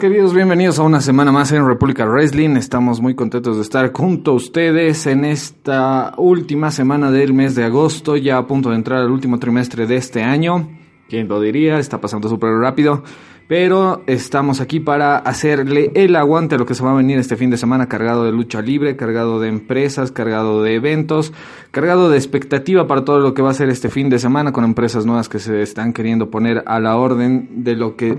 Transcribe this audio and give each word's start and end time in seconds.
Queridos, 0.00 0.32
bienvenidos 0.32 0.78
a 0.78 0.84
una 0.84 1.00
semana 1.00 1.32
más 1.32 1.50
en 1.50 1.66
República 1.66 2.06
Wrestling. 2.06 2.50
Estamos 2.50 3.00
muy 3.00 3.16
contentos 3.16 3.56
de 3.56 3.62
estar 3.62 3.92
junto 3.92 4.30
a 4.30 4.34
ustedes 4.34 5.08
en 5.08 5.24
esta 5.24 6.14
última 6.18 6.70
semana 6.70 7.10
del 7.10 7.34
mes 7.34 7.56
de 7.56 7.64
agosto, 7.64 8.16
ya 8.16 8.38
a 8.38 8.46
punto 8.46 8.70
de 8.70 8.76
entrar 8.76 9.00
al 9.00 9.10
último 9.10 9.40
trimestre 9.40 9.88
de 9.88 9.96
este 9.96 10.22
año. 10.22 10.68
¿Quién 11.08 11.26
lo 11.26 11.40
diría? 11.40 11.80
Está 11.80 12.00
pasando 12.00 12.28
súper 12.28 12.50
rápido. 12.52 13.02
Pero 13.48 14.02
estamos 14.06 14.60
aquí 14.60 14.78
para 14.78 15.16
hacerle 15.16 15.90
el 15.94 16.14
aguante 16.16 16.54
a 16.54 16.58
lo 16.58 16.66
que 16.66 16.74
se 16.74 16.84
va 16.84 16.92
a 16.92 16.96
venir 16.96 17.18
este 17.18 17.34
fin 17.34 17.48
de 17.48 17.56
semana 17.56 17.88
cargado 17.88 18.24
de 18.24 18.30
lucha 18.30 18.60
libre, 18.60 18.94
cargado 18.94 19.40
de 19.40 19.48
empresas, 19.48 20.12
cargado 20.12 20.62
de 20.62 20.74
eventos, 20.74 21.32
cargado 21.70 22.10
de 22.10 22.18
expectativa 22.18 22.86
para 22.86 23.06
todo 23.06 23.20
lo 23.20 23.32
que 23.32 23.40
va 23.40 23.50
a 23.50 23.54
ser 23.54 23.70
este 23.70 23.88
fin 23.88 24.10
de 24.10 24.18
semana 24.18 24.52
con 24.52 24.64
empresas 24.64 25.06
nuevas 25.06 25.30
que 25.30 25.38
se 25.38 25.62
están 25.62 25.94
queriendo 25.94 26.30
poner 26.30 26.62
a 26.66 26.78
la 26.78 26.98
orden 26.98 27.64
de 27.64 27.74
lo 27.74 27.96
que 27.96 28.18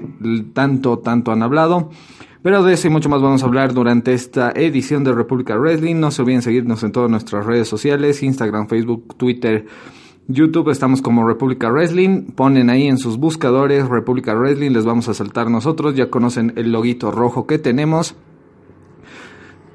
tanto, 0.54 0.98
tanto 0.98 1.32
han 1.32 1.44
hablado. 1.44 1.92
Pero 2.42 2.64
de 2.64 2.74
eso 2.74 2.88
y 2.88 2.90
mucho 2.90 3.10
más 3.10 3.22
vamos 3.22 3.44
a 3.44 3.46
hablar 3.46 3.76
durante 3.76 4.14
esta 4.14 4.52
edición 4.56 5.04
de 5.04 5.12
República 5.12 5.56
Wrestling. 5.58 5.98
No 6.00 6.10
se 6.10 6.24
olviden 6.24 6.42
seguirnos 6.42 6.82
en 6.82 6.92
todas 6.92 7.12
nuestras 7.12 7.46
redes 7.46 7.68
sociales, 7.68 8.24
Instagram, 8.24 8.68
Facebook, 8.68 9.16
Twitter, 9.16 9.68
YouTube 10.30 10.70
estamos 10.70 11.02
como 11.02 11.28
República 11.28 11.70
Wrestling. 11.70 12.28
Ponen 12.36 12.70
ahí 12.70 12.88
en 12.88 13.00
sus 13.00 13.18
buscadores 13.18 13.90
República 13.90 14.36
Wrestling. 14.36 14.70
Les 14.70 14.86
vamos 14.86 15.10
a 15.10 15.16
saltar 15.16 15.50
nosotros. 15.50 15.96
Ya 15.96 16.12
conocen 16.12 16.54
el 16.56 16.72
loguito 16.72 17.12
rojo 17.12 17.48
que 17.48 17.58
tenemos. 17.58 18.16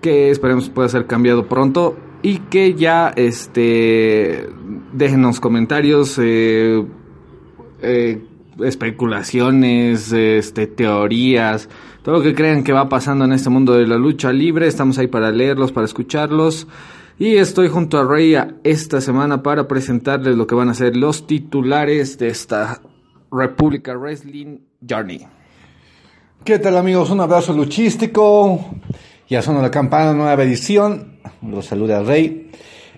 Que 0.01 0.31
esperemos 0.31 0.71
pueda 0.71 0.89
ser 0.89 1.07
cambiado 1.07 1.49
pronto. 1.49 1.97
Y 2.23 2.39
que 2.39 2.75
ya 2.75 3.09
este 3.17 4.49
déjenos 4.93 5.41
comentarios. 5.41 6.19
Eh, 6.23 6.87
eh, 7.83 8.23
especulaciones, 8.63 10.13
este, 10.13 10.67
teorías, 10.67 11.69
todo 12.03 12.17
lo 12.17 12.23
que 12.23 12.35
crean 12.35 12.63
que 12.63 12.73
va 12.73 12.89
pasando 12.89 13.25
en 13.25 13.33
este 13.33 13.51
mundo 13.51 13.73
de 13.75 13.87
la 13.87 13.97
lucha 13.97 14.33
libre, 14.33 14.67
estamos 14.67 14.99
ahí 14.99 15.07
para 15.07 15.33
leerlos, 15.33 15.73
para 15.73 15.87
escucharlos. 15.87 16.69
Y 17.17 17.37
estoy 17.37 17.69
junto 17.69 17.99
a 17.99 18.05
Rey 18.05 18.35
esta 18.65 19.01
semana 19.01 19.41
para 19.41 19.69
presentarles 19.69 20.37
lo 20.37 20.49
que 20.49 20.57
van 20.57 20.69
a 20.69 20.75
ser 20.75 20.97
los 20.97 21.29
titulares 21.29 22.19
de 22.19 22.27
esta 22.27 22.81
República 23.31 23.97
Wrestling 23.97 24.59
Journey. 24.87 25.25
¿Qué 26.45 26.59
tal 26.59 26.77
amigos? 26.77 27.11
Un 27.11 27.21
abrazo 27.21 27.53
luchístico. 27.53 28.65
Ya 29.29 29.43
sonó 29.43 29.63
la 29.63 29.71
campana, 29.71 30.13
nueva 30.13 30.43
edición. 30.43 31.21
Los 31.41 31.67
saluda 31.67 32.03
Rey. 32.03 32.51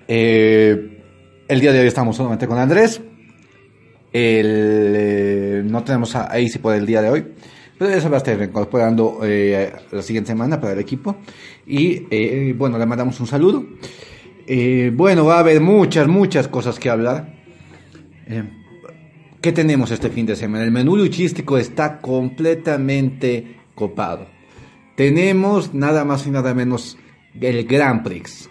Eh, 0.08 1.02
el 1.46 1.60
día 1.60 1.72
de 1.72 1.80
hoy 1.80 1.86
estamos 1.86 2.16
solamente 2.16 2.48
con 2.48 2.58
Andrés. 2.58 3.02
Eh, 4.14 5.62
no 5.62 5.84
tenemos 5.84 6.16
a 6.16 6.32
AC 6.32 6.58
por 6.62 6.74
el 6.74 6.86
día 6.86 7.02
de 7.02 7.10
hoy. 7.10 7.26
Pero 7.78 7.90
eso 7.90 8.08
va 8.08 8.16
a 8.16 8.18
estar 8.18 8.40
incorporando 8.40 9.20
eh, 9.22 9.72
la 9.90 10.02
siguiente 10.02 10.28
semana 10.28 10.60
para 10.60 10.72
el 10.72 10.78
equipo. 10.78 11.16
Y 11.66 12.06
eh, 12.10 12.54
bueno, 12.56 12.78
le 12.78 12.86
mandamos 12.86 13.20
un 13.20 13.26
saludo. 13.26 13.66
Eh, 14.46 14.90
bueno, 14.94 15.26
va 15.26 15.36
a 15.36 15.40
haber 15.40 15.60
muchas, 15.60 16.06
muchas 16.08 16.48
cosas 16.48 16.78
que 16.78 16.88
hablar. 16.88 17.34
¿Qué 19.40 19.52
tenemos 19.52 19.90
este 19.90 20.08
fin 20.08 20.26
de 20.26 20.36
semana? 20.36 20.64
El 20.64 20.72
menú 20.72 20.96
luchístico 20.96 21.58
está 21.58 21.98
completamente 22.00 23.58
copado. 23.74 24.26
Tenemos 24.96 25.74
nada 25.74 26.04
más 26.04 26.26
y 26.26 26.30
nada 26.30 26.54
menos 26.54 26.96
el 27.40 27.64
Grand 27.66 28.02
Prix. 28.02 28.48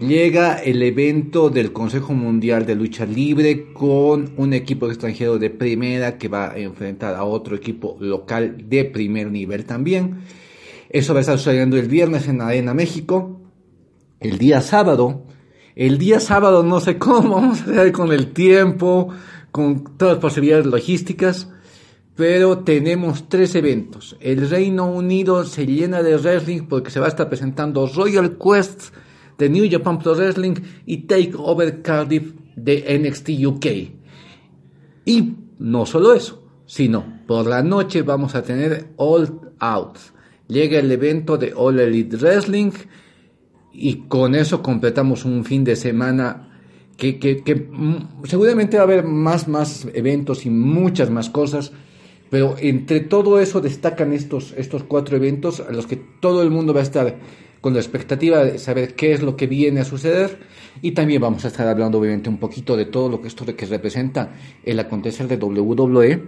Llega 0.00 0.54
el 0.54 0.82
evento 0.82 1.50
del 1.50 1.74
Consejo 1.74 2.14
Mundial 2.14 2.64
de 2.64 2.74
Lucha 2.74 3.04
Libre 3.04 3.70
con 3.74 4.32
un 4.38 4.54
equipo 4.54 4.88
extranjero 4.88 5.38
de 5.38 5.50
primera 5.50 6.16
que 6.16 6.28
va 6.28 6.52
a 6.52 6.58
enfrentar 6.58 7.14
a 7.16 7.24
otro 7.24 7.54
equipo 7.54 7.98
local 8.00 8.64
de 8.66 8.86
primer 8.86 9.30
nivel 9.30 9.66
también. 9.66 10.22
Eso 10.88 11.12
va 11.12 11.18
a 11.18 11.20
estar 11.20 11.36
sucediendo 11.36 11.76
el 11.76 11.86
viernes 11.86 12.28
en 12.28 12.40
Arena 12.40 12.72
México. 12.72 13.42
El 14.20 14.38
día 14.38 14.62
sábado, 14.62 15.26
el 15.76 15.98
día 15.98 16.18
sábado 16.18 16.62
no 16.62 16.80
sé 16.80 16.96
cómo 16.96 17.34
vamos 17.34 17.60
a 17.60 17.64
hacer 17.64 17.92
con 17.92 18.10
el 18.10 18.32
tiempo, 18.32 19.10
con 19.50 19.98
todas 19.98 20.14
las 20.14 20.22
posibilidades 20.22 20.64
logísticas, 20.64 21.50
pero 22.16 22.60
tenemos 22.60 23.28
tres 23.28 23.54
eventos. 23.54 24.16
El 24.20 24.48
Reino 24.48 24.86
Unido 24.90 25.44
se 25.44 25.66
llena 25.66 26.02
de 26.02 26.16
wrestling 26.16 26.62
porque 26.68 26.90
se 26.90 27.00
va 27.00 27.04
a 27.04 27.10
estar 27.10 27.28
presentando 27.28 27.86
Royal 27.86 28.38
Quest 28.38 28.94
de 29.40 29.48
New 29.48 29.66
Japan 29.68 29.98
Pro 29.98 30.14
Wrestling 30.14 30.54
y 30.86 30.98
Take 30.98 31.32
Over 31.36 31.80
Cardiff 31.82 32.34
de 32.54 32.98
NXT 32.98 33.30
UK. 33.46 33.66
Y 35.06 35.34
no 35.58 35.86
solo 35.86 36.12
eso, 36.12 36.46
sino 36.66 37.20
por 37.26 37.46
la 37.46 37.62
noche 37.62 38.02
vamos 38.02 38.34
a 38.34 38.42
tener 38.42 38.90
All 38.96 39.40
Out. 39.58 39.98
Llega 40.46 40.78
el 40.78 40.92
evento 40.92 41.38
de 41.38 41.54
All 41.56 41.80
Elite 41.80 42.16
Wrestling 42.16 42.72
y 43.72 44.08
con 44.08 44.34
eso 44.34 44.62
completamos 44.62 45.24
un 45.24 45.44
fin 45.44 45.64
de 45.64 45.74
semana 45.74 46.48
que, 46.98 47.18
que, 47.18 47.42
que 47.42 47.54
mm, 47.54 48.24
seguramente 48.24 48.76
va 48.76 48.82
a 48.82 48.84
haber 48.84 49.04
más, 49.04 49.48
más 49.48 49.86
eventos 49.94 50.44
y 50.44 50.50
muchas 50.50 51.08
más 51.08 51.30
cosas, 51.30 51.72
pero 52.28 52.56
entre 52.58 53.00
todo 53.00 53.40
eso 53.40 53.62
destacan 53.62 54.12
estos, 54.12 54.52
estos 54.58 54.84
cuatro 54.84 55.16
eventos 55.16 55.60
a 55.60 55.72
los 55.72 55.86
que 55.86 55.96
todo 55.96 56.42
el 56.42 56.50
mundo 56.50 56.74
va 56.74 56.80
a 56.80 56.82
estar 56.82 57.16
con 57.60 57.74
la 57.74 57.80
expectativa 57.80 58.44
de 58.44 58.58
saber 58.58 58.94
qué 58.94 59.12
es 59.12 59.22
lo 59.22 59.36
que 59.36 59.46
viene 59.46 59.80
a 59.80 59.84
suceder 59.84 60.38
y 60.82 60.92
también 60.92 61.20
vamos 61.20 61.44
a 61.44 61.48
estar 61.48 61.68
hablando 61.68 61.98
obviamente 61.98 62.28
un 62.28 62.38
poquito 62.38 62.76
de 62.76 62.86
todo 62.86 63.08
lo 63.08 63.20
que 63.20 63.28
esto 63.28 63.44
que 63.44 63.66
representa 63.66 64.32
el 64.64 64.78
acontecer 64.80 65.28
de 65.28 65.36
WWE 65.36 66.22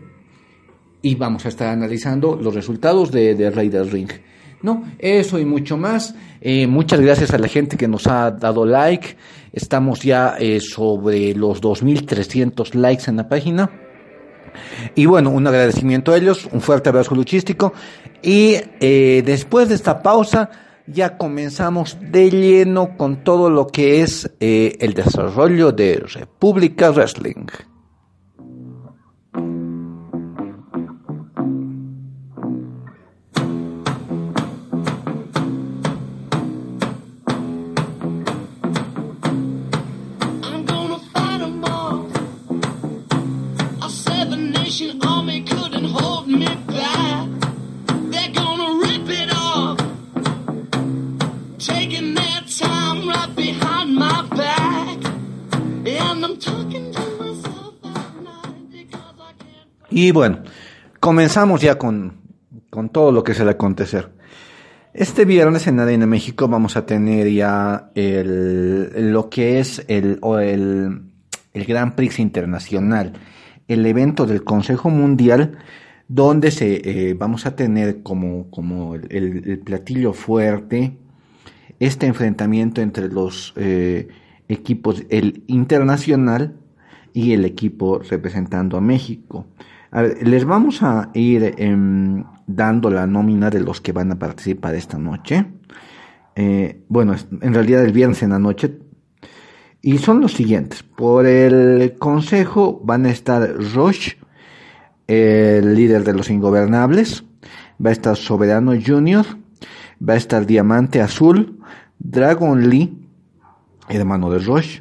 y 1.03 1.15
vamos 1.15 1.47
a 1.47 1.49
estar 1.49 1.69
analizando 1.69 2.37
los 2.37 2.55
resultados 2.55 3.11
de, 3.11 3.35
de 3.35 3.51
Raiders 3.51 3.91
Ring. 3.91 4.11
No, 4.63 4.85
eso 5.01 5.41
y 5.41 5.45
mucho 5.45 5.77
más. 5.77 6.15
Eh, 6.41 6.69
muchas 6.69 7.01
gracias 7.01 7.33
a 7.33 7.39
la 7.39 7.49
gente 7.49 7.77
que 7.77 7.89
nos 7.89 8.07
ha 8.07 8.31
dado 8.31 8.65
like. 8.65 9.17
Estamos 9.53 10.01
ya 10.01 10.37
eh, 10.39 10.61
sobre 10.61 11.35
los 11.35 11.61
2.300 11.61 12.75
likes 12.75 13.11
en 13.11 13.17
la 13.17 13.29
página. 13.29 13.71
Y 14.95 15.07
bueno, 15.07 15.31
un 15.31 15.47
agradecimiento 15.47 16.13
a 16.13 16.17
ellos, 16.17 16.49
un 16.53 16.61
fuerte 16.61 16.91
abrazo 16.91 17.17
luchístico. 17.17 17.73
Y 18.23 18.55
eh, 18.81 19.23
después 19.27 19.69
de 19.69 19.75
esta 19.75 20.01
pausa, 20.01 20.49
ya 20.93 21.17
comenzamos 21.17 21.99
de 22.01 22.31
lleno 22.31 22.97
con 22.97 23.25
todo 23.25 23.51
lo 23.51 23.67
que 23.67 24.03
es 24.03 24.31
eh, 24.41 24.77
el 24.81 24.95
desarrollo 24.95 25.73
de 25.73 26.03
República 26.07 26.91
Wrestling. 26.91 27.47
Y 59.93 60.11
bueno, 60.11 60.39
comenzamos 61.01 61.61
ya 61.61 61.77
con, 61.77 62.15
con 62.71 62.89
todo 62.89 63.13
lo 63.13 63.23
que 63.23 63.33
es 63.33 63.41
el 63.41 63.49
acontecer. 63.49 64.11
Este 64.95 65.25
viernes 65.25 65.67
en 65.67 65.81
Arena 65.81 66.07
México 66.07 66.49
vamos 66.49 66.77
a 66.77 66.87
tener 66.87 67.31
ya 67.31 67.91
el, 67.95 69.13
lo 69.13 69.29
que 69.29 69.61
es 69.61 69.85
el, 69.89 70.19
el, 70.41 71.03
el 71.53 71.65
Grand 71.65 71.95
Prix 71.95 72.19
Internacional, 72.19 73.13
el 73.69 73.87
evento 73.87 74.27
del 74.27 74.45
Consejo 74.45 74.91
Mundial, 74.91 75.59
donde 76.09 76.51
se, 76.51 77.11
eh, 77.11 77.15
vamos 77.15 77.47
a 77.47 77.57
tener 77.57 78.03
como, 78.03 78.51
como 78.51 78.95
el 78.95 79.61
platillo 79.65 80.13
fuerte 80.13 80.97
este 81.83 82.07
enfrentamiento 82.07 82.81
entre 82.81 83.09
los 83.09 83.53
eh, 83.57 84.07
equipos, 84.49 85.03
el 85.09 85.43
internacional 85.49 86.55
y 87.13 87.33
el 87.33 87.45
equipo 87.45 87.99
representando 87.99 88.77
a 88.77 88.81
México. 88.81 89.47
A 89.93 90.03
ver, 90.03 90.27
les 90.27 90.47
vamos 90.47 90.83
a 90.83 91.11
ir 91.13 91.55
em, 91.59 92.25
dando 92.47 92.91
la 92.91 93.07
nómina 93.07 93.51
de 93.51 93.61
los 93.61 93.83
que 93.83 93.93
van 93.93 94.11
a 94.11 94.19
participar 94.19 94.75
esta 94.75 94.97
noche. 94.97 95.45
Eh, 96.35 96.83
bueno, 96.89 97.15
en 97.43 97.55
realidad 97.55 97.85
el 97.85 97.93
viernes 97.93 98.23
en 98.23 98.31
la 98.31 98.39
noche. 98.39 98.79
Y 99.83 99.99
son 99.99 100.23
los 100.23 100.33
siguientes. 100.33 100.83
Por 100.83 101.27
el 101.27 101.97
consejo 101.99 102.81
van 102.83 103.05
a 103.05 103.11
estar 103.11 103.55
Roche, 103.75 104.17
el 105.07 105.75
líder 105.75 106.05
de 106.05 106.15
los 106.15 106.31
ingobernables. 106.31 107.25
Va 107.85 107.91
a 107.91 107.93
estar 107.93 108.17
Soberano 108.17 108.73
Junior. 108.83 109.27
Va 110.01 110.15
a 110.15 110.17
estar 110.17 110.47
Diamante 110.47 111.03
Azul. 111.03 111.59
Dragon 111.99 112.69
Lee, 112.69 113.07
hermano 113.89 114.31
de 114.31 114.39
Rush, 114.39 114.81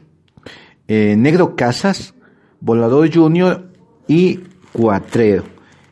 eh, 0.88 1.16
Negro 1.18 1.56
Casas, 1.56 2.16
Volador 2.62 3.14
Junior 3.14 3.70
y 4.08 4.40
Cuatrero. 4.74 5.44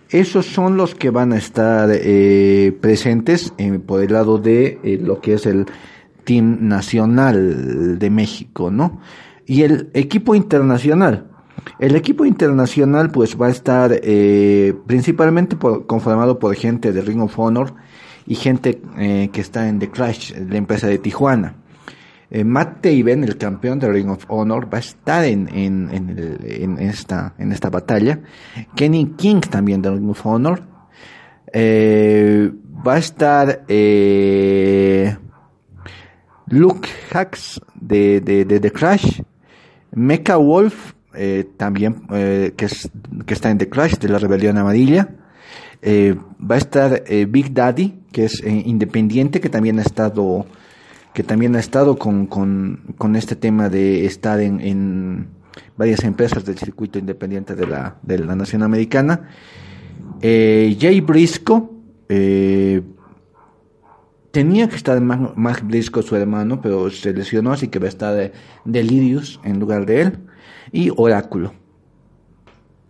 Esos 0.10 0.46
son 0.48 0.76
los 0.78 0.96
que 0.96 1.12
van 1.12 1.34
a 1.34 1.38
estar 1.38 1.90
eh, 1.92 2.76
presentes 2.81 3.54
eh, 3.58 3.80
por 3.80 4.02
el 4.02 4.14
lado 4.14 4.38
de 4.40 4.80
lo 5.04 5.22
que 5.22 5.34
es 5.34 5.46
el 5.46 5.66
Team 6.24 6.58
Nacional 6.68 8.00
de 8.00 8.10
México, 8.10 8.72
¿no? 8.72 9.00
Y 9.46 9.62
el 9.64 9.90
equipo 9.94 10.34
internacional. 10.36 11.28
El 11.78 11.96
equipo 11.96 12.26
internacional 12.26 13.12
pues 13.12 13.40
va 13.40 13.48
a 13.48 13.52
estar 13.52 13.92
eh, 14.02 14.74
principalmente 14.88 15.56
por- 15.56 15.86
conformado 15.86 16.40
por 16.40 16.56
gente 16.56 16.92
de 16.92 17.02
Ring 17.02 17.22
of 17.22 17.38
Honor 17.38 17.74
y 18.26 18.36
gente 18.36 18.81
eh, 18.98 19.30
que 19.31 19.42
está 19.42 19.68
en 19.68 19.78
The 19.80 19.90
Crash, 19.90 20.34
la 20.50 20.58
empresa 20.58 20.88
de 20.88 20.98
Tijuana. 20.98 21.56
Eh, 22.31 22.44
Matt 22.44 22.81
Taven, 22.81 23.24
el 23.24 23.38
campeón 23.38 23.80
de 23.80 23.92
Ring 23.92 24.10
of 24.10 24.26
Honor, 24.28 24.72
va 24.72 24.78
a 24.78 24.81
estar 24.81 25.26
en, 25.26 25.50
en, 25.52 25.90
en, 25.92 26.78
esta, 26.78 27.34
en 27.40 27.52
esta 27.52 27.70
batalla. 27.70 28.20
Kenny 28.76 29.14
King 29.18 29.42
también 29.42 29.81
de 29.81 29.90
Ring 29.90 30.10
of 30.10 30.26
Honor. 30.26 30.62
Eh, 31.52 32.52
va 32.86 32.96
a 32.96 32.98
estar 33.00 33.66
eh, 33.68 35.18
Luke 36.48 36.88
Hacks 37.12 37.62
de, 37.74 38.22
de, 38.22 38.60
The 38.60 38.72
Crash. 38.72 39.22
Mecha 39.92 40.38
Wolf, 40.38 40.94
también, 41.58 42.08
que, 42.08 42.66
es, 42.66 42.92
que 43.26 43.34
está 43.34 43.50
en 43.50 43.58
The 43.58 43.70
Crash 43.70 43.96
de 43.96 44.08
la 44.08 44.20
Rebelión 44.20 44.56
Amarilla. 44.60 45.10
Va 45.84 46.56
a 46.56 46.58
estar 46.60 47.04
Big 47.28 47.52
Daddy, 47.56 48.04
que 48.12 48.26
es 48.26 48.44
independiente, 48.46 49.42
que 49.42 49.50
también 49.50 49.80
ha 49.80 49.81
estado, 49.81 50.46
que 51.14 51.24
también 51.24 51.56
ha 51.56 51.60
estado 51.60 51.98
con, 51.98 52.28
con, 52.28 52.94
con 52.98 53.16
este 53.16 53.36
tema 53.36 53.70
de 53.70 54.06
estar 54.06 54.40
en, 54.40 54.62
en 54.62 55.28
varias 55.78 56.04
empresas 56.04 56.46
del 56.46 56.58
circuito 56.58 57.00
independiente 57.00 57.56
de 57.56 57.68
la, 57.68 57.96
de 58.02 58.20
la 58.20 58.36
nación 58.36 58.64
americana. 58.64 59.30
Eh, 60.22 60.78
Jay 60.80 61.02
Briscoe, 61.02 61.70
eh, 62.10 62.82
tenía 64.32 64.68
que 64.70 64.76
estar 64.76 65.00
más, 65.02 65.36
más 65.36 65.66
Briscoe 65.66 66.04
su 66.04 66.16
hermano, 66.16 66.62
pero 66.62 66.90
se 66.90 67.14
lesionó, 67.14 67.52
así 67.52 67.70
que 67.70 67.80
va 67.80 67.86
a 67.86 67.90
estar 67.90 68.16
de, 68.16 68.34
Delirious 68.66 69.40
en 69.44 69.60
lugar 69.60 69.86
de 69.86 70.02
él. 70.02 70.20
Y 70.72 70.92
Oráculo. 70.96 71.54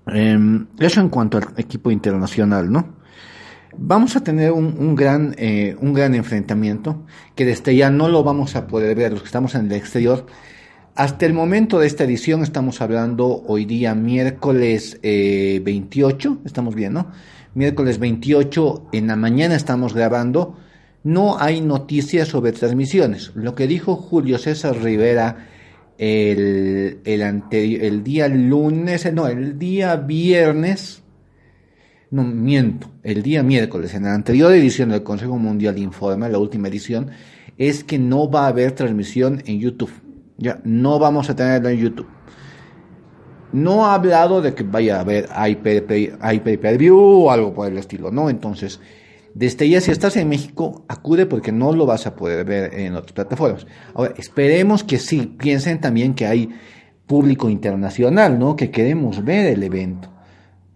Eh, 0.07 0.65
eso 0.80 1.01
en 1.01 1.10
cuanto 1.10 1.38
al 1.38 1.45
equipo 1.57 1.92
internacional, 1.92 2.72
¿no? 2.72 2.99
Vamos 3.81 4.15
a 4.17 4.23
tener 4.23 4.51
un, 4.51 4.75
un 4.77 4.93
gran, 4.95 5.35
eh, 5.37 5.75
un 5.79 5.93
gran 5.93 6.13
enfrentamiento 6.13 7.05
que 7.35 7.45
desde 7.45 7.75
ya 7.75 7.89
no 7.89 8.09
lo 8.09 8.23
vamos 8.23 8.55
a 8.57 8.67
poder 8.67 8.95
ver 8.95 9.13
los 9.13 9.21
que 9.21 9.27
estamos 9.27 9.55
en 9.55 9.67
el 9.67 9.71
exterior. 9.71 10.25
Hasta 10.95 11.25
el 11.25 11.31
momento 11.33 11.79
de 11.79 11.87
esta 11.87 12.03
edición 12.03 12.43
estamos 12.43 12.81
hablando 12.81 13.41
hoy 13.47 13.63
día 13.63 13.95
miércoles 13.95 14.99
eh, 15.01 15.61
28, 15.63 16.39
estamos 16.43 16.75
bien, 16.75 16.91
¿no? 16.93 17.07
Miércoles 17.55 17.99
28 17.99 18.89
en 18.91 19.07
la 19.07 19.15
mañana 19.15 19.55
estamos 19.55 19.93
grabando. 19.93 20.57
No 21.03 21.39
hay 21.39 21.61
noticias 21.61 22.27
sobre 22.27 22.51
transmisiones. 22.51 23.31
Lo 23.33 23.55
que 23.55 23.65
dijo 23.65 23.95
Julio 23.95 24.37
César 24.39 24.75
Rivera 24.77 25.47
el, 25.97 26.99
el, 27.05 27.21
anteri- 27.21 27.79
el 27.81 28.03
día 28.03 28.27
lunes, 28.27 29.11
no, 29.13 29.27
el 29.27 29.57
día 29.57 29.95
viernes, 29.95 31.01
no 32.11 32.23
miento, 32.23 32.88
el 33.03 33.21
día 33.21 33.44
miércoles, 33.44 33.94
en 33.94 34.03
la 34.03 34.13
anterior 34.13 34.51
edición 34.51 34.89
del 34.89 35.03
Consejo 35.03 35.38
Mundial 35.38 35.77
Informa, 35.77 36.27
la 36.27 36.39
última 36.39 36.67
edición, 36.67 37.11
es 37.57 37.83
que 37.83 38.00
no 38.00 38.29
va 38.29 38.45
a 38.45 38.47
haber 38.47 38.71
transmisión 38.71 39.44
en 39.45 39.59
YouTube. 39.59 39.91
Ya, 40.38 40.59
no 40.63 40.97
vamos 40.97 41.29
a 41.29 41.35
tenerlo 41.35 41.69
en 41.69 41.77
YouTube. 41.77 42.07
No 43.51 43.85
ha 43.85 43.95
hablado 43.95 44.41
de 44.41 44.53
que 44.53 44.63
vaya 44.63 44.97
a 44.97 45.01
haber 45.01 45.27
pay-per-view 45.27 46.97
o 46.97 47.31
algo 47.31 47.53
por 47.53 47.67
el 47.67 47.77
estilo, 47.77 48.12
¿no? 48.12 48.29
Entonces, 48.29 48.79
desde 49.33 49.69
ya, 49.69 49.81
si 49.81 49.91
estás 49.91 50.17
en 50.17 50.29
México, 50.29 50.85
acude 50.88 51.25
porque 51.25 51.51
no 51.51 51.73
lo 51.73 51.85
vas 51.85 52.07
a 52.07 52.15
poder 52.15 52.45
ver 52.45 52.73
en 52.73 52.95
otras 52.95 53.13
plataformas. 53.13 53.67
Ahora, 53.94 54.13
esperemos 54.17 54.83
que 54.83 54.97
sí, 54.97 55.35
piensen 55.38 55.81
también 55.81 56.13
que 56.15 56.25
hay 56.25 56.50
público 57.05 57.50
internacional, 57.50 58.39
¿no? 58.39 58.55
Que 58.55 58.71
queremos 58.71 59.23
ver 59.23 59.47
el 59.47 59.63
evento. 59.63 60.09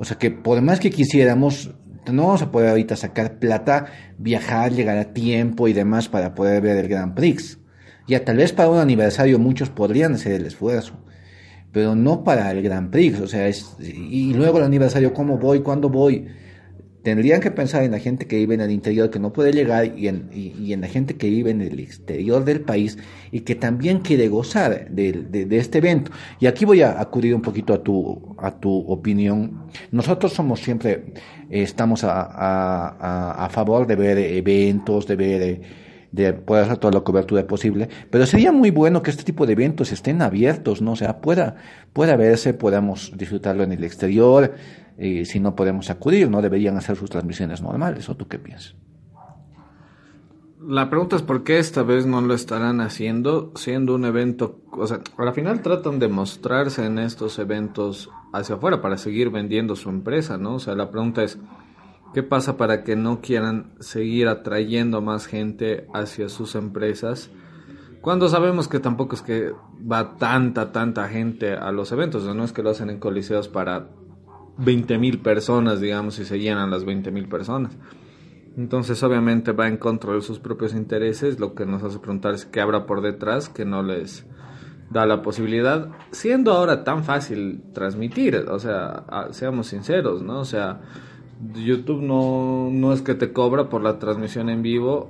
O 0.04 0.06
sea, 0.06 0.18
que 0.18 0.32
por 0.32 0.62
más 0.62 0.82
que 0.82 0.90
quisiéramos, 0.90 1.72
no 2.12 2.26
vamos 2.26 2.42
a 2.42 2.52
poder 2.52 2.72
ahorita 2.72 2.98
sacar 2.98 3.40
plata, 3.40 3.86
viajar, 4.18 4.74
llegar 4.74 4.98
a 4.98 5.14
tiempo 5.14 5.70
y 5.70 5.72
demás 5.72 6.10
para 6.10 6.36
poder 6.36 6.62
ver 6.62 6.76
el 6.76 6.90
Grand 6.90 7.14
Prix. 7.14 7.58
Ya 8.06 8.26
tal 8.26 8.36
vez 8.36 8.52
para 8.52 8.68
un 8.68 8.80
aniversario 8.80 9.40
muchos 9.40 9.70
podrían 9.70 10.16
hacer 10.16 10.34
el 10.34 10.46
esfuerzo, 10.46 11.00
pero 11.72 11.96
no 11.96 12.26
para 12.26 12.52
el 12.52 12.62
Grand 12.62 12.92
Prix. 12.92 13.22
O 13.22 13.28
sea, 13.28 13.48
es, 13.48 13.78
y 13.80 14.34
luego 14.34 14.58
el 14.58 14.66
aniversario, 14.66 15.14
¿cómo 15.14 15.38
voy? 15.38 15.62
¿Cuándo 15.62 15.88
voy? 15.88 16.28
Tendrían 17.04 17.42
que 17.42 17.52
pensar 17.52 17.84
en 17.84 17.92
la 17.92 18.00
gente 18.00 18.28
que 18.28 18.38
vive 18.38 18.54
en 18.56 18.62
el 18.62 18.72
interior 18.72 19.10
que 19.10 19.20
no 19.20 19.34
puede 19.34 19.52
llegar 19.52 19.98
y 19.98 20.08
en, 20.08 20.30
y, 20.34 20.72
en 20.72 20.80
la 20.80 20.88
gente 20.88 21.18
que 21.18 21.30
vive 21.30 21.52
en 21.52 21.62
el 21.62 21.78
exterior 21.82 22.46
del 22.46 22.62
país 22.62 22.98
y 23.30 23.42
que 23.42 23.56
también 23.56 24.00
quiere 24.00 24.30
gozar 24.30 24.90
de, 24.90 25.12
de, 25.12 25.58
este 25.58 25.80
evento. 25.80 26.12
Y 26.40 26.48
aquí 26.48 26.64
voy 26.64 26.82
a 26.82 27.02
acudir 27.02 27.36
un 27.36 27.42
poquito 27.42 27.74
a 27.74 27.84
tu, 27.84 28.36
a 28.38 28.52
tu 28.52 28.74
opinión. 28.88 29.66
Nosotros 29.92 30.32
somos 30.32 30.62
siempre, 30.62 31.14
eh, 31.50 31.64
estamos 31.64 32.06
a, 32.06 33.50
favor 33.52 33.86
de 33.86 33.98
ver 33.98 34.18
eventos, 34.18 35.06
de 35.06 35.16
ver, 35.18 35.42
eh, 35.42 35.62
de 36.14 36.32
poder 36.32 36.64
hacer 36.64 36.78
toda 36.78 36.94
la 36.94 37.02
cobertura 37.02 37.46
posible, 37.46 37.90
pero 38.12 38.26
sería 38.26 38.54
muy 38.54 38.70
bueno 38.70 39.02
que 39.02 39.10
este 39.12 39.24
tipo 39.24 39.46
de 39.46 39.54
eventos 39.54 39.92
estén 39.92 40.22
abiertos, 40.22 40.82
¿no? 40.82 40.94
O 40.94 40.96
sea, 40.96 41.20
pueda, 41.20 41.56
pueda 41.92 42.16
verse, 42.16 42.54
podamos 42.54 43.12
disfrutarlo 43.18 43.64
en 43.64 43.74
el 43.74 43.84
exterior, 43.84 44.54
eh, 44.98 45.26
si 45.26 45.40
no 45.40 45.56
podemos 45.56 45.90
acudir, 45.90 46.30
no 46.30 46.42
deberían 46.42 46.78
hacer 46.78 46.96
sus 46.96 47.10
transmisiones 47.10 47.62
normales, 47.62 48.08
¿o 48.10 48.16
tú 48.16 48.28
qué 48.28 48.40
piensas? 48.40 48.76
La 50.66 50.90
pregunta 50.90 51.18
es 51.18 51.22
por 51.22 51.44
qué 51.44 51.60
esta 51.60 51.84
vez 51.84 52.06
no 52.06 52.22
lo 52.22 52.34
estarán 52.34 52.80
haciendo, 52.80 53.52
siendo 53.56 53.96
un 53.96 54.06
evento, 54.06 54.62
o 54.72 54.88
sea, 54.88 55.02
al 55.18 55.34
final 55.34 55.62
tratan 55.62 56.00
de 56.00 56.08
mostrarse 56.08 56.86
en 56.86 57.00
estos 57.00 57.38
eventos 57.38 58.10
hacia 58.32 58.56
afuera 58.56 58.82
para 58.82 58.98
seguir 58.98 59.30
vendiendo 59.30 59.76
su 59.76 59.90
empresa, 59.90 60.38
¿no? 60.38 60.56
O 60.56 60.60
sea, 60.60 60.74
la 60.76 60.90
pregunta 60.90 61.22
es, 61.22 61.38
¿qué 62.14 62.24
pasa 62.24 62.56
para 62.56 62.86
que 62.86 62.96
no 62.96 63.20
quieran 63.20 63.74
seguir 63.82 64.30
atrayendo 64.30 65.02
más 65.02 65.26
gente 65.26 65.88
hacia 65.94 66.30
sus 66.30 66.56
empresas? 66.56 67.30
Cuando 68.00 68.30
sabemos 68.30 68.70
que 68.70 68.80
tampoco 68.80 69.16
es 69.16 69.22
que 69.22 69.52
va 69.80 70.16
tanta, 70.16 70.72
tanta 70.72 71.10
gente 71.10 71.54
a 71.54 71.74
los 71.74 71.92
eventos, 71.92 72.24
no 72.34 72.44
es 72.46 72.54
que 72.54 72.64
lo 72.64 72.70
hacen 72.70 72.90
en 72.90 73.00
coliseos 73.00 73.50
para 73.50 73.90
20 74.58 74.98
mil 74.98 75.20
personas, 75.20 75.82
digamos, 75.82 76.20
y 76.20 76.26
se 76.26 76.40
llenan 76.40 76.72
las 76.72 76.86
20 76.86 77.12
mil 77.12 77.28
personas. 77.28 77.78
Entonces, 78.56 79.02
obviamente, 79.02 79.52
va 79.52 79.68
en 79.68 79.78
contra 79.78 80.14
de 80.14 80.22
sus 80.22 80.40
propios 80.40 80.74
intereses. 80.74 81.40
Lo 81.40 81.56
que 81.56 81.66
nos 81.66 81.84
hace 81.84 82.00
preguntar 82.00 82.34
es 82.34 82.46
qué 82.46 82.62
habrá 82.62 82.86
por 82.86 83.02
detrás 83.02 83.50
que 83.50 83.66
no 83.66 83.82
les 83.82 84.26
da 84.92 85.08
la 85.08 85.24
posibilidad, 85.24 85.90
siendo 86.12 86.54
ahora 86.54 86.84
tan 86.84 87.04
fácil 87.04 87.64
transmitir. 87.74 88.36
O 88.36 88.60
sea, 88.60 89.06
seamos 89.32 89.68
sinceros, 89.68 90.22
¿no? 90.22 90.40
O 90.40 90.46
sea, 90.46 90.82
YouTube 91.56 92.02
no, 92.02 92.70
no 92.72 92.94
es 92.94 93.02
que 93.02 93.16
te 93.16 93.34
cobra 93.34 93.70
por 93.70 93.82
la 93.82 93.98
transmisión 93.98 94.50
en 94.50 94.62
vivo 94.62 95.10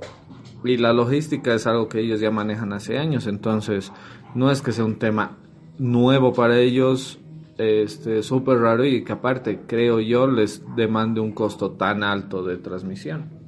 y 0.64 0.78
la 0.78 0.94
logística 0.94 1.52
es 1.54 1.66
algo 1.66 1.88
que 1.88 2.00
ellos 2.00 2.20
ya 2.20 2.30
manejan 2.30 2.72
hace 2.72 2.98
años. 2.98 3.26
Entonces, 3.26 3.92
no 4.34 4.50
es 4.50 4.62
que 4.62 4.72
sea 4.72 4.86
un 4.86 4.98
tema 4.98 5.36
nuevo 5.78 6.32
para 6.32 6.58
ellos 6.58 7.20
este 7.58 8.22
súper 8.22 8.58
raro 8.58 8.84
y 8.84 9.04
que 9.04 9.12
aparte 9.12 9.60
creo 9.66 10.00
yo 10.00 10.26
les 10.26 10.62
demande 10.76 11.20
un 11.20 11.32
costo 11.32 11.72
tan 11.72 12.02
alto 12.02 12.42
de 12.42 12.56
transmisión. 12.56 13.44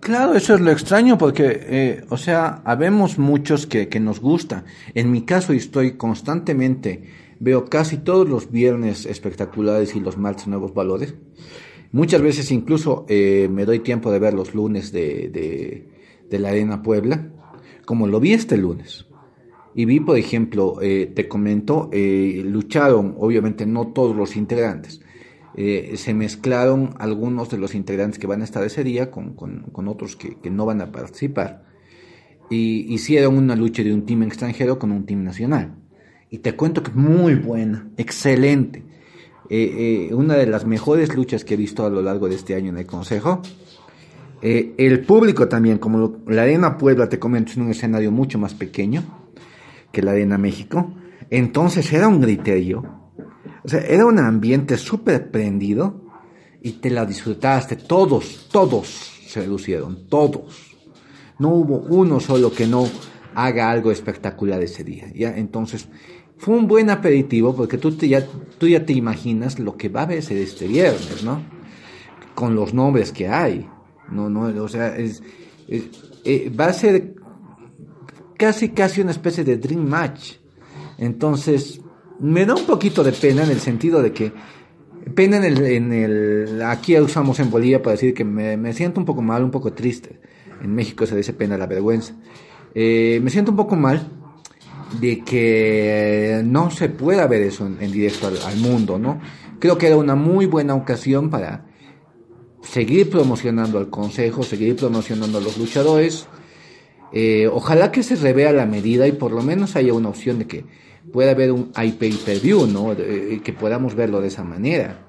Claro, 0.00 0.34
eso 0.34 0.54
es 0.54 0.60
lo 0.60 0.70
extraño 0.70 1.18
porque, 1.18 1.60
eh, 1.62 2.04
o 2.10 2.16
sea, 2.16 2.62
habemos 2.64 3.18
muchos 3.18 3.66
que, 3.66 3.88
que 3.88 3.98
nos 3.98 4.20
gusta. 4.20 4.64
En 4.94 5.10
mi 5.10 5.22
caso 5.22 5.52
estoy 5.52 5.96
constantemente, 5.96 7.10
veo 7.40 7.64
casi 7.64 7.98
todos 7.98 8.28
los 8.28 8.52
viernes 8.52 9.04
espectaculares 9.06 9.96
y 9.96 10.00
los 10.00 10.16
martes 10.16 10.46
nuevos 10.46 10.74
valores. 10.74 11.14
Muchas 11.90 12.20
veces 12.20 12.52
incluso 12.52 13.04
eh, 13.08 13.48
me 13.50 13.64
doy 13.64 13.80
tiempo 13.80 14.12
de 14.12 14.18
ver 14.18 14.34
los 14.34 14.54
lunes 14.54 14.92
de, 14.92 15.28
de, 15.28 15.88
de 16.28 16.38
la 16.38 16.50
Arena 16.50 16.82
Puebla, 16.82 17.28
como 17.84 18.06
lo 18.06 18.20
vi 18.20 18.32
este 18.32 18.56
lunes. 18.56 19.05
Y 19.78 19.84
vi, 19.84 20.00
por 20.00 20.16
ejemplo, 20.16 20.78
eh, 20.80 21.12
te 21.14 21.28
comento, 21.28 21.90
eh, 21.92 22.42
lucharon, 22.46 23.14
obviamente 23.18 23.66
no 23.66 23.88
todos 23.88 24.16
los 24.16 24.34
integrantes, 24.34 25.02
eh, 25.54 25.92
se 25.96 26.14
mezclaron 26.14 26.94
algunos 26.98 27.50
de 27.50 27.58
los 27.58 27.74
integrantes 27.74 28.18
que 28.18 28.26
van 28.26 28.40
a 28.40 28.44
estar 28.44 28.64
ese 28.64 28.82
día 28.82 29.10
con, 29.10 29.34
con, 29.34 29.88
otros 29.88 30.16
que, 30.16 30.38
no 30.50 30.64
van 30.64 30.80
a 30.80 30.90
participar. 30.92 31.66
Y 32.48 32.92
hicieron 32.94 33.36
una 33.36 33.54
lucha 33.54 33.82
de 33.82 33.92
un 33.92 34.06
team 34.06 34.22
extranjero 34.22 34.78
con 34.78 34.92
un 34.92 35.04
team 35.04 35.22
nacional. 35.22 35.74
Y 36.30 36.38
te 36.38 36.54
cuento 36.54 36.82
que 36.82 36.92
muy 36.92 37.34
buena, 37.34 37.86
excelente. 37.98 38.82
una 40.12 40.36
de 40.36 40.46
las 40.46 40.64
mejores 40.64 41.14
luchas 41.14 41.44
que 41.44 41.52
he 41.52 41.56
visto 41.58 41.84
a 41.84 41.90
lo 41.90 42.00
largo 42.00 42.30
de 42.30 42.34
este 42.36 42.54
año 42.54 42.70
en 42.70 42.78
el 42.78 42.86
Consejo. 42.86 43.42
El 44.40 45.00
público 45.00 45.48
también, 45.48 45.76
como 45.76 45.98
lo- 45.98 46.20
la 46.28 46.44
Arena 46.44 46.78
Puebla, 46.78 47.10
te 47.10 47.18
comento, 47.18 47.50
es 47.50 47.58
un 47.58 47.70
escenario 47.70 48.10
mucho 48.10 48.38
más 48.38 48.54
pequeño 48.54 49.25
la 50.02 50.12
Arena 50.12 50.38
México. 50.38 50.94
Entonces 51.30 51.92
era 51.92 52.08
un 52.08 52.20
griterio. 52.20 52.84
O 53.64 53.68
sea, 53.68 53.80
era 53.80 54.06
un 54.06 54.18
ambiente 54.18 54.76
súper 54.76 55.30
prendido 55.30 56.04
y 56.62 56.72
te 56.72 56.90
la 56.90 57.04
disfrutaste. 57.04 57.76
Todos, 57.76 58.48
todos 58.50 58.86
se 59.26 59.46
lucieron, 59.46 60.08
todos. 60.08 60.74
No 61.38 61.50
hubo 61.50 61.78
uno 61.78 62.20
solo 62.20 62.52
que 62.52 62.66
no 62.66 62.88
haga 63.34 63.70
algo 63.70 63.90
espectacular 63.90 64.62
ese 64.62 64.84
día. 64.84 65.12
¿ya? 65.14 65.36
Entonces, 65.36 65.88
fue 66.38 66.56
un 66.56 66.66
buen 66.66 66.90
aperitivo 66.90 67.54
porque 67.54 67.78
tú, 67.78 67.92
te, 67.92 68.08
ya, 68.08 68.26
tú 68.58 68.68
ya 68.68 68.84
te 68.84 68.92
imaginas 68.92 69.58
lo 69.58 69.76
que 69.76 69.88
va 69.88 70.00
a 70.00 70.04
haber 70.04 70.18
este 70.18 70.66
viernes, 70.66 71.24
¿no? 71.24 71.42
Con 72.34 72.54
los 72.54 72.72
nombres 72.72 73.12
que 73.12 73.28
hay. 73.28 73.68
No, 74.10 74.30
no, 74.30 74.62
o 74.62 74.68
sea, 74.68 74.94
eh, 74.96 76.52
va 76.58 76.66
a 76.66 76.72
ser 76.72 77.15
casi, 78.36 78.70
casi 78.70 79.00
una 79.00 79.10
especie 79.10 79.44
de 79.44 79.56
dream 79.56 79.86
match. 79.86 80.34
Entonces, 80.98 81.80
me 82.20 82.46
da 82.46 82.54
un 82.54 82.64
poquito 82.64 83.04
de 83.04 83.12
pena 83.12 83.44
en 83.44 83.50
el 83.50 83.60
sentido 83.60 84.02
de 84.02 84.12
que, 84.12 84.32
pena 85.14 85.36
en 85.36 85.44
el, 85.44 85.66
en 85.66 85.92
el 85.92 86.62
aquí 86.62 86.98
usamos 86.98 87.38
en 87.40 87.50
Bolivia 87.50 87.82
para 87.82 87.92
decir 87.92 88.14
que 88.14 88.24
me, 88.24 88.56
me 88.56 88.72
siento 88.72 89.00
un 89.00 89.06
poco 89.06 89.22
mal, 89.22 89.44
un 89.44 89.50
poco 89.50 89.72
triste. 89.72 90.20
En 90.62 90.74
México 90.74 91.06
se 91.06 91.16
dice 91.16 91.32
pena 91.32 91.58
la 91.58 91.66
vergüenza. 91.66 92.14
Eh, 92.74 93.20
me 93.22 93.30
siento 93.30 93.50
un 93.50 93.56
poco 93.56 93.76
mal 93.76 94.10
de 95.00 95.20
que 95.24 96.42
no 96.44 96.70
se 96.70 96.88
pueda 96.88 97.26
ver 97.26 97.42
eso 97.42 97.66
en, 97.66 97.92
directo 97.92 98.28
al, 98.28 98.38
al 98.38 98.56
mundo, 98.56 98.98
¿no? 98.98 99.20
Creo 99.58 99.78
que 99.78 99.86
era 99.86 99.96
una 99.96 100.14
muy 100.14 100.46
buena 100.46 100.74
ocasión 100.74 101.30
para 101.30 101.66
seguir 102.62 103.10
promocionando 103.10 103.78
al 103.78 103.90
consejo, 103.90 104.42
seguir 104.42 104.76
promocionando 104.76 105.38
a 105.38 105.40
los 105.40 105.56
luchadores. 105.58 106.26
Eh, 107.12 107.48
ojalá 107.52 107.92
que 107.92 108.02
se 108.02 108.16
revea 108.16 108.52
la 108.52 108.66
medida 108.66 109.06
y 109.06 109.12
por 109.12 109.32
lo 109.32 109.42
menos 109.42 109.76
haya 109.76 109.92
una 109.92 110.08
opción 110.08 110.38
de 110.38 110.46
que 110.46 110.64
pueda 111.12 111.30
haber 111.30 111.52
un 111.52 111.70
IP 111.82 112.14
per 112.24 112.40
view, 112.40 112.66
¿no? 112.66 112.92
Eh, 112.92 113.40
que 113.44 113.52
podamos 113.52 113.94
verlo 113.94 114.20
de 114.20 114.28
esa 114.28 114.42
manera. 114.44 115.02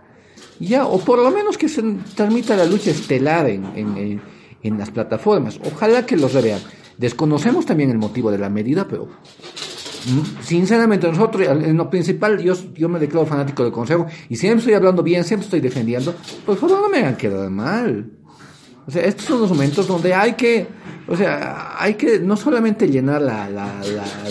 Ya, 0.60 0.86
o 0.86 1.00
por 1.00 1.20
lo 1.20 1.30
menos 1.32 1.58
que 1.58 1.70
se 1.70 1.82
transmita 2.16 2.56
la 2.56 2.66
lucha 2.66 2.92
estelar 2.92 3.50
en, 3.50 3.66
en, 3.76 4.22
en- 4.64 4.78
las 4.78 4.92
plataformas. 4.92 5.60
Ojalá 5.66 6.06
que 6.06 6.18
los 6.18 6.34
revean. 6.34 6.60
Desconocemos 6.98 7.66
también 7.66 7.90
el 7.90 7.98
motivo 7.98 8.32
de 8.32 8.38
la 8.38 8.50
medida, 8.50 8.86
pero 8.88 9.06
mm, 9.06 10.42
sinceramente 10.44 11.08
nosotros, 11.08 11.48
en 11.48 11.78
lo 11.78 11.90
principal, 11.90 12.40
yo, 12.44 12.54
yo 12.74 12.90
me 12.90 13.00
declaro 13.00 13.26
fanático 13.26 13.64
del 13.64 13.72
consejo 13.72 14.08
y 14.30 14.36
siempre 14.36 14.60
estoy 14.60 14.74
hablando 14.74 15.04
bien, 15.04 15.24
siempre 15.24 15.46
estoy 15.46 15.62
defendiendo. 15.62 16.14
Por 16.46 16.58
favor, 16.58 16.82
no 16.82 16.90
me 16.90 16.98
hagan 17.00 17.16
quedar 17.18 17.50
mal. 17.50 18.12
O 18.88 18.92
sea, 18.92 19.04
estos 19.04 19.26
son 19.26 19.42
los 19.42 19.50
momentos 19.50 19.86
donde 19.88 20.14
hay 20.14 20.34
que, 20.34 20.66
o 21.08 21.16
sea, 21.18 21.76
hay 21.82 21.96
que 21.96 22.20
no 22.20 22.38
solamente 22.38 22.88
llenar 22.88 23.22
la, 23.22 23.50
la, 23.50 23.74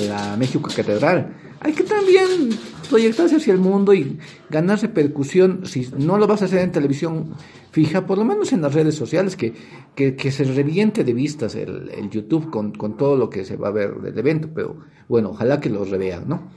la, 0.08 0.36
México 0.38 0.70
Catedral, 0.74 1.34
hay 1.60 1.72
que 1.72 1.82
también 1.84 2.50
proyectarse 2.88 3.36
hacia 3.36 3.52
el 3.52 3.58
mundo 3.58 3.92
y 3.92 4.18
ganar 4.48 4.80
repercusión. 4.80 5.62
Si 5.66 5.88
no 5.98 6.16
lo 6.16 6.26
vas 6.26 6.40
a 6.42 6.46
hacer 6.46 6.60
en 6.60 6.72
televisión 6.72 7.34
fija, 7.70 8.06
por 8.06 8.16
lo 8.18 8.24
menos 8.24 8.52
en 8.52 8.62
las 8.62 8.72
redes 8.72 8.94
sociales, 8.94 9.36
que, 9.36 9.52
que, 9.94 10.16
que 10.16 10.30
se 10.30 10.44
reviente 10.44 11.04
de 11.04 11.12
vistas 11.12 11.54
el, 11.54 11.90
el 11.90 12.08
YouTube 12.08 12.50
con, 12.50 12.72
con 12.72 12.96
todo 12.96 13.16
lo 13.16 13.28
que 13.28 13.44
se 13.44 13.56
va 13.56 13.68
a 13.68 13.72
ver 13.72 13.94
del 13.96 14.16
evento. 14.18 14.48
Pero 14.54 14.76
bueno, 15.08 15.30
ojalá 15.30 15.60
que 15.60 15.68
los 15.68 15.90
revean, 15.90 16.26
¿no? 16.28 16.48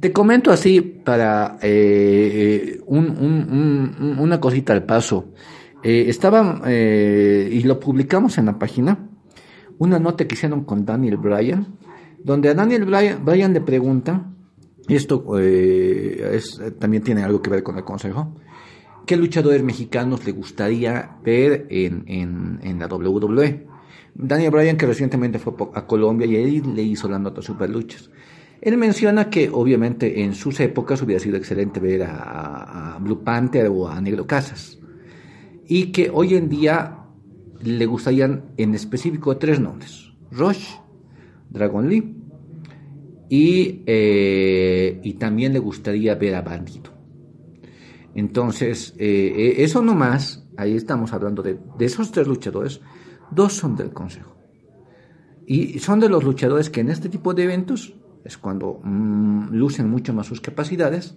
Te 0.00 0.12
comento 0.12 0.50
así 0.52 0.80
para 0.80 1.58
eh, 1.62 2.80
un, 2.86 3.06
un- 3.10 3.96
un- 4.00 4.18
una 4.18 4.40
cosita 4.40 4.72
al 4.72 4.84
paso. 4.84 5.32
Eh, 5.84 6.06
estaba, 6.08 6.62
eh, 6.66 7.48
y 7.52 7.62
lo 7.62 7.78
publicamos 7.78 8.38
en 8.38 8.46
la 8.46 8.58
página, 8.58 9.10
una 9.78 9.98
nota 9.98 10.26
que 10.26 10.34
hicieron 10.34 10.64
con 10.64 10.84
Daniel 10.86 11.18
Bryan, 11.18 11.66
donde 12.22 12.48
a 12.48 12.54
Daniel 12.54 12.86
Bryan, 12.86 13.22
Bryan 13.24 13.52
le 13.52 13.60
preguntan, 13.60 14.34
y 14.88 14.94
esto 14.94 15.24
eh, 15.38 16.30
es- 16.34 16.60
también 16.78 17.02
tiene 17.02 17.22
algo 17.22 17.42
que 17.42 17.50
ver 17.50 17.62
con 17.62 17.76
el 17.76 17.84
consejo, 17.84 18.34
¿qué 19.06 19.16
luchadores 19.16 19.62
mexicanos 19.62 20.24
le 20.24 20.32
gustaría 20.32 21.16
ver 21.22 21.66
en, 21.68 22.04
en, 22.06 22.60
en 22.62 22.78
la 22.78 22.86
WWE? 22.86 23.66
Daniel 24.14 24.50
Bryan, 24.52 24.76
que 24.78 24.86
recientemente 24.86 25.38
fue 25.38 25.52
a 25.74 25.86
Colombia 25.86 26.26
y 26.26 26.36
ahí 26.36 26.60
le 26.62 26.82
hizo 26.82 27.08
la 27.08 27.18
nota 27.18 27.42
Super 27.42 27.68
Luchas. 27.68 28.10
Él 28.62 28.78
menciona 28.78 29.28
que 29.28 29.50
obviamente 29.52 30.22
en 30.22 30.32
sus 30.34 30.60
épocas 30.60 31.02
hubiera 31.02 31.20
sido 31.20 31.36
excelente 31.36 31.78
ver 31.80 32.04
a- 32.04 32.94
a 32.94 32.98
Blue 33.00 33.22
Panther 33.22 33.66
o 33.68 33.88
a 33.88 34.00
Negro 34.00 34.26
Casas 34.26 34.78
y 35.68 35.92
que 35.92 36.10
hoy 36.12 36.34
en 36.34 36.48
día 36.48 36.98
le 37.62 37.86
gustarían 37.86 38.44
en 38.56 38.74
específico 38.74 39.36
tres 39.36 39.60
nombres: 39.60 40.12
Rush, 40.30 40.66
Dragon 41.50 41.88
Lee 41.88 42.16
y, 43.28 43.82
eh, 43.86 45.00
y 45.02 45.14
también 45.14 45.52
le 45.52 45.58
gustaría 45.58 46.14
ver 46.14 46.34
a 46.34 46.42
Bandido. 46.42 46.92
Entonces, 48.14 48.94
eh, 48.98 49.32
eh, 49.36 49.54
eso 49.58 49.82
nomás, 49.82 50.46
ahí 50.56 50.76
estamos 50.76 51.12
hablando 51.12 51.42
de, 51.42 51.58
de 51.78 51.84
esos 51.84 52.12
tres 52.12 52.28
luchadores, 52.28 52.80
dos 53.30 53.54
son 53.54 53.74
del 53.74 53.90
Consejo. 53.90 54.36
Y 55.46 55.78
son 55.80 56.00
de 56.00 56.08
los 56.08 56.24
luchadores 56.24 56.70
que 56.70 56.80
en 56.80 56.90
este 56.90 57.08
tipo 57.08 57.34
de 57.34 57.44
eventos 57.44 57.94
es 58.24 58.38
cuando 58.38 58.80
mm, 58.82 59.48
lucen 59.50 59.90
mucho 59.90 60.14
más 60.14 60.26
sus 60.26 60.40
capacidades 60.40 61.16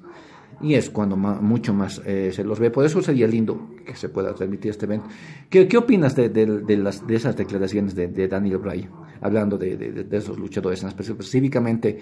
y 0.62 0.74
es 0.74 0.90
cuando 0.90 1.16
ma- 1.18 1.40
mucho 1.40 1.74
más 1.74 2.02
eh, 2.06 2.32
se 2.34 2.44
los 2.44 2.60
ve. 2.60 2.72
Por 2.72 2.86
eso 2.86 3.02
sería 3.02 3.28
lindo 3.28 3.70
que 3.86 3.96
se 3.96 4.10
pueda 4.10 4.34
transmitir 4.34 4.72
este 4.72 4.86
evento. 4.86 5.08
¿Qué, 5.50 5.68
qué 5.68 5.78
opinas 5.78 6.16
de, 6.16 6.30
de- 6.30 6.62
de 6.62 6.78
las, 6.78 7.06
de 7.06 7.16
esas 7.16 7.36
declaraciones 7.38 7.94
de, 7.96 8.08
de 8.08 8.28
Daniel 8.28 8.58
Bryan, 8.58 8.90
hablando 9.22 9.58
de, 9.58 9.78
de- 9.78 10.18
esos 10.18 10.38
luchadores, 10.40 10.84
en 10.84 10.90
espe- 10.90 11.02
específicamente 11.02 12.00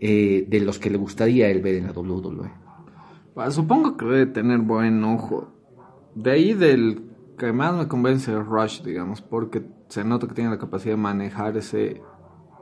eh, 0.00 0.46
de 0.48 0.60
los 0.60 0.78
que 0.78 0.90
le 0.90 0.98
gustaría 0.98 1.48
él 1.50 1.60
ver 1.60 1.74
en 1.76 1.86
la 1.86 1.92
WWE? 1.92 2.50
Supongo 3.50 3.96
que 3.96 4.04
debe 4.04 4.26
tener 4.26 4.58
buen 4.58 5.02
ojo. 5.04 5.48
De 6.14 6.30
ahí 6.32 6.54
del 6.54 7.02
que 7.38 7.52
más 7.52 7.74
me 7.76 7.86
convence 7.86 8.32
es 8.32 8.44
Rush, 8.46 8.82
digamos, 8.82 9.22
porque 9.22 9.62
se 9.88 10.02
nota 10.04 10.26
que 10.26 10.34
tiene 10.34 10.50
la 10.50 10.58
capacidad 10.58 10.94
de 10.94 11.00
manejarse 11.00 12.02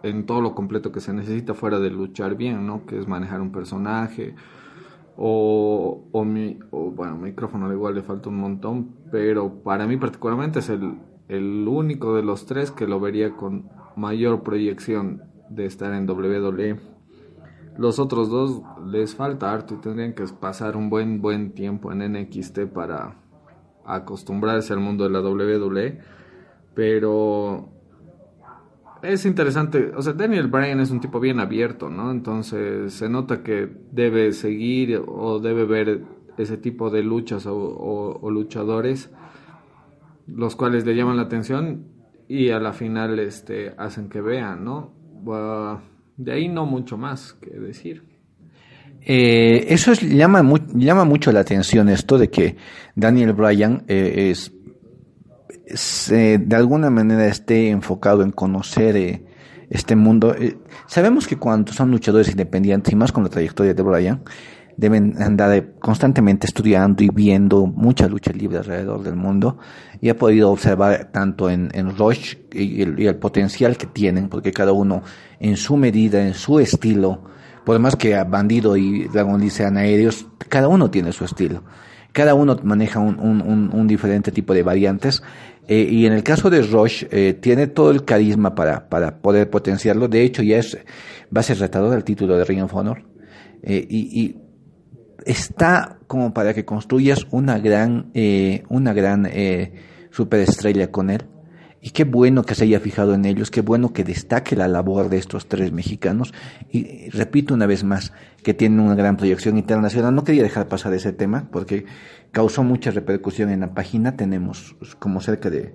en 0.03 0.27
todo 0.27 0.43
lo 0.43 0.55
completo 0.55 0.93
que 0.93 1.01
se 1.01 1.13
necesita 1.15 1.55
fuera 1.55 1.79
de 1.81 1.91
luchar 1.91 2.37
bien, 2.37 2.67
¿no? 2.67 2.85
Que 2.85 2.99
es 2.99 3.09
manejar 3.09 3.41
un 3.41 3.53
personaje 3.53 4.35
o, 5.17 6.09
o, 6.13 6.25
mi, 6.25 6.59
o 6.71 6.91
bueno, 6.91 7.17
micrófono 7.17 7.73
igual 7.73 7.95
le 7.95 8.03
falta 8.03 8.29
un 8.29 8.39
montón, 8.39 8.97
pero 9.11 9.63
para 9.63 9.87
mí 9.87 9.97
particularmente 9.97 10.59
es 10.59 10.69
el, 10.69 10.99
el 11.29 11.67
único 11.67 12.15
de 12.15 12.23
los 12.23 12.47
tres 12.47 12.71
que 12.71 12.87
lo 12.87 13.01
vería 13.01 13.37
con 13.37 13.71
mayor 13.97 14.43
proyección 14.43 15.23
de 15.49 15.67
estar 15.67 15.93
en 15.95 16.09
WWE. 16.09 16.81
Los 17.79 17.99
otros 17.99 18.31
dos 18.31 18.63
les 18.87 19.15
falta 19.15 19.53
harto 19.53 19.75
y 19.75 19.79
tendrían 19.79 20.15
que 20.15 20.25
pasar 20.41 20.77
un 20.77 20.89
buen 20.89 21.21
buen 21.21 21.53
tiempo 21.53 21.93
en 21.93 22.13
NXT 22.13 22.61
para 22.73 23.17
acostumbrarse 23.85 24.73
al 24.73 24.81
mundo 24.81 25.05
de 25.05 25.11
la 25.11 25.21
WWE. 25.21 26.01
Pero 26.75 27.76
es 29.07 29.25
interesante, 29.27 29.93
o 29.97 30.03
sea, 30.03 30.13
Daniel 30.13 30.49
Bryan 30.49 30.81
es 30.81 30.91
un 30.91 31.01
tipo 31.01 31.19
bien 31.21 31.41
abierto, 31.41 31.89
¿no? 31.91 32.11
Entonces 32.11 32.93
se 32.93 33.09
nota 33.09 33.43
que 33.43 33.69
debe 33.93 34.33
seguir 34.33 35.01
o 35.07 35.39
debe 35.41 35.65
ver 35.65 36.03
ese 36.39 36.57
tipo 36.59 36.91
de 36.91 37.03
luchas 37.03 37.47
o, 37.49 38.21
luchadores, 38.31 39.11
los 40.27 40.57
cuales 40.57 40.85
le 40.85 40.95
llaman 40.95 41.17
la 41.17 41.23
atención 41.23 41.85
y 42.29 42.51
a 42.51 42.59
la 42.59 42.73
final 42.73 43.19
este, 43.19 43.73
hacen 43.79 44.09
que 44.09 44.21
vean, 44.21 44.65
¿no? 44.65 44.93
De 46.17 46.33
ahí 46.33 46.49
no 46.49 46.67
mucho 46.67 46.97
más 46.99 47.35
que 47.35 47.51
decir. 47.59 48.03
Eh, 49.03 49.67
eso 49.73 49.93
es- 49.93 50.03
llama, 50.03 50.43
mu- 50.43 50.59
llama 50.75 51.05
mucho 51.05 51.31
la 51.31 51.41
atención 51.41 51.89
esto 51.89 52.19
de 52.19 52.29
que 52.29 52.57
Daniel 52.97 53.33
Bryan 53.35 53.85
eh, 53.87 54.31
es, 54.31 54.53
es, 55.67 56.11
eh, 56.11 56.39
de 56.41 56.57
alguna 56.57 56.91
manera 56.91 57.27
esté 57.27 57.71
enfocado 57.71 58.23
en 58.23 58.31
conocer 58.31 58.97
eh, 58.97 59.23
este 59.69 59.97
mundo. 59.97 60.35
Eh, 60.35 60.59
sabemos 60.87 61.27
que 61.27 61.37
cuando 61.37 61.73
son 61.73 61.91
luchadores 61.91 62.31
independientes 62.31 62.93
y 62.93 62.97
más 62.97 63.13
con 63.13 63.25
la 63.25 63.31
trayectoria 63.31 63.75
de 63.75 63.83
Bryan, 63.83 64.23
deben 64.77 65.21
andar 65.21 65.53
eh, 65.57 65.73
constantemente 65.79 66.47
estudiando 66.47 67.03
y 67.03 67.09
viendo 67.09 67.67
mucha 67.67 68.09
lucha 68.09 68.33
libre 68.33 68.59
alrededor 68.59 69.03
del 69.03 69.17
mundo 69.17 69.59
y 70.01 70.09
ha 70.09 70.17
podido 70.17 70.51
observar 70.51 71.11
tanto 71.13 71.49
en, 71.51 71.71
en 71.73 71.97
Rush 71.97 72.37
y 72.53 72.83
el, 72.83 73.17
potencial 73.17 73.77
que 73.77 73.87
tienen, 73.87 74.29
porque 74.29 74.53
cada 74.53 74.73
uno 74.73 75.03
en 75.41 75.57
su 75.57 75.77
medida, 75.77 76.23
en 76.27 76.35
su 76.35 76.61
estilo, 76.61 77.23
por 77.65 77.79
más 77.79 77.97
que 77.97 78.23
Bandido 78.23 78.77
y 78.77 79.09
Dragon 79.09 79.41
Lee 79.41 79.51
sean 79.51 79.77
aéreos, 79.77 80.27
cada 80.49 80.69
uno 80.69 80.91
tiene 80.91 81.13
su 81.13 81.25
estilo. 81.25 81.65
Cada 82.13 82.35
uno 82.35 82.57
maneja 82.63 82.99
un, 82.99 83.19
un 83.21 83.87
diferente 83.87 84.33
tipo 84.33 84.55
de 84.55 84.63
variantes. 84.63 85.23
Eh, 85.69 85.89
y 85.91 86.07
en 86.07 86.13
el 86.13 86.23
caso 86.23 86.51
de 86.51 86.63
Rush, 86.63 87.05
eh, 87.11 87.35
tiene 87.35 87.67
todo 87.67 87.91
el 87.91 88.05
carisma 88.05 88.55
para, 88.55 88.89
para 88.89 89.19
poder 89.19 89.51
potenciarlo. 89.51 90.09
De 90.09 90.23
hecho, 90.23 90.43
ya 90.43 90.59
es, 90.59 90.79
va 91.35 91.41
a 91.41 91.45
ser 91.45 91.59
retador 91.59 91.95
al 91.95 92.05
título 92.05 92.37
de 92.37 92.45
Ring 92.45 92.63
of 92.63 92.75
Honor. 92.75 93.03
Eh, 93.63 93.87
y, 93.89 94.21
y 94.21 94.37
está 95.25 95.99
como 96.07 96.33
para 96.33 96.55
que 96.55 96.65
construyas 96.65 97.27
una 97.31 97.59
gran, 97.59 98.11
eh, 98.15 98.63
una 98.69 98.93
gran 98.93 99.27
eh, 99.27 99.73
superestrella 100.11 100.91
con 100.91 101.11
él. 101.11 101.27
Y 101.81 101.91
qué 101.91 102.05
bueno 102.05 102.43
que 102.43 102.55
se 102.57 102.65
haya 102.65 102.81
fijado 102.81 103.15
en 103.15 103.25
ellos, 103.27 103.51
qué 103.51 103.61
bueno 103.61 103.93
que 103.93 104.03
destaque 104.03 104.57
la 104.57 104.67
labor 104.67 105.09
de 105.09 105.19
estos 105.19 105.47
tres 105.47 105.73
mexicanos. 105.73 106.33
Y 106.71 107.11
repito 107.11 107.55
una 107.55 107.67
vez 107.67 107.85
más, 107.85 108.13
que 108.43 108.55
tienen 108.55 108.81
una 108.81 108.95
gran 108.95 109.17
proyección 109.17 109.57
internacional. 109.57 110.15
No 110.15 110.25
quería 110.25 110.43
dejar 110.43 110.69
pasar 110.69 110.95
ese 110.95 111.13
tema 111.13 111.49
porque 111.53 111.85
causó 112.37 112.63
mucha 112.63 112.91
repercusión 112.91 113.49
en 113.49 113.61
la 113.61 113.73
página. 113.73 114.15
Tenemos 114.15 114.77
como 114.99 115.23
cerca 115.23 115.49
de, 115.49 115.73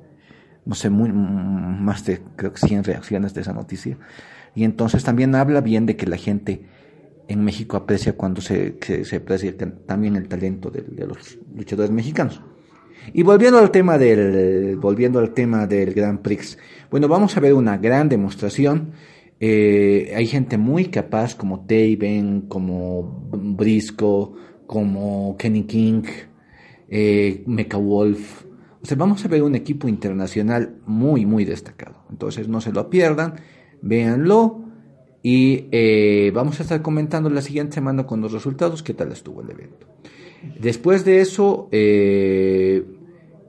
no 0.63 0.75
sé, 0.75 0.91
muy, 0.91 1.12
más 1.12 2.06
de 2.06 2.22
creo 2.36 2.53
que 2.53 2.68
100 2.68 2.84
reacciones 2.84 3.34
de 3.34 3.41
esa 3.41 3.51
noticia. 3.51 3.98
Y 4.53 4.63
entonces 4.63 5.03
también 5.03 5.34
habla 5.34 5.62
bien 5.62 5.88
de 5.88 5.96
que 5.96 6.06
la 6.06 6.18
gente 6.18 6.68
en 7.27 7.44
México 7.44 7.77
aprecia 7.77 8.13
cuando 8.13 8.41
se, 8.41 8.77
se, 8.80 9.06
se 9.06 9.15
aprecia 9.15 9.56
también 9.88 10.15
el 10.15 10.27
talento 10.27 10.70
de, 10.70 10.84
de 10.84 11.08
los 11.08 11.39
luchadores 11.56 11.89
mexicanos. 11.89 12.44
Y 13.12 13.24
volviendo 13.24 13.58
al 13.58 13.72
tema 13.72 13.98
del, 13.98 14.77
volviendo 14.77 15.18
al 15.18 15.34
tema 15.34 15.65
del 15.65 15.96
Grand 15.96 16.20
Prix, 16.20 16.60
bueno, 16.91 17.08
vamos 17.08 17.36
a 17.36 17.39
ver 17.39 17.56
una 17.56 17.77
gran 17.77 18.08
demostración. 18.08 18.91
Eh, 19.39 20.13
hay 20.15 20.27
gente 20.27 20.60
muy 20.60 20.89
capaz 20.89 21.34
como 21.34 21.62
Taven, 21.62 22.41
como 22.41 23.27
Brisco, 23.32 24.36
como 24.68 25.36
Kenny 25.39 25.63
King, 25.63 26.03
eh, 26.91 27.43
Mecha 27.48 27.77
Wolf. 27.77 28.43
O 28.83 28.86
sea, 28.86 28.98
vamos 28.98 29.25
a 29.25 29.27
ver 29.27 29.41
un 29.41 29.55
equipo 29.55 29.88
internacional 29.88 30.75
muy, 30.86 31.25
muy 31.25 31.45
destacado. 31.45 32.03
Entonces, 32.12 32.48
no 32.48 32.62
se 32.62 32.71
lo 32.71 32.89
pierdan, 32.89 33.36
véanlo. 33.81 34.65
Y 35.24 35.67
eh, 35.71 36.31
vamos 36.33 36.60
a 36.60 36.63
estar 36.63 36.81
comentando 36.81 37.29
la 37.29 37.41
siguiente 37.41 37.75
semana 37.75 38.05
con 38.05 38.21
los 38.21 38.31
resultados 38.31 38.81
qué 38.81 38.93
tal 38.93 39.12
estuvo 39.12 39.41
el 39.41 39.51
evento. 39.51 39.88
Después 40.60 41.05
de 41.05 41.21
eso, 41.21 41.69
eh, 41.71 42.83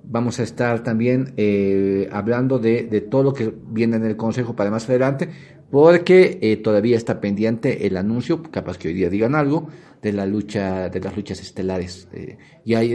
vamos 0.05 0.39
a 0.39 0.43
estar 0.43 0.83
también 0.83 1.33
eh, 1.39 2.09
hablando 2.13 2.59
de, 2.59 2.83
todo 3.11 3.23
lo 3.23 3.33
que 3.33 3.55
viene 3.71 3.97
en 3.97 4.05
el 4.05 4.17
Consejo 4.17 4.55
para 4.55 4.71
más 4.71 4.87
adelante, 4.89 5.31
porque 5.71 6.61
todavía 6.63 6.99
está 6.99 7.19
pendiente 7.23 7.87
el 7.87 7.97
anuncio, 7.97 8.43
capaz 8.43 8.77
que 8.77 8.89
hoy 8.89 8.95
día 8.95 9.09
digan 9.09 9.35
algo, 9.35 9.69
de 10.03 10.13
la 10.13 10.27
lucha, 10.27 10.89
de 10.89 11.01
las 11.01 11.17
luchas 11.17 11.41
estelares. 11.41 12.09
Eh, 12.13 12.37
y 12.65 12.75
ahí 12.75 12.93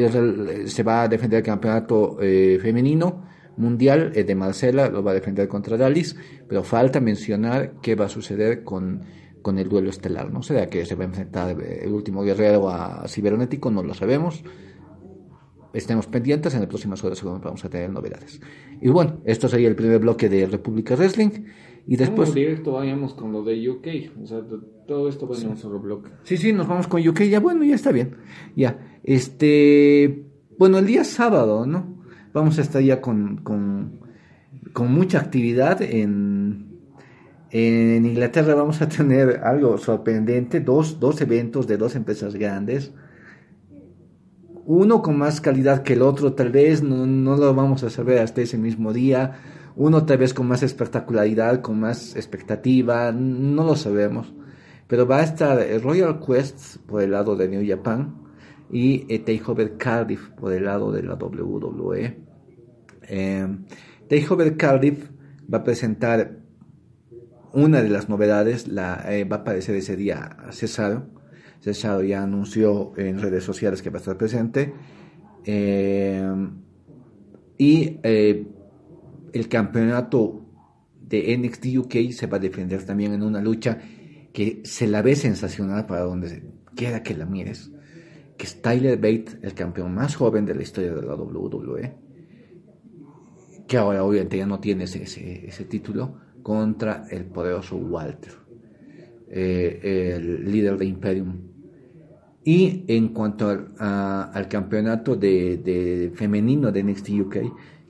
se 0.68 0.84
va 0.84 1.04
a 1.04 1.08
defender 1.08 1.40
el 1.40 1.46
campeonato 1.46 2.18
eh, 2.22 2.60
femenino 2.62 3.26
mundial 3.56 4.12
de 4.12 4.36
Marcela, 4.36 4.88
lo 4.88 5.02
va 5.04 5.12
a 5.12 5.14
defender 5.16 5.48
contra 5.48 5.78
Dalis, 5.78 6.16
pero 6.48 6.64
falta 6.64 7.00
mencionar 7.00 7.74
qué 7.82 7.96
va 7.96 8.06
a 8.06 8.10
suceder 8.10 8.64
con, 8.64 9.02
con 9.42 9.58
el 9.58 9.68
duelo 9.68 9.90
estelar, 9.90 10.32
¿no? 10.32 10.44
Será 10.44 10.68
que 10.68 10.86
se 10.86 10.94
va 10.94 11.06
a 11.06 11.08
enfrentar 11.08 11.58
el 11.60 11.92
último 11.92 12.22
guerrero 12.22 12.70
a 12.70 13.08
cibernético, 13.08 13.72
no 13.72 13.82
lo 13.82 13.96
sabemos 13.96 14.44
estemos 15.74 16.08
pendientes, 16.08 16.54
en 16.54 16.62
las 16.62 16.70
próximas 16.70 17.04
horas 17.04 17.22
vamos 17.24 17.64
a 17.64 17.70
tener 17.70 17.90
novedades. 17.90 18.42
Y 18.82 18.90
bueno, 18.90 19.18
esto 19.26 19.48
sería 19.48 19.68
el 19.68 19.76
primer 19.76 20.00
bloque 20.00 20.30
de 20.30 20.46
República 20.48 20.96
Wrestling. 20.96 21.46
Y 21.88 21.96
después... 21.96 22.30
No, 22.30 22.36
directo 22.36 22.74
vayamos 22.74 23.14
con 23.14 23.32
lo 23.32 23.44
de 23.44 23.70
UK. 23.70 24.22
O 24.22 24.28
sea, 24.28 24.42
todo 24.88 25.08
esto 25.08 25.28
va 25.28 25.38
en 25.38 25.50
un 25.50 25.58
solo 25.58 25.80
bloque. 25.80 26.10
Sí, 26.24 26.38
sí, 26.38 26.52
nos 26.52 26.68
vamos 26.68 26.88
con 26.88 27.08
UK. 27.08 27.22
Ya, 27.24 27.40
bueno, 27.40 27.64
ya 27.64 27.76
está 27.76 27.92
bien. 27.92 28.18
Ya. 28.56 29.00
Este... 29.04 30.26
Bueno, 30.58 30.80
el 30.80 30.86
día 30.86 31.04
sábado, 31.04 31.66
¿no? 31.66 32.04
Vamos 32.34 32.58
a 32.58 32.62
estar 32.62 32.82
ya 32.82 33.00
con, 33.00 33.38
con, 33.38 34.02
con 34.74 34.94
mucha 34.94 35.20
actividad 35.20 35.82
en... 35.82 36.66
En 37.50 38.06
Inglaterra 38.06 38.56
vamos 38.56 38.82
a 38.82 38.90
tener 38.90 39.40
algo 39.46 39.78
sorprendente, 39.78 40.60
dos, 40.60 41.00
dos 41.00 41.22
eventos 41.22 41.66
de 41.66 41.78
dos 41.78 41.96
empresas 41.96 42.36
grandes 42.36 42.92
uno 44.68 45.02
con 45.02 45.18
más 45.18 45.40
calidad 45.40 45.82
que 45.82 45.94
el 45.94 46.02
otro, 46.02 46.34
tal 46.34 46.52
vez 46.52 46.84
no, 46.84 47.38
lo 47.38 47.56
vamos 47.56 47.84
a 47.84 47.90
saber 47.90 48.20
hasta 48.20 48.42
ese 48.42 48.58
mismo 48.58 48.92
día, 48.92 49.40
uno 49.78 50.06
tal 50.06 50.18
vez 50.18 50.34
con 50.34 50.46
más 50.46 50.62
espectacularidad, 50.62 51.62
con 51.62 51.80
más 51.80 52.18
expectativa, 52.18 53.14
no 53.14 53.64
lo 53.64 53.78
sabemos. 53.78 54.34
Pero 54.88 55.08
va 55.08 55.20
a 55.20 55.24
estar 55.24 55.58
Royal 55.82 56.20
Quest 56.20 56.80
por 56.86 57.02
el 57.02 57.12
lado 57.12 57.38
de 57.38 57.48
New 57.48 57.66
Japan 57.66 58.14
y 58.70 59.06
eh, 59.08 59.20
Takeover 59.20 59.78
Cardiff 59.78 60.32
por 60.32 60.52
el 60.52 60.66
lado 60.66 60.92
de 60.92 61.04
la 61.04 61.14
WWE. 61.16 62.18
Eh, 63.04 63.48
Takeover 64.10 64.58
Cardiff 64.58 65.10
va 65.52 65.60
a 65.60 65.64
presentar 65.64 66.40
una 67.54 67.82
de 67.82 67.90
las 67.90 68.10
novedades, 68.10 68.68
la, 68.68 69.02
eh, 69.08 69.24
va 69.24 69.38
a 69.38 69.40
aparecer 69.40 69.76
ese 69.76 69.96
día 69.96 70.36
Cesaro 70.52 71.17
Cesaro 71.62 72.04
ya 72.04 72.24
anunció 72.24 72.94
en 72.98 73.20
redes 73.20 73.44
sociales 73.44 73.82
que 73.82 73.90
va 73.90 73.98
a 73.98 74.00
estar 74.00 74.18
presente. 74.18 74.74
Eh, 75.46 76.50
y 77.58 78.00
eh, 78.04 78.48
el 79.34 79.48
campeonato 79.48 80.46
de 81.02 81.38
NXT 81.38 81.66
UK 81.78 82.12
se 82.12 82.28
va 82.28 82.38
a 82.38 82.40
defender 82.40 82.86
también 82.86 83.14
en 83.14 83.24
una 83.24 83.42
lucha 83.42 83.80
que 84.34 84.62
se 84.64 84.88
la 84.88 85.02
ve 85.02 85.16
sensacional 85.16 85.86
para 85.86 86.02
donde 86.02 86.44
quiera 86.76 87.02
que 87.02 87.16
la 87.16 87.26
mires. 87.26 87.72
Que 88.38 88.46
es 88.46 88.62
Tyler 88.62 88.98
Bate, 88.98 89.40
el 89.42 89.54
campeón 89.54 89.96
más 89.96 90.16
joven 90.16 90.46
de 90.46 90.54
la 90.54 90.62
historia 90.62 90.94
de 90.94 91.02
la 91.02 91.16
WWE, 91.16 91.96
que 93.68 93.78
ahora 93.78 94.04
obviamente 94.04 94.38
ya 94.38 94.46
no 94.46 94.60
tiene 94.60 94.84
ese, 94.84 95.02
ese, 95.04 95.66
título, 95.66 96.20
contra 96.44 97.08
el 97.10 97.26
poderoso 97.26 97.78
Walter, 97.78 98.34
eh, 99.30 100.14
el 100.16 100.52
líder 100.52 100.78
de 100.78 100.86
Imperium 100.86 101.48
y 102.48 102.86
en 102.88 103.10
cuanto 103.10 103.50
al, 103.50 104.48
campeonato 104.48 105.18
de, 105.18 106.14
femenino 106.16 106.72
de 106.72 106.82
NXT 106.82 107.10
UK, 107.10 107.38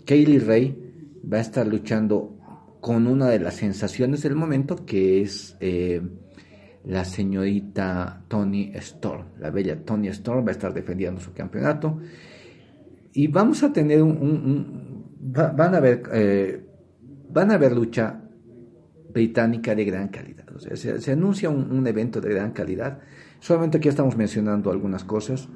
Kaylee 0.04 0.40
Ray 0.40 1.22
va 1.32 1.38
a 1.38 1.42
estar 1.42 1.68
luchando 1.68 2.40
con 2.82 3.06
una 3.06 3.28
de 3.28 3.38
las 3.38 3.54
sensaciones 3.54 4.24
del 4.24 4.34
momento, 4.34 4.84
que 4.84 5.22
es 5.22 5.56
eh, 5.60 6.02
la 6.86 7.06
señorita 7.06 8.24
Tony 8.28 8.72
Storm. 8.74 9.26
La 9.38 9.52
bella 9.52 9.80
Tony 9.86 10.08
Storm 10.08 10.44
va 10.44 10.50
a 10.50 10.54
estar 10.54 10.74
defendiendo 10.74 11.22
su 11.22 11.34
campeonato. 11.34 12.00
Y 13.14 13.28
vamos 13.28 13.62
a 13.62 13.72
tener 13.72 14.02
un... 14.02 14.18
un, 14.18 15.06
van 15.20 15.76
a 15.76 15.80
ver... 15.80 16.02
Eh, 16.12 16.64
van 17.30 17.52
a 17.52 17.60
ver 17.60 17.74
lucha 17.74 18.24
británica 19.14 19.76
de 19.76 19.86
gran 19.86 20.08
calidad. 20.08 20.47
Se, 20.60 21.12
anuncia 21.12 21.50
un, 21.50 21.86
evento 21.88 22.22
de 22.22 22.30
gran 22.34 22.52
calidad 22.52 23.00
Solamente 23.40 23.78
aquí 23.78 23.88
estamos 23.88 24.18
mencionando 24.18 24.72
algunas 24.72 25.04
cosas. 25.04 25.48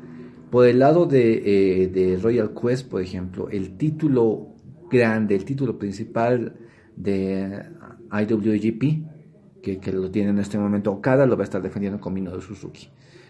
Por 0.50 0.68
el 0.68 0.80
lado 0.80 1.06
de, 1.06 1.84
eh, 1.84 1.88
de 1.88 2.18
Royal 2.18 2.52
Quest, 2.54 2.90
por 2.90 3.02
ejemplo, 3.02 3.50
el 3.50 3.78
título 3.78 4.56
grande, 4.90 5.36
el 5.36 5.46
título 5.46 5.80
principal 5.80 6.56
de 6.96 7.64
IWGP, 8.12 9.62
que, 9.64 9.80
que, 9.80 9.92
lo 9.92 10.12
tiene 10.12 10.30
en 10.30 10.40
este 10.40 10.58
momento 10.58 10.92
Okada, 10.92 11.26
lo 11.26 11.38
va 11.38 11.44
a 11.44 11.46
estar 11.46 11.62
defendiendo 11.62 12.00
con 12.00 12.14
Minoru 12.14 12.42
Suzuki. 12.42 12.90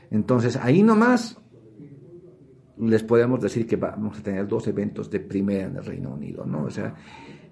Entonces, 0.10 0.58
ahí 0.58 0.84
nomás 0.84 1.38
les 2.78 3.04
podemos 3.04 3.40
decir 3.40 3.68
que 3.68 3.76
vamos 3.76 4.20
a 4.20 4.24
tener 4.24 4.48
dos 4.48 4.68
eventos 4.68 5.10
de 5.10 5.20
primera 5.20 5.68
en 5.68 5.76
el 5.78 5.86
Reino 5.86 6.14
Unido, 6.14 6.46
¿no? 6.46 6.64
O 6.64 6.70
sea, 6.70 6.96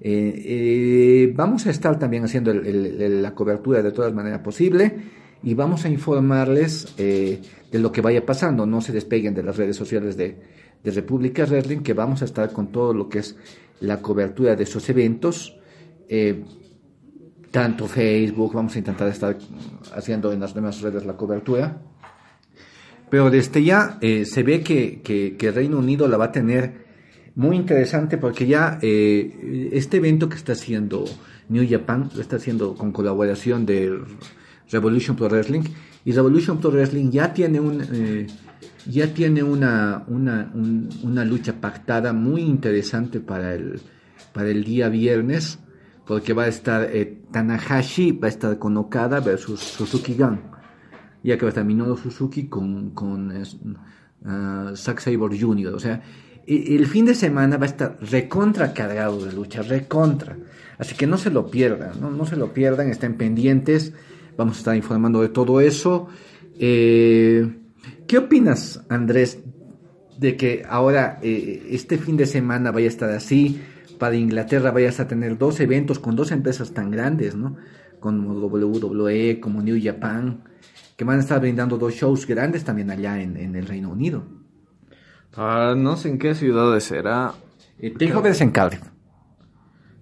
eh, 0.01 0.43
eh, 0.45 1.33
vamos 1.35 1.67
a 1.67 1.71
estar 1.71 1.99
también 1.99 2.23
haciendo 2.23 2.53
la 2.53 3.35
cobertura 3.35 3.83
de 3.83 3.91
todas 3.91 4.13
maneras 4.13 4.39
posible 4.39 4.95
y 5.43 5.53
vamos 5.53 5.83
a 5.83 5.89
informarles 5.89 6.93
eh, 6.97 7.41
de 7.69 7.79
lo 7.79 7.91
que 7.91 8.01
vaya 8.01 8.25
pasando. 8.25 8.65
No 8.65 8.81
se 8.81 8.93
despeguen 8.93 9.33
de 9.33 9.43
las 9.43 9.57
redes 9.57 9.75
sociales 9.75 10.15
de, 10.15 10.37
de 10.83 10.91
República 10.91 11.45
Wrestling, 11.45 11.79
que 11.79 11.93
vamos 11.93 12.21
a 12.21 12.25
estar 12.25 12.51
con 12.53 12.71
todo 12.71 12.93
lo 12.93 13.09
que 13.09 13.19
es 13.19 13.35
la 13.81 14.01
cobertura 14.01 14.55
de 14.55 14.63
esos 14.63 14.89
eventos. 14.89 15.55
Tanto 17.51 17.87
Facebook, 17.87 18.53
vamos 18.53 18.75
a 18.75 18.79
intentar 18.79 19.07
estar 19.09 19.37
haciendo 19.95 20.31
en 20.31 20.39
las 20.39 20.53
demás 20.53 20.81
redes 20.81 21.05
la 21.05 21.17
cobertura. 21.17 21.81
Pero 23.09 23.29
desde 23.29 23.63
ya 23.63 23.99
se 24.01 24.43
ve 24.43 24.61
que, 24.63 25.51
Reino 25.53 25.77
Unido 25.77 26.07
la 26.07 26.17
va 26.17 26.25
a 26.25 26.31
tener 26.31 26.88
muy 27.39 27.55
interesante 27.55 28.17
porque 28.17 28.45
ya 28.47 28.79
eh, 28.81 29.69
este 29.71 29.95
evento 29.95 30.27
que 30.27 30.35
está 30.35 30.51
haciendo 30.51 31.05
New 31.47 31.65
Japan 31.69 32.09
lo 32.13 32.21
está 32.21 32.35
haciendo 32.35 32.75
con 32.75 32.91
colaboración 32.91 33.65
de 33.65 33.97
Revolution 34.69 35.15
Pro 35.15 35.29
Wrestling 35.29 35.63
y 36.03 36.11
Revolution 36.11 36.59
Pro 36.59 36.69
Wrestling 36.69 37.11
ya 37.11 37.33
tiene 37.33 37.61
un 37.61 37.81
eh, 37.93 38.27
ya 38.87 39.13
tiene 39.13 39.41
una, 39.41 40.03
una, 40.07 40.51
un, 40.53 40.89
una, 41.03 41.23
lucha 41.23 41.53
pactada 41.61 42.11
muy 42.11 42.41
interesante 42.41 43.21
para 43.21 43.55
el 43.55 43.79
para 44.33 44.49
el 44.49 44.65
día 44.65 44.89
viernes 44.89 45.59
porque 46.05 46.33
va 46.33 46.43
a 46.43 46.47
estar 46.47 46.89
eh, 46.91 47.21
Tanahashi 47.31 48.11
va 48.11 48.27
a 48.27 48.31
estar 48.31 48.59
con 48.59 48.75
Okada 48.75 49.21
versus 49.21 49.61
Suzuki 49.61 50.13
Gun 50.13 50.41
ya 51.23 51.37
que 51.37 51.45
va 51.45 51.47
a 51.47 51.53
estar 51.55 51.63
Minoru 51.63 51.95
Suzuki 51.95 52.49
con, 52.49 52.89
con 52.89 53.31
uh, 53.31 54.75
Zack 54.75 54.99
Sabre 54.99 55.39
Jr. 55.39 55.73
o 55.73 55.79
sea 55.79 56.03
el 56.49 56.87
fin 56.87 57.05
de 57.05 57.13
semana 57.13 57.57
va 57.57 57.65
a 57.65 57.69
estar 57.69 57.97
recontra 58.01 58.73
cargado 58.73 59.23
de 59.23 59.31
lucha, 59.33 59.61
recontra. 59.61 60.35
Así 60.79 60.95
que 60.95 61.05
no 61.05 61.17
se 61.17 61.29
lo 61.29 61.51
pierdan, 61.51 62.01
no, 62.01 62.09
no 62.09 62.25
se 62.25 62.37
lo 62.37 62.53
pierdan, 62.53 62.89
estén 62.89 63.17
pendientes. 63.17 63.93
Vamos 64.35 64.55
a 64.55 64.59
estar 64.59 64.75
informando 64.75 65.21
de 65.21 65.29
todo 65.29 65.61
eso. 65.61 66.07
Eh, 66.57 67.47
¿Qué 68.07 68.17
opinas, 68.17 68.83
Andrés, 68.89 69.39
de 70.17 70.37
que 70.37 70.63
ahora 70.67 71.19
eh, 71.21 71.67
este 71.71 71.97
fin 71.97 72.17
de 72.17 72.25
semana 72.25 72.71
vaya 72.71 72.87
a 72.87 72.89
estar 72.89 73.09
así, 73.11 73.61
para 73.99 74.15
Inglaterra 74.15 74.71
vayas 74.71 74.99
a 74.99 75.07
tener 75.07 75.37
dos 75.37 75.59
eventos 75.59 75.99
con 75.99 76.15
dos 76.15 76.31
empresas 76.31 76.73
tan 76.73 76.89
grandes, 76.89 77.35
¿no? 77.35 77.57
Como 77.99 78.33
WWE, 78.33 79.39
como 79.39 79.61
New 79.61 79.77
Japan, 79.81 80.43
que 80.95 81.03
van 81.03 81.17
a 81.17 81.21
estar 81.21 81.39
brindando 81.39 81.77
dos 81.77 81.93
shows 81.93 82.25
grandes 82.25 82.63
también 82.63 82.89
allá 82.89 83.21
en, 83.21 83.37
en 83.37 83.55
el 83.55 83.67
Reino 83.67 83.91
Unido. 83.91 84.38
Ah, 85.35 85.73
no 85.77 85.95
sé 85.97 86.09
en 86.09 86.17
qué 86.19 86.35
ciudades 86.35 86.83
será. 86.83 87.33
Eh, 87.79 87.91
Takeover 87.91 88.31
es 88.31 88.41
en 88.41 88.51
Cardiff, 88.51 88.81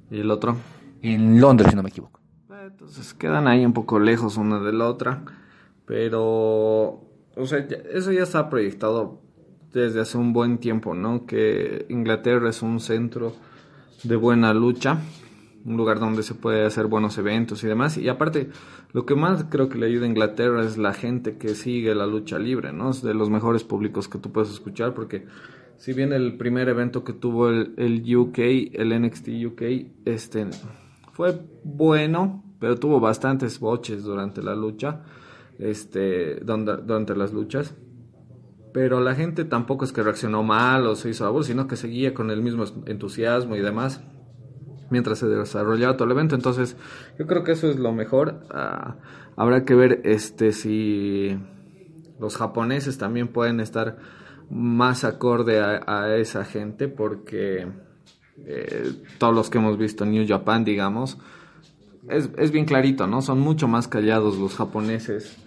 ¿Y 0.10 0.20
el 0.22 0.32
otro? 0.32 0.58
en 1.02 1.40
Londres, 1.40 1.70
si 1.70 1.76
no 1.76 1.84
me 1.84 1.90
equivoco. 1.90 2.20
Entonces 2.50 3.13
quedan 3.13 3.48
ahí 3.48 3.66
un 3.66 3.74
poco 3.74 4.00
lejos 4.00 4.38
una 4.38 4.60
de 4.60 4.74
la 4.74 4.88
otra. 4.88 5.24
Pero, 5.86 7.02
o 7.36 7.46
sea, 7.46 7.68
ya- 7.68 7.78
eso 7.94 8.12
ya 8.12 8.24
está 8.24 8.50
proyectado 8.50 9.22
desde 9.74 10.02
hace 10.02 10.18
un 10.18 10.34
buen 10.34 10.58
tiempo, 10.58 10.94
¿no? 10.94 11.26
Que 11.26 11.86
Inglaterra 11.90 12.50
es 12.50 12.62
un 12.62 12.80
centro 12.80 13.34
de 14.04 14.16
buena 14.16 14.54
lucha, 14.54 15.00
un 15.68 15.76
lugar 15.76 16.00
donde 16.00 16.24
se 16.24 16.34
puede 16.34 16.66
hacer 16.66 16.88
buenos 16.88 17.18
eventos 17.18 17.64
y 17.64 17.68
demás. 17.68 17.98
Y 17.98 18.08
aparte, 18.08 18.50
lo 18.94 19.06
que 19.06 19.16
más 19.16 19.46
creo 19.50 19.68
que 19.68 19.78
le 19.78 19.86
ayuda 19.86 20.06
a 20.06 20.10
Inglaterra 20.10 20.64
es 20.64 20.78
la 20.78 20.94
gente 20.94 21.38
que 21.38 21.50
sigue 21.56 21.94
la 21.94 22.08
lucha 22.08 22.40
libre, 22.40 22.72
¿no? 22.72 22.90
Es 22.92 23.02
de 23.04 23.14
los 23.14 23.30
mejores 23.30 23.66
públicos 23.66 24.08
que 24.08 24.18
tú 24.18 24.32
puedes 24.32 24.50
escuchar 24.50 24.94
porque 24.94 25.26
si 25.76 25.92
bien 25.92 26.14
el 26.14 26.38
primer 26.38 26.70
evento 26.70 27.04
que 27.04 27.12
tuvo 27.14 27.50
el, 27.50 27.74
el 27.78 28.16
UK, 28.16 28.40
el 28.74 29.00
NXT 29.02 29.28
UK, 29.46 29.62
este 30.06 30.48
fue 31.12 31.38
bueno, 31.66 32.44
pero 32.60 32.78
tuvo 32.78 33.00
bastantes 33.02 33.60
boches 33.60 34.04
durante 34.04 34.42
la 34.42 34.56
lucha, 34.56 35.02
este, 35.60 36.36
donde- 36.40 36.78
durante 36.78 37.14
las 37.16 37.34
luchas. 37.34 37.76
Pero 38.74 39.02
la 39.02 39.16
gente 39.16 39.44
tampoco 39.44 39.84
es 39.86 39.92
que 39.92 40.02
reaccionó 40.04 40.44
mal 40.44 40.88
o 40.88 40.96
se 40.96 41.10
hizo 41.10 41.26
aburrido, 41.26 41.44
sino 41.48 41.68
que 41.68 41.76
seguía 41.76 42.14
con 42.14 42.32
el 42.32 42.42
mismo 42.42 42.64
entusiasmo 42.86 43.56
y 43.56 43.60
demás 43.62 44.02
mientras 44.89 45.19
se 45.19 45.28
desarrollaba 45.28 45.97
todo 45.97 46.06
el 46.06 46.12
evento. 46.12 46.36
Entonces, 46.36 46.76
yo 47.17 47.28
creo 47.28 47.43
que 47.43 47.54
eso 47.54 47.69
es 47.69 47.78
lo 47.78 47.91
mejor. 47.93 48.41
Ah, 48.52 48.95
habrá 49.36 49.65
que 49.65 49.76
ver 49.76 50.02
este 50.04 50.52
si 50.52 51.38
los 52.19 52.38
japoneses 52.38 52.97
también 52.97 53.28
pueden 53.28 53.60
estar 53.60 53.97
más 54.50 55.04
acorde 55.04 55.60
a, 55.60 56.15
esa 56.15 56.45
gente 56.45 56.88
porque 56.88 57.67
eh, 58.45 58.91
todos 59.17 59.36
los 59.36 59.50
que 59.50 59.58
hemos 59.58 59.78
visto 59.78 60.04
en 60.04 60.12
New 60.12 60.28
Japan, 60.28 60.63
digamos, 60.63 61.17
es, 62.10 62.30
es 62.38 62.52
bien 62.52 62.65
clarito, 62.65 63.08
¿no? 63.08 63.21
Son 63.21 63.39
mucho 63.39 63.67
más 63.67 63.88
callados 63.88 64.38
los 64.38 64.56
japoneses 64.56 65.38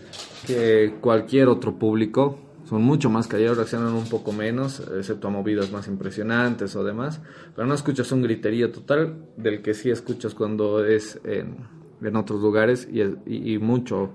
que 0.46 0.94
cualquier 1.00 1.48
otro 1.48 1.78
público. 1.78 2.38
Son 2.70 2.82
mucho 2.82 3.10
más 3.10 3.26
callados, 3.26 3.56
reaccionan 3.56 3.94
un 3.94 4.08
poco 4.08 4.30
menos, 4.32 4.78
excepto 4.96 5.26
a 5.26 5.30
movidas 5.32 5.72
más 5.72 5.88
impresionantes 5.88 6.76
o 6.76 6.84
demás. 6.84 7.20
Pero 7.56 7.66
no 7.66 7.74
escuchas 7.74 8.12
un 8.12 8.22
griterío 8.22 8.70
total 8.70 9.16
del 9.36 9.60
que 9.60 9.74
sí 9.74 9.90
escuchas 9.90 10.34
cuando 10.34 10.84
es 10.84 11.20
en, 11.24 11.56
en 12.00 12.14
otros 12.14 12.40
lugares 12.40 12.88
y, 12.88 13.02
y- 13.26 13.58
mucho 13.58 14.10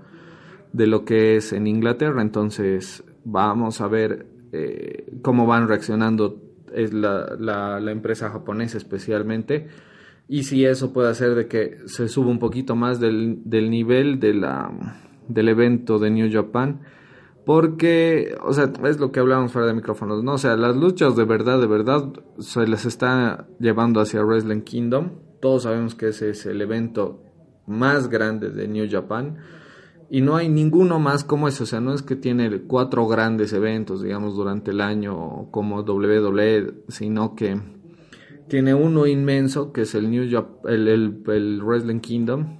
de 0.72 0.88
lo 0.88 1.04
que 1.04 1.36
es 1.36 1.52
en 1.52 1.68
Inglaterra. 1.68 2.22
Entonces 2.22 3.04
vamos 3.26 3.82
a 3.82 3.90
ver 3.90 4.26
eh, 4.54 5.18
cómo 5.22 5.46
van 5.48 5.68
reaccionando 5.68 6.42
es 6.74 6.94
la, 6.94 7.36
la- 7.38 7.82
la 7.82 7.92
empresa 7.92 8.30
japonesa 8.30 8.78
especialmente 8.78 9.68
y 10.30 10.44
si 10.44 10.64
eso 10.64 10.94
puede 10.94 11.10
hacer 11.10 11.36
de 11.36 11.48
que 11.48 11.80
se 11.88 12.08
suba 12.08 12.30
un 12.30 12.40
poquito 12.40 12.78
más 12.78 13.02
del, 13.02 13.40
del 13.44 13.70
nivel 13.70 14.22
de 14.22 14.34
la, 14.34 14.72
del 15.28 15.50
evento 15.50 16.00
de 16.00 16.10
New 16.10 16.32
Japan. 16.32 16.80
Porque, 17.46 18.36
o 18.44 18.54
sea, 18.54 18.72
es 18.86 19.00
lo 19.00 19.12
que 19.12 19.20
hablábamos 19.20 19.52
fuera 19.52 19.68
de 19.68 19.74
micrófonos, 19.74 20.24
¿no? 20.24 20.34
O 20.34 20.38
sea, 20.38 20.56
las 20.56 20.76
luchas 20.76 21.16
de 21.16 21.26
verdad, 21.26 21.60
de 21.60 21.68
verdad, 21.68 22.12
se 22.40 22.66
les 22.68 22.86
está 22.86 23.48
llevando 23.60 24.02
hacia 24.02 24.24
Wrestling 24.24 24.62
Kingdom. 24.62 25.12
Todos 25.42 25.64
sabemos 25.64 25.94
que 25.94 26.08
ese 26.08 26.32
es 26.32 26.46
el 26.48 26.62
evento 26.62 27.22
más 27.68 28.10
grande 28.10 28.50
de 28.50 28.68
New 28.68 28.88
Japan. 28.90 29.38
Y 30.10 30.22
no 30.22 30.36
hay 30.36 30.50
ninguno 30.50 31.00
más 31.00 31.24
como 31.24 31.48
ese, 31.48 31.64
o 31.64 31.66
sea, 31.66 31.82
no 31.82 31.94
es 31.94 32.02
que 32.04 32.16
tiene 32.16 32.62
cuatro 32.62 33.08
grandes 33.08 33.54
eventos, 33.54 34.02
digamos, 34.04 34.36
durante 34.36 34.72
el 34.72 34.82
año 34.82 35.48
como 35.52 35.82
WWE, 35.82 36.84
sino 36.88 37.36
que 37.36 37.60
tiene 38.48 38.76
uno 38.76 39.08
inmenso 39.08 39.72
que 39.74 39.82
es 39.82 39.96
el 39.96 40.12
New 40.12 40.26
Jap- 40.26 40.68
el, 40.70 40.88
el, 40.88 41.62
Wrestling 41.64 42.00
Kingdom, 42.02 42.58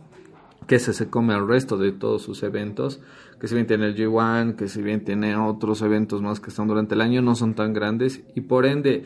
que 0.68 0.76
ese 0.76 0.94
se 0.94 1.10
come 1.12 1.36
al 1.36 1.48
resto 1.48 1.78
de 1.78 1.92
todos 1.92 2.24
sus 2.24 2.42
eventos, 2.42 3.02
que 3.46 3.50
si 3.50 3.54
bien 3.54 3.68
tiene 3.68 3.86
el 3.86 3.96
G1, 3.96 4.56
que 4.56 4.68
si 4.68 4.82
bien 4.82 5.06
tiene 5.06 5.36
otros 5.36 5.84
eventos 5.84 6.20
más 6.20 6.40
que 6.40 6.50
están 6.50 6.68
durante 6.68 6.96
el 6.96 7.02
año, 7.02 7.22
no 7.22 7.36
son 7.36 7.54
tan 7.54 7.74
grandes, 7.74 8.24
y 8.34 8.42
por 8.42 8.66
ende, 8.66 9.04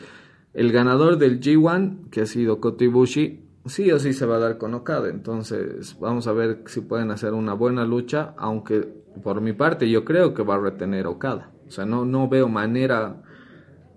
el 0.54 0.72
ganador 0.72 1.18
del 1.18 1.40
G1, 1.40 2.08
que 2.08 2.22
ha 2.22 2.26
sido 2.26 2.58
Kota 2.58 2.84
Ibushi, 2.84 3.44
sí 3.66 3.92
o 3.92 3.98
sí 3.98 4.14
se 4.14 4.24
va 4.24 4.36
a 4.36 4.38
dar 4.38 4.56
con 4.56 4.72
Okada, 4.72 5.10
entonces 5.10 5.94
vamos 6.00 6.26
a 6.26 6.32
ver 6.32 6.62
si 6.68 6.80
pueden 6.80 7.10
hacer 7.10 7.34
una 7.34 7.52
buena 7.52 7.84
lucha, 7.84 8.32
aunque 8.38 8.88
por 9.22 9.42
mi 9.42 9.52
parte 9.52 9.90
yo 9.90 10.06
creo 10.06 10.32
que 10.32 10.42
va 10.42 10.54
a 10.54 10.58
retener 10.58 11.06
Okada, 11.06 11.50
o 11.68 11.70
sea, 11.70 11.84
no, 11.84 12.06
no 12.06 12.26
veo 12.26 12.48
manera 12.48 13.22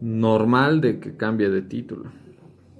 normal 0.02 0.82
de 0.82 1.00
que 1.00 1.16
cambie 1.16 1.50
de 1.50 1.62
título. 1.62 2.12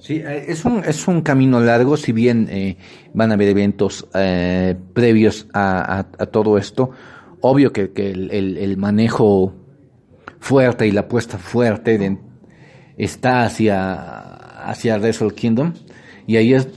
Sí, 0.04 0.16
eh, 0.16 0.48
es 0.50 0.66
un, 0.66 0.84
es 0.84 1.08
un 1.08 1.22
camino 1.22 1.62
largo, 1.62 1.96
si 1.96 2.12
bien 2.12 2.50
eh, 2.52 2.76
van 3.14 3.32
a 3.32 3.36
haber 3.36 3.48
eventos 3.48 4.06
eh, 4.14 4.76
previos 4.94 5.48
a, 5.54 6.04
todo 6.30 6.58
esto. 6.58 6.92
Obvio 7.46 7.74
que, 7.74 7.92
el, 7.94 8.78
manejo 8.78 9.54
fuerte 10.40 10.88
y 10.88 10.92
la 10.92 11.02
apuesta 11.02 11.38
fuerte 11.38 12.18
está 12.98 13.44
hacia, 13.44 14.70
hacia 14.70 14.98
Wrestle 14.98 15.34
Kingdom. 15.34 15.74
Y 16.26 16.38
ahí 16.38 16.54
es 16.54 16.70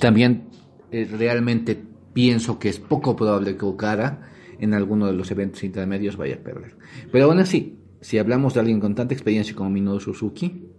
también 0.00 0.48
eh, 0.90 1.08
realmente 1.08 1.80
pienso 2.12 2.58
que 2.58 2.70
es 2.70 2.80
poco 2.80 3.14
probable 3.14 3.56
que 3.56 3.64
Okada 3.66 4.28
en 4.58 4.74
alguno 4.74 5.06
de 5.06 5.12
los 5.12 5.30
eventos 5.30 5.62
intermedios 5.62 6.16
vaya 6.16 6.34
a 6.34 6.38
perder. 6.38 6.76
Pero 7.12 7.26
aún 7.26 7.38
así, 7.38 7.78
si 8.00 8.18
hablamos 8.18 8.54
de 8.54 8.60
alguien 8.60 8.80
con 8.80 8.96
tanta 8.96 9.14
experiencia 9.14 9.54
como 9.54 9.70
Minoru 9.70 10.00
Suzuki, 10.00 10.72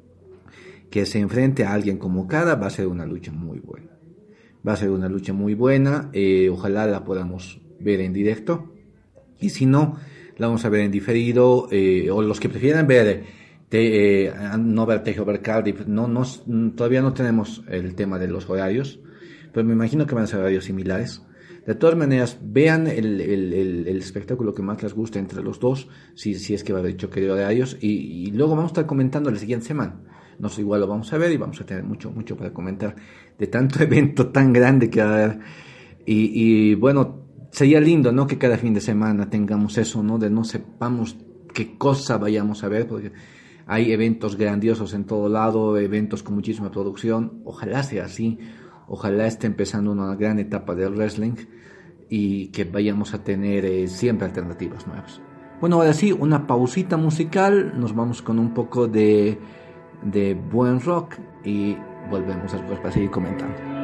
que 0.89 1.05
se 1.05 1.19
enfrente 1.19 1.63
a 1.63 1.71
alguien 1.71 1.99
como 1.99 2.23
Okada 2.23 2.55
va 2.55 2.67
a 2.67 2.69
ser 2.69 2.87
una 2.87 3.05
lucha 3.05 3.31
muy 3.31 3.59
buena. 3.59 3.97
Va 4.67 4.73
a 4.73 4.75
ser 4.75 4.89
una 4.89 5.07
lucha 5.07 5.31
muy 5.31 5.53
buena. 5.53 6.09
eh, 6.11 6.49
ojalá 6.49 6.85
la 6.85 7.05
podamos 7.05 7.61
ver 7.79 8.01
en 8.01 8.11
directo. 8.11 8.73
Y 9.39 9.49
si 9.49 9.65
no, 9.65 9.97
la 10.37 10.47
vamos 10.47 10.65
a 10.65 10.69
ver 10.69 10.81
en 10.81 10.91
diferido. 10.91 11.67
eh, 11.71 12.09
o 12.11 12.21
los 12.21 12.39
que 12.39 12.49
prefieran 12.49 12.87
ver, 12.87 13.23
te- 13.69 14.25
eh, 14.27 14.33
no 14.59 14.85
ver 14.85 15.03
Takeover 15.03 15.41
Cardiff. 15.41 15.85
No, 15.87 16.07
no, 16.07 16.23
todavía 16.75 17.01
no 17.01 17.13
tenemos 17.13 17.63
el 17.69 17.95
tema 17.95 18.19
de 18.19 18.27
los 18.27 18.49
horarios. 18.49 18.99
Pero 19.53 19.65
me 19.65 19.73
imagino 19.73 20.05
que 20.05 20.15
van 20.15 20.25
a 20.25 20.27
ser 20.27 20.39
horarios 20.39 20.65
similares. 20.65 21.23
De 21.65 21.75
todas 21.75 21.95
maneras, 21.95 22.39
vean 22.41 22.87
el, 22.87 23.21
el- 23.21 23.53
el- 23.53 23.87
el 23.87 23.97
espectáculo 23.97 24.53
que 24.53 24.61
más 24.61 24.81
les 24.81 24.93
guste 24.93 25.19
entre 25.19 25.43
los 25.43 25.59
dos, 25.59 25.87
si, 26.15 26.35
si 26.35 26.53
es 26.53 26.63
que 26.63 26.73
va 26.73 26.79
a 26.79 26.81
haber 26.81 26.97
choque 26.97 27.21
de 27.21 27.29
horarios, 27.31 27.77
y, 27.79 27.89
y 28.27 28.31
luego 28.31 28.55
vamos 28.55 28.71
a 28.71 28.73
estar 28.73 28.85
comentando 28.85 29.29
la 29.29 29.37
siguiente 29.37 29.67
semana. 29.67 29.99
No 30.39 30.49
sé, 30.49 30.61
igual 30.61 30.81
lo 30.81 30.87
vamos 30.87 31.11
a 31.13 31.17
ver 31.17 31.31
y 31.31 31.37
vamos 31.37 31.59
a 31.61 31.65
tener 31.65 31.83
mucho, 31.83 32.11
mucho 32.11 32.37
para 32.37 32.53
comentar 32.53 32.95
de 33.37 33.47
tanto 33.47 33.83
evento 33.83 34.27
tan 34.29 34.53
grande 34.53 34.89
que 34.89 35.03
va 35.03 35.09
a 35.11 35.13
haber. 35.25 35.39
Y, 36.05 36.31
y 36.71 36.75
bueno, 36.75 37.28
sería 37.51 37.79
lindo, 37.79 38.11
¿no? 38.11 38.27
Que 38.27 38.37
cada 38.37 38.57
fin 38.57 38.73
de 38.73 38.81
semana 38.81 39.29
tengamos 39.29 39.77
eso, 39.77 40.03
¿no? 40.03 40.17
De 40.17 40.29
no 40.29 40.43
sepamos 40.43 41.17
qué 41.53 41.77
cosa 41.77 42.17
vayamos 42.17 42.63
a 42.63 42.69
ver, 42.69 42.87
porque 42.87 43.11
hay 43.67 43.91
eventos 43.91 44.35
grandiosos 44.35 44.93
en 44.93 45.05
todo 45.05 45.29
lado, 45.29 45.77
eventos 45.77 46.23
con 46.23 46.35
muchísima 46.35 46.71
producción. 46.71 47.41
Ojalá 47.45 47.83
sea 47.83 48.05
así. 48.05 48.39
Ojalá 48.87 49.27
esté 49.27 49.45
empezando 49.45 49.91
una 49.91 50.15
gran 50.15 50.39
etapa 50.39 50.73
del 50.73 50.95
wrestling 50.95 51.35
y 52.09 52.47
que 52.47 52.63
vayamos 52.63 53.13
a 53.13 53.23
tener 53.23 53.65
eh, 53.65 53.87
siempre 53.87 54.25
alternativas 54.25 54.87
nuevas. 54.87 55.21
Bueno, 55.61 55.75
ahora 55.75 55.93
sí, 55.93 56.11
una 56.11 56.47
pausita 56.47 56.97
musical. 56.97 57.79
Nos 57.79 57.95
vamos 57.95 58.21
con 58.23 58.39
un 58.39 58.53
poco 58.53 58.87
de, 58.87 59.37
de 60.01 60.33
buen 60.33 60.79
rock 60.79 61.15
y 61.43 61.77
volvemos 62.09 62.51
después 62.51 62.79
para 62.79 62.91
seguir 62.91 63.11
comentando. 63.11 63.78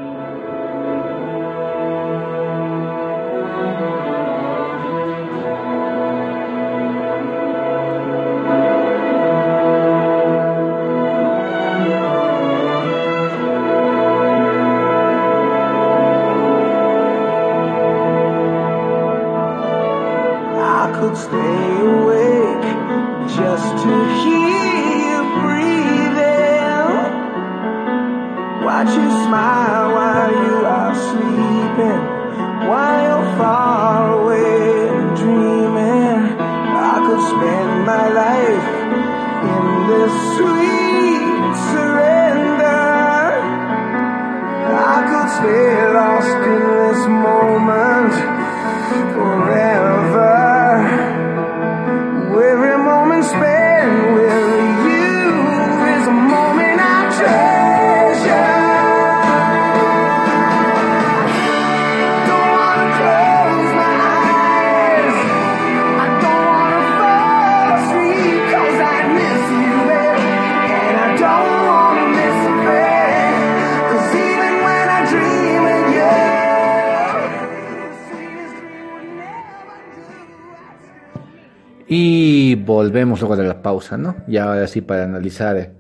Volvemos 82.86 83.20
luego 83.20 83.36
de 83.36 83.48
la 83.48 83.64
pausa, 83.64 83.98
¿no? 83.98 84.16
Y 84.28 84.38
ahora 84.38 84.68
sí 84.68 84.82
para 84.82 85.06
analizar 85.06 85.74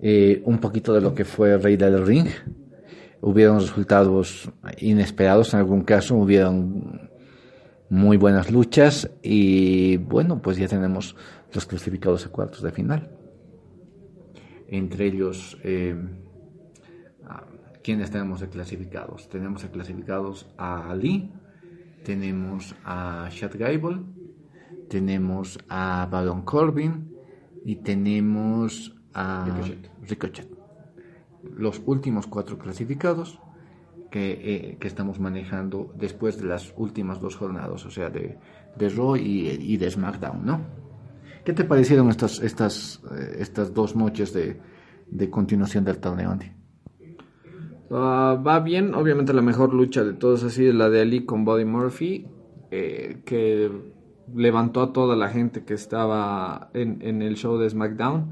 eh, 0.00 0.42
un 0.44 0.58
poquito 0.58 0.92
de 0.92 1.00
lo 1.00 1.14
que 1.14 1.24
fue 1.24 1.56
Rey 1.56 1.76
del 1.76 2.04
Ring. 2.04 2.26
Hubieron 3.20 3.60
resultados 3.60 4.50
inesperados 4.78 5.54
en 5.54 5.60
algún 5.60 5.82
caso, 5.82 6.16
hubieron 6.16 7.10
muy 7.90 8.16
buenas 8.16 8.50
luchas 8.50 9.08
y 9.22 9.98
bueno, 9.98 10.42
pues 10.42 10.56
ya 10.56 10.66
tenemos 10.66 11.14
los 11.54 11.64
clasificados 11.64 12.26
a 12.26 12.30
cuartos 12.30 12.62
de 12.62 12.72
final. 12.72 13.08
Entre 14.68 15.06
ellos, 15.06 15.58
eh, 15.62 15.96
ah, 17.24 17.44
¿quiénes 17.84 18.10
tenemos 18.10 18.40
de 18.40 18.48
clasificados? 18.48 19.28
Tenemos 19.28 19.62
de 19.62 19.70
clasificados 19.70 20.48
a 20.58 20.90
Ali, 20.90 21.32
tenemos 22.04 22.74
a 22.84 23.28
Chad 23.30 23.52
Gable, 23.54 24.02
tenemos 24.88 25.58
a 25.68 26.08
Baron 26.10 26.42
Corbin 26.42 27.14
y 27.64 27.76
tenemos 27.76 28.96
a 29.14 29.46
Ricochet. 30.08 30.48
Los 31.42 31.80
últimos 31.86 32.26
cuatro 32.26 32.58
clasificados 32.58 33.40
que, 34.10 34.32
eh, 34.32 34.76
que 34.80 34.88
estamos 34.88 35.20
manejando 35.20 35.92
después 35.96 36.40
de 36.40 36.46
las 36.46 36.72
últimas 36.76 37.20
dos 37.20 37.36
jornadas, 37.36 37.84
o 37.84 37.90
sea, 37.90 38.10
de, 38.10 38.38
de 38.76 38.88
Raw 38.88 39.16
y, 39.16 39.48
y 39.48 39.76
de 39.76 39.90
SmackDown, 39.90 40.44
¿no? 40.44 40.60
¿Qué 41.44 41.52
te 41.52 41.64
parecieron 41.64 42.08
estas, 42.10 42.40
estas, 42.40 43.02
eh, 43.10 43.36
estas 43.38 43.72
dos 43.72 43.96
noches 43.96 44.32
de, 44.32 44.60
de 45.06 45.30
continuación 45.30 45.84
del 45.84 45.98
torneo, 45.98 46.30
Andy? 46.30 46.52
Ah, 47.90 48.42
va 48.46 48.60
bien, 48.60 48.94
obviamente 48.94 49.32
la 49.32 49.40
mejor 49.42 49.72
lucha 49.72 50.04
de 50.04 50.12
todos 50.12 50.44
ha 50.44 50.50
sido 50.50 50.74
la 50.74 50.90
de 50.90 51.00
Ali 51.00 51.24
con 51.24 51.44
Buddy 51.44 51.64
Murphy, 51.64 52.26
eh, 52.70 53.22
que 53.24 53.70
levantó 54.34 54.82
a 54.82 54.92
toda 54.92 55.16
la 55.16 55.28
gente 55.28 55.64
que 55.64 55.74
estaba 55.74 56.70
en, 56.74 57.02
en, 57.02 57.22
el 57.22 57.36
show 57.36 57.58
de 57.58 57.68
SmackDown 57.68 58.30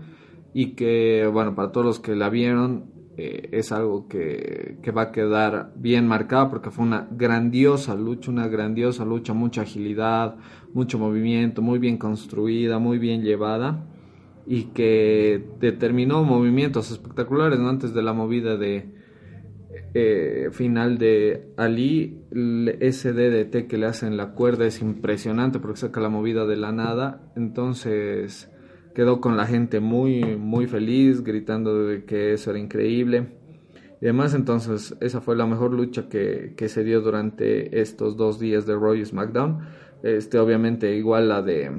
y 0.55 0.73
que, 0.73 1.29
bueno, 1.33 1.55
para 1.55 1.73
todos 1.73 1.87
los 1.87 2.01
que 2.01 2.15
la 2.15 2.29
vieron, 2.29 2.87
eh, 3.17 3.49
es 3.53 3.73
algo 3.73 4.09
que, 4.09 4.79
que, 4.83 4.91
va 4.91 5.03
a 5.03 5.13
quedar 5.13 5.73
bien 5.77 6.07
marcado 6.07 6.51
porque 6.51 6.71
fue 6.71 6.85
una 6.85 7.09
grandiosa 7.11 7.95
lucha, 7.95 8.31
una 8.31 8.49
grandiosa 8.49 9.05
lucha, 9.05 9.33
mucha 9.33 9.63
agilidad, 9.63 10.37
mucho 10.75 10.99
movimiento, 10.99 11.63
muy 11.63 11.79
bien 11.79 11.97
construida, 11.97 12.79
muy 12.79 12.99
bien 12.99 13.23
llevada 13.23 13.87
y 14.47 14.65
que 14.65 15.45
determinó 15.61 16.23
movimientos 16.23 16.91
espectaculares 16.91 17.59
¿no? 17.59 17.69
antes 17.69 17.93
de 17.93 18.03
la 18.03 18.13
movida 18.13 18.57
de 18.57 18.95
eh, 19.95 20.51
final 20.53 20.99
de 20.99 21.53
Ali, 21.57 22.21
ese 22.81 23.13
DDT 23.13 23.67
que 23.67 23.79
le 23.79 23.87
hacen 23.87 24.17
la 24.17 24.33
cuerda 24.33 24.67
es 24.67 24.83
impresionante 24.83 25.59
porque 25.59 25.81
saca 25.81 26.01
la 26.01 26.11
movida 26.11 26.45
de 26.45 26.57
la 26.57 26.71
nada, 26.71 27.33
entonces 27.35 28.51
quedó 28.95 29.21
con 29.21 29.37
la 29.37 29.47
gente 29.47 29.81
muy 29.81 30.37
muy 30.37 30.67
feliz 30.67 31.23
gritando 31.23 31.87
de 31.87 32.05
que 32.05 32.35
eso 32.35 32.51
era 32.51 32.59
increíble. 32.59 33.39
Y 34.01 34.05
además 34.05 34.35
entonces 34.35 34.95
esa 35.01 35.23
fue 35.23 35.37
la 35.37 35.47
mejor 35.47 35.73
lucha 35.73 36.09
que, 36.11 36.53
que 36.57 36.69
se 36.69 36.85
dio 36.85 37.01
durante 37.01 37.81
estos 37.81 38.17
dos 38.19 38.39
días 38.39 38.67
de 38.67 38.75
Roy 38.75 39.05
SmackDown. 39.05 39.61
Este 40.03 40.39
obviamente 40.39 40.95
igual 40.95 41.29
la 41.29 41.41
de 41.41 41.71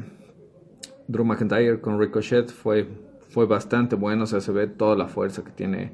Drew 1.08 1.26
McIntyre 1.26 1.80
con 1.80 2.00
Ricochet 2.00 2.50
fue 2.50 2.88
fue 3.30 3.46
bastante 3.46 3.96
bueno 3.96 4.24
o 4.24 4.28
sea 4.28 4.42
se 4.42 4.52
ve 4.52 4.68
toda 4.68 4.96
la 4.96 5.08
fuerza 5.08 5.44
que 5.44 5.52
tiene 5.52 5.94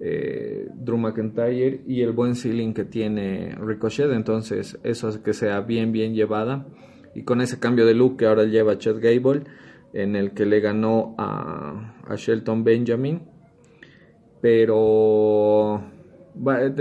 eh, 0.00 0.68
Drew 0.74 0.98
McIntyre 0.98 1.82
y 1.86 2.02
el 2.02 2.12
buen 2.12 2.34
ceiling 2.34 2.72
que 2.74 2.84
tiene 2.84 3.54
Ricochet 3.60 4.10
entonces 4.10 4.78
eso 4.82 5.08
hace 5.08 5.22
que 5.22 5.32
sea 5.32 5.60
bien 5.60 5.92
bien 5.92 6.14
llevada 6.14 6.66
y 7.14 7.22
con 7.22 7.40
ese 7.40 7.58
cambio 7.60 7.86
de 7.86 7.94
look 7.94 8.16
que 8.16 8.26
ahora 8.26 8.44
lleva 8.44 8.78
Chad 8.78 8.96
Gable 9.00 9.44
en 9.94 10.16
el 10.16 10.32
que 10.32 10.44
le 10.44 10.60
ganó 10.60 11.14
a, 11.16 11.94
Shelton 12.16 12.64
Benjamin. 12.64 13.22
Pero 14.40 15.82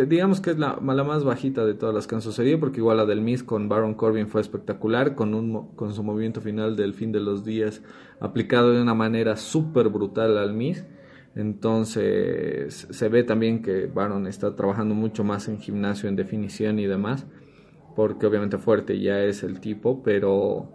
digamos 0.08 0.42
que 0.42 0.50
es 0.50 0.58
la, 0.58 0.80
la, 0.82 1.04
más 1.04 1.24
bajita 1.24 1.64
de 1.64 1.76
todas 1.76 1.94
las 1.94 2.08
que 2.08 2.16
han 2.16 2.22
sucedido, 2.22 2.60
porque 2.60 2.80
igual 2.80 2.98
la 2.98 3.06
del 3.06 3.22
Miss 3.22 3.44
con 3.44 3.70
Baron 3.70 3.94
Corbin 3.94 4.28
fue 4.28 4.42
espectacular, 4.42 5.16
con, 5.16 5.36
un, 5.36 5.68
con 5.76 5.94
su 5.94 6.04
movimiento 6.04 6.42
final 6.42 6.76
del 6.76 6.94
fin 6.94 7.12
de 7.12 7.22
los 7.22 7.46
días 7.46 7.82
aplicado 8.20 8.74
de 8.74 8.82
una 8.82 8.96
manera 8.96 9.38
súper 9.38 9.90
brutal 9.90 10.38
al 10.38 10.54
Miss. 10.54 10.84
Entonces 11.36 12.88
se 12.90 13.10
ve 13.10 13.24
también 13.24 13.62
que 13.62 13.88
Baron 13.88 14.28
está 14.28 14.56
trabajando 14.56 14.94
mucho 14.94 15.24
más 15.24 15.48
en 15.48 15.60
gimnasio, 15.60 16.08
en 16.08 16.16
definición 16.16 16.78
y 16.80 16.86
demás, 16.86 17.26
porque 17.96 18.28
obviamente 18.28 18.58
fuerte 18.58 19.00
ya 19.00 19.20
es 19.24 19.44
el 19.44 19.60
tipo, 19.60 20.04
pero 20.04 20.74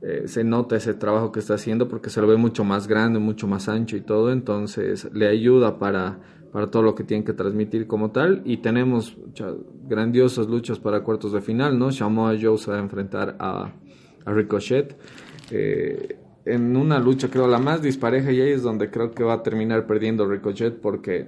eh, 0.00 0.22
se 0.26 0.44
nota 0.44 0.76
ese 0.76 0.94
trabajo 0.94 1.30
que 1.30 1.40
está 1.40 1.54
haciendo 1.54 1.88
porque 1.88 2.08
se 2.08 2.20
lo 2.20 2.26
ve 2.26 2.36
mucho 2.36 2.64
más 2.64 2.86
grande, 2.88 3.18
mucho 3.18 3.46
más 3.46 3.68
ancho 3.68 3.96
y 3.96 4.00
todo, 4.00 4.32
entonces 4.32 5.10
le 5.12 5.28
ayuda 5.28 5.78
para, 5.78 6.20
para 6.52 6.68
todo 6.70 6.82
lo 6.82 6.94
que 6.94 7.04
tiene 7.04 7.24
que 7.24 7.34
transmitir 7.34 7.86
como 7.86 8.10
tal. 8.10 8.42
Y 8.44 8.58
tenemos 8.58 9.16
grandiosas 9.84 10.46
luchas 10.46 10.78
para 10.78 11.02
cuartos 11.02 11.32
de 11.32 11.42
final, 11.42 11.78
¿no? 11.78 11.90
Samoa 11.92 12.34
Joe 12.40 12.56
se 12.56 12.70
va 12.70 12.78
a 12.78 12.80
enfrentar 12.80 13.36
a, 13.38 13.72
Ricochet. 14.24 14.96
Eh, 15.50 16.18
en 16.54 16.76
una 16.76 16.98
lucha 16.98 17.28
creo 17.28 17.46
la 17.46 17.58
más 17.58 17.82
dispareja 17.82 18.32
y 18.32 18.40
ahí 18.40 18.50
es 18.50 18.62
donde 18.62 18.90
creo 18.90 19.12
que 19.12 19.24
va 19.24 19.34
a 19.34 19.42
terminar 19.42 19.86
perdiendo 19.86 20.26
Ricochet 20.26 20.80
porque 20.80 21.26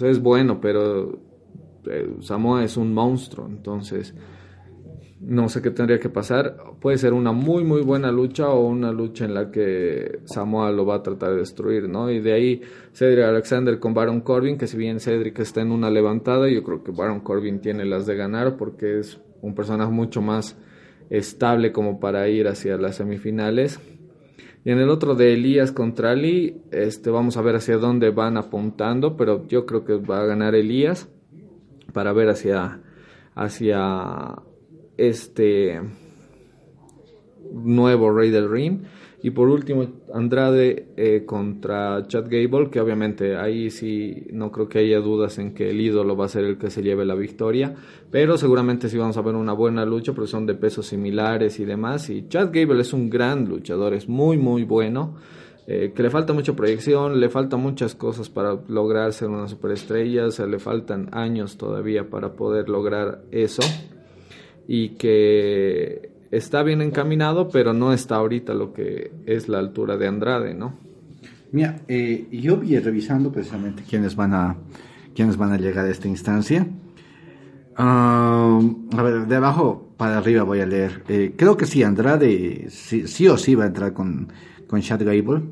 es 0.00 0.20
bueno, 0.20 0.60
pero 0.60 1.18
eh, 1.86 2.16
Samoa 2.20 2.64
es 2.64 2.76
un 2.76 2.94
monstruo, 2.94 3.46
entonces 3.46 4.14
no 5.20 5.48
sé 5.48 5.62
qué 5.62 5.70
tendría 5.70 6.00
que 6.00 6.08
pasar. 6.08 6.56
Puede 6.80 6.98
ser 6.98 7.12
una 7.12 7.32
muy, 7.32 7.62
muy 7.62 7.82
buena 7.82 8.10
lucha 8.10 8.48
o 8.48 8.66
una 8.66 8.90
lucha 8.90 9.24
en 9.24 9.34
la 9.34 9.50
que 9.50 10.20
Samoa 10.24 10.72
lo 10.72 10.84
va 10.84 10.96
a 10.96 11.02
tratar 11.02 11.30
de 11.30 11.36
destruir, 11.36 11.88
¿no? 11.88 12.10
Y 12.10 12.20
de 12.20 12.32
ahí 12.32 12.62
Cedric 12.92 13.24
Alexander 13.24 13.78
con 13.78 13.94
Baron 13.94 14.20
Corbin, 14.20 14.58
que 14.58 14.66
si 14.66 14.76
bien 14.76 14.98
Cedric 14.98 15.38
está 15.38 15.60
en 15.60 15.70
una 15.70 15.90
levantada, 15.90 16.48
yo 16.48 16.64
creo 16.64 16.82
que 16.82 16.90
Baron 16.90 17.20
Corbin 17.20 17.60
tiene 17.60 17.84
las 17.84 18.06
de 18.06 18.16
ganar 18.16 18.56
porque 18.56 18.98
es 18.98 19.20
un 19.42 19.54
personaje 19.54 19.92
mucho 19.92 20.22
más 20.22 20.56
estable 21.08 21.72
como 21.72 22.00
para 22.00 22.28
ir 22.28 22.48
hacia 22.48 22.76
las 22.76 22.96
semifinales. 22.96 23.80
Y 24.64 24.70
en 24.70 24.78
el 24.78 24.90
otro 24.90 25.14
de 25.14 25.34
Elías 25.34 25.72
contra 25.72 26.12
Ali, 26.12 26.62
este, 26.70 27.10
vamos 27.10 27.36
a 27.36 27.42
ver 27.42 27.56
hacia 27.56 27.78
dónde 27.78 28.10
van 28.10 28.36
apuntando, 28.36 29.16
pero 29.16 29.46
yo 29.48 29.66
creo 29.66 29.84
que 29.84 29.94
va 29.94 30.20
a 30.20 30.26
ganar 30.26 30.54
Elías 30.54 31.08
para 31.92 32.12
ver 32.12 32.28
hacia, 32.28 32.80
hacia 33.34 34.36
este 34.96 35.80
nuevo 37.52 38.12
Rey 38.12 38.30
del 38.30 38.50
Ring. 38.50 38.82
Y 39.24 39.30
por 39.30 39.48
último, 39.48 39.86
Andrade 40.12 40.88
eh, 40.96 41.22
contra 41.24 42.04
Chad 42.08 42.24
Gable, 42.28 42.70
que 42.70 42.80
obviamente 42.80 43.36
ahí 43.36 43.70
sí 43.70 44.26
no 44.32 44.50
creo 44.50 44.68
que 44.68 44.80
haya 44.80 44.98
dudas 44.98 45.38
en 45.38 45.54
que 45.54 45.70
el 45.70 45.80
ídolo 45.80 46.16
va 46.16 46.24
a 46.24 46.28
ser 46.28 46.44
el 46.44 46.58
que 46.58 46.70
se 46.70 46.82
lleve 46.82 47.04
la 47.04 47.14
victoria. 47.14 47.72
Pero 48.10 48.36
seguramente 48.36 48.88
sí 48.88 48.98
vamos 48.98 49.16
a 49.16 49.22
ver 49.22 49.36
una 49.36 49.52
buena 49.52 49.84
lucha, 49.84 50.12
porque 50.12 50.28
son 50.28 50.44
de 50.46 50.54
pesos 50.54 50.86
similares 50.86 51.60
y 51.60 51.64
demás. 51.64 52.10
Y 52.10 52.26
Chad 52.28 52.50
Gable 52.52 52.80
es 52.80 52.92
un 52.92 53.08
gran 53.08 53.48
luchador, 53.48 53.94
es 53.94 54.08
muy, 54.08 54.38
muy 54.38 54.64
bueno. 54.64 55.14
Eh, 55.68 55.92
que 55.94 56.02
le 56.02 56.10
falta 56.10 56.32
mucha 56.32 56.54
proyección, 56.56 57.20
le 57.20 57.28
faltan 57.28 57.60
muchas 57.60 57.94
cosas 57.94 58.28
para 58.28 58.58
lograr 58.66 59.12
ser 59.12 59.28
una 59.28 59.46
superestrella, 59.46 60.26
o 60.26 60.30
sea, 60.32 60.46
le 60.46 60.58
faltan 60.58 61.08
años 61.12 61.56
todavía 61.56 62.10
para 62.10 62.32
poder 62.32 62.68
lograr 62.68 63.22
eso 63.30 63.62
y 64.66 64.90
que 64.90 66.11
está 66.32 66.62
bien 66.62 66.80
encaminado, 66.80 67.48
pero 67.48 67.72
no 67.72 67.92
está 67.92 68.16
ahorita 68.16 68.54
lo 68.54 68.72
que 68.72 69.12
es 69.26 69.48
la 69.48 69.58
altura 69.58 69.96
de 69.96 70.08
Andrade, 70.08 70.54
¿no? 70.54 70.74
Mira, 71.52 71.82
eh, 71.86 72.26
yo 72.32 72.56
vi 72.56 72.78
revisando 72.78 73.30
precisamente 73.30 73.84
quiénes 73.88 74.16
van 74.16 74.32
a 74.32 74.56
quiénes 75.14 75.36
van 75.36 75.52
a 75.52 75.58
llegar 75.58 75.84
a 75.84 75.90
esta 75.90 76.08
instancia. 76.08 76.66
Um, 77.78 78.88
a 78.96 79.02
ver, 79.02 79.26
de 79.26 79.36
abajo 79.36 79.92
para 79.98 80.18
arriba 80.18 80.42
voy 80.42 80.60
a 80.60 80.66
leer. 80.66 81.04
Eh, 81.08 81.34
creo 81.36 81.58
que 81.58 81.66
sí, 81.66 81.82
Andrade 81.82 82.66
sí, 82.70 83.06
sí, 83.06 83.28
o 83.28 83.36
sí 83.36 83.54
va 83.54 83.64
a 83.64 83.66
entrar 83.66 83.92
con, 83.92 84.32
con 84.66 84.80
Chad 84.80 85.04
Gable. 85.04 85.42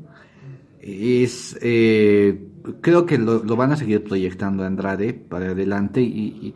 Es, 0.79 1.55
eh, 1.61 2.47
creo 2.81 3.05
que 3.05 3.19
lo, 3.19 3.43
van 3.55 3.71
a 3.71 3.77
seguir 3.77 4.03
proyectando 4.03 4.63
Andrade 4.63 5.13
para 5.13 5.51
adelante 5.51 6.01
y 6.01 6.55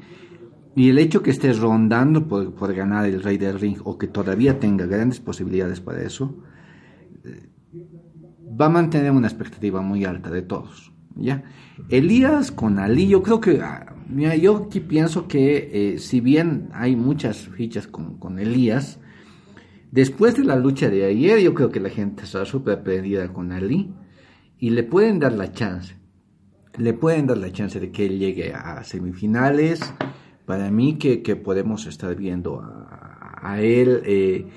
y 0.76 0.90
el 0.90 1.00
hecho 1.00 1.24
que 1.24 1.32
esté 1.32 1.54
rondando 1.54 2.28
por, 2.28 2.54
por, 2.54 2.74
ganar 2.74 3.06
el 3.06 3.24
Rey 3.24 3.38
del 3.38 3.60
Ring 3.60 3.78
o 3.86 3.98
que 3.98 4.08
todavía 4.08 4.60
tenga 4.60 4.86
grandes 4.86 5.22
posibilidades 5.22 5.80
para 5.80 6.02
eso, 6.02 6.36
eh, 7.24 7.48
va 8.60 8.66
a 8.66 8.70
mantener 8.70 9.12
una 9.12 9.28
expectativa 9.28 9.82
muy 9.82 10.04
alta 10.04 10.30
de 10.30 10.42
todos. 10.42 10.92
¿ya? 11.16 11.44
Elías 11.90 12.52
con 12.52 12.78
Ali, 12.78 13.08
yo 13.08 13.24
creo 13.24 13.40
que, 13.40 13.62
ah, 13.62 13.96
mira, 14.10 14.36
yo 14.36 14.66
aquí 14.68 14.82
pienso 14.82 15.30
que 15.30 15.94
eh, 15.94 16.00
si 16.00 16.20
bien 16.20 16.70
hay 16.74 16.98
muchas 16.98 17.38
fichas 17.38 17.88
con, 17.88 18.18
con, 18.18 18.38
Elías, 18.38 19.00
después 19.92 20.36
de 20.36 20.44
la 20.44 20.58
lucha 20.58 20.90
de 20.90 21.06
ayer, 21.06 21.40
yo 21.40 21.54
creo 21.54 21.70
que 21.70 21.80
la 21.80 21.90
gente 21.90 22.24
está 22.24 22.44
súper 22.44 22.84
perdida 22.84 23.32
con 23.32 23.54
Ali 23.54 23.94
y 24.60 24.72
le 24.72 24.84
pueden 24.84 25.20
dar 25.20 25.32
la 25.32 25.54
chance. 25.54 25.96
Le 26.78 26.92
pueden 26.92 27.28
dar 27.28 27.38
la 27.38 27.54
chance 27.54 27.80
de 27.80 27.92
que 27.92 28.06
él 28.06 28.20
llegue 28.20 28.54
a 28.54 28.84
semifinales 28.84 29.80
para 30.46 30.70
mí 30.72 30.98
que, 30.98 31.22
que 31.22 31.36
podemos 31.36 31.88
estar 31.88 32.16
viendo 32.16 32.62
a, 32.62 33.62
él 33.62 34.02
eh, 34.06 34.48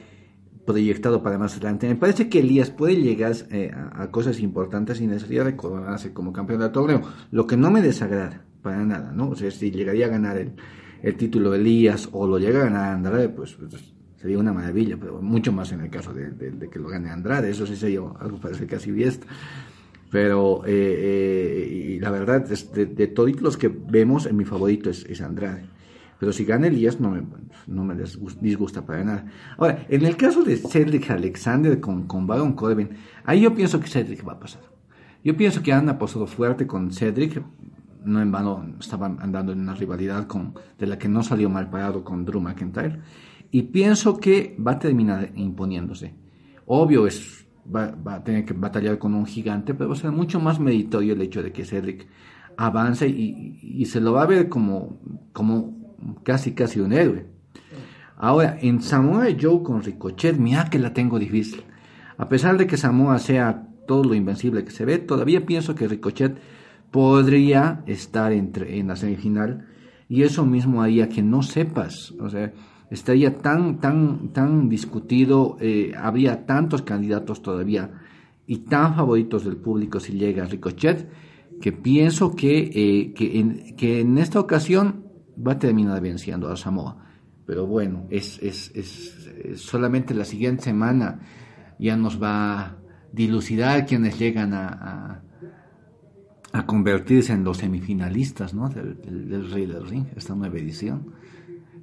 proyectado 0.67 1.23
para 1.23 1.39
más 1.39 1.55
adelante. 1.57 1.89
Me 1.89 1.97
parece 1.97 2.29
que 2.29 2.41
Elías 2.41 2.71
puede 2.71 2.97
llegar 2.97 3.33
eh, 3.51 3.71
a, 3.75 4.11
cosas 4.11 4.41
importantes 4.41 4.99
sin 4.99 5.11
necesidad 5.11 5.45
de 5.45 5.57
coronarse 5.57 6.13
como 6.13 6.33
campeón 6.33 6.61
del 6.61 6.73
torneo, 6.73 7.03
lo 7.31 7.47
que 7.47 7.57
no 7.57 7.71
me 7.71 7.83
desagrada 7.83 8.45
para 8.63 8.85
nada, 8.85 9.13
¿no? 9.13 9.31
O 9.31 9.37
sea, 9.37 9.51
si 9.51 9.71
llegaría 9.71 10.07
a 10.07 10.09
ganar 10.11 10.37
el, 10.37 10.53
el 11.03 11.17
título 11.17 11.51
de 11.51 11.59
Elías 11.59 12.09
o 12.13 12.27
lo 12.27 12.39
llega 12.39 12.61
a 12.61 12.65
ganar 12.65 12.95
Andrade, 12.95 13.29
pues, 13.29 13.55
pues, 13.55 13.95
sería 14.17 14.39
una 14.39 14.53
maravilla, 14.53 14.97
pero 14.99 15.23
mucho 15.23 15.53
más 15.53 15.73
en 15.73 15.81
el 15.81 15.91
caso 15.91 16.13
de, 16.13 16.69
que 16.71 16.79
lo 16.79 16.89
gane 16.89 17.11
Andrade, 17.11 17.51
eso 17.51 17.67
sí 17.67 17.77
sería 17.77 18.01
algo 18.21 18.39
parece 18.39 18.67
casi 18.67 18.93
fiesta. 18.93 19.27
Pero, 20.11 20.65
eh, 20.65 20.71
eh, 20.73 21.95
y 21.97 22.01
la 22.01 22.11
verdad, 22.11 22.47
de, 22.47 22.87
de 22.87 23.07
todos 23.09 23.41
los 23.43 23.59
que 23.59 23.69
vemos, 23.69 24.33
mi 24.33 24.45
favorito 24.45 24.89
es 24.89 25.21
Andrade. 25.21 25.78
Pero 26.19 26.33
si 26.33 26.45
gana 26.45 26.67
Elías, 26.67 27.01
no 27.01 27.11
me, 27.11 27.23
no 27.67 27.85
me 27.85 27.95
disgus- 27.95 28.39
disgusta 28.41 28.85
para 28.85 29.05
nada. 29.05 29.27
Ahora, 29.57 29.87
en 29.89 30.05
el 30.05 30.17
caso 30.17 30.43
de 30.43 30.57
Cedric 30.57 31.11
Alexander 31.11 31.79
con, 31.81 32.07
con 32.07 32.27
Baron 32.27 32.55
Corbin, 32.55 32.91
ahí 33.25 33.43
yo 33.43 33.55
pienso 33.55 33.79
que 33.79 33.87
Cedric 33.89 34.27
va 34.27 34.33
a 34.33 34.41
pasar. 34.41 34.63
Yo 35.23 35.37
pienso 35.37 35.63
que 35.63 35.73
han 35.73 35.89
apostado 35.89 36.27
fuerte 36.27 36.67
con 36.67 36.91
Cedric. 36.93 37.43
No 38.05 38.21
en 38.21 38.33
vano 38.33 38.65
estaban 38.81 39.19
andando 39.21 39.53
en 39.53 39.61
una 39.61 39.75
rivalidad 39.75 40.27
con, 40.27 40.55
de 40.79 40.87
la 40.87 40.99
que 40.99 41.09
no 41.09 41.23
salió 41.23 41.51
mal 41.51 41.71
parado 41.71 42.03
con 42.03 42.25
Drew 42.25 42.41
McIntyre. 42.41 43.01
Y 43.51 43.63
pienso 43.63 44.19
que 44.19 44.57
va 44.65 44.73
a 44.73 44.79
terminar 44.79 45.31
imponiéndose. 45.35 46.15
Obvio, 46.67 47.07
es, 47.07 47.47
va, 47.65 47.91
va 47.93 48.15
a 48.17 48.25
tener 48.25 48.45
que 48.45 48.55
batallar 48.55 48.99
con 48.99 49.15
un 49.15 49.25
gigante, 49.27 49.73
pero 49.75 49.91
va 49.91 49.95
a 49.97 49.99
ser 49.99 50.13
mucho 50.13 50.41
más 50.41 50.59
meritorio 50.59 51.15
el 51.15 51.23
hecho 51.23 51.43
de 51.43 51.53
que 51.53 51.65
Cedric 51.65 52.07
avance 52.57 53.07
y, 53.09 53.59
y 53.63 53.85
se 53.87 54.01
lo 54.01 54.13
va 54.13 54.23
a 54.23 54.27
ver 54.27 54.49
como, 54.49 55.01
como 55.33 55.78
casi 56.23 56.53
casi 56.53 56.81
un 56.81 56.93
héroe. 56.93 57.27
Ahora, 58.17 58.59
en 58.61 58.83
Samoa 58.83 59.27
Joe 59.41 59.63
con 59.63 59.83
Ricochet, 59.83 60.37
mira 60.39 60.69
que 60.71 60.79
la 60.79 60.93
tengo 60.93 61.19
difícil. 61.19 61.63
A 62.17 62.29
pesar 62.29 62.59
de 62.59 62.67
que 62.67 62.77
Samoa 62.77 63.19
sea 63.19 63.69
todo 63.87 64.05
lo 64.05 64.15
invencible 64.15 64.65
que 64.65 64.71
se 64.71 64.85
ve, 64.85 64.99
todavía 64.99 65.47
pienso 65.47 65.75
que 65.75 65.87
Ricochet 65.87 66.37
podría 66.91 67.83
estar 67.87 68.33
entre, 68.33 68.79
en 68.79 68.89
la 68.89 68.97
semifinal 68.97 69.67
y 70.09 70.23
eso 70.23 70.45
mismo 70.45 70.83
haría 70.83 71.09
que 71.09 71.23
no 71.23 71.43
sepas, 71.43 72.13
o 72.19 72.31
sea, 72.31 72.53
estaría 72.91 73.37
tan, 73.37 73.79
tan, 73.79 74.33
tan 74.33 74.69
discutido, 74.69 75.59
eh, 75.61 75.93
habría 75.97 76.47
tantos 76.47 76.83
candidatos 76.83 77.43
todavía 77.43 77.91
y 78.47 78.59
tan 78.59 78.95
favoritos 78.95 79.45
del 79.45 79.59
público 79.59 80.01
si 80.01 80.15
llega 80.15 80.47
Ricochet, 80.47 81.11
que 81.61 81.73
pienso 81.73 82.35
que, 82.35 82.71
eh, 82.75 83.13
que, 83.13 83.39
en, 83.39 83.77
que 83.77 84.01
en 84.01 84.17
esta 84.17 84.41
ocasión 84.41 85.08
va 85.47 85.53
a 85.53 85.59
terminar 85.59 86.01
venciendo 86.01 86.51
a 86.51 86.57
Samoa. 86.57 86.97
Pero 87.47 87.67
bueno, 87.67 88.07
es, 88.11 88.39
es, 88.43 88.71
es, 88.75 89.27
es 89.43 89.61
solamente 89.61 90.15
la 90.15 90.25
siguiente 90.25 90.65
semana 90.65 91.21
ya 91.79 91.97
nos 91.97 92.23
va 92.23 92.61
a 92.61 92.77
dilucidar 93.13 93.87
quienes 93.87 94.19
llegan 94.19 94.53
a, 94.53 95.23
a, 96.53 96.67
convertirse 96.67 97.33
en 97.33 97.45
los 97.45 97.59
semifinalistas 97.59 98.53
¿no? 98.53 98.69
del, 98.69 99.51
Rey 99.51 99.67
del 99.67 99.87
Ring, 99.87 100.07
esta 100.17 100.35
nueva 100.35 100.59
edición. 100.59 101.13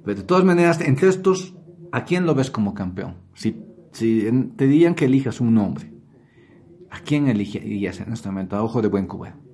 Pero 0.04 0.20
de 0.20 0.26
todas 0.26 0.44
maneras, 0.44 0.80
entre 0.80 1.08
estos, 1.08 1.54
¿a 1.90 2.04
quién 2.04 2.26
lo 2.26 2.34
ves 2.34 2.50
como 2.50 2.74
campeón? 2.74 3.16
Si, 3.34 3.60
si 3.90 4.30
te 4.56 4.66
dirían 4.66 4.94
que 4.94 5.06
elijas 5.06 5.40
un 5.40 5.54
nombre, 5.54 5.92
¿a 6.90 7.00
quién 7.00 7.26
elegirías 7.26 8.00
en 8.00 8.12
este 8.12 8.28
momento? 8.28 8.56
A 8.56 8.62
ojo 8.62 8.82
de 8.82 8.88
buen 8.88 9.06
cubero. 9.06 9.45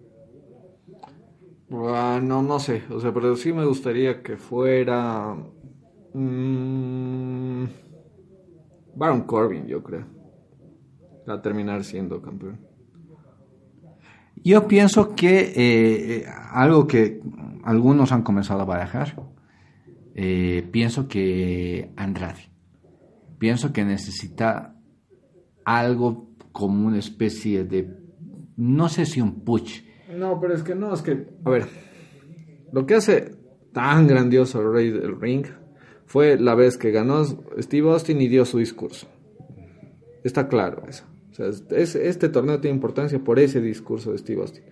Ah, 1.75 2.21
no, 2.23 2.43
no 2.43 2.59
sé, 2.59 2.83
o 2.91 3.01
sea, 3.01 3.15
pero 3.15 3.35
sí 3.35 3.53
me 3.53 3.65
gustaría 3.65 4.23
que 4.23 4.37
fuera 4.37 5.35
mm, 6.13 7.65
Baron 8.95 9.23
Corbin, 9.23 9.67
yo 9.67 9.83
creo, 9.83 10.05
a 11.27 11.41
terminar 11.41 11.83
siendo 11.85 12.21
campeón. 12.21 12.61
Yo 14.45 14.69
pienso 14.69 15.15
que 15.15 15.41
eh, 15.41 15.55
eh, 15.57 16.27
algo 16.51 16.87
que 16.87 17.23
algunos 17.63 18.13
han 18.13 18.23
comenzado 18.23 18.61
a 18.61 18.67
barajar, 18.67 19.15
eh, 20.15 20.69
pienso 20.73 21.09
que 21.09 21.93
Andrade, 21.97 22.51
pienso 23.39 23.73
que 23.73 23.85
necesita 23.85 24.77
algo 25.65 26.29
como 26.51 26.87
una 26.87 26.99
especie 26.99 27.65
de, 27.65 27.97
no 28.57 28.91
sé 28.91 29.07
si 29.07 29.23
un 29.23 29.45
push, 29.45 29.81
No, 30.16 30.40
pero 30.40 30.55
es 30.55 30.62
que 30.62 30.75
no, 30.75 30.92
es 30.94 31.03
que, 31.03 31.27
a 31.44 31.51
ver, 31.51 31.64
lo 32.72 32.87
que 32.87 32.94
hace 32.94 33.35
tan 33.72 34.07
grandioso 34.07 34.61
el 34.61 34.72
Rey 34.72 34.90
del 34.90 35.20
Ring 35.20 35.46
fue 36.07 36.38
la 36.38 36.55
vez 36.55 36.77
que 36.77 36.90
ganó 36.90 37.25
Steve 37.25 37.90
Austin 37.90 38.20
y 38.20 38.29
dio 38.29 38.44
su 38.44 38.59
discurso. 38.59 39.07
Está 40.25 40.48
claro 40.48 40.83
eso. 40.88 41.05
O 41.31 41.35
sea, 41.35 41.46
es- 41.46 41.64
es- 41.70 41.94
este 41.96 42.29
torneo 42.29 42.61
tiene 42.61 42.75
importancia 42.77 43.18
por 43.18 43.38
ese 43.38 43.61
discurso 43.61 44.12
de 44.12 44.18
Steve 44.18 44.42
Austin. 44.42 44.64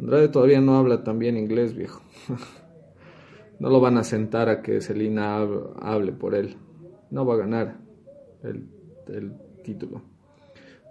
Andrade 0.00 0.28
todavía 0.28 0.60
no 0.60 0.76
habla 0.76 1.04
tan 1.04 1.18
bien 1.20 1.36
inglés, 1.36 1.74
viejo. 1.74 2.02
no 3.60 3.70
lo 3.70 3.80
van 3.80 3.96
a 3.98 4.04
sentar 4.04 4.48
a 4.48 4.60
que 4.60 4.80
Selina 4.80 5.38
hab- 5.40 5.74
hable 5.80 6.12
por 6.12 6.34
él. 6.34 6.56
No 7.10 7.24
va 7.24 7.34
a 7.34 7.38
ganar 7.38 7.78
el, 8.42 8.66
el 9.06 9.32
título. 9.62 10.02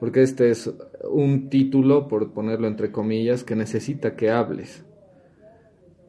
Porque 0.03 0.21
este 0.21 0.51
es 0.51 0.69
un 1.09 1.47
título, 1.49 2.09
por 2.09 2.33
ponerlo 2.33 2.67
entre 2.67 2.91
comillas, 2.91 3.45
que 3.45 3.55
necesita 3.55 4.17
que 4.17 4.31
hables. 4.31 4.83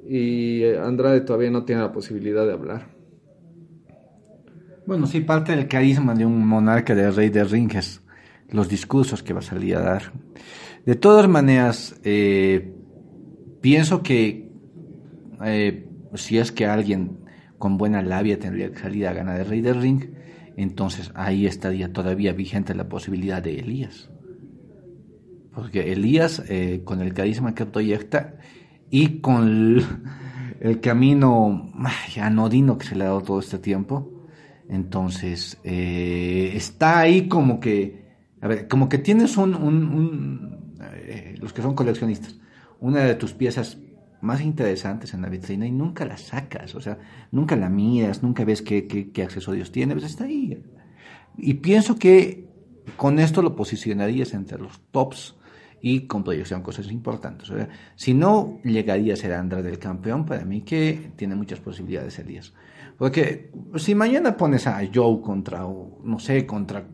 Y 0.04 0.64
eh, 0.64 0.80
Andrade 0.80 1.20
todavía 1.20 1.52
no 1.52 1.64
tiene 1.64 1.82
la 1.82 1.92
posibilidad 1.92 2.44
de 2.44 2.54
hablar. 2.54 2.88
Bueno, 4.84 5.06
sí, 5.06 5.20
parte 5.20 5.54
del 5.54 5.68
carisma 5.68 6.12
de 6.12 6.26
un 6.26 6.44
monarca 6.44 6.92
del 6.92 7.14
rey 7.14 7.28
de 7.28 7.44
ring 7.44 7.72
es 7.76 8.02
los 8.50 8.68
discursos 8.68 9.22
que 9.22 9.32
va 9.32 9.38
a 9.38 9.42
salir 9.42 9.76
a 9.76 9.82
dar. 9.82 10.12
De 10.84 10.96
todas 10.96 11.28
maneras, 11.28 11.94
eh, 12.02 12.74
pienso 13.60 14.02
que 14.02 14.50
eh, 15.44 15.88
si 16.14 16.38
es 16.38 16.50
que 16.50 16.66
alguien 16.66 17.18
con 17.58 17.78
buena 17.78 18.02
labia 18.02 18.40
tendría 18.40 18.72
que 18.72 18.78
salir 18.80 19.06
a 19.06 19.12
ganar 19.12 19.38
el 19.38 19.46
rey 19.46 19.60
del 19.60 19.80
ring, 19.80 20.02
entonces 20.56 21.10
ahí 21.14 21.46
estaría 21.46 21.92
todavía 21.92 22.32
vigente 22.32 22.74
la 22.74 22.88
posibilidad 22.88 23.42
de 23.42 23.58
Elías. 23.58 24.10
Porque 25.54 25.92
Elías, 25.92 26.42
eh, 26.48 26.82
con 26.84 27.00
el 27.00 27.14
carisma 27.14 27.54
que 27.54 27.64
proyecta 27.66 28.36
y 28.90 29.20
con 29.20 29.82
el, 30.60 30.80
camino 30.80 31.72
anodino 32.20 32.76
que 32.78 32.86
se 32.86 32.96
le 32.96 33.04
ha 33.04 33.08
dado 33.08 33.20
todo 33.22 33.38
este 33.38 33.58
tiempo, 33.58 34.10
entonces 34.68 35.58
eh, 35.62 36.52
está 36.54 37.00
ahí 37.00 37.28
como 37.28 37.60
que, 37.60 38.04
a 38.40 38.48
ver, 38.48 38.66
como 38.66 38.88
que 38.88 38.98
tienes 38.98 39.36
un, 39.36 39.54
un- 39.54 39.84
un, 39.84 40.74
eh, 40.80 41.36
los 41.40 41.52
que 41.52 41.62
son 41.62 41.74
coleccionistas, 41.74 42.36
una 42.80 43.00
de 43.04 43.14
tus 43.14 43.32
piezas 43.32 43.78
más 44.24 44.40
interesantes 44.40 45.14
en 45.14 45.22
la 45.22 45.28
vitrina 45.28 45.66
y 45.66 45.70
nunca 45.70 46.04
la 46.04 46.16
sacas, 46.16 46.74
o 46.74 46.80
sea, 46.80 46.98
nunca 47.30 47.54
la 47.56 47.68
miras, 47.68 48.22
nunca 48.22 48.44
ves 48.44 48.62
qué, 48.62 48.86
qué- 48.86 49.22
accesorios 49.22 49.70
tiene, 49.70 49.94
pues 49.94 50.06
está 50.06 50.24
ahí. 50.24 50.62
Y 51.36 51.54
pienso 51.54 51.96
que 51.96 52.48
con 52.96 53.18
esto 53.18 53.42
lo 53.42 53.54
posicionarías 53.54 54.34
entre 54.34 54.58
los 54.58 54.80
tops 54.90 55.36
y 55.80 56.06
con 56.06 56.24
proyección 56.24 56.62
cosas 56.62 56.90
importantes. 56.90 57.52
Si 57.96 58.14
no 58.14 58.58
llegaría 58.64 59.14
a 59.14 59.16
ser 59.16 59.32
Andrade 59.34 59.70
el 59.70 59.78
campeón, 59.78 60.24
para 60.24 60.44
mí 60.44 60.62
que 60.62 61.10
tiene 61.16 61.34
muchas 61.34 61.60
posibilidades 61.60 62.18
Elías. 62.18 62.54
Porque 62.96 63.50
si 63.76 63.94
mañana 63.94 64.36
pones 64.36 64.66
a 64.66 64.80
Joe 64.92 65.20
contra, 65.20 65.60
no 66.04 66.18
sé, 66.18 66.46
contra 66.46 66.86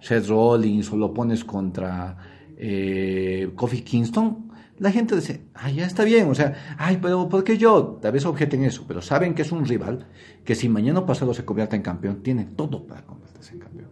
Seth 0.00 0.26
Rollins 0.26 0.90
o 0.90 0.96
lo 0.96 1.12
pones 1.12 1.44
contra 1.44 2.16
eh, 2.56 3.50
Kofi 3.54 3.82
Kingston, 3.82 4.47
la 4.78 4.90
gente 4.92 5.14
dice, 5.16 5.42
ay, 5.54 5.76
ya 5.76 5.86
está 5.86 6.04
bien, 6.04 6.28
o 6.28 6.34
sea, 6.34 6.76
ay, 6.78 6.98
pero 7.00 7.28
¿por 7.28 7.44
qué 7.44 7.58
yo? 7.58 7.98
Tal 8.00 8.12
vez 8.12 8.24
objeten 8.26 8.64
eso, 8.64 8.84
pero 8.86 9.00
saben 9.02 9.34
que 9.34 9.42
es 9.42 9.52
un 9.52 9.64
rival 9.64 10.06
que 10.44 10.54
si 10.54 10.68
mañana 10.68 11.04
pasado 11.06 11.34
se 11.34 11.44
convierte 11.44 11.76
en 11.76 11.82
campeón, 11.82 12.22
tiene 12.22 12.44
todo 12.44 12.86
para 12.86 13.02
convertirse 13.04 13.54
en 13.54 13.60
campeón. 13.60 13.88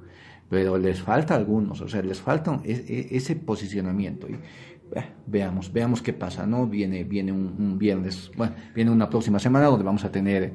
Pero 0.49 0.79
les 0.79 1.01
falta 1.01 1.35
algunos, 1.35 1.81
o 1.81 1.89
sea, 1.89 2.03
les 2.03 2.21
falta 2.21 2.61
e- 2.65 2.73
e- 3.11 3.17
ese 3.17 3.35
posicionamiento. 3.35 4.29
Y, 4.29 4.35
eh, 4.35 5.05
veamos, 5.27 5.73
veamos 5.73 6.03
qué 6.03 6.13
pasa, 6.13 6.47
¿no? 6.47 6.67
Viene, 6.69 7.03
viene 7.05 7.33
un, 7.33 7.55
un 7.59 7.79
viernes, 7.79 8.31
bueno, 8.37 8.55
viene 8.75 8.91
una 8.93 9.11
próxima 9.11 9.39
semana 9.41 9.67
donde 9.67 9.85
vamos 9.85 10.05
a 10.05 10.13
tener 10.13 10.55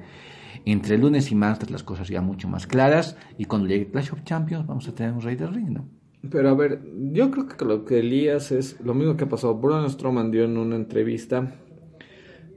entre 0.65 0.97
lunes 0.97 1.31
y 1.31 1.35
martes 1.35 1.69
las 1.71 1.83
cosas 1.83 2.07
ya 2.07 2.21
mucho 2.21 2.47
más 2.47 2.67
claras 2.67 3.17
y 3.37 3.45
cuando 3.45 3.67
llegue 3.67 3.89
Clash 3.89 4.11
of 4.13 4.23
Champions 4.23 4.65
vamos 4.67 4.87
a 4.87 4.93
tener 4.95 5.11
un 5.11 5.21
Rey 5.21 5.35
del 5.35 5.53
Ring, 5.53 5.69
¿no? 5.71 6.00
Pero 6.29 6.49
a 6.49 6.53
ver, 6.53 6.81
yo 7.11 7.31
creo 7.31 7.47
que 7.47 7.65
lo 7.65 7.83
que 7.83 7.99
Elías 7.99 8.51
es 8.51 8.79
lo 8.81 8.93
mismo 8.93 9.17
que 9.17 9.23
ha 9.23 9.29
pasado. 9.29 9.55
Braun 9.55 9.89
Strowman 9.89 10.31
dio 10.31 10.43
en 10.43 10.57
una 10.57 10.75
entrevista 10.75 11.55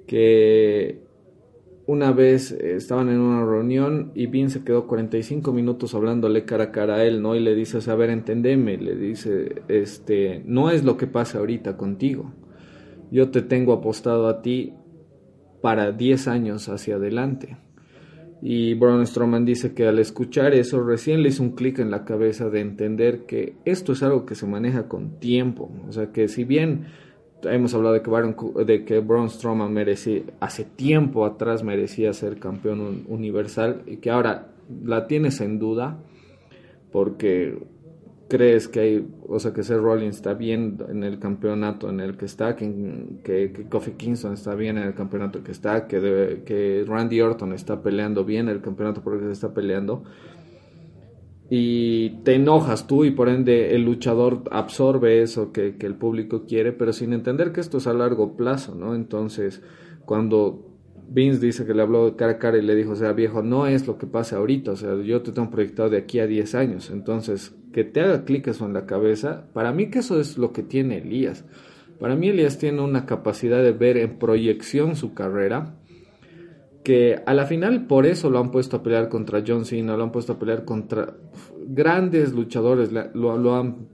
que 0.07 1.03
una 1.87 2.13
vez 2.13 2.53
eh, 2.53 2.77
estaban 2.77 3.09
en 3.09 3.21
una 3.21 3.45
reunión 3.45 4.13
y 4.15 4.27
Vince 4.27 4.59
se 4.59 4.65
quedó 4.65 4.87
45 4.87 5.53
minutos 5.53 5.95
hablándole 5.95 6.45
cara 6.45 6.65
a 6.65 6.73
cara 6.73 6.97
a 6.97 7.05
él, 7.05 7.23
¿no? 7.23 7.35
Y 7.35 7.41
le 7.41 7.55
dice, 7.55 7.79
a 7.91 7.95
ver, 7.95 8.11
entendeme, 8.11 8.77
le 8.77 8.97
dice, 8.97 9.63
este, 9.69 10.43
no 10.47 10.71
es 10.71 10.85
lo 10.85 10.97
que 10.97 11.07
pasa 11.07 11.39
ahorita 11.39 11.77
contigo. 11.77 12.33
Yo 13.11 13.31
te 13.31 13.43
tengo 13.43 13.73
apostado 13.73 14.29
a 14.29 14.43
ti 14.43 14.75
para 15.63 15.93
10 15.93 16.29
años 16.29 16.69
hacia 16.69 16.97
adelante. 16.97 17.57
Y 18.47 18.75
Braun 18.75 19.07
Strowman 19.07 19.47
dice 19.47 19.73
que 19.73 19.87
al 19.89 19.99
escuchar 19.99 20.53
eso 20.53 20.83
recién 20.85 21.23
le 21.23 21.31
hizo 21.31 21.43
un 21.43 21.53
clic 21.53 21.79
en 21.79 21.91
la 21.91 22.05
cabeza 22.05 22.51
de 22.51 22.61
entender 22.61 23.21
que 23.25 23.55
esto 23.65 23.93
es 23.93 24.03
algo 24.03 24.27
que 24.27 24.35
se 24.35 24.47
maneja 24.47 24.87
con 24.87 25.19
tiempo. 25.19 25.71
O 25.89 25.93
sea 25.93 26.13
que 26.13 26.29
si 26.29 26.45
bien 26.45 26.85
hemos 27.45 27.73
hablado 27.73 27.95
de 27.95 28.03
que, 28.03 28.11
Baron, 28.11 28.37
de 28.67 28.85
que 28.85 28.99
Braun 28.99 29.31
Strowman 29.31 29.73
merecía, 29.73 30.25
hace 30.41 30.65
tiempo 30.65 31.25
atrás 31.25 31.65
merecía 31.65 32.13
ser 32.13 32.39
campeón 32.39 32.81
un- 32.83 33.05
universal 33.09 33.81
y 33.87 33.97
que 33.97 34.11
ahora 34.11 34.49
la 34.85 35.07
tienes 35.07 35.41
en 35.41 35.59
duda 35.59 35.99
porque 36.93 37.59
crees 38.35 38.67
que 38.67 38.81
hay, 38.81 39.09
o 39.29 39.39
sea, 39.39 39.53
que 39.53 39.63
Seth 39.63 39.79
Rollins 39.79 40.17
está 40.17 40.35
bien 40.35 40.79
en 40.89 41.05
el 41.05 41.21
campeonato 41.21 41.89
en 41.89 42.01
el 42.01 42.17
que 42.17 42.25
está, 42.25 42.57
que, 42.57 42.67
que, 43.23 43.53
que 43.53 43.69
Kofi 43.69 43.93
Kingston 43.93 44.33
está 44.33 44.57
bien 44.57 44.77
en 44.77 44.85
el 44.85 44.95
campeonato 44.95 45.45
que 45.45 45.53
está, 45.53 45.87
que, 45.87 46.01
debe- 46.01 46.43
que 46.45 46.85
Randy 46.85 47.21
Orton 47.21 47.53
está 47.53 47.81
peleando 47.83 48.25
bien 48.25 48.49
el 48.49 48.61
campeonato 48.61 49.03
por 49.03 49.15
el 49.15 49.21
que 49.21 49.27
se 49.27 49.33
está 49.33 49.55
peleando. 49.55 50.03
Y 51.49 52.23
te 52.25 52.35
enojas 52.35 52.87
tú 52.89 53.05
y 53.05 53.13
por 53.13 53.29
ende 53.29 53.75
el 53.77 53.85
luchador 53.85 54.43
absorbe 54.51 55.23
eso 55.23 55.53
que, 55.53 55.77
que 55.77 55.87
el 55.87 55.95
público 55.95 56.45
quiere, 56.49 56.73
pero 56.73 56.93
sin 56.93 57.13
entender 57.13 57.53
que 57.53 57.61
esto 57.61 57.79
es 57.79 57.87
a 57.87 57.93
largo 57.95 58.37
plazo, 58.37 58.75
¿no? 58.75 58.95
Entonces, 58.97 59.63
cuando 60.07 60.74
Vince 61.09 61.41
dice 61.41 61.65
que 61.67 61.75
le 61.75 61.83
habló 61.83 62.11
de 62.11 62.17
cara 62.17 62.33
a 62.33 62.39
cara 62.39 62.59
y 62.59 62.63
le 62.63 62.75
dijo, 62.75 62.93
o 62.93 62.97
sea, 62.97 63.13
viejo, 63.13 63.43
no 63.43 63.67
es 63.67 63.87
lo 63.87 63.99
que 63.99 64.07
pasa 64.07 64.37
ahorita, 64.37 64.73
o 64.73 64.77
sea, 64.77 64.95
yo 65.03 65.23
te 65.23 65.33
tengo 65.33 65.51
proyectado 65.51 65.91
de 65.91 65.99
aquí 65.99 66.19
a 66.19 66.27
10 66.27 66.55
años, 66.55 66.91
entonces, 66.91 67.55
que 67.73 67.85
te 67.85 68.01
haga 68.01 68.25
clic 68.25 68.49
eso 68.49 68.67
en 68.67 68.73
la 68.73 68.87
cabeza, 68.87 69.47
para 69.53 69.73
mí 69.73 69.91
que 69.91 70.01
eso 70.01 70.21
es 70.21 70.39
lo 70.39 70.53
que 70.53 70.63
tiene 70.63 70.99
Elías. 70.99 71.45
Para 72.01 72.17
mí 72.17 72.29
Elías 72.29 72.59
tiene 72.59 72.83
una 72.83 73.07
capacidad 73.07 73.63
de 73.63 73.73
ver 73.73 73.97
en 73.97 74.19
proyección 74.19 74.97
su 74.97 75.15
carrera, 75.15 75.77
que 76.83 77.23
a 77.25 77.33
la 77.33 77.47
final 77.47 77.87
por 77.87 78.07
eso 78.07 78.29
lo 78.29 78.39
han 78.39 78.51
puesto 78.51 78.77
a 78.77 78.83
pelear 78.83 79.09
contra 79.09 79.43
John 79.47 79.65
Cena, 79.65 79.97
lo 79.97 80.05
han 80.05 80.13
puesto 80.13 80.35
a 80.35 80.39
pelear 80.39 80.65
contra 80.65 81.15
grandes 81.67 82.33
luchadores, 82.33 82.91
lo 82.93 83.57
han 83.57 83.89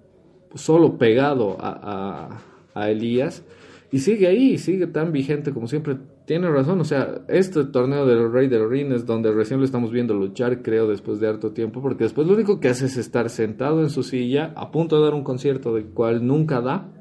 solo 0.54 0.98
pegado 0.98 1.56
a, 1.60 2.40
a, 2.74 2.80
a 2.80 2.90
Elías 2.90 3.44
y 3.92 3.98
sigue 3.98 4.26
ahí, 4.28 4.58
sigue 4.58 4.86
tan 4.86 5.12
vigente 5.12 5.52
como 5.52 5.66
siempre. 5.66 5.96
Tiene 6.30 6.48
razón, 6.48 6.80
o 6.80 6.84
sea, 6.84 7.22
este 7.26 7.64
torneo 7.64 8.06
del 8.06 8.30
Rey 8.30 8.46
del 8.46 8.70
Ring 8.70 8.92
es 8.92 9.04
donde 9.04 9.32
recién 9.32 9.58
lo 9.58 9.64
estamos 9.66 9.90
viendo 9.90 10.14
luchar, 10.14 10.62
creo, 10.62 10.86
después 10.86 11.18
de 11.18 11.26
harto 11.26 11.50
tiempo, 11.50 11.82
porque 11.82 12.04
después 12.04 12.24
lo 12.28 12.34
único 12.34 12.60
que 12.60 12.68
hace 12.68 12.86
es 12.86 12.96
estar 12.96 13.28
sentado 13.30 13.82
en 13.82 13.90
su 13.90 14.04
silla, 14.04 14.52
a 14.54 14.70
punto 14.70 14.96
de 14.96 15.02
dar 15.06 15.14
un 15.14 15.24
concierto 15.24 15.74
del 15.74 15.86
cual 15.86 16.24
nunca 16.24 16.60
da, 16.60 16.92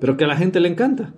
pero 0.00 0.16
que 0.16 0.24
a 0.24 0.26
la 0.26 0.36
gente 0.36 0.58
le 0.58 0.66
encanta. 0.66 1.14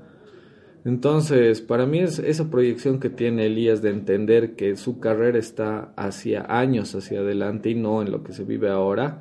Entonces, 0.85 1.63
para 1.63 1.87
mí 1.87 2.01
es 2.01 2.19
esa 2.19 2.51
proyección 2.51 3.01
que 3.01 3.09
tiene 3.09 3.47
Elías 3.47 3.81
de 3.81 3.89
entender 3.89 4.55
que 4.55 4.77
su 4.77 5.01
carrera 5.01 5.39
está 5.39 5.95
hacia 5.97 6.45
años 6.47 6.95
hacia 6.95 7.21
adelante 7.21 7.71
y 7.71 7.75
no 7.75 8.03
en 8.03 8.13
lo 8.13 8.23
que 8.23 8.35
se 8.35 8.45
vive 8.45 8.69
ahora, 8.69 9.19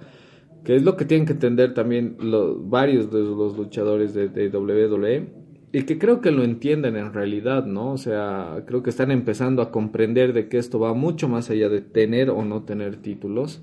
que 0.65 0.75
es 0.75 0.83
lo 0.83 0.97
que 0.97 1.05
tienen 1.05 1.25
que 1.25 1.31
entender 1.31 1.73
también 1.73 2.17
lo- 2.19 2.59
varios 2.59 3.09
de 3.09 3.19
los 3.19 3.55
luchadores 3.55 4.13
de, 4.13 4.27
de 4.27 4.49
WWE 4.49 5.40
y 5.73 5.83
que 5.83 5.97
creo 5.97 6.19
que 6.21 6.31
lo 6.31 6.43
entienden 6.43 6.97
en 6.97 7.13
realidad, 7.13 7.65
¿no? 7.65 7.93
O 7.93 7.97
sea, 7.97 8.63
creo 8.65 8.83
que 8.83 8.89
están 8.89 9.09
empezando 9.11 9.61
a 9.61 9.71
comprender 9.71 10.33
de 10.33 10.49
que 10.49 10.57
esto 10.57 10.79
va 10.79 10.93
mucho 10.93 11.29
más 11.29 11.49
allá 11.49 11.69
de 11.69 11.81
tener 11.81 12.29
o 12.29 12.43
no 12.43 12.63
tener 12.63 12.97
títulos 12.97 13.61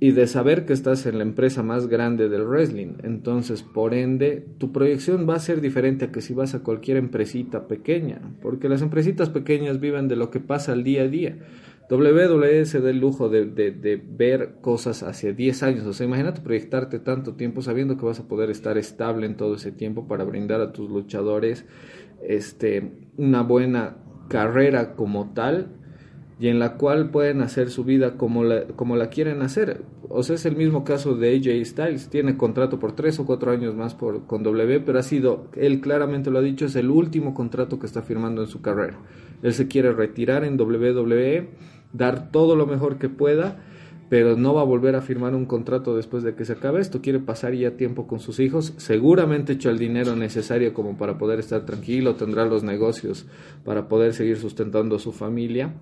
y 0.00 0.10
de 0.10 0.26
saber 0.26 0.66
que 0.66 0.74
estás 0.74 1.06
en 1.06 1.16
la 1.16 1.24
empresa 1.24 1.62
más 1.62 1.86
grande 1.86 2.28
del 2.28 2.42
wrestling. 2.42 2.98
Entonces, 3.02 3.62
por 3.62 3.94
ende, 3.94 4.44
tu 4.58 4.70
proyección 4.72 5.26
va 5.26 5.36
a 5.36 5.38
ser 5.38 5.62
diferente 5.62 6.04
a 6.04 6.12
que 6.12 6.20
si 6.20 6.34
vas 6.34 6.54
a 6.54 6.62
cualquier 6.62 6.98
empresita 6.98 7.66
pequeña, 7.66 8.20
porque 8.42 8.68
las 8.68 8.82
empresitas 8.82 9.30
pequeñas 9.30 9.80
viven 9.80 10.08
de 10.08 10.16
lo 10.16 10.30
que 10.30 10.40
pasa 10.40 10.72
al 10.72 10.84
día 10.84 11.04
a 11.04 11.08
día. 11.08 11.38
WWE 11.90 12.64
se 12.64 12.80
da 12.80 12.90
el 12.90 12.98
lujo 12.98 13.28
de, 13.28 13.46
de- 13.46 13.70
de 13.72 13.96
ver 13.96 14.56
cosas 14.60 15.02
hacia 15.02 15.32
10 15.32 15.62
años. 15.62 15.86
O 15.86 15.92
sea, 15.92 16.06
imagínate 16.06 16.40
proyectarte 16.40 16.98
tanto 16.98 17.34
tiempo 17.34 17.60
sabiendo 17.62 17.96
que 17.96 18.06
vas 18.06 18.20
a 18.20 18.26
poder 18.28 18.50
estar 18.50 18.78
estable 18.78 19.26
en 19.26 19.36
todo 19.36 19.54
ese 19.56 19.70
tiempo 19.72 20.08
para 20.08 20.24
brindar 20.24 20.60
a 20.60 20.72
tus 20.72 20.88
luchadores 20.90 21.66
este, 22.26 22.92
una 23.16 23.42
buena 23.42 23.96
carrera 24.28 24.94
como 24.94 25.32
tal 25.34 25.68
y 26.40 26.48
en 26.48 26.58
la 26.58 26.76
cual 26.76 27.10
pueden 27.10 27.42
hacer 27.42 27.70
su 27.70 27.84
vida 27.84 28.16
como 28.16 28.42
la, 28.44 28.64
como 28.68 28.96
la 28.96 29.08
quieren 29.08 29.42
hacer. 29.42 29.82
O 30.08 30.22
sea, 30.22 30.34
es 30.34 30.46
el 30.46 30.56
mismo 30.56 30.84
caso 30.84 31.14
de 31.14 31.36
AJ 31.36 31.64
Styles. 31.66 32.08
Tiene 32.08 32.36
contrato 32.36 32.78
por 32.80 32.92
tres 32.92 33.18
o 33.20 33.26
cuatro 33.26 33.52
años 33.52 33.74
más 33.76 33.94
por, 33.94 34.26
con 34.26 34.42
W, 34.42 34.80
pero 34.80 34.98
ha 34.98 35.02
sido, 35.02 35.48
él 35.54 35.80
claramente 35.80 36.30
lo 36.30 36.38
ha 36.38 36.42
dicho, 36.42 36.66
es 36.66 36.76
el 36.76 36.90
último 36.90 37.34
contrato 37.34 37.78
que 37.78 37.86
está 37.86 38.02
firmando 38.02 38.40
en 38.42 38.48
su 38.48 38.62
carrera. 38.62 38.98
Él 39.42 39.52
se 39.52 39.68
quiere 39.68 39.92
retirar 39.92 40.44
en 40.44 40.58
WWE, 40.60 41.48
dar 41.94 42.30
todo 42.30 42.56
lo 42.56 42.66
mejor 42.66 42.98
que 42.98 43.08
pueda, 43.08 43.56
pero 44.10 44.36
no 44.36 44.52
va 44.52 44.60
a 44.60 44.64
volver 44.64 44.96
a 44.96 45.00
firmar 45.00 45.34
un 45.34 45.46
contrato 45.46 45.96
después 45.96 46.22
de 46.22 46.34
que 46.34 46.44
se 46.44 46.52
acabe 46.52 46.80
esto. 46.80 47.00
Quiere 47.00 47.20
pasar 47.20 47.54
ya 47.54 47.70
tiempo 47.72 48.06
con 48.06 48.20
sus 48.20 48.38
hijos. 48.38 48.74
Seguramente 48.76 49.54
hecho 49.54 49.70
el 49.70 49.78
dinero 49.78 50.14
necesario 50.14 50.74
como 50.74 50.98
para 50.98 51.16
poder 51.16 51.38
estar 51.38 51.64
tranquilo, 51.64 52.16
tendrá 52.16 52.44
los 52.44 52.62
negocios 52.62 53.26
para 53.64 53.88
poder 53.88 54.12
seguir 54.12 54.36
sustentando 54.36 54.96
a 54.96 54.98
su 54.98 55.12
familia 55.12 55.72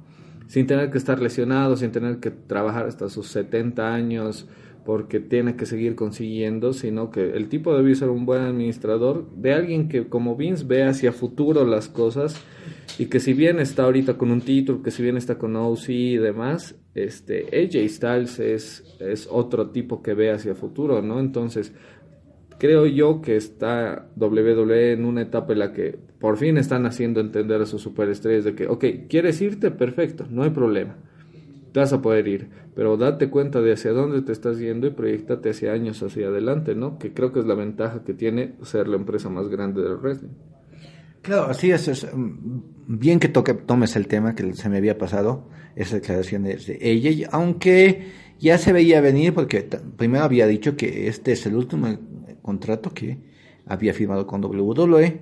sin 0.46 0.66
tener 0.66 0.90
que 0.90 0.98
estar 0.98 1.20
lesionado, 1.20 1.76
sin 1.76 1.92
tener 1.92 2.18
que 2.18 2.30
trabajar 2.30 2.86
hasta 2.86 3.08
sus 3.08 3.28
70 3.28 3.94
años 3.94 4.46
porque 4.84 5.20
tiene 5.20 5.56
que 5.56 5.64
seguir 5.64 5.94
consiguiendo, 5.94 6.72
sino 6.72 7.10
que 7.10 7.36
el 7.36 7.48
tipo 7.48 7.74
debe 7.74 7.94
ser 7.94 8.10
un 8.10 8.26
buen 8.26 8.42
administrador, 8.42 9.26
de 9.36 9.54
alguien 9.54 9.88
que 9.88 10.08
como 10.08 10.36
Vince 10.36 10.64
ve 10.64 10.84
hacia 10.84 11.12
futuro 11.12 11.64
las 11.64 11.88
cosas 11.88 12.36
y 12.98 13.06
que 13.06 13.20
si 13.20 13.32
bien 13.32 13.58
está 13.58 13.84
ahorita 13.84 14.18
con 14.18 14.30
un 14.30 14.40
título, 14.40 14.82
que 14.82 14.90
si 14.90 15.02
bien 15.02 15.16
está 15.16 15.38
con 15.38 15.56
OC 15.56 15.88
y 15.88 16.16
demás, 16.16 16.76
este 16.94 17.46
AJ 17.46 17.88
Styles 17.88 18.38
es, 18.38 18.96
es 19.00 19.28
otro 19.30 19.70
tipo 19.70 20.02
que 20.02 20.14
ve 20.14 20.30
hacia 20.30 20.54
futuro, 20.54 21.00
¿no? 21.00 21.18
Entonces, 21.20 21.72
creo 22.58 22.86
yo 22.86 23.22
que 23.22 23.36
está 23.36 24.08
WWE 24.16 24.92
en 24.92 25.04
una 25.04 25.22
etapa 25.22 25.52
en 25.52 25.58
la 25.60 25.72
que 25.72 25.98
por 26.20 26.36
fin 26.36 26.58
están 26.58 26.86
haciendo 26.86 27.20
entender 27.20 27.60
a 27.62 27.66
sus 27.66 27.82
superestrellas 27.82 28.44
de 28.44 28.54
que, 28.54 28.68
ok, 28.68 28.84
¿quieres 29.08 29.40
irte? 29.40 29.70
Perfecto, 29.70 30.26
no 30.30 30.42
hay 30.42 30.50
problema. 30.50 30.96
Te 31.72 31.80
vas 31.80 31.92
a 31.94 32.02
poder 32.02 32.28
ir, 32.28 32.50
pero 32.74 32.96
date 32.98 33.30
cuenta 33.30 33.60
de 33.62 33.72
hacia 33.72 33.92
dónde 33.92 34.20
te 34.20 34.32
estás 34.32 34.58
yendo 34.58 34.86
y 34.86 34.90
proyectate 34.90 35.50
hacia 35.50 35.72
años 35.72 36.02
hacia 36.02 36.28
adelante, 36.28 36.74
¿no? 36.74 36.98
Que 36.98 37.14
creo 37.14 37.32
que 37.32 37.40
es 37.40 37.46
la 37.46 37.54
ventaja 37.54 38.04
que 38.04 38.12
tiene 38.12 38.54
ser 38.62 38.86
la 38.88 38.96
empresa 38.96 39.30
más 39.30 39.48
grande 39.48 39.82
del 39.82 39.96
wrestling. 39.96 40.30
Claro, 41.22 41.46
así 41.46 41.70
es. 41.70 42.06
mm, 42.12 42.60
bien 42.86 43.20
que 43.20 43.28
toque, 43.28 43.54
tomes 43.54 43.96
el 43.96 44.08
tema 44.08 44.34
que 44.34 44.54
se 44.54 44.68
me 44.68 44.78
había 44.78 44.98
pasado, 44.98 45.48
esa 45.76 45.96
declaración 45.96 46.42
de, 46.42 46.56
de 46.56 46.78
ella, 46.80 47.28
aunque 47.32 48.12
ya 48.38 48.58
se 48.58 48.72
veía 48.72 49.00
venir 49.00 49.32
porque 49.32 49.62
primero 49.96 50.24
había 50.24 50.46
dicho 50.46 50.76
que 50.76 51.06
este 51.06 51.32
es 51.32 51.46
el 51.46 51.54
último 51.54 51.96
contrato 52.42 52.92
que 52.92 53.18
había 53.66 53.94
firmado 53.94 54.26
con 54.26 54.44
WWE 54.44 55.20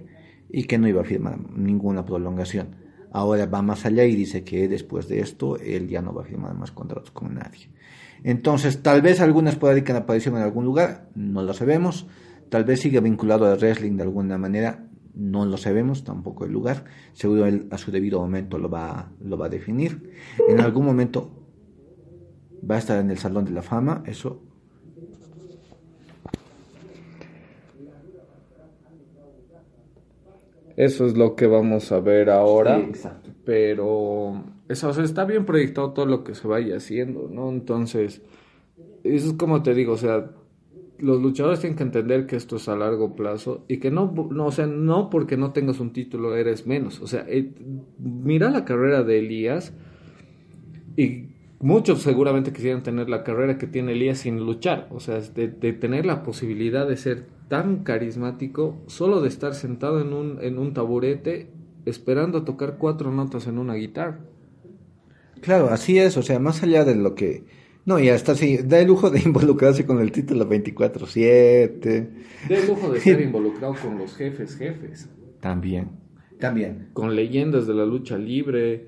y 0.49 0.65
que 0.65 0.79
no 0.79 0.89
iba 0.89 1.03
a 1.03 1.05
firmar 1.05 1.39
ninguna 1.55 2.05
prolongación. 2.05 2.77
Ahora 3.13 3.47
va 3.47 3.61
más 3.61 3.85
allá 3.85 4.05
y 4.05 4.15
dice 4.15 4.45
que 4.45 4.69
después 4.69 5.09
de 5.09 5.21
esto 5.21 5.57
él 5.59 5.89
ya 5.89 6.01
no 6.01 6.15
va 6.15 6.23
a 6.23 6.25
firmar 6.25 6.55
más 6.55 6.71
contratos 6.71 7.11
con 7.11 7.35
nadie. 7.35 7.69
Entonces, 8.23 8.83
tal 8.83 9.03
vez 9.03 9.21
alguna 9.21 9.51
esporádica 9.51 9.97
aparición 9.97 10.37
en 10.37 10.43
algún 10.43 10.65
lugar, 10.65 11.09
no 11.15 11.43
lo 11.43 11.53
sabemos. 11.53 12.07
Tal 12.49 12.65
vez 12.65 12.81
siga 12.81 13.01
vinculado 13.01 13.47
al 13.47 13.59
wrestling 13.59 13.97
de 13.97 14.03
alguna 14.03 14.39
manera, 14.39 14.90
no 15.15 15.45
lo 15.47 15.57
sabemos, 15.57 16.05
tampoco 16.05 16.45
el 16.45 16.53
lugar. 16.53 16.85
Seguro 17.13 17.47
él 17.47 17.67
a 17.71 17.79
su 17.79 17.91
debido 17.91 18.21
momento 18.21 18.59
lo 18.59 18.69
va, 18.69 19.13
lo 19.21 19.37
va 19.37 19.47
a 19.47 19.49
definir. 19.49 20.13
En 20.49 20.61
algún 20.61 20.85
momento 20.85 21.31
va 22.69 22.77
a 22.77 22.79
estar 22.79 22.99
en 23.01 23.11
el 23.11 23.19
Salón 23.19 23.45
de 23.45 23.53
la 23.53 23.63
Fama, 23.63 24.03
eso 24.07 24.43
Eso 30.81 31.05
es 31.05 31.15
lo 31.15 31.37
que 31.37 31.47
vamos 31.47 31.93
a 31.93 32.01
ver 32.01 32.31
ahora. 32.31 32.77
Sí, 32.77 32.85
exacto. 32.89 33.31
Pero 33.45 34.43
eso, 34.67 34.89
o 34.89 34.93
sea, 34.95 35.05
está 35.05 35.27
bien 35.27 35.45
proyectado 35.45 35.93
todo 35.93 36.07
lo 36.07 36.25
que 36.25 36.35
se 36.35 36.49
vaya 36.49 36.79
haciendo, 36.79 37.29
¿no? 37.31 37.51
Entonces, 37.51 38.23
eso 39.05 39.27
es 39.29 39.33
como 39.35 39.63
te 39.63 39.75
digo, 39.75 39.93
o 39.93 39.99
sea, 39.99 40.31
los 41.01 41.21
luchadores 41.21 41.61
tienen 41.61 41.77
que 41.77 41.83
entender 41.83 42.27
que 42.27 42.37
esto 42.37 42.57
es 42.57 42.69
a 42.69 42.77
largo 42.77 43.15
plazo 43.17 43.65
y 43.69 43.79
que 43.79 43.91
no, 43.91 44.13
no 44.31 44.47
o 44.47 44.53
sea, 44.53 44.67
no 44.67 45.11
porque 45.11 45.37
no 45.37 45.53
tengas 45.53 45.81
un 45.81 45.93
título 45.93 46.37
eres 46.37 46.67
menos. 46.67 47.01
O 47.01 47.07
sea, 47.07 47.25
eh, 47.29 47.53
mira 47.99 48.51
la 48.51 48.65
carrera 48.65 49.03
de 49.03 49.19
Elías 49.19 49.73
y 50.97 51.27
muchos 51.61 52.03
seguramente 52.03 52.53
quisieran 52.53 52.83
tener 52.83 53.09
la 53.09 53.25
carrera 53.25 53.59
que 53.59 53.67
tiene 53.67 53.93
Elías 53.93 54.19
sin 54.19 54.39
luchar. 54.39 54.89
O 54.91 55.01
sea, 55.01 55.21
de, 55.21 55.49
de 55.49 55.73
tener 55.73 56.07
la 56.07 56.23
posibilidad 56.23 56.89
de 56.89 56.97
ser 56.97 57.27
tan 57.49 57.83
carismático 57.83 58.81
solo 58.87 59.21
de 59.21 59.29
estar 59.29 59.55
sentado 59.55 60.01
en 60.01 60.13
un, 60.13 60.39
en 60.41 60.59
un 60.59 60.73
taburete 60.73 61.51
esperando 61.85 62.39
a 62.39 62.45
tocar 62.45 62.77
cuatro 62.79 63.11
notas 63.11 63.47
en 63.47 63.59
una 63.59 63.75
guitarra. 63.75 64.21
Claro, 65.41 65.71
así 65.71 65.99
es, 65.99 66.17
o 66.17 66.23
sea, 66.23 66.39
más 66.39 66.63
allá 66.63 66.85
de 66.85 66.95
lo 66.95 67.15
que... 67.15 67.60
No, 67.91 67.99
y 67.99 68.09
hasta 68.09 68.33
así, 68.33 68.59
da 68.59 68.79
el 68.79 68.87
lujo 68.87 69.11
de 69.11 69.19
involucrarse 69.19 69.85
con 69.85 70.01
el 70.01 70.13
título 70.13 70.49
24-7. 70.49 71.83
De 72.49 72.67
lujo 72.69 72.93
de 72.93 72.99
estar 72.99 73.21
involucrado 73.21 73.75
con 73.83 73.99
los 73.99 74.15
jefes, 74.15 74.57
jefes. 74.57 75.11
También, 75.41 75.89
también. 76.39 76.91
con 76.93 77.17
leyendas 77.17 77.67
de 77.67 77.75
la 77.75 77.85
lucha 77.85 78.17
libre. 78.17 78.87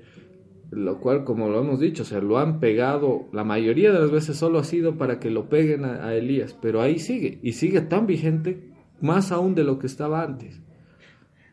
lo 0.71 1.01
cual, 1.01 1.25
como 1.25 1.49
lo 1.49 1.59
hemos 1.59 1.81
dicho, 1.81 2.03
o 2.03 2.05
sea, 2.05 2.21
lo 2.21 2.37
han 2.37 2.61
pegado, 2.61 3.27
la 3.33 3.43
mayoría 3.43 3.91
de 3.91 3.99
las 3.99 4.09
veces 4.09 4.37
solo 4.37 4.57
ha 4.57 4.63
sido 4.63 4.97
para 4.97 5.19
que 5.19 5.29
lo 5.29 5.49
peguen 5.49 5.83
a, 5.83 6.07
a 6.07 6.15
Elías, 6.15 6.55
pero 6.61 6.81
ahí 6.81 6.97
sigue, 6.97 7.39
y 7.43 7.51
sigue 7.51 7.81
tan 7.81 8.07
vigente, 8.07 8.69
más 9.01 9.33
aún 9.33 9.53
de 9.53 9.65
lo 9.65 9.79
que 9.79 9.87
estaba 9.87 10.23
antes. 10.23 10.61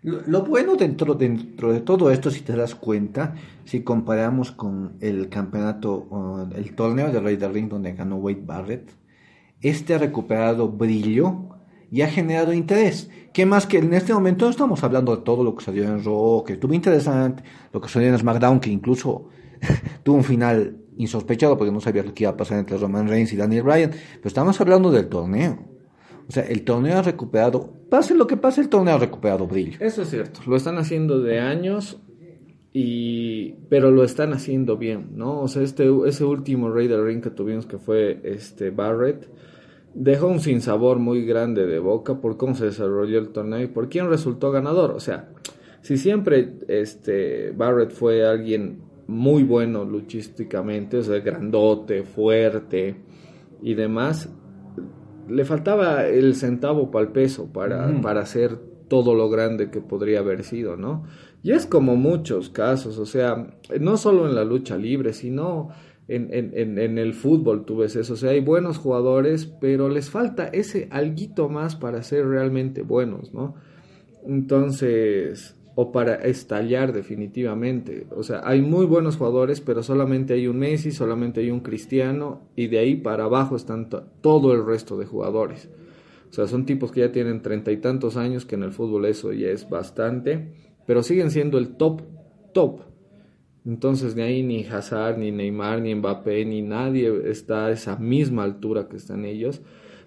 Lo, 0.03 0.21
lo 0.25 0.43
bueno 0.45 0.77
dentro, 0.77 1.15
dentro 1.15 1.73
de 1.73 1.81
todo 1.81 2.13
esto, 2.13 2.31
si 2.31 2.43
te 2.43 2.55
das 2.55 2.77
cuenta, 2.77 3.35
si 3.71 3.85
comparamos 3.85 4.51
con 4.51 4.97
el 4.99 5.29
campeonato, 5.29 6.49
el 6.57 6.75
torneo 6.75 7.13
de 7.13 7.21
Rey 7.21 7.37
del 7.37 7.55
Ring 7.55 7.69
donde 7.69 7.93
ganó 7.93 8.17
Wade 8.17 8.43
Barrett, 8.45 8.91
este 9.61 9.95
ha 9.95 9.99
recuperado 9.99 10.69
brillo 10.69 11.51
y 11.89 12.01
ha 12.01 12.09
generado 12.09 12.53
interés. 12.53 13.11
¿Qué 13.33 13.47
más 13.47 13.69
que 13.69 13.79
en 13.79 13.95
este 13.95 14.13
momento 14.13 14.47
no 14.47 14.51
estamos 14.51 14.83
hablando 14.83 15.15
de 15.15 15.23
todo 15.23 15.45
lo 15.45 15.55
que 15.55 15.65
salió 15.65 15.85
en 15.85 16.03
Raw, 16.03 16.43
que 16.43 16.55
estuvo 16.55 16.75
interesante, 16.75 17.45
lo 17.73 17.81
que 17.81 17.89
salió 17.89 18.09
en 18.09 18.19
SmackDown, 18.19 18.59
que 18.59 18.71
incluso 18.71 19.29
tuvo 20.03 20.17
un 20.17 20.25
final 20.25 20.79
insospechado 20.97 21.57
porque 21.57 21.71
no 21.71 21.81
sabía 21.81 22.03
lo 22.03 22.13
que 22.13 22.25
iba 22.25 22.33
a 22.33 22.37
pasar 22.37 22.59
entre 22.59 22.77
Roman 22.77 23.07
Reigns 23.07 23.33
y 23.33 23.37
Daniel 23.37 23.63
Bryan, 23.63 23.91
pero 23.91 24.27
estamos 24.27 24.61
hablando 24.61 24.91
del 24.91 25.09
torneo. 25.09 25.61
O 26.29 26.33
sea, 26.33 26.43
el 26.43 26.65
torneo 26.65 26.99
ha 26.99 27.03
recuperado, 27.03 27.73
pase 27.89 28.17
lo 28.17 28.27
que 28.27 28.37
pase, 28.37 28.63
el 28.63 28.69
torneo 28.69 28.97
ha 28.97 28.99
recuperado 28.99 29.47
brillo. 29.47 29.79
Eso 29.79 30.03
es 30.03 30.11
cierto, 30.11 30.41
lo 30.45 30.57
están 30.57 30.77
haciendo 30.77 31.21
de 31.21 31.39
años, 31.39 32.01
y 32.73 33.53
pero 33.69 33.91
lo 33.91 34.05
están 34.05 34.33
haciendo 34.33 34.77
bien, 34.77 35.11
¿no? 35.17 35.41
O 35.41 35.49
sea, 35.49 35.63
este, 35.63 35.89
ese 36.07 36.25
último 36.25 36.71
Rey 36.71 36.87
del 36.89 37.05
Ring 37.05 37.23
que 37.23 37.31
tuvimos 37.31 37.67
que 37.67 37.79
fue 37.79 38.21
este 38.23 38.71
Barrett, 38.71 39.29
dejó 39.95 40.29
un 40.29 40.41
sinsabor 40.41 40.99
muy 40.99 41.25
grande 41.25 41.67
de 41.67 41.81
boca 41.81 42.21
por 42.21 42.37
cómo 42.37 42.55
se 42.55 42.67
desarrolló 42.67 43.19
el 43.19 43.31
torneo 43.31 43.63
y 43.63 43.67
por 43.67 43.89
quién 43.89 44.09
resultó 44.09 44.53
ganador. 44.53 44.93
O 44.93 45.01
sea, 45.01 45.31
si 45.83 45.97
siempre 45.97 46.55
este 46.69 47.51
Barrett 47.51 47.91
fue 47.91 48.25
alguien 48.25 48.83
muy 49.09 49.43
bueno 49.43 49.85
luchísticamente, 49.85 50.99
o 50.99 51.03
sea, 51.03 51.19
grandote, 51.19 52.05
fuerte 52.05 52.95
y 53.61 53.75
demás, 53.75 54.33
le 55.29 55.45
faltaba 55.45 56.07
el 56.07 56.37
centavo 56.37 56.91
para 56.93 57.07
el 57.07 57.13
peso 57.13 57.53
para, 57.53 58.01
para 58.01 58.21
hacer 58.21 58.57
todo 58.89 59.15
lo 59.15 59.29
grande 59.29 59.71
que 59.71 59.81
podría 59.81 60.21
haber 60.21 60.45
sido, 60.45 60.77
¿no? 60.77 61.05
Y 61.43 61.53
es 61.53 61.67
como 61.67 61.97
muchos 61.97 62.51
casos, 62.51 62.99
o 62.99 63.07
sea, 63.07 63.57
no 63.81 63.97
solo 63.97 64.29
en 64.29 64.35
la 64.35 64.45
lucha 64.45 64.77
libre, 64.77 65.13
sino 65.15 65.71
en, 66.07 66.29
en, 66.35 66.79
en, 66.79 66.99
el 66.99 67.15
fútbol 67.15 67.65
tú 67.65 67.79
ves 67.79 67.97
eso, 67.97 68.13
o 68.15 68.17
sea, 68.17 68.31
hay 68.31 68.41
buenos 68.41 68.77
jugadores, 68.79 69.47
pero 69.61 69.89
les 69.89 70.11
falta 70.11 70.49
ese 70.49 70.89
alguito 70.91 71.49
más 71.49 71.77
para 71.77 72.03
ser 72.03 72.27
realmente 72.27 72.83
buenos, 72.83 73.33
¿no? 73.33 73.55
Entonces, 74.27 75.57
o 75.77 75.93
para 75.93 76.17
estallar 76.17 76.93
definitivamente, 76.93 78.07
o 78.15 78.23
sea, 78.23 78.43
hay 78.45 78.61
muy 78.63 78.87
buenos 78.87 79.17
jugadores, 79.17 79.61
pero 79.63 79.83
solamente 79.83 80.35
hay 80.35 80.47
un 80.47 80.59
Messi, 80.59 80.93
solamente 80.93 81.41
hay 81.41 81.51
un 81.51 81.61
Cristiano, 81.61 82.43
y 82.57 82.67
de 82.69 82.79
ahí 82.81 82.97
para 82.97 83.25
abajo 83.25 83.57
están 83.57 83.89
to- 83.89 84.05
todo 84.21 84.53
el 84.53 84.67
resto 84.67 84.99
de 84.99 85.07
jugadores. 85.07 85.71
O 86.31 86.33
sea, 86.33 86.47
son 86.47 86.65
tipos 86.67 86.93
que 86.93 87.01
ya 87.01 87.13
tienen 87.13 87.43
treinta 87.43 87.73
y 87.73 87.79
tantos 87.79 88.17
años, 88.17 88.45
que 88.47 88.55
en 88.55 88.63
el 88.63 88.73
fútbol 88.73 89.07
eso 89.07 89.33
ya 89.33 89.49
es 89.49 89.69
bastante, 89.69 90.70
pero 90.91 91.05
siguen 91.05 91.31
siendo 91.31 91.57
el 91.57 91.77
top, 91.77 92.03
top. 92.53 92.81
Entonces, 93.65 94.17
ni 94.17 94.23
ahí 94.23 94.43
ni 94.43 94.65
Hazard, 94.65 95.19
ni 95.19 95.31
Neymar, 95.31 95.81
ni 95.81 95.95
Mbappé, 95.95 96.45
ni 96.45 96.63
nadie 96.63 97.31
está 97.31 97.67
a 97.67 97.71
esa 97.71 97.95
misma 97.95 98.43
altura 98.43 98.89
que 98.89 98.97
están 98.97 99.25
ellos. 99.25 99.61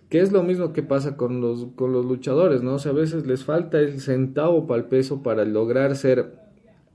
Que 0.10 0.20
es 0.20 0.34
lo 0.34 0.44
mismo 0.44 0.74
que 0.74 0.84
pasa 0.84 1.16
con 1.16 1.40
los, 1.40 1.68
con 1.78 1.94
los 1.94 2.04
luchadores, 2.04 2.64
¿no? 2.64 2.74
O 2.74 2.80
sea, 2.80 2.92
a 2.92 2.96
veces 2.96 3.26
les 3.26 3.46
falta 3.46 3.80
el 3.80 4.02
centavo 4.02 4.68
para 4.68 4.82
el 4.82 4.90
peso 4.90 5.24
para 5.24 5.46
lograr 5.46 5.96
ser 5.96 6.36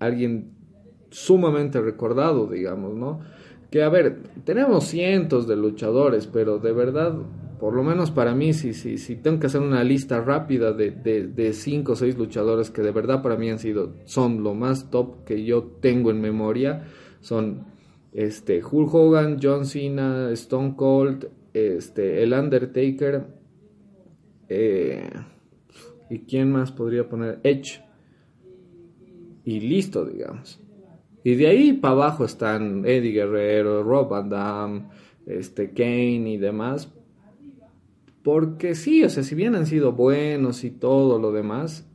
alguien 0.01 0.51
sumamente 1.09 1.81
recordado, 1.81 2.47
digamos, 2.47 2.95
¿no? 2.95 3.21
Que 3.71 3.85
a 3.85 3.89
ver, 3.89 4.19
tenemos 4.45 4.85
cientos 4.85 5.49
de 5.49 5.57
luchadores, 5.57 6.27
pero 6.27 6.59
de 6.59 6.73
verdad, 6.73 7.15
por 7.59 7.75
lo 7.75 7.83
menos 7.83 8.11
para 8.11 8.35
mí, 8.35 8.53
si, 8.53 8.73
si, 8.73 8.99
si 8.99 9.17
tengo 9.17 9.41
que 9.41 9.47
hacer 9.47 9.61
una 9.61 9.83
lista 9.85 10.21
rápida 10.21 10.73
de, 10.73 10.91
de, 10.91 11.27
de 11.27 11.53
cinco 11.53 11.93
o 11.93 11.97
seis 11.97 12.17
luchadores 12.17 12.71
que 12.71 12.83
de 12.83 12.93
verdad 12.93 13.23
para 13.23 13.37
mí 13.37 13.51
han 13.51 13.59
sido, 13.59 13.95
son 14.05 14.43
lo 14.43 14.55
más 14.55 14.91
top 14.91 15.25
que 15.25 15.45
yo 15.45 15.65
tengo 15.81 16.11
en 16.11 16.21
memoria, 16.21 16.85
son 17.21 17.67
este, 18.13 18.63
Hulk 18.65 18.95
Hogan, 18.95 19.39
John 19.43 19.67
Cena, 19.67 20.31
Stone 20.33 20.75
Cold, 20.77 21.29
este, 21.53 22.23
el 22.23 22.33
Undertaker, 22.33 23.27
eh, 24.49 25.11
¿y 26.11 26.21
quién 26.21 26.51
más 26.51 26.73
podría 26.73 27.09
poner? 27.09 27.41
Edge. 27.43 27.83
Y 29.45 29.61
listo, 29.61 30.05
digamos. 30.05 30.61
Y 31.25 31.35
de 31.35 31.47
ahí 31.49 31.73
para 31.73 31.95
abajo 31.95 32.25
están 32.25 32.85
Eddie 32.87 33.13
Guerrero, 33.13 33.83
Rob 33.83 34.09
Van 34.09 34.29
Damme, 34.29 34.89
este, 35.27 35.73
Kane 35.73 36.33
y 36.33 36.37
demás. 36.37 36.93
Porque 38.29 38.75
sí, 38.75 39.03
o 39.05 39.09
sea, 39.09 39.23
si 39.23 39.35
bien 39.35 39.55
han 39.55 39.65
sido 39.65 39.93
buenos 39.93 40.63
y 40.63 40.71
todo 40.71 41.19
lo 41.19 41.33
demás, 41.33 41.89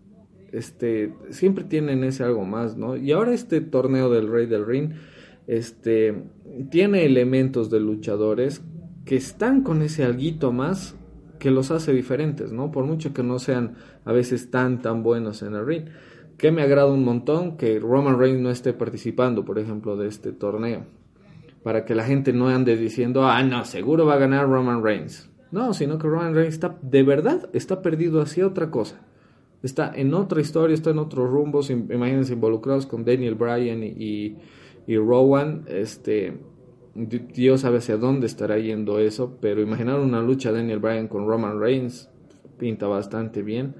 este, 0.52 1.14
siempre 1.30 1.64
tienen 1.64 2.04
ese 2.04 2.24
algo 2.24 2.44
más, 2.44 2.76
¿no? 2.76 2.98
Y 2.98 3.12
ahora 3.12 3.36
este 3.36 3.62
torneo 3.62 4.10
del 4.10 4.28
Rey 4.28 4.48
del 4.48 4.66
Ring, 4.66 4.94
este, 5.46 6.24
tiene 6.72 7.06
elementos 7.06 7.70
de 7.70 7.80
luchadores 7.80 8.64
que 9.06 9.16
están 9.16 9.62
con 9.62 9.84
ese 9.84 10.06
alguito 10.06 10.52
más 10.52 10.96
que 11.38 11.52
los 11.52 11.70
hace 11.70 11.94
diferentes, 11.94 12.52
¿no? 12.52 12.72
Por 12.72 12.86
mucho 12.86 13.14
que 13.14 13.22
no 13.22 13.38
sean 13.38 13.76
a 14.04 14.12
veces 14.12 14.50
tan, 14.50 14.82
tan 14.82 15.04
buenos 15.04 15.44
en 15.44 15.54
el 15.54 15.64
ring. 15.68 15.86
Que 16.40 16.52
me 16.52 16.64
agrada 16.64 16.92
un 16.92 17.04
montón 17.04 17.58
que 17.58 17.80
Roman 17.80 18.18
Reigns 18.18 18.42
no 18.42 18.50
esté 18.50 18.74
participando, 18.74 19.46
por 19.46 19.60
ejemplo, 19.60 19.98
de 19.98 20.08
este 20.08 20.32
torneo. 20.32 20.84
Para 21.62 21.86
que 21.86 21.94
la 21.94 22.06
gente 22.06 22.34
no 22.34 22.48
ande 22.48 22.76
diciendo, 22.76 23.24
ah, 23.28 23.44
no, 23.44 23.66
seguro 23.66 24.08
va 24.08 24.16
a 24.16 24.18
ganar 24.18 24.50
Roman 24.50 24.84
Reigns. 24.84 25.30
No, 25.54 25.74
sino 25.74 25.98
que 26.00 26.08
Roman 26.08 26.34
Reigns 26.34 26.56
está, 26.56 26.78
de 26.82 27.04
verdad, 27.04 27.48
está 27.54 27.82
perdido 27.82 28.22
hacia 28.22 28.48
otra 28.48 28.72
cosa. 28.72 29.00
Está 29.62 29.94
en 29.96 30.14
otra 30.14 30.42
historia, 30.42 30.74
está 30.74 30.90
en 30.90 30.98
otros 31.00 31.30
rumbos. 31.30 31.70
im- 31.70 31.94
Imagínense 31.94 32.34
involucrados 32.34 32.86
con 32.88 33.06
Daniel 33.06 33.36
Bryan 33.36 33.84
y, 33.84 33.88
y, 33.88 34.38
y 34.88 34.98
Rowan. 34.98 35.64
Este, 35.68 36.40
Di- 36.96 37.28
Dios 37.34 37.62
sabe 37.62 37.78
hacia 37.78 37.98
dónde 37.98 38.26
estará 38.26 38.58
yendo 38.58 38.98
eso. 39.00 39.38
Pero 39.42 39.62
imaginar 39.62 40.00
una 40.00 40.22
lucha 40.22 40.52
Daniel 40.52 40.80
Bryan 40.80 41.08
con 41.08 41.28
Roman 41.28 41.60
Reigns 41.60 42.10
pinta 42.58 42.88
bastante 42.88 43.44
bien. 43.44 43.76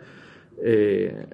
Eh, 0.64 1.26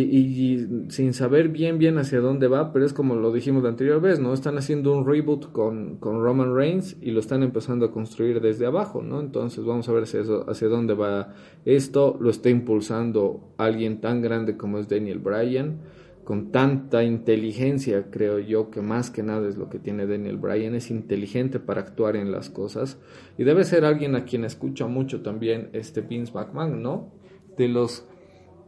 y, 0.00 0.54
y- 0.54 0.90
sin 0.90 1.12
saber 1.12 1.48
bien 1.48 1.78
bien 1.78 1.98
hacia 1.98 2.20
dónde 2.20 2.48
va, 2.48 2.72
pero 2.72 2.84
es 2.84 2.92
como 2.92 3.14
lo 3.14 3.32
dijimos 3.32 3.62
la 3.62 3.68
anterior 3.68 4.00
vez, 4.00 4.18
¿no? 4.18 4.32
Están 4.34 4.58
haciendo 4.58 4.92
un 4.96 5.06
reboot 5.06 5.52
con, 5.52 5.96
con 5.98 6.22
Roman 6.22 6.54
Reigns 6.54 6.96
y 7.00 7.10
lo 7.12 7.20
están 7.20 7.42
empezando 7.42 7.86
a 7.86 7.92
construir 7.92 8.40
desde 8.40 8.66
abajo, 8.66 9.02
¿no? 9.02 9.20
Entonces 9.20 9.64
vamos 9.64 9.88
a 9.88 9.92
ver 9.92 10.02
hacia, 10.04 10.20
eso- 10.20 10.48
hacia 10.50 10.68
dónde 10.68 10.94
va 10.94 11.34
esto. 11.64 12.16
Lo 12.20 12.30
está 12.30 12.50
impulsando 12.50 13.52
alguien 13.56 14.00
tan 14.00 14.20
grande 14.20 14.56
como 14.56 14.78
es 14.78 14.88
Daniel 14.88 15.18
Bryan, 15.20 15.78
con 16.24 16.50
tanta 16.50 17.04
inteligencia, 17.04 18.06
creo 18.10 18.38
yo, 18.38 18.70
que 18.70 18.80
más 18.80 19.10
que 19.10 19.22
nada 19.22 19.46
es 19.46 19.56
lo 19.58 19.68
que 19.68 19.78
tiene 19.78 20.06
Daniel 20.06 20.38
Bryan, 20.38 20.74
es 20.74 20.90
inteligente 20.90 21.60
para 21.60 21.82
actuar 21.82 22.16
en 22.16 22.32
las 22.32 22.48
cosas 22.50 22.98
y 23.36 23.44
debe 23.44 23.62
ser 23.64 23.84
alguien 23.84 24.16
a 24.16 24.24
quien 24.24 24.44
escucha 24.44 24.86
mucho 24.86 25.20
también 25.22 25.68
este 25.74 26.00
Vince 26.00 26.32
McMahon, 26.32 26.82
¿no? 26.82 27.12
De 27.58 27.68
los 27.68 28.06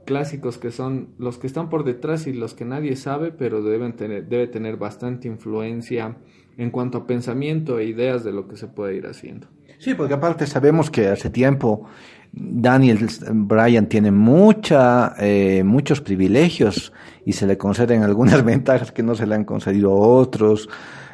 clásicos 0.06 0.56
que 0.56 0.70
son 0.70 1.08
los 1.18 1.36
que 1.36 1.46
están 1.46 1.68
por 1.68 1.84
detrás 1.84 2.26
y 2.26 2.32
los 2.32 2.54
que 2.54 2.64
nadie 2.64 2.96
sabe, 2.96 3.32
pero 3.32 3.62
deben 3.62 3.92
tener, 3.92 4.26
debe 4.26 4.46
tener 4.46 4.78
bastante 4.78 5.28
influencia 5.28 6.16
en 6.56 6.70
cuanto 6.70 6.98
a 6.98 7.06
pensamiento 7.06 7.78
e 7.78 7.84
ideas 7.84 8.24
de 8.24 8.32
lo 8.32 8.48
que 8.48 8.56
se 8.56 8.68
puede 8.68 8.96
ir 8.96 9.06
haciendo. 9.06 9.48
Sí, 9.78 9.92
porque 9.92 10.14
aparte 10.14 10.46
sabemos 10.46 10.90
que 10.90 11.08
hace 11.08 11.28
tiempo 11.28 11.86
Daniel 12.32 13.06
Bryan 13.32 13.86
tiene 13.86 14.10
mucha, 14.10 15.14
eh, 15.18 15.62
muchos 15.64 16.00
privilegios 16.00 16.92
y 17.24 17.32
se 17.32 17.46
le 17.46 17.58
conceden 17.58 18.02
algunas 18.02 18.44
ventajas 18.52 18.92
que 18.92 19.02
no 19.02 19.14
se 19.14 19.26
le 19.26 19.34
han 19.34 19.44
concedido 19.44 19.90
a 19.90 19.98
otros. 19.98 20.68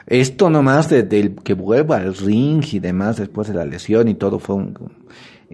Esto 0.07 0.51
nomás 0.51 0.89
de, 0.89 1.05
del 1.05 1.37
que 1.37 1.55
vuelva 1.55 1.97
al 1.97 2.15
ring 2.15 2.65
y 2.73 2.79
demás 2.81 3.17
después 3.17 3.49
de 3.49 3.55
la 3.55 3.65
lesión 3.65 4.09
y 4.09 4.15
todo 4.15 4.39
fue 4.39 4.57
un, 4.57 4.75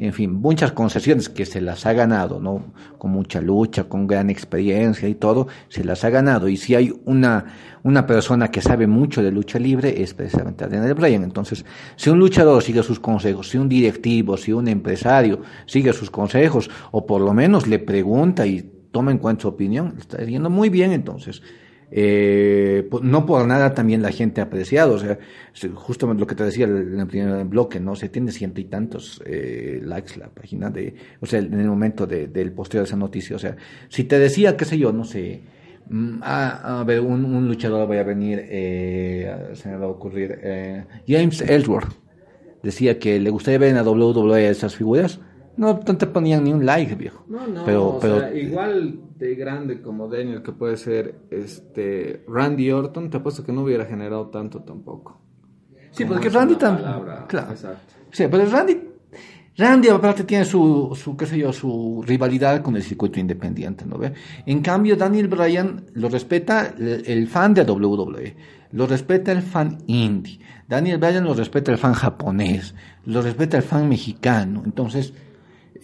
en 0.00 0.12
fin, 0.12 0.32
muchas 0.32 0.72
concesiones 0.72 1.28
que 1.28 1.44
se 1.44 1.60
las 1.60 1.84
ha 1.86 1.92
ganado, 1.92 2.40
¿no? 2.40 2.72
Con 2.98 3.10
mucha 3.10 3.40
lucha, 3.40 3.84
con 3.84 4.06
gran 4.06 4.30
experiencia 4.30 5.08
y 5.08 5.14
todo, 5.14 5.48
se 5.68 5.84
las 5.84 6.04
ha 6.04 6.10
ganado. 6.10 6.48
Y 6.48 6.56
si 6.56 6.74
hay 6.74 6.92
una, 7.04 7.46
una 7.82 8.06
persona 8.06 8.50
que 8.50 8.60
sabe 8.60 8.86
mucho 8.86 9.22
de 9.22 9.30
lucha 9.30 9.58
libre, 9.58 10.02
es 10.02 10.14
precisamente 10.14 10.66
Daniel 10.68 10.94
Bryan. 10.94 11.24
Entonces, 11.24 11.64
si 11.96 12.10
un 12.10 12.18
luchador 12.18 12.62
sigue 12.62 12.82
sus 12.82 13.00
consejos, 13.00 13.48
si 13.48 13.58
un 13.58 13.68
directivo, 13.68 14.36
si 14.36 14.52
un 14.52 14.68
empresario 14.68 15.42
sigue 15.66 15.92
sus 15.92 16.10
consejos, 16.10 16.70
o 16.92 17.06
por 17.06 17.20
lo 17.20 17.34
menos 17.34 17.66
le 17.66 17.78
pregunta 17.78 18.46
y 18.46 18.62
toma 18.92 19.10
en 19.10 19.18
cuenta 19.18 19.42
su 19.42 19.48
opinión, 19.48 19.94
está 19.98 20.18
yendo 20.24 20.50
muy 20.50 20.68
bien 20.68 20.92
entonces. 20.92 21.42
Eh, 21.90 22.86
po- 22.90 23.00
no 23.00 23.24
por 23.24 23.46
nada 23.46 23.72
también 23.74 24.02
la 24.02 24.10
gente 24.12 24.40
ha 24.40 24.44
apreciado, 24.44 24.94
o 24.94 24.98
sea, 24.98 25.18
se- 25.52 25.70
justamente 25.70 26.20
lo 26.20 26.26
que 26.26 26.34
te 26.34 26.44
decía 26.44 26.66
en 26.66 27.00
el 27.00 27.06
primer 27.06 27.44
bloque, 27.46 27.80
¿no? 27.80 27.96
Se 27.96 28.08
tiene 28.10 28.30
ciento 28.32 28.60
y 28.60 28.64
tantos 28.64 29.22
eh, 29.26 29.80
likes 29.84 30.18
la 30.18 30.28
página 30.28 30.68
de, 30.70 30.94
o 31.20 31.26
sea, 31.26 31.38
en 31.40 31.54
el 31.58 31.66
momento 31.68 32.06
de- 32.06 32.26
del 32.28 32.52
posteo 32.52 32.80
de 32.82 32.86
esa 32.86 32.96
noticia, 32.96 33.36
o 33.36 33.38
sea, 33.38 33.56
si 33.88 34.04
te 34.04 34.18
decía, 34.18 34.56
qué 34.56 34.64
sé 34.64 34.78
yo, 34.78 34.92
no 34.92 35.04
sé, 35.04 35.42
Mm, 35.90 36.20
a 36.22 36.84
ver, 36.86 37.00
un, 37.00 37.24
un 37.24 37.48
luchador 37.48 37.88
vaya 37.88 38.02
a 38.02 38.04
venir, 38.04 38.40
eh, 38.50 39.52
se 39.54 39.70
me 39.70 39.76
va 39.78 39.86
a 39.86 39.88
ocurrir, 39.88 40.38
eh, 40.42 40.84
James 41.06 41.40
Ellsworth. 41.40 41.94
Decía 42.62 42.98
que 42.98 43.20
le 43.20 43.30
gustaría 43.30 43.58
ver 43.58 43.70
en 43.70 43.76
la 43.76 43.82
WWE 43.84 44.48
esas 44.50 44.76
figuras. 44.76 45.20
No, 45.58 45.80
no 45.86 45.96
te 45.98 46.06
ponían 46.06 46.44
ni 46.44 46.52
un 46.52 46.64
like, 46.64 46.94
viejo. 46.94 47.24
No, 47.28 47.46
no, 47.46 47.64
Pero- 47.64 47.86
o 47.88 47.98
pero- 48.00 48.20
sea, 48.20 48.34
igual 48.34 49.00
de 49.18 49.34
grande 49.34 49.82
como 49.82 50.08
Daniel, 50.08 50.42
que 50.42 50.52
puede 50.52 50.76
ser 50.76 51.16
este 51.30 52.24
Randy 52.28 52.70
Orton, 52.70 53.10
te 53.10 53.16
apuesto 53.18 53.44
que 53.44 53.52
no 53.52 53.62
hubiera 53.62 53.84
generado 53.84 54.28
tanto 54.28 54.60
tampoco. 54.62 55.20
Sí, 55.90 56.04
Como 56.04 56.14
porque 56.14 56.28
Randy 56.30 56.54
también. 56.56 56.88
Claro. 57.28 57.50
exacto. 57.50 57.94
Sí, 58.12 58.24
pero 58.30 58.46
Randy, 58.46 58.80
Randy 59.56 59.88
aparte 59.88 60.22
tiene 60.24 60.44
su, 60.44 60.92
su, 60.94 61.16
qué 61.16 61.26
sé 61.26 61.36
yo, 61.38 61.52
su 61.52 62.04
rivalidad 62.06 62.62
con 62.62 62.76
el 62.76 62.82
circuito 62.84 63.18
independiente, 63.18 63.84
¿no 63.84 63.98
ve? 63.98 64.12
En 64.46 64.60
cambio, 64.62 64.96
Daniel 64.96 65.26
Bryan 65.26 65.86
lo 65.94 66.08
respeta 66.08 66.72
el, 66.78 67.02
el 67.04 67.26
fan 67.26 67.54
de 67.54 67.62
WWE, 67.64 68.36
lo 68.72 68.86
respeta 68.86 69.32
el 69.32 69.42
fan 69.42 69.78
indie. 69.88 70.38
Daniel 70.68 70.98
Bryan 70.98 71.24
lo 71.24 71.34
respeta 71.34 71.72
el 71.72 71.78
fan 71.78 71.94
japonés, 71.94 72.74
lo 73.06 73.20
respeta 73.22 73.56
el 73.56 73.64
fan 73.64 73.88
mexicano. 73.88 74.62
Entonces, 74.64 75.12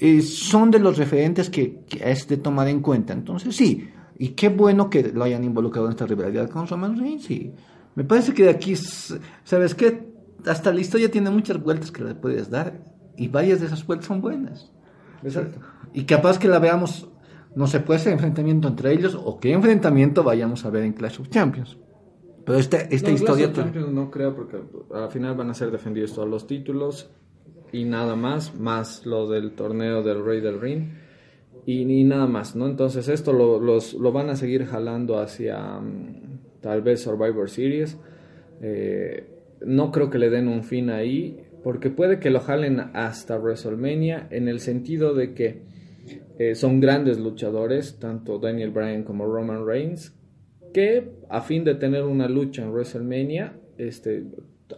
eh, 0.01 0.23
son 0.23 0.71
de 0.71 0.79
los 0.79 0.97
referentes 0.99 1.51
que, 1.51 1.81
que 1.89 2.11
es 2.11 2.27
de 2.29 2.37
tomar 2.37 2.69
en 2.69 2.81
cuenta. 2.81 3.13
Entonces, 3.13 3.55
sí, 3.55 3.89
y 4.19 4.29
qué 4.31 4.49
bueno 4.49 4.91
que 4.91 5.13
lo 5.13 5.25
hayan 5.25 5.45
involucrado 5.45 5.87
en 5.87 5.93
esta 5.93 6.07
rivalidad 6.07 6.49
con 6.49 6.67
Roman 6.67 6.99
Reigns. 6.99 7.31
Y 7.31 7.53
me 7.95 8.05
parece 8.05 8.33
que 8.33 8.45
de 8.45 8.51
aquí, 8.51 8.77
¿sabes 9.45 9.75
qué? 9.75 10.13
Hasta 10.47 10.73
la 10.73 10.81
historia 10.81 11.11
tiene 11.11 11.31
muchas 11.31 11.63
vueltas 11.63 11.91
que 11.91 12.05
le 12.05 12.15
puedes 12.15 12.51
dar 12.51 12.85
y 13.17 13.29
varias 13.29 13.61
de 13.61 13.67
esas 13.67 13.87
vueltas 13.87 14.07
son 14.07 14.21
buenas. 14.21 14.71
Exacto. 15.23 15.61
Y 15.93 16.05
capaz 16.05 16.39
que 16.39 16.49
la 16.49 16.59
veamos, 16.59 17.09
no 17.55 17.67
se 17.67 17.81
puede 17.81 18.01
ser 18.01 18.13
enfrentamiento 18.13 18.69
entre 18.69 18.93
ellos 18.93 19.19
o 19.21 19.39
qué 19.39 19.53
enfrentamiento 19.53 20.23
vayamos 20.23 20.65
a 20.65 20.71
ver 20.71 20.85
en 20.85 20.93
Clash 20.93 21.21
of 21.21 21.29
Champions. 21.31 21.79
Pero 22.45 22.59
esta, 22.59 22.77
esta 22.79 23.09
No, 23.09 23.15
historia... 23.15 23.47
Clash 23.47 23.59
of 23.59 23.65
Champions 23.65 23.93
no 23.93 24.11
creo 24.11 24.35
porque 24.35 24.59
al 24.93 25.11
final 25.11 25.35
van 25.35 25.51
a 25.51 25.55
ser 25.55 25.71
defendidos 25.71 26.13
todos 26.15 26.29
los 26.29 26.47
títulos 26.47 27.11
y 27.75 27.85
nada 27.85 28.15
más, 28.15 28.55
más 28.55 29.05
lo 29.05 29.29
del 29.29 29.53
torneo 29.53 30.03
del 30.03 30.25
Rey 30.25 30.41
del 30.41 30.61
Ring 30.61 30.85
y 31.67 31.85
ni 31.85 32.05
nada 32.05 32.27
más, 32.27 32.55
¿no? 32.55 32.67
Entonces 32.67 33.09
esto 33.09 33.33
lo, 33.33 33.59
los, 33.59 33.95
lo 33.95 34.13
van 34.13 34.31
a 34.31 34.37
seguir 34.37 34.65
jalando 34.67 35.19
hacia 35.19 35.59
mm, 35.59 36.61
tal 36.61 36.83
vez 36.83 37.03
Survivor 37.03 37.51
Series. 37.51 37.99
Eh, 38.61 39.27
no 39.67 39.91
creo 39.91 40.09
que 40.09 40.19
le 40.19 40.31
den 40.31 40.47
un 40.47 40.63
fin 40.63 40.89
ahí 40.91 41.41
porque 41.65 41.91
puede 41.91 42.21
que 42.21 42.31
lo 42.31 42.41
jalen 42.41 42.79
hasta 42.93 43.39
WrestleMania 43.39 44.29
en 44.31 44.49
el 44.49 44.61
sentido 44.61 45.15
de 45.15 45.33
que 45.35 45.63
eh, 46.39 46.55
son 46.55 46.79
grandes 46.79 47.19
luchadores, 47.19 47.99
tanto 47.99 48.39
Daniel 48.39 48.71
Bryan 48.71 49.03
como 49.03 49.27
Roman 49.27 49.67
Reigns, 49.67 50.15
que 50.75 51.11
a 51.31 51.41
fin 51.41 51.65
de 51.65 51.75
tener 51.75 52.05
una 52.05 52.29
lucha 52.29 52.63
en 52.63 52.71
WrestleMania, 52.71 53.55
este, 53.79 54.25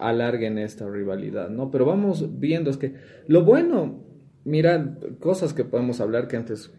alarguen 0.01 0.59
esta 0.59 0.89
rivalidad, 0.89 1.49
¿no? 1.51 1.71
Pero 1.71 1.85
vamos 1.85 2.39
viendo, 2.39 2.71
es 2.71 2.77
que 2.77 2.95
lo 3.27 3.45
bueno, 3.45 4.05
mira, 4.45 4.99
cosas 5.21 5.55
que 5.55 5.65
podemos 5.65 6.01
hablar 6.01 6.29
que 6.29 6.37
antes 6.37 6.73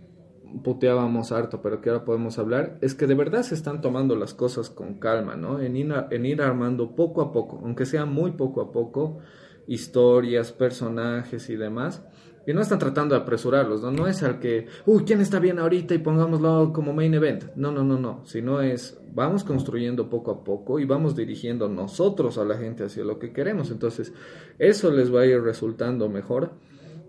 puteábamos 0.63 1.31
harto, 1.31 1.61
pero 1.61 1.81
que 1.81 1.89
ahora 1.89 2.05
podemos 2.05 2.39
hablar, 2.39 2.77
es 2.81 2.95
que 2.95 3.07
de 3.07 3.15
verdad 3.15 3.43
se 3.43 3.55
están 3.55 3.81
tomando 3.81 4.15
las 4.15 4.33
cosas 4.33 4.69
con 4.69 4.99
calma, 4.99 5.35
¿no? 5.35 5.59
En 5.59 5.75
ir, 5.75 5.93
en 6.11 6.25
ir 6.25 6.41
armando 6.41 6.95
poco 6.95 7.21
a 7.21 7.31
poco, 7.31 7.59
aunque 7.63 7.85
sea 7.85 8.05
muy 8.05 8.31
poco 8.31 8.61
a 8.61 8.71
poco, 8.71 9.19
historias, 9.67 10.51
personajes 10.51 11.49
y 11.49 11.55
demás. 11.55 12.03
Y 12.47 12.53
no 12.53 12.61
están 12.61 12.79
tratando 12.79 13.13
de 13.13 13.21
apresurarlos, 13.21 13.81
¿no? 13.81 13.91
No 13.91 14.07
es 14.07 14.23
al 14.23 14.39
que, 14.39 14.67
uy, 14.85 15.03
¿quién 15.05 15.19
está 15.19 15.37
bien 15.37 15.59
ahorita? 15.59 15.93
Y 15.93 15.97
pongámoslo 15.97 16.71
como 16.71 16.93
main 16.93 17.13
event. 17.13 17.43
No, 17.57 17.73
no, 17.73 17.83
no, 17.83 17.99
no. 17.99 18.21
Sino 18.25 18.61
es, 18.61 18.97
vamos 19.13 19.43
construyendo 19.43 20.09
poco 20.09 20.31
a 20.31 20.43
poco 20.45 20.79
y 20.79 20.85
vamos 20.85 21.13
dirigiendo 21.13 21.67
nosotros 21.67 22.37
a 22.37 22.45
la 22.45 22.57
gente 22.57 22.85
hacia 22.85 23.03
lo 23.03 23.19
que 23.19 23.33
queremos. 23.33 23.69
Entonces, 23.69 24.13
eso 24.59 24.89
les 24.91 25.13
va 25.13 25.21
a 25.21 25.25
ir 25.25 25.41
resultando 25.41 26.07
mejor. 26.07 26.51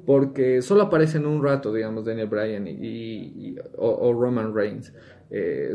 Porque 0.05 0.61
solo 0.61 0.83
aparecen 0.83 1.25
un 1.25 1.41
rato, 1.41 1.73
digamos, 1.73 2.05
Daniel 2.05 2.27
Bryan 2.27 2.67
y, 2.67 3.55
o, 3.77 4.13
Roman 4.13 4.53
Reigns. 4.53 4.93
Eh, 5.31 5.73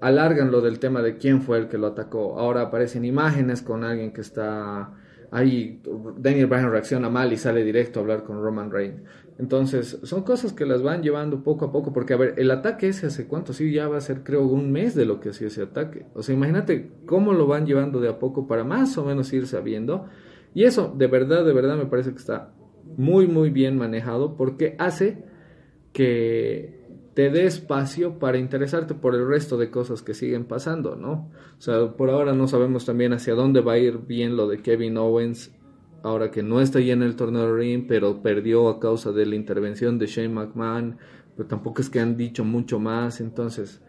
alargan 0.00 0.50
lo 0.50 0.62
del 0.62 0.78
tema 0.78 1.02
de 1.02 1.18
quién 1.18 1.42
fue 1.42 1.58
el 1.58 1.68
que 1.68 1.76
lo 1.76 1.88
atacó. 1.88 2.38
Ahora 2.38 2.62
aparecen 2.62 3.04
imágenes 3.04 3.60
con 3.60 3.84
alguien 3.84 4.14
que 4.14 4.22
está 4.22 4.94
ahí. 5.30 5.80
Daniel 6.18 6.46
Bryan 6.46 6.70
reacciona 6.70 7.08
mal 7.08 7.32
y 7.32 7.36
sale 7.36 7.64
directo 7.64 8.00
a 8.00 8.02
hablar 8.02 8.24
con 8.24 8.42
Roman 8.42 8.70
Reigns. 8.70 9.02
Entonces, 9.38 9.98
son 10.02 10.22
cosas 10.22 10.52
que 10.52 10.66
las 10.66 10.82
van 10.82 11.02
llevando 11.02 11.42
poco 11.42 11.64
a 11.66 11.72
poco. 11.72 11.92
Porque, 11.92 12.14
a 12.14 12.16
ver, 12.16 12.34
el 12.36 12.50
ataque 12.50 12.88
ese 12.88 13.06
hace 13.06 13.26
cuánto? 13.26 13.52
Sí, 13.52 13.72
ya 13.72 13.88
va 13.88 13.96
a 13.96 14.02
ser, 14.02 14.22
creo, 14.22 14.42
un 14.42 14.70
mes 14.70 14.94
de 14.94 15.06
lo 15.06 15.20
que 15.20 15.30
hacía 15.30 15.46
ese 15.46 15.62
ataque. 15.62 16.06
O 16.14 16.22
sea, 16.22 16.34
imagínate 16.34 16.90
cómo 17.06 17.32
lo 17.32 17.46
van 17.46 17.66
llevando 17.66 18.00
de 18.00 18.08
a 18.08 18.18
poco 18.18 18.46
para 18.46 18.64
más 18.64 18.98
o 18.98 19.04
menos 19.04 19.32
ir 19.32 19.46
sabiendo. 19.46 20.06
Y 20.54 20.64
eso, 20.64 20.94
de 20.96 21.06
verdad, 21.06 21.44
de 21.44 21.52
verdad, 21.52 21.76
me 21.76 21.86
parece 21.86 22.10
que 22.10 22.18
está 22.18 22.52
muy, 22.96 23.26
muy 23.26 23.50
bien 23.50 23.78
manejado 23.78 24.36
porque 24.36 24.76
hace 24.78 25.24
que 25.92 26.79
te 27.14 27.30
dé 27.30 27.44
espacio 27.44 28.18
para 28.18 28.38
interesarte 28.38 28.94
por 28.94 29.14
el 29.14 29.26
resto 29.26 29.56
de 29.56 29.70
cosas 29.70 30.02
que 30.02 30.14
siguen 30.14 30.44
pasando, 30.44 30.96
¿no? 30.96 31.30
O 31.58 31.60
sea, 31.60 31.92
por 31.92 32.10
ahora 32.10 32.32
no 32.34 32.46
sabemos 32.46 32.84
también 32.84 33.12
hacia 33.12 33.34
dónde 33.34 33.60
va 33.60 33.72
a 33.72 33.78
ir 33.78 33.98
bien 33.98 34.36
lo 34.36 34.46
de 34.46 34.62
Kevin 34.62 34.96
Owens, 34.96 35.52
ahora 36.02 36.30
que 36.30 36.42
no 36.42 36.60
está 36.60 36.80
ya 36.80 36.92
en 36.92 37.02
el 37.02 37.16
torneo 37.16 37.46
de 37.46 37.58
ring, 37.58 37.84
pero 37.88 38.22
perdió 38.22 38.68
a 38.68 38.80
causa 38.80 39.12
de 39.12 39.26
la 39.26 39.34
intervención 39.34 39.98
de 39.98 40.06
Shane 40.06 40.28
McMahon, 40.28 40.98
pero 41.36 41.48
tampoco 41.48 41.82
es 41.82 41.90
que 41.90 42.00
han 42.00 42.16
dicho 42.16 42.44
mucho 42.44 42.78
más, 42.78 43.20
entonces, 43.20 43.82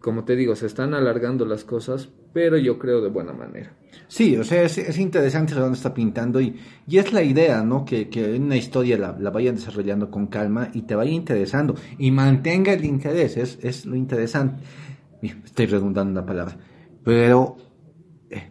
como 0.00 0.24
te 0.24 0.36
digo, 0.36 0.54
se 0.54 0.66
están 0.66 0.94
alargando 0.94 1.46
las 1.46 1.64
cosas, 1.64 2.10
pero 2.36 2.58
yo 2.58 2.78
creo 2.78 3.00
de 3.00 3.08
buena 3.08 3.32
manera. 3.32 3.72
Sí, 4.08 4.36
o 4.36 4.44
sea, 4.44 4.62
es, 4.62 4.76
es 4.76 4.98
interesante 4.98 5.54
a 5.54 5.56
dónde 5.56 5.78
está 5.78 5.94
pintando 5.94 6.38
y, 6.38 6.54
y 6.86 6.98
es 6.98 7.10
la 7.14 7.22
idea, 7.22 7.62
¿no? 7.62 7.86
Que, 7.86 8.10
que 8.10 8.34
una 8.34 8.56
historia 8.56 8.98
la, 8.98 9.16
la 9.18 9.30
vayan 9.30 9.54
desarrollando 9.54 10.10
con 10.10 10.26
calma 10.26 10.68
y 10.74 10.82
te 10.82 10.94
vaya 10.94 11.12
interesando 11.12 11.74
y 11.96 12.10
mantenga 12.10 12.74
el 12.74 12.84
interés, 12.84 13.38
es, 13.38 13.58
es 13.62 13.86
lo 13.86 13.96
interesante. 13.96 14.62
Estoy 15.22 15.64
redundando 15.64 16.10
una 16.20 16.26
palabra, 16.26 16.58
pero 17.02 17.56
eh, 18.28 18.50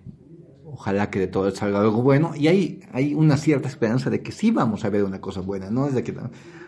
ojalá 0.63 1.11
que 1.11 1.19
de 1.19 1.27
todo 1.27 1.51
salga 1.51 1.79
algo 1.79 2.01
bueno 2.01 2.31
y 2.35 2.47
hay, 2.47 2.79
hay 2.91 3.13
una 3.13 3.37
cierta 3.37 3.67
esperanza 3.67 4.09
de 4.09 4.23
que 4.23 4.31
sí 4.31 4.49
vamos 4.49 4.83
a 4.83 4.89
ver 4.89 5.03
una 5.03 5.21
cosa 5.21 5.41
buena, 5.41 5.69
¿no? 5.69 5.85
Es 5.87 5.93
de 5.93 6.03
que, 6.03 6.11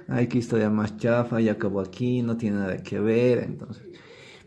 ay, 0.08 0.28
qué 0.28 0.38
historia 0.38 0.70
más 0.70 0.98
chafa, 0.98 1.42
ya 1.42 1.54
acabó 1.54 1.82
aquí, 1.82 2.22
no 2.22 2.38
tiene 2.38 2.58
nada 2.58 2.78
que 2.78 3.00
ver, 3.00 3.40
entonces... 3.40 3.84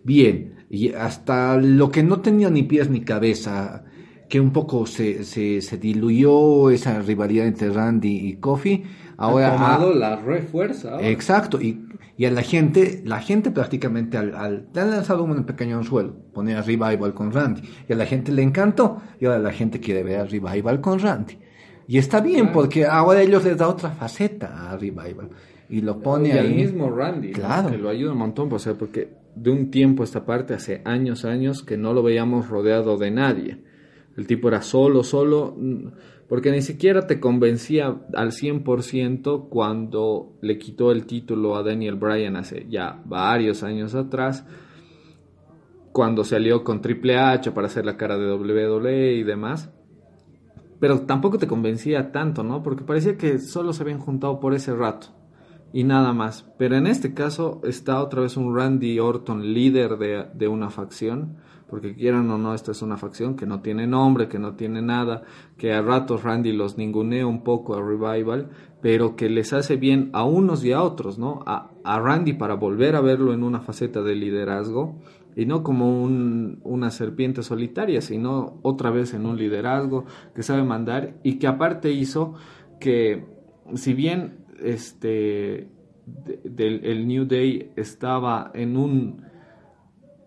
Bien, 0.02 0.59
y 0.70 0.92
hasta 0.92 1.56
lo 1.56 1.90
que 1.90 2.02
no 2.02 2.20
tenía 2.20 2.48
ni 2.48 2.62
pies 2.62 2.88
ni 2.88 3.00
cabeza, 3.02 3.84
que 4.28 4.38
un 4.40 4.52
poco 4.52 4.86
se, 4.86 5.24
se, 5.24 5.60
se 5.60 5.76
diluyó 5.78 6.70
esa 6.70 7.00
rivalidad 7.02 7.46
entre 7.46 7.70
Randy 7.70 8.28
y 8.28 8.36
Kofi, 8.36 8.84
ahora... 9.16 9.48
ha 9.48 9.52
tomado 9.56 9.92
la 9.94 10.16
refuerza. 10.16 10.92
ahora. 10.92 11.08
Exacto, 11.08 11.60
y, 11.60 11.84
y 12.16 12.26
a 12.26 12.30
la 12.30 12.42
gente, 12.42 13.02
la 13.04 13.20
gente 13.20 13.50
prácticamente 13.50 14.16
al, 14.16 14.34
al, 14.36 14.68
le 14.72 14.80
han 14.80 14.90
lanzado 14.92 15.24
un 15.24 15.42
pequeño 15.44 15.78
anzuelo, 15.78 16.14
poner 16.32 16.58
a 16.58 16.62
Revival 16.62 17.12
con 17.12 17.32
Randy, 17.32 17.62
y 17.88 17.92
a 17.92 17.96
la 17.96 18.06
gente 18.06 18.30
le 18.30 18.42
encantó, 18.42 19.02
y 19.20 19.24
ahora 19.26 19.40
la 19.40 19.52
gente 19.52 19.80
quiere 19.80 20.04
ver 20.04 20.20
a 20.20 20.24
Revival 20.24 20.80
con 20.80 21.00
Randy. 21.00 21.36
Y 21.88 21.98
está 21.98 22.20
bien, 22.20 22.42
Claro. 22.42 22.52
porque 22.52 22.86
ahora 22.86 23.20
ellos 23.20 23.42
les 23.44 23.56
da 23.56 23.66
otra 23.66 23.90
faceta 23.90 24.70
a 24.70 24.76
Revival, 24.76 25.30
y 25.68 25.80
lo 25.80 25.98
pone 26.00 26.28
y 26.28 26.32
ahí. 26.32 26.38
al 26.38 26.54
mismo 26.54 26.88
Randy, 26.88 27.28
¿no? 27.32 27.34
Claro. 27.34 27.70
que 27.70 27.78
lo 27.78 27.88
ayuda 27.88 28.12
un 28.12 28.18
montón, 28.18 28.52
o 28.52 28.58
sea, 28.60 28.74
porque 28.74 29.08
de 29.34 29.50
un 29.50 29.70
tiempo 29.70 30.02
a 30.02 30.04
esta 30.04 30.24
parte, 30.24 30.54
hace 30.54 30.82
años, 30.84 31.24
años, 31.24 31.62
que 31.62 31.76
no 31.76 31.92
lo 31.92 32.02
veíamos 32.02 32.48
rodeado 32.48 32.96
de 32.96 33.10
nadie. 33.10 33.62
El 34.16 34.26
tipo 34.26 34.48
era 34.48 34.62
solo, 34.62 35.02
solo, 35.02 35.56
porque 36.28 36.50
ni 36.50 36.62
siquiera 36.62 37.06
te 37.06 37.20
convencía 37.20 38.02
al 38.14 38.32
100% 38.32 39.48
cuando 39.48 40.36
le 40.40 40.58
quitó 40.58 40.92
el 40.92 41.06
título 41.06 41.56
a 41.56 41.62
Daniel 41.62 41.96
Bryan 41.96 42.36
hace 42.36 42.66
ya 42.68 43.02
varios 43.04 43.62
años 43.62 43.94
atrás, 43.94 44.46
cuando 45.92 46.24
se 46.24 46.36
alió 46.36 46.62
con 46.62 46.82
Triple 46.82 47.16
H 47.16 47.50
para 47.52 47.66
hacer 47.66 47.84
la 47.84 47.96
cara 47.96 48.16
de 48.16 48.32
WWE 48.32 49.14
y 49.14 49.22
demás. 49.22 49.70
Pero 50.78 51.00
tampoco 51.02 51.36
te 51.36 51.46
convencía 51.46 52.10
tanto, 52.10 52.42
¿no? 52.42 52.62
Porque 52.62 52.84
parecía 52.84 53.16
que 53.16 53.38
solo 53.38 53.72
se 53.72 53.82
habían 53.82 53.98
juntado 53.98 54.40
por 54.40 54.54
ese 54.54 54.74
rato 54.74 55.19
y 55.72 55.84
nada 55.84 56.12
más. 56.12 56.46
Pero 56.58 56.76
en 56.76 56.86
este 56.86 57.14
caso 57.14 57.60
está 57.64 58.02
otra 58.02 58.22
vez 58.22 58.36
un 58.36 58.54
Randy 58.56 58.98
Orton 58.98 59.52
líder 59.54 59.98
de, 59.98 60.26
de 60.34 60.48
una 60.48 60.70
facción, 60.70 61.36
porque 61.68 61.94
quieran 61.94 62.28
o 62.30 62.38
no, 62.38 62.52
esta 62.52 62.72
es 62.72 62.82
una 62.82 62.96
facción 62.96 63.36
que 63.36 63.46
no 63.46 63.60
tiene 63.60 63.86
nombre, 63.86 64.26
que 64.28 64.40
no 64.40 64.54
tiene 64.54 64.82
nada, 64.82 65.22
que 65.56 65.72
a 65.72 65.80
ratos 65.82 66.24
Randy 66.24 66.52
los 66.52 66.76
ningunea 66.76 67.26
un 67.26 67.44
poco 67.44 67.74
a 67.76 67.80
Revival, 67.82 68.48
pero 68.82 69.14
que 69.14 69.28
les 69.30 69.52
hace 69.52 69.76
bien 69.76 70.10
a 70.12 70.24
unos 70.24 70.64
y 70.64 70.72
a 70.72 70.82
otros, 70.82 71.18
¿no? 71.18 71.44
A, 71.46 71.70
a 71.84 72.00
Randy 72.00 72.32
para 72.32 72.54
volver 72.54 72.96
a 72.96 73.00
verlo 73.00 73.32
en 73.32 73.44
una 73.44 73.60
faceta 73.60 74.02
de 74.02 74.16
liderazgo 74.16 74.96
y 75.36 75.46
no 75.46 75.62
como 75.62 76.02
un- 76.02 76.58
una 76.64 76.90
serpiente 76.90 77.44
solitaria, 77.44 78.00
sino 78.00 78.58
otra 78.62 78.90
vez 78.90 79.14
en 79.14 79.24
un 79.26 79.36
liderazgo 79.38 80.06
que 80.34 80.42
sabe 80.42 80.64
mandar 80.64 81.14
y 81.22 81.38
que 81.38 81.46
aparte 81.46 81.92
hizo 81.92 82.34
que 82.80 83.26
si 83.74 83.94
bien 83.94 84.38
este 84.62 85.68
de- 86.06 86.40
del 86.44 86.84
el 86.84 87.06
New 87.06 87.24
Day 87.26 87.70
estaba 87.76 88.50
en 88.54 88.76
un 88.76 89.22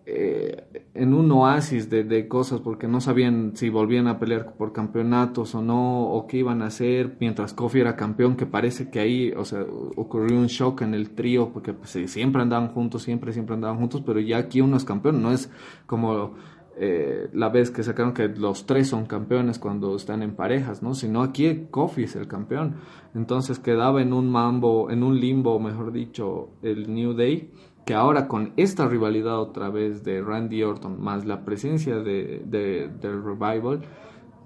eh, 0.05 0.65
en 0.95 1.13
un 1.13 1.31
oasis 1.31 1.89
de, 1.89 2.03
de 2.03 2.27
cosas 2.27 2.59
porque 2.59 2.89
no 2.89 2.99
sabían 2.99 3.55
si 3.55 3.69
volvían 3.69 4.07
a 4.07 4.19
pelear 4.19 4.53
por 4.55 4.73
campeonatos 4.73 5.55
o 5.55 5.61
no, 5.61 6.09
o 6.11 6.27
qué 6.27 6.39
iban 6.39 6.61
a 6.61 6.65
hacer, 6.65 7.15
mientras 7.21 7.53
Kofi 7.53 7.79
era 7.79 7.95
campeón, 7.95 8.35
que 8.35 8.45
parece 8.45 8.89
que 8.89 8.99
ahí, 8.99 9.31
o 9.31 9.45
sea, 9.45 9.61
ocurrió 9.95 10.37
un 10.37 10.47
shock 10.47 10.81
en 10.81 10.93
el 10.93 11.11
trío, 11.11 11.51
porque 11.53 11.71
pues, 11.71 11.91
siempre 12.11 12.41
andaban 12.41 12.67
juntos, 12.69 13.01
siempre, 13.03 13.31
siempre 13.31 13.55
andaban 13.55 13.77
juntos, 13.77 14.03
pero 14.05 14.19
ya 14.19 14.39
aquí 14.39 14.59
uno 14.59 14.75
es 14.75 14.83
campeón, 14.83 15.21
no 15.21 15.31
es 15.31 15.49
como 15.85 16.33
eh, 16.77 17.29
la 17.33 17.49
vez 17.49 17.69
que 17.71 17.83
sacaron 17.83 18.13
que 18.13 18.27
los 18.29 18.65
tres 18.65 18.87
son 18.89 19.05
campeones 19.05 19.59
cuando 19.59 19.95
están 19.95 20.23
en 20.23 20.35
parejas, 20.35 20.81
¿no? 20.81 20.93
Sino 20.95 21.21
aquí 21.21 21.67
Kofi 21.69 22.03
es 22.03 22.15
el 22.15 22.27
campeón. 22.27 22.75
Entonces 23.15 23.59
quedaba 23.59 24.01
en 24.01 24.13
un 24.13 24.29
mambo, 24.29 24.89
en 24.89 25.03
un 25.03 25.19
limbo, 25.19 25.59
mejor 25.59 25.91
dicho, 25.91 26.49
el 26.61 26.93
New 26.93 27.13
Day 27.13 27.51
que 27.85 27.93
ahora 27.93 28.29
con 28.29 28.53
esta 28.55 28.87
rivalidad 28.87 29.37
otra 29.41 29.69
vez 29.69 30.05
de 30.05 30.21
Randy 30.21 30.63
Orton 30.63 31.01
más 31.03 31.25
la 31.25 31.43
presencia 31.43 31.97
de, 31.97 32.41
de- 32.45 32.89
del 33.01 33.21
Revival 33.21 33.81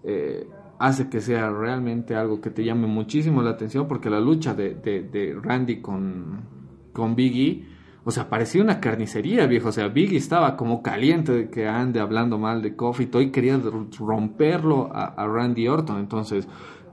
eh, 0.04 0.48
hace 0.80 1.08
que 1.08 1.22
sea 1.22 1.52
realmente 1.52 2.16
algo 2.16 2.42
que 2.42 2.50
te 2.50 2.64
llame 2.64 2.88
muchísimo 2.88 3.44
la 3.44 3.52
atención 3.52 3.88
porque 3.88 4.10
la 4.10 4.20
lucha 4.20 4.56
de, 4.56 4.74
de- 4.74 5.04
de 5.04 5.38
Randy 5.40 5.82
con, 5.82 6.42
con 6.94 7.16
Biggie 7.16 7.64
o 8.08 8.12
sea, 8.12 8.30
parecía 8.30 8.62
una 8.62 8.80
carnicería, 8.80 9.48
viejo. 9.48 9.68
O 9.68 9.72
sea, 9.74 9.90
Biggie 9.90 10.18
estaba 10.18 10.56
como 10.56 10.82
caliente 10.82 11.34
de 11.34 11.50
que 11.50 11.68
ande 11.68 12.00
hablando 12.00 12.38
mal 12.38 12.62
de 12.62 12.74
Kofi. 12.74 13.08
Todo 13.08 13.22
y 13.22 13.32
quería 13.32 13.60
romperlo 14.00 14.90
a, 14.94 15.28
Randy 15.28 15.68
Orton. 15.68 16.00
Entonces, 16.00 16.48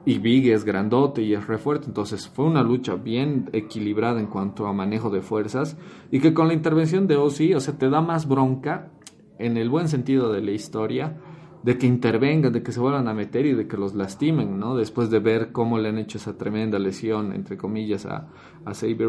y 0.05 0.19
Biggie 0.19 0.55
es 0.55 0.65
grandote 0.65 1.23
y 1.23 1.33
es 1.33 1.47
re 1.47 1.57
fuerte. 1.57 1.87
Entonces, 1.87 2.27
fue 2.27 2.47
una 2.47 2.65
lucha 2.65 2.97
bien 2.97 3.49
equilibrada 3.53 4.19
en 4.19 4.27
cuanto 4.27 4.67
a 4.67 4.73
manejo 4.73 5.09
de 5.09 5.21
fuerzas. 5.21 5.77
Y 6.11 6.19
que 6.19 6.35
con 6.35 6.49
la 6.49 6.55
intervención 6.55 7.07
de 7.07 7.15
Ozzy, 7.15 7.55
o 7.55 7.61
sea, 7.61 7.79
te 7.79 7.89
da 7.89 8.01
más 8.01 8.27
bronca 8.27 8.91
en 9.39 9.57
el 9.57 9.71
buen 9.71 9.87
sentido 9.87 10.33
de 10.33 10.43
la 10.43 10.51
historia 10.51 11.17
de 11.63 11.79
que 11.79 11.87
intervengan, 11.87 12.53
de 12.53 12.63
que 12.65 12.73
se 12.73 12.81
vuelvan 12.81 13.07
a 13.07 13.15
meter 13.15 13.47
y 13.47 13.55
de 13.55 13.69
que 13.69 13.77
los 13.77 13.95
lastimen, 13.95 14.59
¿no? 14.59 14.75
Después 14.77 15.11
de 15.11 15.21
ver 15.21 15.53
cómo 15.53 15.79
le 15.79 15.91
han 15.91 15.99
hecho 15.99 16.19
esa 16.19 16.37
tremenda 16.37 16.79
lesión, 16.79 17.33
entre 17.33 17.57
comillas, 17.57 18.05
a, 18.05 18.29
a 18.65 18.75
Saber 18.75 19.09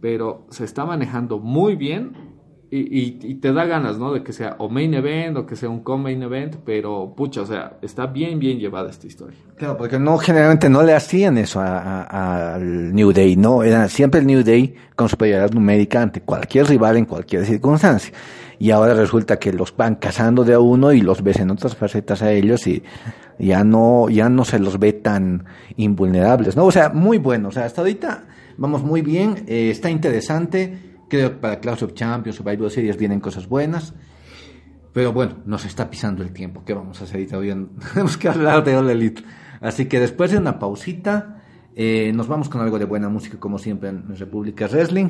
pero 0.00 0.46
se 0.50 0.64
está 0.64 0.84
manejando 0.84 1.38
muy 1.38 1.76
bien 1.76 2.38
y, 2.70 3.34
te 3.36 3.52
da 3.52 3.64
ganas, 3.64 3.98
¿no? 3.98 4.12
De 4.12 4.22
que 4.22 4.32
sea 4.32 4.56
o 4.58 4.68
main 4.68 4.92
event 4.92 5.36
o 5.38 5.46
que 5.46 5.56
sea 5.56 5.70
un 5.70 5.80
co-main 5.80 6.22
event, 6.22 6.56
pero 6.64 7.14
pucha, 7.16 7.40
o 7.42 7.46
sea, 7.46 7.78
está 7.80 8.06
bien, 8.06 8.38
bien 8.38 8.58
llevada 8.58 8.90
esta 8.90 9.06
historia. 9.06 9.38
Claro, 9.56 9.76
porque 9.78 9.98
no, 9.98 10.18
generalmente 10.18 10.68
no 10.68 10.82
le 10.82 10.94
hacían 10.94 11.38
eso 11.38 11.60
al 11.62 12.94
New 12.94 13.12
Day, 13.12 13.36
¿no? 13.36 13.62
Era 13.62 13.88
siempre 13.88 14.20
el 14.20 14.26
New 14.26 14.42
Day 14.42 14.74
con 14.94 15.08
superioridad 15.08 15.50
numérica 15.52 16.02
ante 16.02 16.20
cualquier 16.20 16.66
rival 16.66 16.98
en 16.98 17.06
cualquier 17.06 17.46
circunstancia. 17.46 18.12
Y 18.58 18.70
ahora 18.70 18.92
resulta 18.92 19.38
que 19.38 19.52
los 19.52 19.74
van 19.74 19.94
cazando 19.94 20.44
de 20.44 20.54
a 20.54 20.60
uno 20.60 20.92
y 20.92 21.00
los 21.00 21.22
ves 21.22 21.38
en 21.38 21.50
otras 21.50 21.76
facetas 21.76 22.22
a 22.22 22.32
ellos 22.32 22.66
y 22.66 22.82
ya 23.38 23.64
no, 23.64 24.10
ya 24.10 24.28
no 24.28 24.44
se 24.44 24.58
los 24.58 24.78
ve 24.78 24.92
tan 24.92 25.44
invulnerables, 25.76 26.56
¿no? 26.56 26.66
O 26.66 26.72
sea, 26.72 26.90
muy 26.90 27.18
bueno. 27.18 27.48
O 27.48 27.52
sea, 27.52 27.64
hasta 27.64 27.80
ahorita 27.82 28.24
vamos 28.58 28.82
muy 28.82 29.00
bien, 29.00 29.44
eh, 29.46 29.70
está 29.70 29.88
interesante. 29.88 30.98
Creo 31.08 31.30
que 31.30 31.36
para 31.36 31.60
Clash 31.60 31.84
of 31.84 31.94
Champions, 31.94 32.36
Survivor 32.36 32.70
Series 32.70 32.98
vienen 32.98 33.20
cosas 33.20 33.48
buenas. 33.48 33.94
Pero 34.92 35.12
bueno, 35.12 35.38
nos 35.46 35.64
está 35.64 35.88
pisando 35.88 36.22
el 36.22 36.32
tiempo. 36.32 36.64
¿Qué 36.66 36.74
vamos 36.74 37.00
a 37.00 37.04
hacer? 37.04 37.20
Y 37.20 37.26
todavía 37.26 37.56
tenemos 37.92 38.16
que 38.18 38.28
hablar 38.28 38.64
de 38.64 38.76
All 38.76 38.90
Elite. 38.90 39.22
Así 39.60 39.86
que 39.86 40.00
después 40.00 40.30
de 40.30 40.38
una 40.38 40.58
pausita, 40.58 41.42
eh, 41.74 42.12
nos 42.14 42.28
vamos 42.28 42.48
con 42.48 42.60
algo 42.60 42.78
de 42.78 42.84
buena 42.84 43.08
música, 43.08 43.38
como 43.38 43.58
siempre 43.58 43.88
en 43.88 44.16
República 44.16 44.66
Wrestling. 44.66 45.08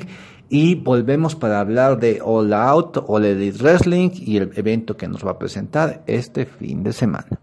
Y 0.48 0.74
volvemos 0.76 1.34
para 1.34 1.60
hablar 1.60 1.98
de 1.98 2.20
All 2.22 2.52
Out, 2.52 3.04
All 3.06 3.24
Elite 3.24 3.58
Wrestling 3.62 4.10
y 4.14 4.36
el 4.36 4.52
evento 4.54 4.96
que 4.96 5.08
nos 5.08 5.26
va 5.26 5.32
a 5.32 5.38
presentar 5.38 6.04
este 6.06 6.46
fin 6.46 6.82
de 6.82 6.92
semana. 6.92 7.40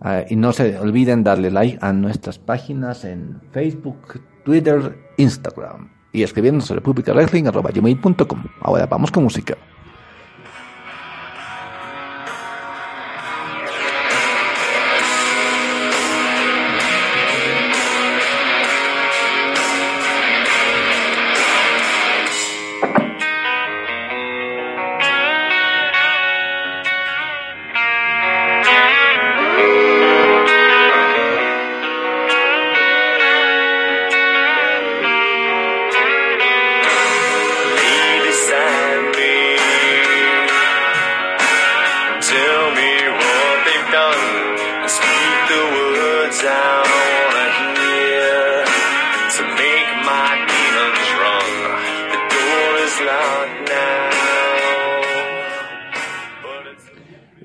Ah, 0.00 0.24
y 0.28 0.36
no 0.36 0.52
se 0.52 0.78
olviden 0.78 1.24
darle 1.24 1.50
like 1.50 1.78
a 1.80 1.92
nuestras 1.92 2.38
páginas 2.38 3.04
en 3.04 3.40
Facebook, 3.50 4.20
Twitter, 4.46 4.96
Instagram. 5.16 5.90
Y 6.12 6.22
escribirnos 6.22 6.70
a 6.70 6.74
republicawrestling.com. 6.74 8.44
Ahora 8.60 8.86
vamos 8.86 9.10
con 9.10 9.24
música. 9.24 9.58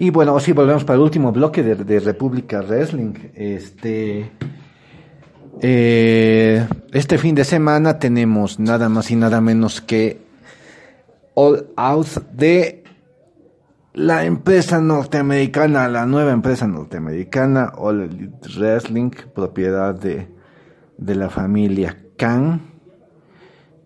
Y 0.02 0.10
bueno, 0.10 0.40
sí, 0.40 0.52
volvemos 0.52 0.84
para 0.84 0.96
el 0.98 1.04
último 1.04 1.32
bloque 1.32 1.62
de, 1.62 1.76
de 1.76 2.00
República 2.00 2.64
Wrestling. 2.64 3.14
Este, 3.36 4.32
eh, 5.62 6.68
este 6.92 7.20
fin 7.20 7.36
de 7.36 7.44
semana 7.44 8.00
tenemos 8.00 8.60
nada 8.60 8.90
más 8.90 9.12
y 9.12 9.16
nada 9.16 9.42
menos 9.42 9.80
que 9.80 10.20
All 11.36 11.68
Out 11.76 12.32
de 12.34 12.84
la 13.94 14.26
empresa 14.26 14.82
norteamericana, 14.82 15.88
la 15.88 16.08
nueva 16.08 16.32
empresa 16.32 16.66
norteamericana, 16.66 17.72
All 17.78 18.02
Elite 18.02 18.50
Wrestling, 18.58 19.12
propiedad 19.36 19.94
de, 19.94 20.30
de 20.98 21.14
la 21.14 21.30
familia 21.30 21.96
Khan 22.18 22.71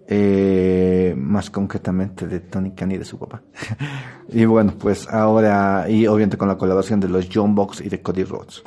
eh, 0.07 1.15
más 1.17 1.49
concretamente 1.49 2.27
de 2.27 2.39
Tony 2.39 2.71
Khan 2.71 2.91
y 2.91 2.97
de 2.97 3.05
su 3.05 3.17
papá. 3.17 3.41
y 4.29 4.45
bueno, 4.45 4.73
pues 4.77 5.07
ahora, 5.09 5.85
y 5.89 6.07
obviamente 6.07 6.37
con 6.37 6.47
la 6.47 6.57
colaboración 6.57 6.99
de 6.99 7.09
los 7.09 7.27
John 7.33 7.55
Box 7.55 7.81
y 7.81 7.89
de 7.89 8.01
Cody 8.01 8.23
Rhodes. 8.23 8.63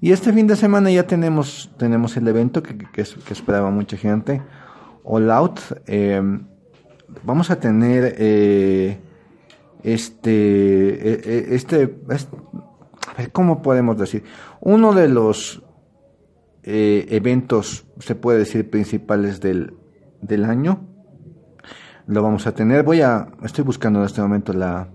Y 0.00 0.10
este 0.12 0.32
fin 0.32 0.46
de 0.46 0.56
semana 0.56 0.90
ya 0.90 1.06
tenemos, 1.06 1.70
tenemos 1.78 2.16
el 2.16 2.26
evento 2.28 2.62
que, 2.62 2.76
que, 2.76 2.86
que 2.90 3.02
es- 3.02 3.14
que 3.14 3.32
esperaba 3.32 3.70
mucha 3.70 3.96
gente, 3.96 4.42
All 5.04 5.30
Out. 5.30 5.60
eh, 5.86 6.20
vamos 7.24 7.50
a 7.50 7.60
tener 7.60 8.14
eh, 8.18 8.98
este, 9.82 10.30
eh, 10.30 11.20
eh, 11.24 11.46
este, 11.50 11.96
es- 12.10 12.28
a 13.08 13.14
ver, 13.18 13.32
¿cómo 13.32 13.62
podemos 13.62 13.96
decir? 13.98 14.24
Uno 14.60 14.92
de 14.92 15.08
los 15.08 15.62
eh, 16.64 17.06
eventos, 17.10 17.84
se 17.98 18.14
puede 18.14 18.38
decir, 18.38 18.70
principales 18.70 19.40
del, 19.40 19.74
del 20.22 20.46
año. 20.46 20.88
Lo 22.06 22.22
vamos 22.22 22.46
a 22.46 22.54
tener. 22.54 22.82
Voy 22.82 23.02
a, 23.02 23.28
estoy 23.42 23.64
buscando 23.64 24.00
en 24.00 24.06
este 24.06 24.22
momento 24.22 24.52
la, 24.54 24.88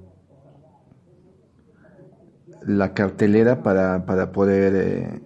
la 2.66 2.94
cartelera 2.94 3.62
para, 3.62 4.06
para 4.06 4.32
poder 4.32 4.74
eh, 4.76 5.22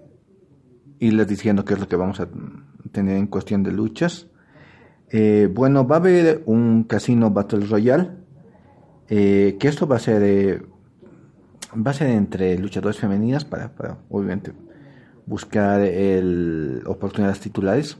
irles 1.00 1.28
diciendo 1.28 1.64
qué 1.64 1.76
es 1.76 1.80
lo 1.80 1.88
que 1.88 1.96
vamos 1.96 2.20
a 2.20 2.28
tener 2.92 3.16
en 3.18 3.28
cuestión 3.28 3.64
de 3.64 3.72
luchas. 3.72 4.28
Eh, 5.10 5.50
bueno, 5.52 5.88
va 5.88 5.96
a 5.96 6.00
haber 6.00 6.44
un 6.46 6.84
casino 6.84 7.32
Battle 7.32 7.66
Royale. 7.66 8.12
eh, 9.14 9.58
que 9.60 9.68
esto 9.68 9.88
va 9.88 9.98
a 9.98 10.00
ser 10.00 10.24
eh, 10.24 10.62
va 11.76 11.92
a 11.92 11.94
ser 11.94 12.08
entre 12.12 12.58
luchadoras 12.58 12.98
femeninas 12.98 13.44
para, 13.44 13.76
para 13.76 13.98
obviamente 14.10 14.54
buscar 15.26 15.82
el, 15.82 16.82
oportunidades 16.86 17.42
titulares. 17.42 17.98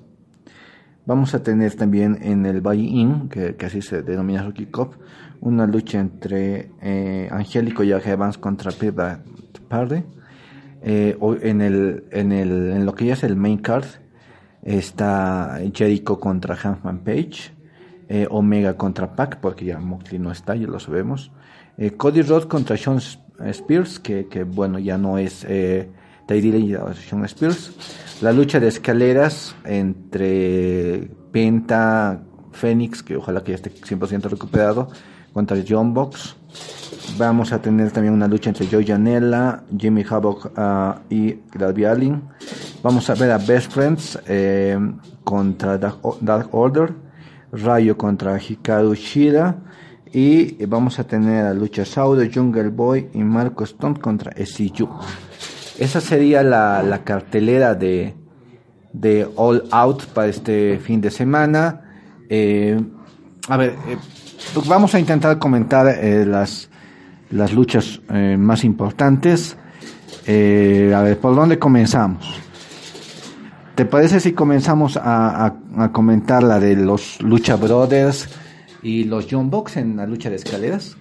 Vamos 1.06 1.34
a 1.34 1.42
tener 1.42 1.76
también 1.76 2.20
en 2.22 2.46
el 2.46 2.62
Buy-In, 2.62 3.28
que, 3.30 3.56
que 3.56 3.66
así 3.66 3.82
se 3.82 4.04
denomina 4.04 4.44
Rookie 4.44 4.68
Cup, 4.68 4.96
una 5.42 5.66
lucha 5.66 6.00
entre 6.00 6.72
eh, 6.82 7.28
Angélico 7.32 7.84
y 7.84 7.92
Evans 7.92 8.38
contra 8.38 8.72
Pivot 8.72 9.20
Party. 9.68 10.04
Eh, 10.84 11.18
en, 11.42 11.62
el, 11.62 12.04
en, 12.12 12.32
el, 12.32 12.72
en 12.72 12.86
lo 12.86 12.94
que 12.94 13.06
ya 13.06 13.14
es 13.14 13.24
el 13.24 13.36
main 13.36 13.58
card 13.58 13.86
está 14.64 15.60
Jericho 15.74 16.20
contra 16.20 16.56
Hanfman 16.56 17.00
Page, 17.00 17.52
eh, 18.08 18.28
Omega 18.30 18.78
contra 18.78 19.16
Pac, 19.16 19.40
porque 19.40 19.66
ya 19.66 19.80
Moxley 19.80 20.20
no 20.20 20.32
está, 20.32 20.56
ya 20.56 20.68
lo 20.68 20.80
sabemos. 20.80 21.32
Eh, 21.78 21.92
Cody 21.92 22.22
Rhodes 22.22 22.46
contra 22.46 22.78
Sean 22.78 23.00
Spears, 23.46 24.00
que, 24.00 24.28
que 24.28 24.44
bueno, 24.44 24.78
ya 24.78 24.98
no 24.98 25.18
es 25.18 25.46
eh, 25.48 25.90
Sean 26.28 27.26
Spears. 27.26 27.72
La 28.22 28.32
lucha 28.32 28.60
de 28.60 28.68
escaleras 28.68 29.56
entre 29.66 31.10
Penta, 31.32 32.22
Phoenix, 32.52 33.02
que 33.02 33.16
ojalá 33.18 33.44
que 33.44 33.52
ya 33.52 33.56
esté 33.56 33.72
100% 33.72 34.30
recuperado, 34.30 34.90
contra 35.34 35.58
John 35.68 35.96
Box. 35.96 36.36
Vamos 37.18 37.52
a 37.52 37.60
tener 37.60 37.90
también 37.90 38.14
una 38.14 38.28
lucha 38.28 38.52
entre 38.52 38.68
Joe 38.68 38.86
Janela, 38.86 39.64
Jimmy 39.76 40.06
Havoc 40.08 40.52
ah, 40.56 41.00
y 41.10 41.40
Darby 41.58 41.86
Allin. 41.86 42.22
Vamos 42.84 43.10
a 43.10 43.16
ver 43.16 43.32
a 43.32 43.40
Best 43.40 43.72
Friends 43.72 44.20
eh, 44.28 44.78
contra 45.24 45.80
Dark 45.80 46.50
Order, 46.52 46.94
Rayo 47.52 47.98
contra 47.98 48.38
Hikaru 48.38 48.94
Shida 48.94 49.58
y 50.14 50.64
vamos 50.66 51.00
a 51.00 51.06
tener 51.06 51.46
a 51.46 51.56
Lucha 51.56 51.86
Saudo, 51.86 52.22
Jungle 52.32 52.70
Boy 52.70 53.10
y 53.14 53.24
Marco 53.24 53.64
Stone 53.64 54.00
contra 54.00 54.32
SCU. 54.46 54.88
Esa 55.82 56.00
sería 56.00 56.44
la, 56.44 56.84
la 56.84 57.04
cartelera 57.04 57.74
de, 57.76 58.14
de 58.94 59.28
All 59.36 59.64
Out 59.72 60.06
para 60.14 60.28
este 60.28 60.78
fin 60.80 61.02
de 61.02 61.10
semana. 61.12 61.82
Eh, 62.30 62.80
a 63.48 63.58
ver, 63.58 63.72
eh, 63.88 63.98
pues 64.54 64.68
vamos 64.68 64.94
a 64.94 65.00
intentar 65.00 65.40
comentar 65.40 65.88
eh, 65.88 66.26
las, 66.26 66.70
las 67.32 67.52
luchas 67.54 68.00
eh, 68.14 68.38
más 68.38 68.64
importantes. 68.64 69.58
A 70.28 71.02
ver, 71.02 71.18
¿por 71.20 71.36
dónde 71.36 71.58
comenzamos? 71.58 72.40
¿Te 73.76 73.86
parece 73.86 74.20
si 74.20 74.34
comenzamos 74.34 74.96
a, 74.98 75.46
a- 75.48 75.56
a 75.78 75.92
comentar 75.92 76.44
la 76.44 76.60
de 76.60 76.76
los 76.76 77.20
Lucha 77.22 77.56
Brothers 77.56 78.30
y 78.84 79.06
los 79.06 79.28
John 79.30 79.50
Box 79.50 79.78
en 79.78 79.98
la 79.98 80.06
lucha 80.06 80.30
de 80.30 80.36
escaleras? 80.36 80.96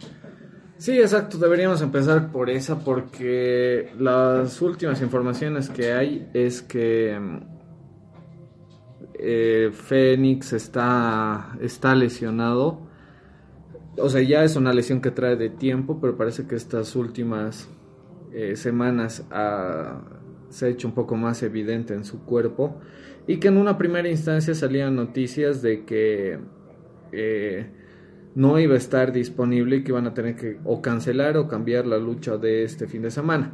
Sí, 0.81 0.99
exacto, 0.99 1.37
deberíamos 1.37 1.83
empezar 1.83 2.33
por 2.33 2.49
esa 2.49 2.79
porque 2.83 3.93
las 3.99 4.63
últimas 4.63 5.03
informaciones 5.03 5.69
que 5.69 5.93
hay 5.93 6.31
es 6.33 6.63
que 6.63 7.21
mm, 7.21 7.39
eh, 9.13 9.71
Fénix 9.75 10.55
está, 10.55 11.55
está 11.61 11.95
lesionado. 11.95 12.81
O 13.99 14.09
sea, 14.09 14.23
ya 14.23 14.43
es 14.43 14.57
una 14.57 14.73
lesión 14.73 15.03
que 15.03 15.11
trae 15.11 15.37
de 15.37 15.51
tiempo, 15.51 16.01
pero 16.01 16.17
parece 16.17 16.47
que 16.47 16.55
estas 16.55 16.97
últimas 16.97 17.69
eh, 18.33 18.57
semanas 18.57 19.27
ah, 19.31 20.01
se 20.49 20.65
ha 20.65 20.69
hecho 20.71 20.89
un 20.89 20.95
poco 20.95 21.15
más 21.15 21.43
evidente 21.43 21.93
en 21.93 22.05
su 22.05 22.25
cuerpo 22.25 22.81
y 23.27 23.37
que 23.37 23.49
en 23.49 23.59
una 23.59 23.77
primera 23.77 24.09
instancia 24.09 24.55
salían 24.55 24.97
noticias 24.97 25.61
de 25.61 25.85
que 25.85 26.39
eh, 27.13 27.80
no 28.35 28.59
iba 28.59 28.75
a 28.75 28.79
estar 28.79 29.13
disponible 29.13 29.77
y 29.77 29.83
que 29.83 29.93
iban 29.93 30.07
a 30.07 30.15
tener 30.15 30.37
que 30.37 30.59
o 30.65 30.81
cancelar 30.81 31.37
o 31.37 31.49
cambiar 31.49 31.87
la 31.87 31.99
lucha 31.99 32.37
de 32.37 32.65
este 32.65 32.87
fin 32.87 33.03
de 33.03 33.11
semana. 33.11 33.53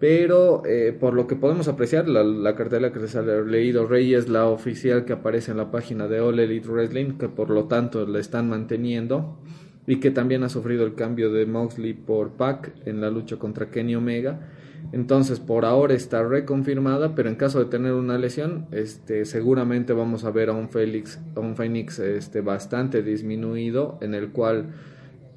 Pero 0.00 0.62
eh, 0.66 0.96
por 0.98 1.14
lo 1.14 1.28
que 1.28 1.36
podemos 1.36 1.68
apreciar, 1.68 2.08
la, 2.08 2.24
la 2.24 2.56
cartela 2.56 2.92
que 2.92 2.98
les 2.98 3.14
ha 3.14 3.22
leído 3.22 3.86
Rey 3.86 4.14
es 4.14 4.28
la 4.28 4.46
oficial 4.46 5.04
que 5.04 5.12
aparece 5.12 5.52
en 5.52 5.58
la 5.58 5.70
página 5.70 6.08
de 6.08 6.20
All 6.20 6.40
Elite 6.40 6.68
Wrestling, 6.68 7.18
que 7.18 7.28
por 7.28 7.50
lo 7.50 7.66
tanto 7.66 8.04
la 8.06 8.18
están 8.18 8.48
manteniendo 8.48 9.38
y 9.86 10.00
que 10.00 10.10
también 10.10 10.42
ha 10.42 10.48
sufrido 10.48 10.84
el 10.84 10.94
cambio 10.94 11.32
de 11.32 11.46
Moxley 11.46 11.94
por 11.94 12.32
Pac 12.32 12.72
en 12.84 13.00
la 13.00 13.10
lucha 13.10 13.36
contra 13.36 13.70
Kenny 13.70 13.94
Omega. 13.94 14.48
Entonces, 14.92 15.40
por 15.40 15.64
ahora 15.64 15.94
está 15.94 16.22
reconfirmada, 16.22 17.14
pero 17.14 17.30
en 17.30 17.34
caso 17.36 17.58
de 17.58 17.64
tener 17.64 17.94
una 17.94 18.18
lesión, 18.18 18.66
este, 18.72 19.24
seguramente 19.24 19.94
vamos 19.94 20.24
a 20.24 20.30
ver 20.30 20.50
a 20.50 20.52
un 20.52 20.68
Félix, 20.68 21.18
a 21.34 21.40
un 21.40 21.56
Fénix 21.56 21.98
este, 21.98 22.42
bastante 22.42 23.02
disminuido, 23.02 23.98
en 24.02 24.12
el 24.14 24.32
cual 24.32 24.74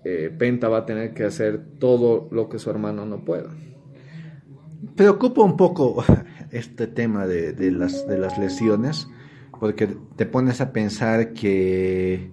eh, 0.04 0.30
Penta 0.38 0.68
va 0.68 0.80
a 0.80 0.86
tener 0.86 1.14
que 1.14 1.24
hacer 1.24 1.62
todo 1.80 2.28
lo 2.32 2.50
que 2.50 2.60
su 2.60 2.70
hermano 2.70 3.06
no 3.06 3.24
pueda. 3.24 3.50
Preocupa 4.94 5.42
un 5.42 5.56
poco 5.56 6.04
este 6.52 6.88
tema 6.88 7.26
de, 7.26 7.72
las, 7.72 8.06
de 8.08 8.18
las 8.18 8.38
lesiones, 8.38 9.08
porque 9.58 9.88
te 10.18 10.26
pones 10.26 10.60
a 10.60 10.74
pensar 10.74 11.32
que, 11.32 12.30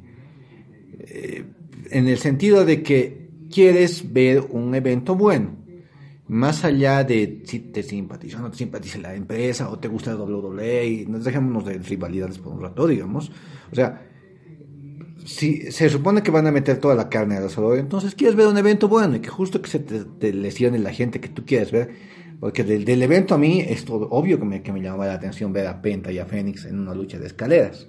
eh, 0.98 1.44
en 1.90 2.08
el 2.08 2.18
sentido 2.18 2.64
de 2.64 2.82
que 2.82 3.30
quieres 3.48 4.12
ver 4.12 4.40
un 4.50 4.74
evento 4.74 5.14
bueno, 5.14 5.61
más 6.32 6.64
allá 6.64 7.04
de 7.04 7.42
si 7.44 7.60
te 7.60 7.82
simpatiza 7.82 8.38
o 8.38 8.40
no 8.40 8.50
te 8.50 8.56
simpatiza 8.56 8.98
la 8.98 9.14
empresa 9.14 9.68
o 9.68 9.78
te 9.78 9.86
gusta 9.86 10.16
WWE, 10.16 11.04
nos 11.06 11.24
dejémonos 11.24 11.66
de 11.66 11.74
rivalidades 11.74 12.38
por 12.38 12.54
un 12.54 12.62
rato, 12.62 12.86
digamos. 12.86 13.30
O 13.70 13.74
sea, 13.74 14.08
si 15.26 15.70
se 15.70 15.90
supone 15.90 16.22
que 16.22 16.30
van 16.30 16.46
a 16.46 16.50
meter 16.50 16.78
toda 16.78 16.94
la 16.94 17.10
carne 17.10 17.36
al 17.36 17.44
asador, 17.44 17.76
entonces 17.76 18.14
quieres 18.14 18.34
ver 18.34 18.46
un 18.46 18.56
evento 18.56 18.88
bueno 18.88 19.16
y 19.16 19.20
que 19.20 19.28
justo 19.28 19.60
que 19.60 19.68
se 19.68 19.80
te, 19.80 20.06
te 20.06 20.32
lesione 20.32 20.78
la 20.78 20.94
gente 20.94 21.20
que 21.20 21.28
tú 21.28 21.44
quieres 21.44 21.70
ver, 21.70 21.90
porque 22.40 22.64
del, 22.64 22.86
del 22.86 23.02
evento 23.02 23.34
a 23.34 23.38
mí 23.38 23.60
es 23.60 23.84
todo 23.84 24.08
obvio 24.10 24.38
que 24.38 24.46
me, 24.46 24.62
que 24.62 24.72
me 24.72 24.80
llamaba 24.80 25.08
la 25.08 25.14
atención 25.14 25.52
ver 25.52 25.66
a 25.66 25.82
Penta 25.82 26.10
y 26.10 26.18
a 26.18 26.24
Fénix 26.24 26.64
en 26.64 26.80
una 26.80 26.94
lucha 26.94 27.18
de 27.18 27.26
escaleras. 27.26 27.88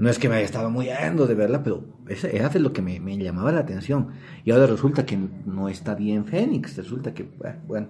No 0.00 0.08
es 0.08 0.18
que 0.18 0.30
me 0.30 0.36
haya 0.36 0.46
estado 0.46 0.70
muy 0.70 0.88
ando 0.88 1.26
de 1.26 1.34
verla, 1.34 1.62
pero 1.62 1.84
ese 2.08 2.34
era 2.34 2.48
de 2.48 2.58
lo 2.58 2.72
que 2.72 2.80
me, 2.80 2.98
me 3.00 3.18
llamaba 3.18 3.52
la 3.52 3.60
atención. 3.60 4.08
Y 4.46 4.50
ahora 4.50 4.66
resulta 4.66 5.04
que 5.04 5.18
no 5.44 5.68
está 5.68 5.94
bien 5.94 6.24
Fénix, 6.24 6.74
resulta 6.78 7.12
que, 7.12 7.28
bueno, 7.68 7.88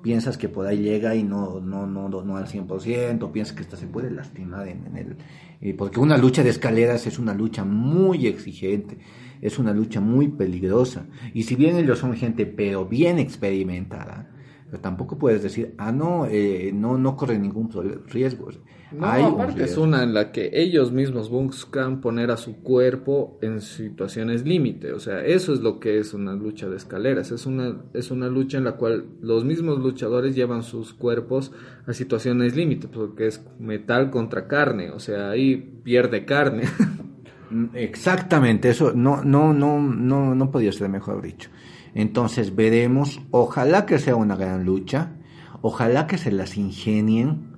piensas 0.00 0.38
que 0.38 0.48
por 0.48 0.68
ahí 0.68 0.78
llega 0.78 1.16
y 1.16 1.24
no, 1.24 1.58
no, 1.60 1.84
no, 1.84 2.08
no, 2.08 2.22
no 2.22 2.36
al 2.36 2.46
100%, 2.46 3.32
piensas 3.32 3.56
que 3.56 3.62
esta 3.62 3.76
se 3.76 3.88
puede 3.88 4.08
lastimar 4.12 4.68
en, 4.68 4.86
en 4.86 4.96
el... 4.98 5.16
eh, 5.60 5.74
porque 5.74 5.98
una 5.98 6.16
lucha 6.16 6.44
de 6.44 6.50
escaleras 6.50 7.08
es 7.08 7.18
una 7.18 7.34
lucha 7.34 7.64
muy 7.64 8.28
exigente, 8.28 8.98
es 9.40 9.58
una 9.58 9.72
lucha 9.72 10.00
muy 10.00 10.28
peligrosa. 10.28 11.08
Y 11.34 11.42
si 11.42 11.56
bien 11.56 11.74
ellos 11.76 11.98
son 11.98 12.14
gente, 12.14 12.46
pero 12.46 12.86
bien 12.86 13.18
experimentada, 13.18 14.30
pero 14.70 14.80
tampoco 14.80 15.18
puedes 15.18 15.42
decir, 15.42 15.74
ah, 15.78 15.90
no, 15.90 16.26
eh, 16.26 16.70
no, 16.72 16.98
no 16.98 17.16
corre 17.16 17.36
ningún 17.36 17.68
riesgo. 18.06 18.48
No, 18.90 19.06
Hay 19.06 19.22
aparte 19.22 19.64
es 19.64 19.76
una 19.76 20.02
en 20.02 20.14
la 20.14 20.32
que 20.32 20.50
ellos 20.54 20.92
mismos 20.92 21.28
buscan 21.28 22.00
poner 22.00 22.30
a 22.30 22.38
su 22.38 22.62
cuerpo 22.62 23.38
en 23.42 23.60
situaciones 23.60 24.46
límite. 24.46 24.92
O 24.92 25.00
sea, 25.00 25.24
eso 25.24 25.52
es 25.52 25.60
lo 25.60 25.78
que 25.78 25.98
es 25.98 26.14
una 26.14 26.32
lucha 26.34 26.68
de 26.68 26.76
escaleras. 26.76 27.30
Es 27.30 27.44
una, 27.44 27.82
es 27.92 28.10
una 28.10 28.28
lucha 28.28 28.56
en 28.56 28.64
la 28.64 28.72
cual 28.76 29.04
los 29.20 29.44
mismos 29.44 29.78
luchadores 29.80 30.34
llevan 30.34 30.62
sus 30.62 30.94
cuerpos 30.94 31.52
a 31.86 31.92
situaciones 31.92 32.56
límite, 32.56 32.88
porque 32.88 33.26
es 33.26 33.44
metal 33.58 34.10
contra 34.10 34.48
carne. 34.48 34.90
O 34.90 35.00
sea, 35.00 35.30
ahí 35.30 35.56
pierde 35.84 36.24
carne. 36.24 36.64
Mm, 37.50 37.68
Exactamente, 37.74 38.68
eso 38.68 38.92
no, 38.94 39.24
no, 39.24 39.54
no, 39.54 39.80
no, 39.80 40.34
no 40.34 40.50
podía 40.50 40.72
ser 40.72 40.88
mejor 40.90 41.22
dicho. 41.22 41.50
Entonces 41.94 42.54
veremos, 42.54 43.20
ojalá 43.30 43.86
que 43.86 43.98
sea 43.98 44.16
una 44.16 44.36
gran 44.36 44.64
lucha, 44.64 45.16
ojalá 45.62 46.06
que 46.06 46.18
se 46.18 46.30
las 46.30 46.56
ingenien. 46.56 47.57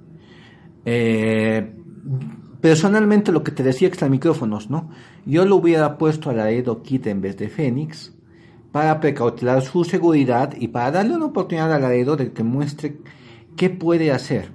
Eh, 0.85 1.73
personalmente 2.61 3.33
lo 3.33 3.43
que 3.43 3.53
te 3.53 3.63
decía 3.63 3.89
extra 3.89 4.09
micrófonos, 4.09 4.71
¿no? 4.71 4.91
Yo 5.27 5.45
lo 5.45 5.57
hubiera 5.57 5.99
puesto 5.99 6.31
a 6.31 6.33
la 6.33 6.51
Edo 6.51 6.83
Kid 6.83 7.07
en 7.07 7.21
vez 7.21 7.37
de 7.37 7.49
Fénix 7.49 8.15
para 8.73 9.01
precautelar 9.01 9.63
su 9.63 9.85
seguridad 9.85 10.55
y 10.59 10.69
para 10.69 10.91
darle 10.91 11.17
una 11.17 11.27
oportunidad 11.27 11.73
a 11.73 11.79
la 11.79 11.95
Edo 11.95 12.17
de 12.17 12.33
que 12.33 12.43
muestre 12.43 12.99
qué 13.57 13.71
puede 13.71 14.13
hacer. 14.13 14.51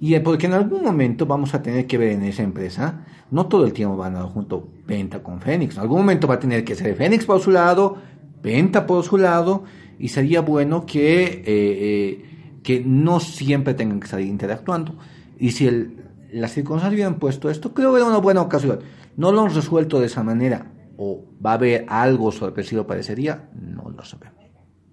Y 0.00 0.14
eh, 0.14 0.20
porque 0.20 0.46
en 0.46 0.54
algún 0.54 0.82
momento 0.82 1.26
vamos 1.26 1.54
a 1.54 1.62
tener 1.62 1.86
que 1.86 1.98
ver 1.98 2.12
en 2.12 2.22
esa 2.24 2.42
empresa, 2.42 3.04
no 3.30 3.46
todo 3.46 3.64
el 3.64 3.72
tiempo 3.72 3.96
van 3.96 4.16
a 4.16 4.22
junto 4.22 4.68
Penta 4.86 5.22
con 5.22 5.40
Fénix, 5.40 5.74
en 5.74 5.82
algún 5.82 5.98
momento 5.98 6.28
va 6.28 6.34
a 6.34 6.38
tener 6.38 6.64
que 6.64 6.74
ser 6.74 6.94
Fénix 6.94 7.24
por 7.24 7.40
su 7.40 7.50
lado, 7.50 7.96
Penta 8.40 8.86
por 8.86 9.02
su 9.04 9.18
lado, 9.18 9.64
y 9.98 10.08
sería 10.08 10.40
bueno 10.40 10.86
que, 10.86 11.42
eh, 11.44 12.58
que 12.62 12.82
no 12.84 13.18
siempre 13.18 13.74
tengan 13.74 13.98
que 13.98 14.04
estar 14.04 14.20
interactuando. 14.20 14.94
Y 15.38 15.52
si 15.52 15.66
el, 15.66 16.04
las 16.32 16.52
circunstancias 16.52 16.94
hubieran 16.94 17.18
puesto 17.18 17.50
esto, 17.50 17.72
creo 17.72 17.92
que 17.92 17.98
era 17.98 18.06
una 18.06 18.18
buena 18.18 18.42
ocasión. 18.42 18.80
No 19.16 19.32
lo 19.32 19.42
han 19.42 19.54
resuelto 19.54 20.00
de 20.00 20.06
esa 20.06 20.22
manera, 20.22 20.72
o 20.96 21.24
va 21.44 21.52
a 21.52 21.54
haber 21.54 21.86
algo 21.88 22.32
sorpresivo 22.32 22.86
parecería, 22.86 23.48
no 23.54 23.90
lo 23.90 24.04
sabemos. 24.04 24.44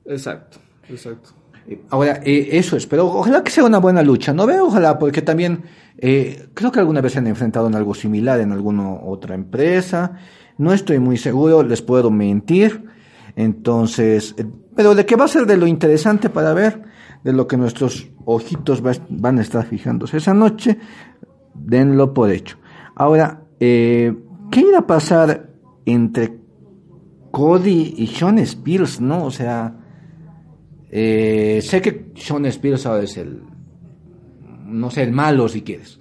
exacto, 0.05 0.59
exacto. 0.89 1.31
Eh, 1.67 1.81
Ahora, 1.89 2.21
eh, 2.23 2.49
eso 2.51 2.77
es, 2.77 2.85
pero 2.85 3.07
ojalá 3.07 3.43
que 3.43 3.51
sea 3.51 3.63
una 3.63 3.79
buena 3.79 4.03
lucha, 4.03 4.33
¿no 4.33 4.45
veo? 4.45 4.67
Ojalá, 4.67 4.99
porque 4.99 5.21
también 5.21 5.63
eh, 5.97 6.49
creo 6.53 6.71
que 6.71 6.79
alguna 6.79 7.01
vez 7.01 7.13
se 7.13 7.19
han 7.19 7.27
enfrentado 7.27 7.67
en 7.67 7.75
algo 7.75 7.93
similar 7.93 8.39
en 8.39 8.51
alguna 8.51 8.93
otra 8.93 9.35
empresa. 9.35 10.17
No 10.57 10.73
estoy 10.73 10.99
muy 10.99 11.17
seguro, 11.17 11.63
les 11.63 11.81
puedo 11.81 12.11
mentir. 12.11 12.85
Entonces, 13.35 14.35
eh, 14.37 14.45
pero 14.75 14.95
de 14.95 15.05
qué 15.05 15.15
va 15.15 15.25
a 15.25 15.29
ser 15.29 15.45
de 15.45 15.57
lo 15.57 15.67
interesante 15.67 16.29
para 16.29 16.53
ver, 16.53 16.83
de 17.25 17.33
lo 17.33 17.47
que 17.47 17.57
nuestros 17.57 18.07
ojitos 18.25 18.85
va- 18.85 18.93
van 19.09 19.39
a 19.39 19.41
estar 19.41 19.65
fijándose 19.65 20.17
esa 20.17 20.33
noche, 20.35 20.77
denlo 21.55 22.13
por 22.13 22.29
hecho. 22.29 22.57
Ahora, 22.95 23.41
eh, 23.59 24.15
¿qué 24.51 24.59
irá 24.61 24.79
a 24.79 24.87
pasar 24.87 25.49
entre 25.85 26.37
Cody 27.31 27.95
y 27.97 28.05
Sean 28.07 28.37
Spears, 28.37 29.01
no? 29.01 29.25
O 29.25 29.31
sea, 29.31 29.75
eh, 30.91 31.59
sé 31.63 31.81
que 31.81 32.11
Sean 32.15 32.45
Spears 32.45 32.85
ahora 32.85 33.03
es 33.03 33.17
el, 33.17 33.41
no 34.67 34.91
sé, 34.91 35.01
el 35.01 35.11
malo 35.11 35.49
si 35.49 35.61
quieres. 35.63 35.99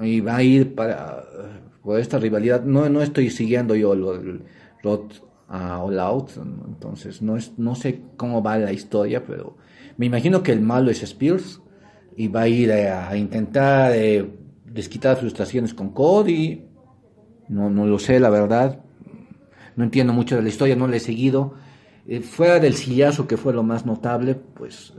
Y 0.00 0.20
va 0.20 0.36
a 0.36 0.42
ir 0.44 0.76
para, 0.76 1.24
por 1.82 1.98
esta 1.98 2.18
rivalidad. 2.20 2.62
No, 2.64 2.88
no 2.88 3.02
estoy 3.02 3.30
siguiendo 3.30 3.74
yo 3.74 3.96
lo, 3.96 4.14
el 4.14 4.44
Road 4.82 5.10
a 5.48 5.80
All 5.82 5.98
Out, 5.98 6.30
entonces 6.68 7.20
no, 7.20 7.36
es, 7.36 7.58
no 7.58 7.74
sé 7.74 8.00
cómo 8.16 8.42
va 8.42 8.56
la 8.58 8.72
historia, 8.72 9.24
pero 9.26 9.56
me 10.02 10.06
imagino 10.06 10.42
que 10.42 10.50
el 10.50 10.60
malo 10.60 10.90
es 10.90 11.00
Spears 11.04 11.62
y 12.16 12.26
va 12.26 12.40
a 12.40 12.48
ir 12.48 12.72
a, 12.72 13.16
intentar 13.16 13.92
eh, 13.94 14.28
desquitar 14.64 15.16
frustraciones 15.16 15.74
con 15.74 15.90
Cody. 15.90 16.64
No, 17.48 17.70
no 17.70 17.86
lo 17.86 18.00
sé, 18.00 18.18
la 18.18 18.28
verdad. 18.28 18.80
no 19.76 19.84
entiendo 19.84 20.12
mucho 20.12 20.34
de 20.34 20.42
la 20.42 20.48
historia, 20.48 20.74
no 20.74 20.88
la 20.88 20.96
he 20.96 20.98
seguido. 20.98 21.54
Eh, 22.08 22.18
fuera 22.18 22.58
del 22.58 22.74
sillazo, 22.74 23.28
que 23.28 23.36
fue 23.36 23.52
lo 23.52 23.62
más 23.62 23.86
notable, 23.86 24.34
pues 24.34 24.92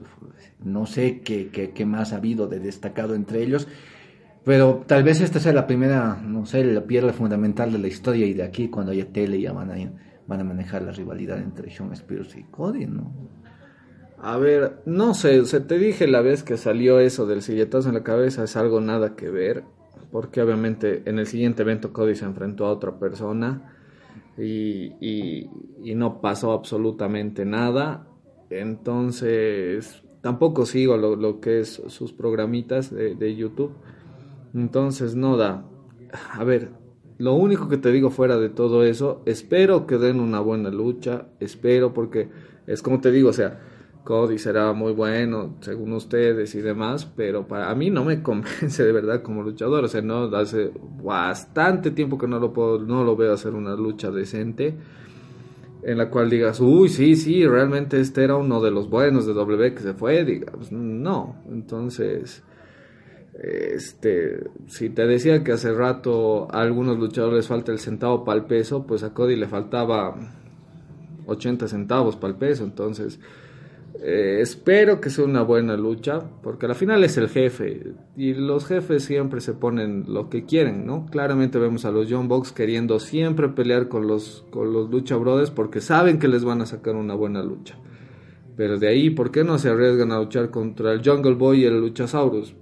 no 0.64 0.86
sé 0.86 1.20
qué 1.20 1.86
más 1.86 2.14
ha 2.14 2.16
habido 2.16 2.47
de 2.47 2.62
destacado 2.62 3.14
entre 3.14 3.43
ellos. 3.43 3.68
Pero 4.45 4.86
tal 4.88 5.04
vez 5.04 5.20
esta 5.20 5.41
sea 5.41 5.51
la 5.51 5.68
primera, 5.68 6.16
no 6.16 6.45
sé, 6.45 6.64
la 6.64 6.86
piedra 6.86 7.12
fundamental 7.12 7.74
de 7.74 7.80
la 7.80 7.89
historia 7.89 8.26
y 8.26 8.34
de 8.34 8.43
aquí 8.43 8.70
cuando 8.70 8.93
haya 8.93 9.12
tele 9.12 9.41
ya 9.41 9.51
van 9.51 9.70
a, 9.70 9.76
van 10.28 10.39
a 10.39 10.43
manejar 10.45 10.82
la 10.82 10.93
rivalidad 10.93 11.39
entre 11.39 11.70
Sean 11.72 11.91
Spears 11.91 12.38
y 12.38 12.43
Cody, 12.43 12.86
¿no? 12.86 13.43
A 14.26 14.38
ver, 14.38 14.82
no 14.86 15.13
sé, 15.15 15.39
o 15.41 15.45
sea, 15.45 15.67
te 15.67 15.78
dije 15.78 16.07
la 16.07 16.21
vez 16.21 16.43
que 16.43 16.55
salió 16.57 16.99
eso 16.99 17.26
del 17.28 17.41
silletazo 17.41 17.89
en 17.89 17.95
la 17.95 18.03
cabeza, 18.03 18.43
es 18.45 18.55
algo 18.55 18.80
nada 18.80 19.15
que 19.17 19.30
ver, 19.30 19.65
porque 20.11 20.41
obviamente 20.41 21.03
en 21.09 21.19
el 21.19 21.28
siguiente 21.28 21.63
evento 21.63 21.91
Cody 21.91 22.15
se 22.15 22.24
enfrentó 22.26 22.65
a 22.65 22.71
otra 22.71 22.97
persona 22.99 23.76
y, 24.38 24.95
y- 25.01 25.95
no 25.95 26.21
pasó 26.21 26.53
absolutamente 26.53 27.45
nada, 27.45 28.07
entonces 28.49 30.03
tampoco 30.21 30.65
sigo 30.65 30.97
lo, 30.97 31.15
lo 31.17 31.41
que 31.41 31.59
es 31.61 31.82
sus 31.88 32.13
programitas 32.13 32.91
de, 32.91 33.15
de 33.15 33.36
YouTube, 33.36 33.82
entonces 34.53 35.15
no 35.15 35.38
da. 35.38 35.65
A 36.32 36.43
ver, 36.43 36.71
lo 37.17 37.34
único 37.34 37.69
que 37.69 37.78
te 37.78 37.91
digo 37.91 38.09
fuera 38.11 38.38
de 38.38 38.49
todo 38.49 38.84
eso, 38.84 39.24
espero 39.26 39.88
que 39.88 39.97
den 39.97 40.19
una 40.19 40.39
buena 40.39 40.69
lucha, 40.69 41.28
espero 41.39 41.93
porque 41.93 42.30
es 42.67 42.82
como 42.82 43.01
te 43.01 43.11
digo, 43.11 43.30
o 43.30 43.34
sea, 43.34 43.59
Cody 44.04 44.38
será 44.38 44.74
muy 44.74 44.91
bueno 44.91 45.56
según 45.62 45.93
ustedes 45.93 46.56
y 46.56 46.62
demás, 46.62 47.06
pero 47.16 47.47
para 47.47 47.74
mí 47.76 47.89
no 47.89 48.04
me 48.04 48.22
convence 48.24 48.84
de 48.84 48.91
verdad 48.91 49.22
como 49.22 49.43
luchador, 49.43 49.84
o 49.86 49.88
sea, 49.88 50.01
no 50.01 50.26
hace 50.36 50.72
bastante 51.01 51.91
tiempo 51.91 52.18
que 52.18 52.28
no 52.28 52.39
lo 52.39 52.54
puedo 52.54 52.80
no 52.80 53.04
lo 53.04 53.16
veo 53.16 53.34
hacer 53.34 53.54
una 53.54 53.76
lucha 53.76 54.12
decente 54.12 54.76
en 55.84 55.97
la 55.97 56.10
cual 56.10 56.30
digas, 56.30 56.60
"Uy, 56.62 56.89
sí, 56.89 57.16
sí, 57.16 57.45
realmente 57.45 57.99
este 57.99 58.24
era 58.24 58.36
uno 58.36 58.62
de 58.62 58.72
los 58.72 58.89
buenos 58.89 59.26
de 59.26 59.34
W 59.34 59.74
que 59.74 59.82
se 59.82 59.93
fue", 59.93 60.24
digas, 60.24 60.72
no, 60.72 61.43
entonces 61.49 62.43
este, 63.41 64.43
si 64.68 64.89
te 64.89 65.08
decía 65.08 65.43
que 65.43 65.54
hace 65.54 65.74
rato 65.74 66.47
a 66.54 66.62
algunos 66.62 66.99
luchadores 66.99 67.38
les 67.38 67.47
falta 67.47 67.72
el 67.72 67.80
centavo 67.80 68.24
para 68.24 68.39
el 68.39 68.45
peso, 68.45 68.86
pues 68.86 69.04
a 69.04 69.14
Cody 69.14 69.36
le 69.36 69.47
faltaba 69.47 70.16
80 71.26 71.68
centavos 71.68 72.16
para 72.16 72.34
el 72.34 72.39
peso. 72.39 72.64
Entonces, 72.64 73.20
eh, 74.02 74.39
espero 74.41 75.00
que 75.00 75.10
sea 75.10 75.26
una 75.26 75.44
buena 75.44 75.78
lucha, 75.78 76.22
porque 76.41 76.66
al 76.66 76.76
final 76.76 77.04
es 77.04 77.18
el 77.18 77.30
jefe. 77.30 77.94
Y 78.16 78.34
los 78.34 78.66
jefes 78.66 79.04
siempre 79.04 79.41
se 79.41 79.54
ponen 79.54 80.06
lo 80.08 80.30
que 80.30 80.46
quieren, 80.46 80.86
¿no? 80.86 81.06
Claramente 81.06 81.60
vemos 81.60 81.86
a 81.86 81.91
los 81.91 82.08
John 82.10 82.28
Box 82.28 82.52
queriendo 82.52 83.00
siempre 83.00 83.50
pelear 83.50 83.88
con 83.88 84.08
los, 84.08 84.46
con 84.50 84.74
los 84.74 84.89
Lucha 84.89 85.16
Brothers 85.16 85.52
porque 85.52 85.82
saben 85.82 86.20
que 86.20 86.28
les 86.28 86.44
van 86.44 86.62
a 86.62 86.66
sacar 86.66 86.96
una 86.96 87.16
buena 87.16 87.44
lucha. 87.44 87.76
Pero 88.56 88.78
de 88.78 88.88
ahí, 88.88 89.10
¿por 89.10 89.32
qué 89.32 89.44
no 89.44 89.58
se 89.58 89.70
arriesgan 89.70 90.12
a 90.12 90.20
luchar 90.20 90.52
contra 90.52 90.94
el 90.94 91.02
Jungle 91.04 91.34
Boy 91.34 91.62
y 91.62 91.66
el 91.66 91.80
Luchasaurus? 91.80 92.56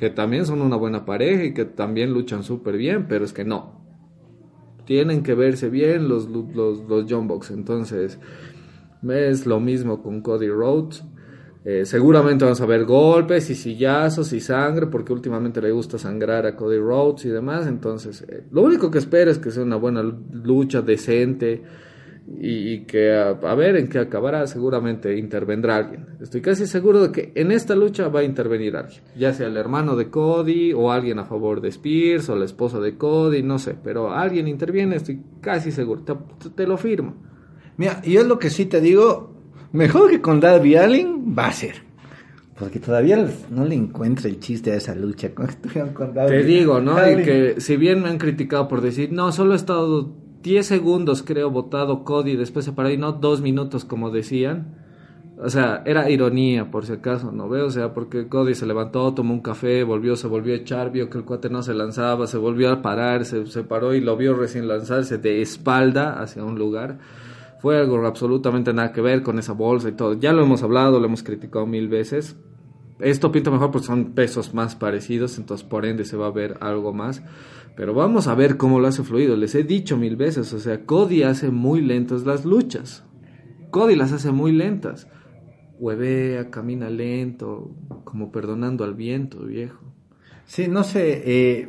que 0.00 0.08
también 0.08 0.46
son 0.46 0.62
una 0.62 0.76
buena 0.76 1.04
pareja 1.04 1.44
y 1.44 1.52
que 1.52 1.66
también 1.66 2.14
luchan 2.14 2.42
súper 2.42 2.78
bien, 2.78 3.04
pero 3.06 3.22
es 3.22 3.34
que 3.34 3.44
no. 3.44 3.78
Tienen 4.86 5.22
que 5.22 5.34
verse 5.34 5.68
bien 5.68 6.08
los, 6.08 6.26
los, 6.30 6.88
los 6.88 7.04
John 7.06 7.28
Box. 7.28 7.50
Entonces, 7.50 8.18
es 9.08 9.46
lo 9.46 9.60
mismo 9.60 10.02
con 10.02 10.20
Cody 10.20 10.48
Rhodes. 10.48 11.04
Eh, 11.62 11.84
seguramente 11.84 12.44
vamos 12.44 12.60
a 12.62 12.66
ver 12.66 12.86
golpes 12.86 13.50
y 13.50 13.54
sillazos 13.54 14.32
y 14.32 14.40
sangre, 14.40 14.86
porque 14.86 15.12
últimamente 15.12 15.60
le 15.60 15.70
gusta 15.70 15.98
sangrar 15.98 16.46
a 16.46 16.56
Cody 16.56 16.78
Rhodes 16.78 17.26
y 17.26 17.28
demás. 17.28 17.66
Entonces, 17.66 18.24
eh, 18.28 18.44
lo 18.50 18.62
único 18.62 18.90
que 18.90 18.98
espero 18.98 19.30
es 19.30 19.38
que 19.38 19.50
sea 19.50 19.62
una 19.62 19.76
buena 19.76 20.02
lucha 20.02 20.80
decente 20.80 21.62
y, 22.38 22.72
y 22.72 22.84
que 22.86 23.12
a, 23.12 23.54
ver 23.54 23.76
en 23.76 23.88
qué 23.88 23.98
acabará. 23.98 24.46
Seguramente 24.46 25.18
intervendrá 25.18 25.76
alguien. 25.76 26.06
Estoy 26.20 26.40
casi 26.40 26.66
seguro 26.66 27.02
de 27.02 27.12
que 27.12 27.32
en 27.34 27.52
esta 27.52 27.76
lucha 27.76 28.08
va 28.08 28.20
a 28.20 28.24
intervenir 28.24 28.76
alguien, 28.76 29.02
ya 29.14 29.34
sea 29.34 29.48
el 29.48 29.56
hermano 29.58 29.96
de 29.96 30.08
Cody 30.08 30.72
o 30.72 30.90
alguien 30.90 31.18
a 31.18 31.24
favor 31.24 31.60
de 31.60 31.68
Spears 31.68 32.30
o 32.30 32.36
la 32.36 32.46
esposa 32.46 32.80
de 32.80 32.96
Cody, 32.96 33.42
no 33.42 33.58
sé, 33.58 33.76
pero 33.82 34.12
alguien 34.12 34.48
interviene, 34.48 34.96
estoy 34.96 35.22
casi 35.42 35.72
seguro. 35.72 36.02
Te 36.54 36.66
lo 36.66 36.78
firmo. 36.78 37.29
Mira, 37.80 38.02
yo 38.02 38.22
lo 38.24 38.38
que 38.38 38.50
sí 38.50 38.66
te 38.66 38.82
digo, 38.82 39.32
mejor 39.72 40.10
que 40.10 40.20
con 40.20 40.38
Darby 40.38 40.76
Allin 40.76 41.34
va 41.34 41.46
a 41.46 41.52
ser. 41.54 41.76
Porque 42.58 42.78
todavía 42.78 43.26
no 43.48 43.64
le 43.64 43.74
encuentro 43.74 44.28
el 44.28 44.38
chiste 44.38 44.72
a 44.72 44.74
esa 44.74 44.94
lucha. 44.94 45.34
Con, 45.34 45.46
con 45.94 46.12
Darby 46.12 46.30
Te 46.30 46.44
digo, 46.44 46.82
¿no? 46.82 46.98
Y 47.10 47.22
que 47.22 47.54
si 47.58 47.78
bien 47.78 48.02
me 48.02 48.10
han 48.10 48.18
criticado 48.18 48.68
por 48.68 48.82
decir, 48.82 49.12
no, 49.12 49.32
solo 49.32 49.54
he 49.54 49.56
estado 49.56 50.12
10 50.42 50.66
segundos, 50.66 51.22
creo, 51.22 51.50
votado 51.50 52.04
Cody, 52.04 52.36
después 52.36 52.66
se 52.66 52.72
paró 52.72 52.90
y 52.90 52.98
no 52.98 53.12
dos 53.12 53.40
minutos, 53.40 53.86
como 53.86 54.10
decían. 54.10 54.76
O 55.38 55.48
sea, 55.48 55.82
era 55.86 56.10
ironía, 56.10 56.70
por 56.70 56.84
si 56.84 56.92
acaso, 56.92 57.32
¿no 57.32 57.48
veo? 57.48 57.64
O 57.64 57.70
sea, 57.70 57.94
porque 57.94 58.28
Cody 58.28 58.54
se 58.54 58.66
levantó, 58.66 59.14
tomó 59.14 59.32
un 59.32 59.40
café, 59.40 59.84
volvió, 59.84 60.16
se 60.16 60.26
volvió 60.26 60.52
a 60.52 60.58
echar, 60.58 60.92
vio 60.92 61.08
que 61.08 61.16
el 61.16 61.24
cuate 61.24 61.48
no 61.48 61.62
se 61.62 61.72
lanzaba, 61.72 62.26
se 62.26 62.36
volvió 62.36 62.70
a 62.72 62.82
parar, 62.82 63.24
se, 63.24 63.46
se 63.46 63.62
paró 63.62 63.94
y 63.94 64.02
lo 64.02 64.18
vio 64.18 64.34
recién 64.34 64.68
lanzarse 64.68 65.16
de 65.16 65.40
espalda 65.40 66.20
hacia 66.20 66.44
un 66.44 66.58
lugar. 66.58 66.98
Fue 67.60 67.78
algo 67.78 68.04
absolutamente 68.06 68.72
nada 68.72 68.92
que 68.92 69.00
ver 69.00 69.22
con 69.22 69.38
esa 69.38 69.52
bolsa 69.52 69.88
y 69.88 69.92
todo. 69.92 70.14
Ya 70.14 70.32
lo 70.32 70.42
hemos 70.42 70.62
hablado, 70.62 70.98
lo 70.98 71.06
hemos 71.06 71.22
criticado 71.22 71.66
mil 71.66 71.88
veces. 71.88 72.36
Esto 73.00 73.32
pinta 73.32 73.50
mejor 73.50 73.70
porque 73.70 73.86
son 73.86 74.12
pesos 74.12 74.54
más 74.54 74.76
parecidos, 74.76 75.38
entonces 75.38 75.66
por 75.66 75.86
ende 75.86 76.04
se 76.04 76.16
va 76.16 76.26
a 76.26 76.32
ver 76.32 76.56
algo 76.60 76.92
más. 76.92 77.22
Pero 77.76 77.94
vamos 77.94 78.28
a 78.28 78.34
ver 78.34 78.56
cómo 78.56 78.80
lo 78.80 78.88
hace 78.88 79.02
fluido. 79.02 79.36
Les 79.36 79.54
he 79.54 79.62
dicho 79.62 79.96
mil 79.96 80.16
veces, 80.16 80.52
o 80.52 80.58
sea, 80.58 80.84
Cody 80.84 81.22
hace 81.22 81.50
muy 81.50 81.80
lentas 81.80 82.24
las 82.24 82.44
luchas. 82.44 83.04
Cody 83.70 83.94
las 83.94 84.12
hace 84.12 84.32
muy 84.32 84.52
lentas. 84.52 85.06
Huevea, 85.78 86.50
camina 86.50 86.90
lento, 86.90 87.74
como 88.04 88.30
perdonando 88.32 88.84
al 88.84 88.94
viento, 88.94 89.44
viejo. 89.44 89.80
Sí, 90.44 90.68
no 90.68 90.84
sé. 90.84 91.22
Eh, 91.24 91.68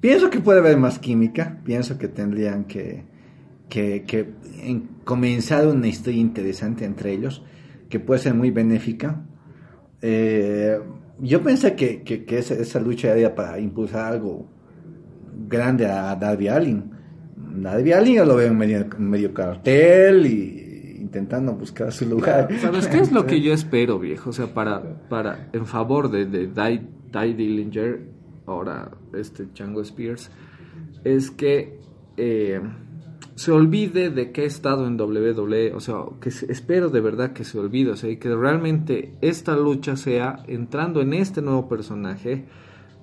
pienso 0.00 0.30
que 0.30 0.40
puede 0.40 0.60
haber 0.60 0.76
más 0.78 0.98
química. 0.98 1.60
Pienso 1.64 1.98
que 1.98 2.06
tendrían 2.06 2.64
que, 2.66 3.04
que, 3.68 4.04
que 4.04 4.32
en, 4.62 4.88
comenzar 5.04 5.66
una 5.66 5.86
historia 5.86 6.20
interesante 6.20 6.84
entre 6.84 7.12
ellos, 7.12 7.42
que 7.88 8.00
puede 8.00 8.20
ser 8.20 8.34
muy 8.34 8.50
benéfica. 8.50 9.24
Eh, 10.00 10.78
yo 11.20 11.42
pensé 11.42 11.74
que, 11.74 12.02
que, 12.02 12.24
que 12.24 12.38
esa, 12.38 12.54
esa, 12.54 12.80
lucha 12.80 13.16
era 13.16 13.34
para 13.34 13.58
impulsar 13.58 14.12
algo 14.12 14.48
grande 15.48 15.86
a 15.86 16.14
Darby 16.16 16.48
Allin. 16.48 16.90
Darby 17.36 17.92
Allin 17.92 18.14
yo 18.16 18.24
lo 18.24 18.36
veo 18.36 18.48
en 18.48 18.58
medio, 18.58 18.86
medio 18.98 19.32
cartel 19.32 20.26
y 20.26 20.98
intentando 21.00 21.54
buscar 21.54 21.92
su 21.92 22.06
lugar. 22.06 22.48
¿Sabes 22.60 22.88
qué 22.88 22.98
es 22.98 23.12
lo 23.12 23.26
que 23.26 23.40
yo 23.40 23.52
espero, 23.54 23.98
viejo? 23.98 24.30
O 24.30 24.32
sea, 24.32 24.52
para, 24.52 25.08
para 25.08 25.48
en 25.52 25.66
favor 25.66 26.10
de, 26.10 26.26
de 26.26 26.48
Ty, 26.48 26.86
Ty 27.12 27.34
Dillinger, 27.34 28.08
ahora 28.46 28.90
este 29.12 29.52
Chango 29.52 29.80
Spears, 29.82 30.30
es 31.04 31.30
que 31.30 31.78
eh, 32.16 32.60
se 33.36 33.50
olvide 33.50 34.10
de 34.10 34.30
que 34.30 34.42
he 34.42 34.46
estado 34.46 34.86
en 34.86 35.00
WWE, 35.00 35.74
o 35.74 35.80
sea, 35.80 35.96
que 36.20 36.28
espero 36.28 36.88
de 36.88 37.00
verdad 37.00 37.32
que 37.32 37.44
se 37.44 37.58
olvide, 37.58 37.92
o 37.92 37.96
sea, 37.96 38.10
y 38.10 38.16
que 38.18 38.34
realmente 38.34 39.14
esta 39.20 39.56
lucha 39.56 39.96
sea 39.96 40.44
entrando 40.46 41.00
en 41.00 41.14
este 41.14 41.42
nuevo 41.42 41.68
personaje, 41.68 42.44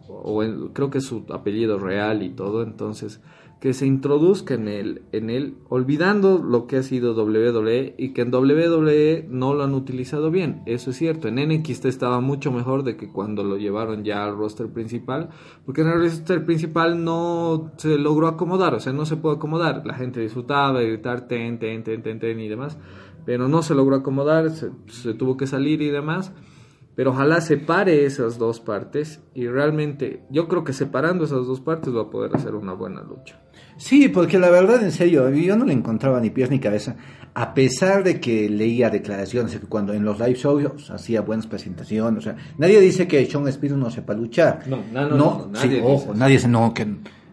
o 0.07 0.43
en, 0.43 0.69
creo 0.69 0.89
que 0.89 0.99
es 0.99 1.05
su 1.05 1.25
apellido 1.29 1.79
real 1.79 2.23
y 2.23 2.29
todo, 2.29 2.63
entonces 2.63 3.19
que 3.62 3.76
se 3.76 3.86
introduzca 3.86 4.55
en 4.55 4.68
él, 4.68 5.03
en 5.12 5.30
él, 5.30 5.53
olvidando 5.70 6.39
lo 6.39 6.66
que 6.66 6.78
ha 6.78 6.84
sido 6.84 7.14
WWE 7.14 7.93
y 7.95 8.09
que 8.09 8.24
en 8.24 8.34
WWE 8.34 9.28
no 9.30 9.53
lo 9.53 9.64
han 9.64 9.76
utilizado 9.76 10.32
bien. 10.32 10.64
Eso 10.66 10.89
es 10.89 10.97
cierto. 10.97 11.28
En 11.28 11.36
NXT 11.36 11.86
estaba 11.86 12.22
mucho 12.22 12.51
mejor 12.51 12.82
de 12.82 12.97
que 12.97 13.12
cuando 13.12 13.43
lo 13.43 13.57
llevaron 13.57 14.03
ya 14.03 14.24
al 14.24 14.36
roster 14.36 14.68
principal, 14.70 15.30
porque 15.64 15.82
en 15.82 15.89
el 15.89 15.99
roster 15.99 16.43
principal 16.43 17.03
no 17.03 17.72
se 17.78 17.99
logró 17.99 18.28
acomodar, 18.28 18.74
o 18.74 18.80
sea, 18.80 18.93
no 18.93 19.05
se 19.05 19.18
pudo 19.18 19.34
acomodar. 19.34 19.86
La 19.86 19.93
gente 19.93 20.22
disfrutaba, 20.22 20.82
gritar 20.82 21.28
ten, 21.28 21.59
ten, 21.59 21.84
ten, 21.84 22.01
ten, 22.01 22.20
ten 22.20 22.39
y 22.39 22.47
demás, 22.47 22.80
pero 23.28 23.47
no 23.47 23.62
se 23.62 23.76
logró 23.76 23.97
acomodar, 23.97 24.49
se, 24.49 24.72
se 24.88 25.14
tuvo 25.14 25.38
que 25.38 25.45
salir 25.45 25.84
y 25.84 25.89
demás. 25.89 26.34
Pero 26.95 27.12
ojalá 27.12 27.39
separe 27.41 28.05
esas 28.05 28.38
dos 28.38 28.59
partes 28.59 29.24
y 29.34 29.47
realmente 29.47 30.26
yo 30.30 30.47
creo 30.47 30.64
que 30.64 30.74
separando 30.74 31.24
esas 31.24 31.45
dos 31.47 31.62
partes 31.62 31.95
va 31.95 32.01
a 32.01 32.09
poder 32.09 32.36
hacer 32.36 32.55
una 32.55 32.74
buena 32.74 33.01
lucha. 33.01 33.39
Sí, 33.82 34.09
porque 34.09 34.38
la 34.38 34.51
verdad, 34.51 34.84
en 34.84 34.91
serio, 34.91 35.27
yo 35.32 35.57
no 35.57 35.65
le 35.65 35.73
encontraba 35.73 36.21
ni 36.21 36.29
pies 36.29 36.51
ni 36.51 36.59
cabeza, 36.59 36.95
a 37.34 37.55
pesar 37.55 38.03
de 38.03 38.19
que 38.19 38.47
leía 38.47 38.91
declaraciones, 38.91 39.55
que 39.55 39.65
cuando 39.65 39.91
en 39.91 40.05
los 40.05 40.19
live 40.19 40.36
shows 40.36 40.91
hacía 40.91 41.21
buenas 41.21 41.47
presentaciones, 41.47 42.19
o 42.19 42.21
sea, 42.21 42.36
nadie 42.59 42.79
dice 42.79 43.07
que 43.07 43.25
Sean 43.25 43.47
Spears 43.47 43.75
no 43.75 43.89
sepa 43.89 44.13
luchar. 44.13 44.65
No, 44.67 44.84
no, 44.93 45.09
no, 45.09 45.09
no, 45.09 45.47
no 45.51 45.59
sí, 45.59 45.67
nadie 45.67 45.82
ojo, 45.84 46.13
nadie 46.13 46.34
dice, 46.36 46.47
no, 46.47 46.71
que 46.75 46.86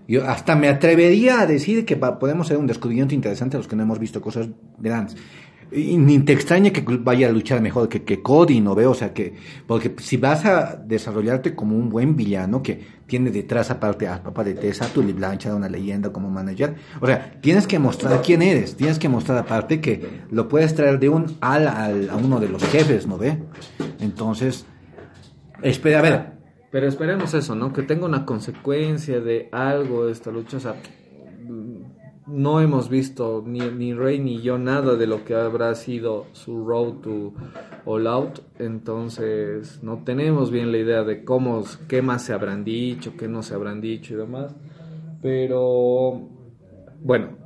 yo 0.09 0.27
hasta 0.27 0.57
me 0.57 0.69
atrevería 0.69 1.41
a 1.41 1.47
decir 1.47 1.85
que 1.85 1.97
podemos 1.97 2.47
hacer 2.47 2.57
un 2.57 2.67
descubrimiento 2.67 3.15
interesante 3.15 3.59
a 3.59 3.61
los 3.61 3.69
que 3.69 3.77
no 3.77 3.83
hemos 3.83 3.99
visto 3.99 4.23
cosas 4.23 4.49
grandes. 4.79 5.19
Y 5.71 5.99
ni 5.99 6.19
te 6.21 6.33
extraña 6.33 6.71
que 6.71 6.81
vaya 6.81 7.29
a 7.29 7.33
luchar 7.33 7.61
mejor 7.61 7.89
que, 7.89 8.03
que 8.03 8.23
Cody, 8.23 8.61
¿no 8.61 8.75
ve? 8.75 8.87
O 8.87 8.95
sea, 8.95 9.13
que, 9.13 9.35
porque 9.67 9.95
si 9.99 10.17
vas 10.17 10.45
a 10.47 10.77
desarrollarte 10.77 11.55
como 11.55 11.77
un 11.77 11.91
buen 11.91 12.17
villano 12.17 12.63
que 12.63 12.99
tiene 13.07 13.31
detrás 13.31 13.71
aparte 13.71 14.09
a 14.09 14.23
papá 14.23 14.45
de 14.45 14.55
Tessa, 14.55 14.87
Tully 14.87 15.13
Blanchard, 15.13 15.55
una 15.55 15.69
leyenda 15.69 16.11
como 16.11 16.31
manager, 16.31 16.77
o 17.01 17.07
sea, 17.07 17.39
tienes 17.41 17.67
que 17.67 17.79
mostrar 17.79 18.23
quién 18.23 18.41
eres, 18.43 18.77
tienes 18.77 18.99
que 18.99 19.09
mostrar 19.09 19.39
aparte 19.39 19.81
que 19.81 20.23
lo 20.31 20.49
puedes 20.49 20.75
traer 20.75 20.99
de 20.99 21.09
un 21.09 21.37
al, 21.41 21.69
al 21.69 22.11
a 22.11 22.17
uno 22.17 22.41
de 22.41 22.49
los 22.49 22.63
jefes, 22.65 23.07
¿no 23.07 23.19
ve? 23.19 23.39
Entonces, 24.01 24.65
espera, 25.63 25.99
a 25.99 26.03
ver, 26.03 26.33
Pero 26.71 26.87
esperemos 26.87 27.35
eso, 27.35 27.55
¿no? 27.55 27.73
Que 27.73 27.83
tenga 27.83 28.07
una 28.07 28.25
consecuencia 28.25 29.21
de 29.21 29.49
algo 29.53 30.09
esta 30.09 30.31
lucha. 30.31 30.59
O 30.59 30.61
sea, 30.61 30.77
no 32.29 32.61
hemos 32.61 32.89
visto 32.89 33.43
ni, 33.47 33.61
ni 33.61 33.95
Rey 33.95 34.19
ni 34.19 34.41
yo 34.43 34.59
nada 34.59 34.97
de 34.97 35.07
lo 35.07 35.25
que 35.25 35.35
habrá 35.35 35.75
sido 35.75 36.27
su 36.33 36.65
road 36.65 37.01
to 37.01 37.33
All 37.85 38.07
Out. 38.07 38.41
Entonces, 38.59 39.83
no 39.83 40.03
tenemos 40.05 40.51
bien 40.51 40.71
la 40.71 40.79
idea 40.79 41.05
de 41.05 41.25
cómo, 41.25 41.65
qué 41.89 42.03
más 42.03 42.23
se 42.25 42.33
habrán 42.33 42.65
dicho, 42.65 43.15
qué 43.17 43.29
no 43.29 43.43
se 43.43 43.55
habrán 43.55 43.81
dicho 43.81 44.15
y 44.15 44.17
demás. 44.17 44.55
Pero, 45.23 46.29
bueno, 47.01 47.39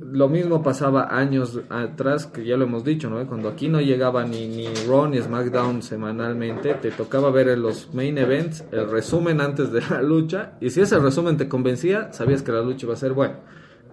lo 0.00 0.28
mismo 0.28 0.62
pasaba 0.62 1.16
años 1.16 1.60
atrás, 1.68 2.26
que 2.26 2.44
ya 2.44 2.56
lo 2.56 2.64
hemos 2.64 2.82
dicho, 2.82 3.08
¿no? 3.10 3.24
Cuando 3.26 3.48
aquí 3.48 3.68
no 3.68 3.80
llegaba 3.80 4.24
ni, 4.24 4.48
ni 4.48 4.66
Raw 4.88 5.06
ni 5.06 5.20
SmackDown 5.20 5.82
semanalmente, 5.82 6.74
te 6.74 6.90
tocaba 6.90 7.30
ver 7.30 7.56
los 7.58 7.94
main 7.94 8.18
events 8.18 8.64
el 8.72 8.90
resumen 8.90 9.40
antes 9.40 9.70
de 9.70 9.82
la 9.82 10.02
lucha, 10.02 10.54
y 10.60 10.70
si 10.70 10.80
ese 10.80 10.98
resumen 10.98 11.36
te 11.36 11.48
convencía, 11.48 12.12
sabías 12.12 12.42
que 12.42 12.52
la 12.52 12.62
lucha 12.62 12.86
iba 12.86 12.94
a 12.94 12.98
ser 12.98 13.12
buena. 13.12 13.38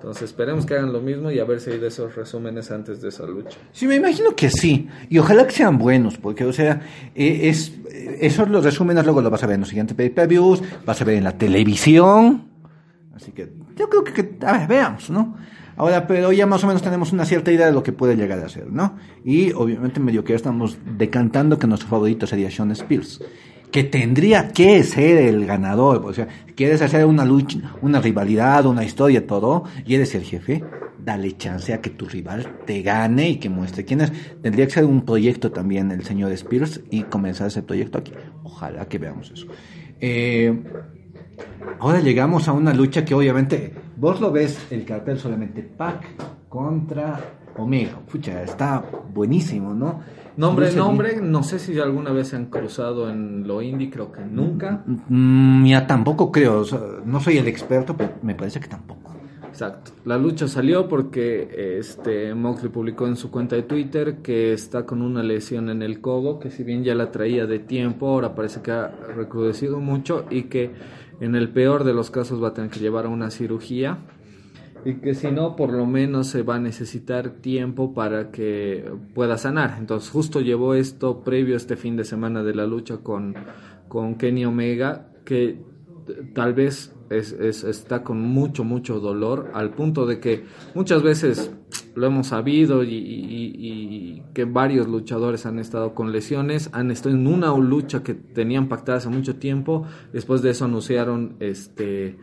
Entonces 0.01 0.23
esperemos 0.23 0.65
que 0.65 0.73
hagan 0.73 0.91
lo 0.91 0.99
mismo 0.99 1.29
y 1.29 1.37
a 1.37 1.45
ver 1.45 1.59
si 1.59 1.69
hay 1.69 1.77
de 1.77 1.89
esos 1.89 2.15
resúmenes 2.15 2.71
antes 2.71 3.03
de 3.03 3.09
esa 3.09 3.23
lucha. 3.27 3.55
Sí, 3.71 3.85
me 3.85 3.97
imagino 3.97 4.35
que 4.35 4.49
sí. 4.49 4.87
Y 5.09 5.19
ojalá 5.19 5.45
que 5.45 5.51
sean 5.51 5.77
buenos, 5.77 6.17
porque, 6.17 6.43
o 6.43 6.51
sea, 6.51 6.81
eh, 7.13 7.41
es, 7.43 7.71
eh, 7.87 8.17
esos 8.21 8.49
los 8.49 8.63
resúmenes 8.63 9.05
luego 9.05 9.21
los 9.21 9.31
vas 9.31 9.43
a 9.43 9.45
ver 9.45 9.53
en 9.53 9.59
los 9.59 9.69
siguientes 9.69 9.95
pay-per-views, 9.95 10.63
vas 10.87 10.99
a 10.99 11.05
ver 11.05 11.17
en 11.17 11.23
la 11.23 11.37
televisión. 11.37 12.49
Así 13.15 13.31
que 13.31 13.53
yo 13.75 13.87
creo 13.89 14.03
que, 14.03 14.37
a 14.43 14.57
ver, 14.57 14.67
veamos, 14.67 15.11
¿no? 15.11 15.37
Ahora, 15.77 16.07
pero 16.07 16.31
ya 16.31 16.47
más 16.47 16.63
o 16.63 16.67
menos 16.67 16.81
tenemos 16.81 17.13
una 17.13 17.23
cierta 17.25 17.51
idea 17.51 17.67
de 17.67 17.71
lo 17.71 17.83
que 17.83 17.91
puede 17.91 18.15
llegar 18.15 18.39
a 18.39 18.49
ser, 18.49 18.71
¿no? 18.71 18.97
Y 19.23 19.51
obviamente 19.51 19.99
medio 19.99 20.23
que 20.23 20.33
ya 20.33 20.37
estamos 20.37 20.79
decantando 20.97 21.59
que 21.59 21.67
nuestro 21.67 21.89
favorito 21.89 22.25
sería 22.25 22.49
Sean 22.49 22.71
Spears. 22.71 23.21
Que 23.71 23.83
tendría 23.83 24.49
que 24.49 24.83
ser 24.83 25.17
el 25.17 25.45
ganador. 25.45 26.05
O 26.05 26.13
sea, 26.13 26.27
quieres 26.55 26.81
hacer 26.81 27.05
una 27.05 27.25
lucha, 27.25 27.57
una 27.81 28.01
rivalidad, 28.01 28.65
una 28.65 28.83
historia, 28.83 29.25
todo, 29.25 29.63
y 29.85 29.95
eres 29.95 30.13
el 30.15 30.23
jefe, 30.23 30.63
dale 30.99 31.37
chance 31.37 31.73
a 31.73 31.81
que 31.81 31.89
tu 31.89 32.05
rival 32.05 32.59
te 32.65 32.81
gane 32.81 33.29
y 33.29 33.35
que 33.37 33.49
muestre 33.49 33.85
quién 33.85 34.01
es. 34.01 34.11
Tendría 34.41 34.65
que 34.65 34.73
ser 34.73 34.85
un 34.85 35.03
proyecto 35.03 35.51
también 35.51 35.91
el 35.91 36.03
señor 36.03 36.31
Spears 36.33 36.81
y 36.89 37.03
comenzar 37.03 37.47
ese 37.47 37.63
proyecto 37.63 37.97
aquí. 37.97 38.11
Ojalá 38.43 38.85
que 38.87 38.97
veamos 38.97 39.31
eso. 39.31 39.47
Eh, 39.99 40.53
Ahora 41.79 41.99
llegamos 41.99 42.47
a 42.47 42.53
una 42.53 42.73
lucha 42.73 43.03
que 43.03 43.15
obviamente 43.15 43.73
vos 43.97 44.21
lo 44.21 44.31
ves 44.31 44.67
el 44.71 44.85
cartel 44.85 45.17
solamente 45.17 45.63
Pac 45.63 46.03
contra 46.47 47.19
Omega. 47.57 47.99
Pucha, 48.11 48.43
está 48.43 48.83
buenísimo, 49.13 49.73
¿no? 49.73 50.01
Nombre, 50.37 50.71
nombre, 50.71 51.21
no 51.21 51.43
sé 51.43 51.59
si 51.59 51.77
alguna 51.79 52.11
vez 52.11 52.29
se 52.29 52.37
han 52.37 52.45
cruzado 52.45 53.09
en 53.09 53.47
lo 53.47 53.61
indie, 53.61 53.89
creo 53.89 54.11
que 54.11 54.21
nunca. 54.21 54.83
Mm, 54.85 55.65
ya 55.65 55.85
tampoco 55.87 56.31
creo, 56.31 56.59
o 56.59 56.65
sea, 56.65 56.79
no 57.05 57.19
soy 57.19 57.37
el 57.37 57.47
experto, 57.47 57.95
pero 57.97 58.13
me 58.21 58.35
parece 58.35 58.59
que 58.59 58.67
tampoco. 58.67 59.11
Exacto. 59.51 59.91
La 60.05 60.17
lucha 60.17 60.47
salió 60.47 60.87
porque 60.87 61.77
este 61.77 62.33
Moxley 62.33 62.71
publicó 62.71 63.05
en 63.05 63.17
su 63.17 63.29
cuenta 63.29 63.57
de 63.57 63.63
Twitter 63.63 64.17
que 64.23 64.53
está 64.53 64.85
con 64.85 65.01
una 65.01 65.23
lesión 65.23 65.69
en 65.69 65.81
el 65.81 65.99
codo, 65.99 66.39
que 66.39 66.49
si 66.49 66.63
bien 66.63 66.85
ya 66.85 66.95
la 66.95 67.11
traía 67.11 67.45
de 67.45 67.59
tiempo, 67.59 68.07
ahora 68.07 68.33
parece 68.33 68.61
que 68.61 68.71
ha 68.71 68.87
recrudecido 69.15 69.81
mucho 69.81 70.25
y 70.29 70.43
que 70.43 70.71
en 71.19 71.35
el 71.35 71.49
peor 71.49 71.83
de 71.83 71.93
los 71.93 72.09
casos 72.09 72.41
va 72.41 72.49
a 72.49 72.53
tener 72.53 72.71
que 72.71 72.79
llevar 72.79 73.05
a 73.05 73.09
una 73.09 73.29
cirugía 73.29 73.97
y 74.85 74.95
que 74.95 75.13
si 75.13 75.31
no, 75.31 75.55
por 75.55 75.71
lo 75.73 75.85
menos 75.85 76.27
se 76.27 76.43
va 76.43 76.55
a 76.55 76.59
necesitar 76.59 77.29
tiempo 77.41 77.93
para 77.93 78.31
que 78.31 78.83
pueda 79.13 79.37
sanar. 79.37 79.75
Entonces, 79.79 80.09
justo 80.09 80.41
llevó 80.41 80.73
esto 80.73 81.23
previo 81.23 81.53
a 81.53 81.57
este 81.57 81.75
fin 81.75 81.95
de 81.95 82.03
semana 82.03 82.43
de 82.43 82.55
la 82.55 82.65
lucha 82.65 82.97
con, 82.97 83.35
con 83.87 84.15
Kenny 84.15 84.45
Omega, 84.45 85.07
que 85.25 85.59
tal 86.33 86.53
vez 86.53 86.93
es, 87.09 87.31
es- 87.33 87.63
está 87.63 88.03
con 88.03 88.21
mucho, 88.21 88.63
mucho 88.63 88.99
dolor, 88.99 89.51
al 89.53 89.71
punto 89.71 90.05
de 90.05 90.19
que 90.19 90.43
muchas 90.73 91.03
veces 91.03 91.51
lo 91.93 92.07
hemos 92.07 92.27
sabido 92.27 92.83
y, 92.83 92.93
y- 92.95 93.53
y 93.57 94.23
que 94.33 94.45
varios 94.45 94.87
luchadores 94.87 95.45
han 95.45 95.59
estado 95.59 95.93
con 95.93 96.11
lesiones, 96.11 96.69
han 96.73 96.89
estado 96.89 97.15
en 97.15 97.27
una 97.27 97.55
lucha 97.57 98.01
que 98.01 98.13
tenían 98.13 98.67
pactada 98.69 98.97
hace 98.99 99.09
mucho 99.09 99.35
tiempo, 99.35 99.85
después 100.13 100.41
de 100.41 100.51
eso 100.51 100.65
anunciaron 100.65 101.35
este 101.39 102.17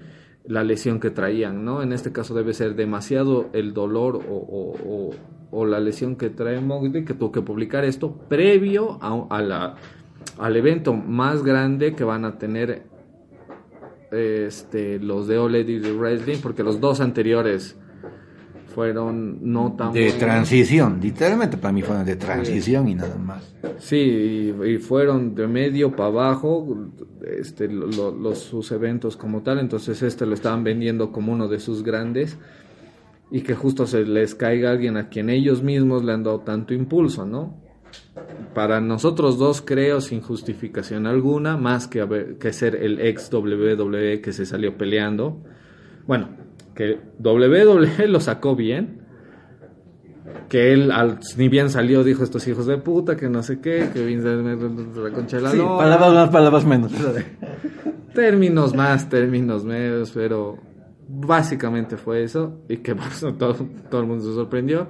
la 0.48 0.64
lesión 0.64 0.98
que 0.98 1.10
traían, 1.10 1.64
¿no? 1.64 1.82
En 1.82 1.92
este 1.92 2.10
caso 2.10 2.34
debe 2.34 2.52
ser 2.54 2.74
demasiado 2.74 3.48
el 3.52 3.72
dolor 3.74 4.16
o, 4.28 5.14
o- 5.52 5.66
la 5.66 5.78
lesión 5.80 6.16
que 6.16 6.28
trae 6.30 6.60
Moxley 6.60 7.04
que 7.04 7.14
tuvo 7.14 7.30
que 7.32 7.42
publicar 7.42 7.84
esto 7.84 8.12
previo 8.28 8.98
a, 9.02 9.26
a 9.30 9.42
la, 9.42 9.74
al 10.38 10.56
evento 10.56 10.92
más 10.94 11.42
grande 11.42 11.94
que 11.94 12.02
van 12.04 12.24
a 12.24 12.38
tener 12.38 12.82
este, 14.10 14.98
los 14.98 15.26
de 15.26 15.38
All 15.38 15.54
Elite 15.54 15.92
Wrestling, 15.92 16.38
porque 16.42 16.62
los 16.62 16.80
dos 16.80 17.00
anteriores 17.00 17.76
fueron 18.74 19.38
no 19.52 19.74
tan 19.76 19.92
De 19.92 20.12
transición, 20.12 21.00
literalmente 21.02 21.56
para 21.56 21.72
mí 21.72 21.82
fueron 21.82 22.04
de 22.04 22.16
transición 22.16 22.86
y 22.88 22.94
nada 22.94 23.16
más. 23.16 23.54
Sí, 23.78 23.96
y, 23.96 24.64
y 24.70 24.78
fueron 24.78 25.34
de 25.34 25.46
medio 25.48 25.90
para 25.96 26.08
abajo 26.08 26.86
este, 27.26 27.68
lo- 27.68 27.86
lo- 27.86 28.10
los, 28.12 28.38
sus 28.38 28.70
eventos 28.72 29.16
como 29.16 29.42
tal, 29.42 29.58
entonces 29.58 30.02
este 30.02 30.26
lo 30.26 30.34
estaban 30.34 30.62
vendiendo 30.64 31.10
como 31.12 31.32
uno 31.32 31.48
de 31.48 31.58
sus 31.60 31.82
grandes 31.82 32.38
y 33.30 33.40
que 33.42 33.54
justo 33.54 33.86
se 33.86 34.04
les 34.04 34.34
caiga 34.34 34.70
alguien 34.70 34.96
a 34.96 35.08
quien 35.08 35.28
ellos 35.30 35.62
mismos 35.62 36.04
le 36.04 36.12
han 36.12 36.22
dado 36.22 36.40
tanto 36.40 36.72
impulso, 36.74 37.26
¿no? 37.26 37.56
Para 38.54 38.80
nosotros 38.80 39.38
dos 39.38 39.62
creo 39.62 40.00
sin 40.00 40.20
justificación 40.20 41.06
alguna, 41.06 41.56
más 41.56 41.86
que, 41.88 42.00
haber- 42.00 42.38
que 42.38 42.52
ser 42.52 42.74
el 42.76 43.00
ex 43.00 43.30
WWE 43.32 44.20
que 44.20 44.32
se 44.32 44.44
salió 44.46 44.76
peleando. 44.76 45.42
Bueno, 46.06 46.28
que 46.78 46.96
WWE 47.18 48.06
lo 48.06 48.20
sacó 48.20 48.54
bien, 48.54 49.00
que 50.48 50.72
él 50.72 50.92
al, 50.92 51.18
ni 51.36 51.48
bien 51.48 51.70
salió 51.70 52.04
dijo 52.04 52.22
estos 52.22 52.46
hijos 52.46 52.66
de 52.66 52.78
puta 52.78 53.16
que 53.16 53.28
no 53.28 53.42
sé 53.42 53.60
qué 53.60 53.90
que 53.92 54.06
Vince 54.06 54.28
la 54.28 55.10
concha 55.10 55.38
de 55.38 55.42
la 55.42 55.50
Sí, 55.50 55.58
palabras 55.58 56.14
más, 56.14 56.28
palabras 56.30 56.64
menos. 56.64 56.92
términos 58.14 58.76
más 58.76 59.08
términos 59.08 59.64
menos 59.64 60.12
pero 60.12 60.56
básicamente 61.08 61.96
fue 61.96 62.22
eso 62.22 62.60
y 62.68 62.76
que 62.76 62.94
todo, 63.38 63.56
todo 63.90 64.00
el 64.00 64.06
mundo 64.06 64.24
se 64.24 64.34
sorprendió 64.34 64.86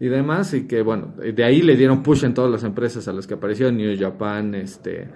y 0.00 0.06
demás 0.06 0.54
y 0.54 0.66
que 0.66 0.80
bueno 0.80 1.16
de 1.18 1.44
ahí 1.44 1.60
le 1.60 1.76
dieron 1.76 2.02
push 2.02 2.24
en 2.24 2.32
todas 2.32 2.50
las 2.50 2.64
empresas 2.64 3.06
a 3.08 3.12
las 3.12 3.26
que 3.26 3.34
apareció 3.34 3.70
New 3.70 3.94
Japan 3.98 4.54
este 4.54 5.08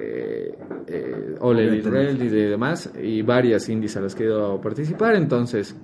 eh, 0.00 0.54
eh, 0.86 1.36
y 2.20 2.28
demás 2.28 2.92
y 3.00 3.22
varias 3.22 3.68
indies 3.68 3.96
a 3.96 4.00
las 4.00 4.14
que 4.14 4.24
he 4.24 4.26
ido 4.26 4.52
a 4.52 4.60
participar 4.60 5.14
entonces 5.16 5.76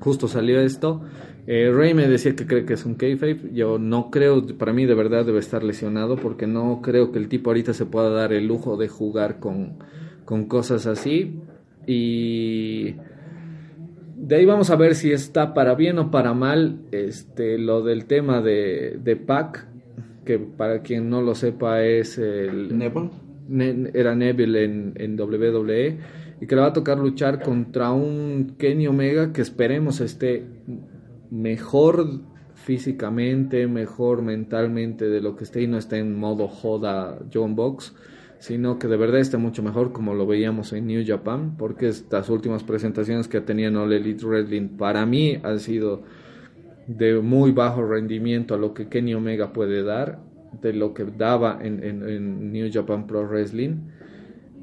justo 0.00 0.28
salió 0.28 0.60
esto. 0.60 1.02
Eh, 1.46 1.70
Rey 1.72 1.94
me 1.94 2.08
decía 2.08 2.34
que 2.34 2.46
cree 2.46 2.64
que 2.64 2.74
es 2.74 2.84
un 2.84 2.94
kayfabe. 2.94 3.50
Yo 3.52 3.78
no 3.78 4.10
creo, 4.10 4.44
para 4.58 4.72
mí 4.72 4.84
de 4.84 4.94
verdad 4.94 5.24
debe 5.24 5.38
estar 5.38 5.62
lesionado 5.62 6.16
porque 6.16 6.46
no 6.46 6.80
creo 6.82 7.12
que 7.12 7.18
el 7.18 7.28
tipo 7.28 7.50
ahorita 7.50 7.72
se 7.72 7.86
pueda 7.86 8.10
dar 8.10 8.32
el 8.32 8.46
lujo 8.46 8.76
de 8.76 8.88
jugar 8.88 9.38
con, 9.38 9.78
con 10.24 10.46
cosas 10.46 10.86
así. 10.86 11.40
Y 11.86 12.94
de 14.16 14.36
ahí 14.36 14.44
vamos 14.44 14.70
a 14.70 14.76
ver 14.76 14.96
si 14.96 15.12
está 15.12 15.54
para 15.54 15.74
bien 15.74 15.98
o 15.98 16.10
para 16.10 16.34
mal 16.34 16.80
este, 16.90 17.58
lo 17.58 17.82
del 17.82 18.06
tema 18.06 18.40
de, 18.40 18.98
de 19.02 19.14
Pac, 19.14 19.68
que 20.24 20.38
para 20.40 20.82
quien 20.82 21.08
no 21.08 21.22
lo 21.22 21.36
sepa 21.36 21.84
es 21.84 22.18
el... 22.18 22.76
Neville. 22.76 23.25
Era 23.48 24.14
Neville 24.14 24.64
en, 24.64 24.92
en 24.96 25.20
WWE 25.20 25.98
y 26.40 26.46
que 26.46 26.54
le 26.54 26.60
va 26.60 26.68
a 26.68 26.72
tocar 26.72 26.98
luchar 26.98 27.42
contra 27.42 27.92
un 27.92 28.56
Kenny 28.58 28.86
Omega 28.86 29.32
que 29.32 29.42
esperemos 29.42 30.00
esté 30.00 30.44
mejor 31.30 32.20
físicamente, 32.54 33.66
mejor 33.66 34.22
mentalmente 34.22 35.08
de 35.08 35.20
lo 35.20 35.36
que 35.36 35.44
esté 35.44 35.62
y 35.62 35.66
no 35.66 35.78
esté 35.78 35.98
en 35.98 36.18
modo 36.18 36.48
joda 36.48 37.18
John 37.32 37.54
Box, 37.54 37.94
sino 38.38 38.78
que 38.78 38.88
de 38.88 38.96
verdad 38.96 39.20
esté 39.20 39.36
mucho 39.36 39.62
mejor 39.62 39.92
como 39.92 40.14
lo 40.14 40.26
veíamos 40.26 40.72
en 40.72 40.86
New 40.86 41.04
Japan, 41.06 41.56
porque 41.56 41.88
estas 41.88 42.28
últimas 42.28 42.64
presentaciones 42.64 43.28
que 43.28 43.40
tenía 43.40 43.68
en 43.68 43.76
All 43.76 43.92
Elite 43.92 44.24
Wrestling 44.24 44.68
para 44.76 45.06
mí 45.06 45.38
han 45.42 45.60
sido 45.60 46.02
de 46.86 47.20
muy 47.20 47.52
bajo 47.52 47.84
rendimiento 47.84 48.54
a 48.54 48.58
lo 48.58 48.74
que 48.74 48.88
Kenny 48.88 49.14
Omega 49.14 49.52
puede 49.52 49.82
dar, 49.82 50.20
de 50.60 50.72
lo 50.72 50.94
que 50.94 51.04
daba 51.04 51.58
en, 51.62 51.82
en- 51.82 52.52
New 52.52 52.70
Japan 52.72 53.06
Pro 53.06 53.26
Wrestling. 53.26 53.76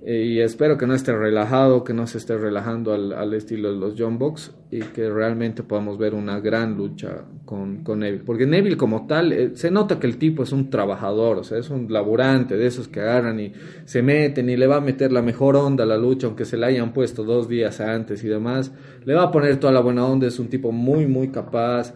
Eh, 0.06 0.26
y 0.26 0.40
espero 0.42 0.78
que 0.78 0.86
no 0.86 0.96
esté 0.96 1.16
relajado, 1.16 1.86
que 1.86 1.94
no 1.94 2.08
se 2.08 2.18
esté 2.18 2.38
relajando 2.38 2.94
al, 2.94 3.14
al 3.14 3.34
estilo 3.34 3.72
de 3.72 3.80
los 3.80 3.96
John 3.98 4.20
Box 4.20 4.54
y 4.70 4.82
que 4.82 5.10
realmente 5.10 5.64
podamos 5.64 5.98
ver 5.98 6.14
una 6.14 6.42
gran 6.42 6.76
lucha 6.76 7.24
con, 7.46 7.86
con 7.86 8.00
Neville. 8.00 8.26
Porque 8.26 8.46
Neville 8.46 8.76
como 8.76 9.08
tal, 9.08 9.32
eh, 9.32 9.52
se 9.54 9.72
nota 9.72 10.02
que 10.02 10.08
el 10.08 10.18
tipo 10.18 10.44
es 10.44 10.52
un 10.52 10.70
trabajador, 10.70 11.38
o 11.38 11.42
es 11.42 11.70
un 11.70 11.88
laburante 11.90 12.58
de 12.58 12.68
esos 12.68 12.90
que 12.90 13.00
agarran 13.00 13.40
y 13.40 13.54
se 13.86 14.02
meten 14.02 14.50
y 14.50 14.58
le 14.58 14.68
va 14.68 14.76
a 14.76 14.82
meter 14.82 15.14
la 15.14 15.22
mejor 15.22 15.56
onda 15.56 15.86
a 15.86 15.88
la 15.88 15.96
lucha, 15.96 16.28
aunque 16.28 16.44
se 16.44 16.58
la 16.58 16.68
hayan 16.68 16.92
puesto 16.92 17.24
dos 17.24 17.48
días 17.48 17.80
antes 17.80 18.26
y 18.26 18.28
demás. 18.28 18.74
Le 19.06 19.14
va 19.14 19.24
a 19.24 19.32
poner 19.32 19.56
toda 19.58 19.72
la 19.72 19.80
buena 19.80 20.06
onda, 20.06 20.28
es 20.28 20.38
un 20.38 20.50
tipo 20.50 20.74
muy, 20.74 21.08
muy 21.08 21.30
capaz, 21.30 21.94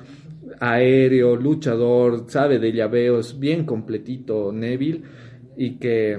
aéreo, 0.60 1.36
luchador, 1.36 2.26
sabe 2.28 2.60
de 2.60 2.72
llaveos, 2.72 3.40
bien 3.40 3.66
completito 3.66 4.52
Neville 4.52 5.04
y 5.56 5.78
que 5.78 6.18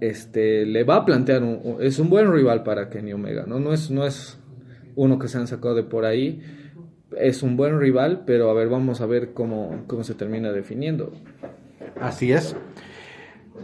este 0.00 0.66
le 0.66 0.84
va 0.84 0.96
a 0.96 1.04
plantear 1.04 1.42
un, 1.42 1.78
es 1.80 1.98
un 1.98 2.10
buen 2.10 2.32
rival 2.32 2.62
para 2.62 2.88
Kenny 2.90 3.12
Omega, 3.12 3.44
¿no? 3.46 3.58
No 3.60 3.72
es, 3.72 3.90
no 3.90 4.06
es 4.06 4.38
uno 4.94 5.18
que 5.18 5.28
se 5.28 5.38
han 5.38 5.46
sacado 5.46 5.74
de 5.74 5.84
por 5.84 6.04
ahí. 6.04 6.42
Es 7.16 7.42
un 7.42 7.56
buen 7.56 7.78
rival, 7.78 8.24
pero 8.26 8.50
a 8.50 8.54
ver, 8.54 8.68
vamos 8.68 9.00
a 9.00 9.06
ver 9.06 9.32
cómo, 9.32 9.84
cómo 9.86 10.04
se 10.04 10.14
termina 10.14 10.52
definiendo. 10.52 11.12
Así 12.00 12.32
es. 12.32 12.56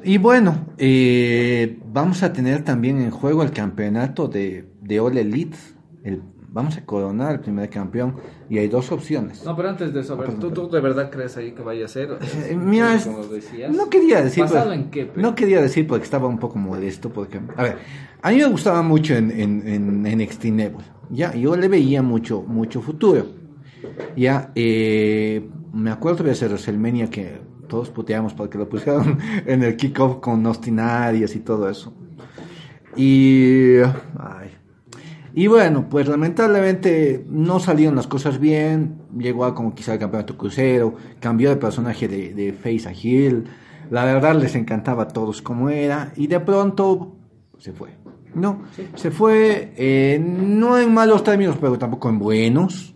Y 0.04 0.18
bueno, 0.18 0.74
eh, 0.78 1.78
vamos 1.84 2.22
a 2.22 2.32
tener 2.32 2.64
también 2.64 3.00
en 3.00 3.10
juego 3.10 3.42
el 3.42 3.50
campeonato 3.50 4.26
de, 4.28 4.64
de 4.80 5.00
All 5.00 5.18
Elite. 5.18 5.56
El, 6.02 6.22
vamos 6.52 6.76
a 6.76 6.84
coronar 6.84 7.32
el 7.32 7.40
primer 7.40 7.70
campeón 7.70 8.16
y 8.48 8.58
hay 8.58 8.68
dos 8.68 8.92
opciones. 8.92 9.44
No, 9.44 9.56
pero 9.56 9.70
antes 9.70 9.92
de 9.92 10.00
eso, 10.00 10.14
a 10.14 10.16
ver, 10.16 10.34
¿tú, 10.34 10.50
tú 10.50 10.68
de 10.68 10.80
verdad 10.80 11.10
crees 11.10 11.36
ahí 11.36 11.52
que 11.52 11.62
vaya 11.62 11.86
a 11.86 11.88
ser? 11.88 12.18
Eh, 12.48 12.54
mira, 12.56 12.94
es- 12.94 13.06
como 13.06 13.24
decías. 13.24 13.74
no 13.74 13.88
quería 13.88 14.22
decir. 14.22 14.42
¿Basado 14.44 14.66
pues, 14.66 14.78
en 14.78 14.90
qué? 14.90 15.06
pero? 15.06 15.22
No 15.22 15.34
quería 15.34 15.60
decir 15.62 15.86
porque 15.86 16.04
estaba 16.04 16.28
un 16.28 16.38
poco 16.38 16.58
molesto. 16.58 17.10
Porque, 17.10 17.40
a 17.56 17.62
ver, 17.62 17.78
a 18.20 18.30
mí 18.30 18.36
me 18.36 18.46
gustaba 18.46 18.82
mucho 18.82 19.14
en, 19.14 19.30
en, 19.30 19.66
en 19.66 20.18
NXT 20.18 20.44
Nebula. 20.46 20.84
Ya, 21.10 21.34
yo 21.34 21.56
le 21.56 21.68
veía 21.68 22.02
mucho, 22.02 22.42
mucho 22.42 22.80
futuro. 22.82 23.26
Ya, 24.16 24.52
eh, 24.54 25.48
me 25.72 25.90
acuerdo 25.90 26.24
de 26.24 26.32
ese 26.32 26.46
WrestleMania 26.46 27.08
que 27.10 27.40
todos 27.68 27.90
puteamos 27.90 28.34
porque 28.34 28.58
lo 28.58 28.68
pusieron 28.68 29.18
en 29.46 29.62
el 29.62 29.76
kickoff 29.76 30.20
con 30.20 30.44
Austin 30.46 30.78
Arias 30.80 31.34
y 31.34 31.40
todo 31.40 31.68
eso. 31.68 31.92
Y, 32.96 33.78
ay. 34.18 34.50
Y 35.34 35.46
bueno, 35.46 35.88
pues 35.88 36.08
lamentablemente 36.08 37.24
no 37.28 37.58
salieron 37.58 37.96
las 37.96 38.06
cosas 38.06 38.38
bien. 38.38 38.98
Llegó 39.16 39.44
a 39.46 39.54
conquistar 39.54 39.94
el 39.94 40.00
campeonato 40.00 40.36
crucero, 40.36 40.94
cambió 41.20 41.48
de 41.48 41.56
personaje 41.56 42.06
de, 42.06 42.34
de 42.34 42.52
Face 42.52 42.88
a 42.88 42.92
Hill. 42.92 43.44
La 43.90 44.04
verdad 44.04 44.34
les 44.34 44.54
encantaba 44.54 45.04
a 45.04 45.08
todos 45.08 45.40
como 45.40 45.70
era. 45.70 46.12
Y 46.16 46.26
de 46.26 46.40
pronto 46.40 47.16
se 47.58 47.72
fue. 47.72 47.90
No, 48.34 48.62
se 48.94 49.10
fue 49.10 49.72
eh, 49.76 50.18
no 50.18 50.78
en 50.78 50.92
malos 50.92 51.22
términos, 51.22 51.56
pero 51.60 51.78
tampoco 51.78 52.08
en 52.08 52.18
buenos. 52.18 52.94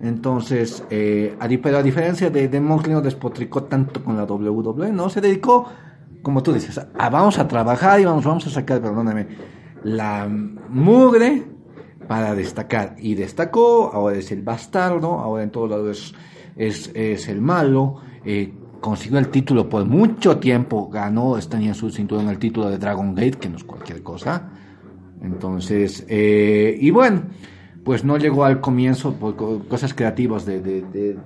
Entonces, 0.00 0.84
eh, 0.90 1.34
a, 1.40 1.48
pero 1.62 1.78
a 1.78 1.82
diferencia 1.82 2.28
de, 2.28 2.48
de 2.48 2.60
Moxley 2.60 2.94
no 2.94 3.00
despotricó 3.00 3.64
tanto 3.64 4.04
con 4.04 4.16
la 4.16 4.24
WWE, 4.24 4.92
no, 4.92 5.08
se 5.08 5.22
dedicó, 5.22 5.66
como 6.20 6.42
tú 6.42 6.52
dices, 6.52 6.78
a, 6.78 7.08
vamos 7.08 7.38
a 7.38 7.48
trabajar 7.48 7.98
y 7.98 8.04
vamos, 8.04 8.26
vamos 8.26 8.46
a 8.46 8.50
sacar, 8.50 8.82
perdóname, 8.82 9.26
la 9.82 10.28
mugre 10.28 11.55
para 12.06 12.34
destacar. 12.34 12.94
Y 12.98 13.14
destacó, 13.14 13.90
ahora 13.92 14.16
es 14.16 14.30
el 14.32 14.42
bastardo, 14.42 15.12
ahora 15.18 15.42
en 15.42 15.50
todos 15.50 15.70
lados 15.70 16.14
es, 16.56 16.88
es, 16.88 16.90
es 16.94 17.28
el 17.28 17.40
malo, 17.40 18.00
eh, 18.24 18.52
consiguió 18.80 19.18
el 19.18 19.28
título 19.28 19.68
por 19.68 19.84
mucho 19.84 20.38
tiempo, 20.38 20.88
ganó, 20.88 21.38
tenía 21.48 21.74
su 21.74 21.90
cinturón 21.90 22.28
el 22.28 22.38
título 22.38 22.68
de 22.68 22.78
Dragon 22.78 23.14
Gate, 23.14 23.38
que 23.38 23.48
no 23.48 23.56
es 23.56 23.64
cualquier 23.64 24.02
cosa. 24.02 24.50
Entonces, 25.22 26.04
eh, 26.08 26.76
y 26.80 26.90
bueno, 26.90 27.22
pues 27.84 28.04
no 28.04 28.16
llegó 28.18 28.44
al 28.44 28.60
comienzo 28.60 29.14
por 29.14 29.36
co- 29.36 29.62
cosas 29.68 29.94
creativas 29.94 30.44
de, 30.44 30.60
de, 30.60 30.82
de, 30.82 31.16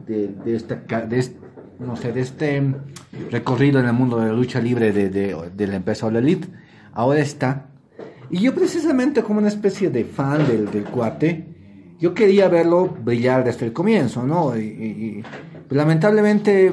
de, 0.44 0.54
este, 0.54 0.78
no 1.78 1.96
sé, 1.96 2.12
de 2.12 2.20
este 2.20 2.74
recorrido 3.30 3.80
en 3.80 3.86
el 3.86 3.92
mundo 3.92 4.18
de 4.18 4.26
la 4.28 4.32
lucha 4.32 4.60
libre 4.60 4.92
de 4.92 5.66
la 5.66 5.76
empresa 5.76 6.06
All 6.06 6.16
Elite. 6.16 6.48
Ahora 6.92 7.20
está. 7.20 7.69
Y 8.30 8.38
yo 8.40 8.54
precisamente 8.54 9.22
como 9.22 9.38
una 9.40 9.48
especie 9.48 9.90
de 9.90 10.04
fan 10.04 10.46
del, 10.46 10.70
del 10.70 10.84
cuate, 10.84 11.46
yo 11.98 12.14
quería 12.14 12.48
verlo 12.48 12.86
brillar 13.04 13.44
desde 13.44 13.66
el 13.66 13.72
comienzo, 13.72 14.22
¿no? 14.24 14.56
Y, 14.56 15.22
pues, 15.68 15.76
lamentablemente 15.76 16.72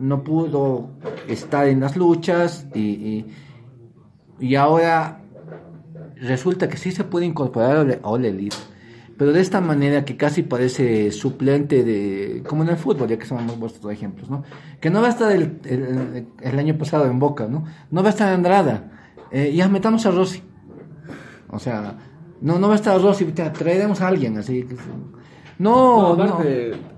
no 0.00 0.22
pudo 0.24 0.90
estar 1.28 1.68
en 1.68 1.80
las 1.80 1.96
luchas 1.96 2.66
y, 2.74 3.24
y, 4.40 4.54
ahora 4.56 5.20
resulta 6.16 6.68
que 6.68 6.76
sí 6.76 6.92
se 6.92 7.04
puede 7.04 7.24
incorporar 7.26 8.00
a 8.02 8.08
All- 8.08 8.24
Elite, 8.24 8.56
pero 9.16 9.32
de 9.32 9.40
esta 9.40 9.60
manera 9.60 10.04
que 10.04 10.16
casi 10.16 10.42
parece 10.42 11.10
suplente 11.12 11.82
de, 11.84 12.42
como 12.46 12.62
en 12.62 12.68
el 12.70 12.76
fútbol, 12.76 13.08
ya 13.08 13.18
que 13.18 13.24
son 13.26 13.38
hemos 13.40 13.56
puesto 13.56 13.90
ejemplos, 13.90 14.28
¿no? 14.28 14.42
Que 14.80 14.90
no 14.90 15.00
va 15.00 15.06
a 15.06 15.10
estar 15.10 15.32
el, 15.32 15.60
el- 15.64 16.26
el 16.42 16.58
año 16.58 16.76
pasado 16.76 17.06
en 17.06 17.18
Boca, 17.18 17.46
¿no? 17.48 17.64
No 17.90 18.02
va 18.02 18.08
a 18.08 18.12
estar 18.12 18.32
Andrada, 18.32 18.90
eh, 19.30 19.52
ya 19.54 19.68
metamos 19.68 20.04
a 20.04 20.10
Rossi. 20.10 20.42
O 21.50 21.58
sea, 21.58 21.96
no, 22.40 22.58
no 22.58 22.66
va 22.68 22.74
a 22.74 22.76
estar 22.76 23.00
Rossi, 23.00 23.24
te- 23.26 23.50
traeremos 23.50 24.00
a 24.00 24.08
alguien 24.08 24.36
así. 24.38 24.64
que- 24.64 24.76
No, 25.58 26.14
No, 26.16 26.42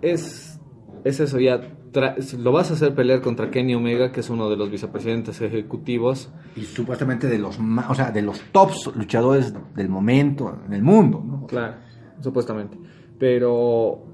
es, 0.03 0.59
es 1.05 1.21
eso, 1.21 1.39
ya 1.39 1.61
tra- 1.93 2.17
lo 2.39 2.53
vas 2.53 2.71
a 2.71 2.75
hacer 2.75 2.95
pelear 2.95 3.21
contra 3.21 3.51
Kenny 3.51 3.75
Omega, 3.75 4.11
que 4.11 4.21
es 4.21 4.31
uno 4.31 4.51
de 4.51 4.57
los 4.57 4.71
vicepresidentes 4.71 5.41
ejecutivos. 5.41 6.31
Y 6.57 6.63
supuestamente 6.63 7.29
de 7.29 7.39
los, 7.39 7.59
o 7.89 7.95
sea, 7.95 8.11
de 8.11 8.23
los 8.23 8.41
tops 8.53 8.91
luchadores 8.97 9.55
del 9.77 9.89
momento 9.89 10.59
en 10.67 10.73
el 10.73 10.83
mundo, 10.83 11.23
¿no? 11.25 11.47
Claro, 11.47 11.75
supuestamente. 12.21 12.77
Pero, 13.19 14.07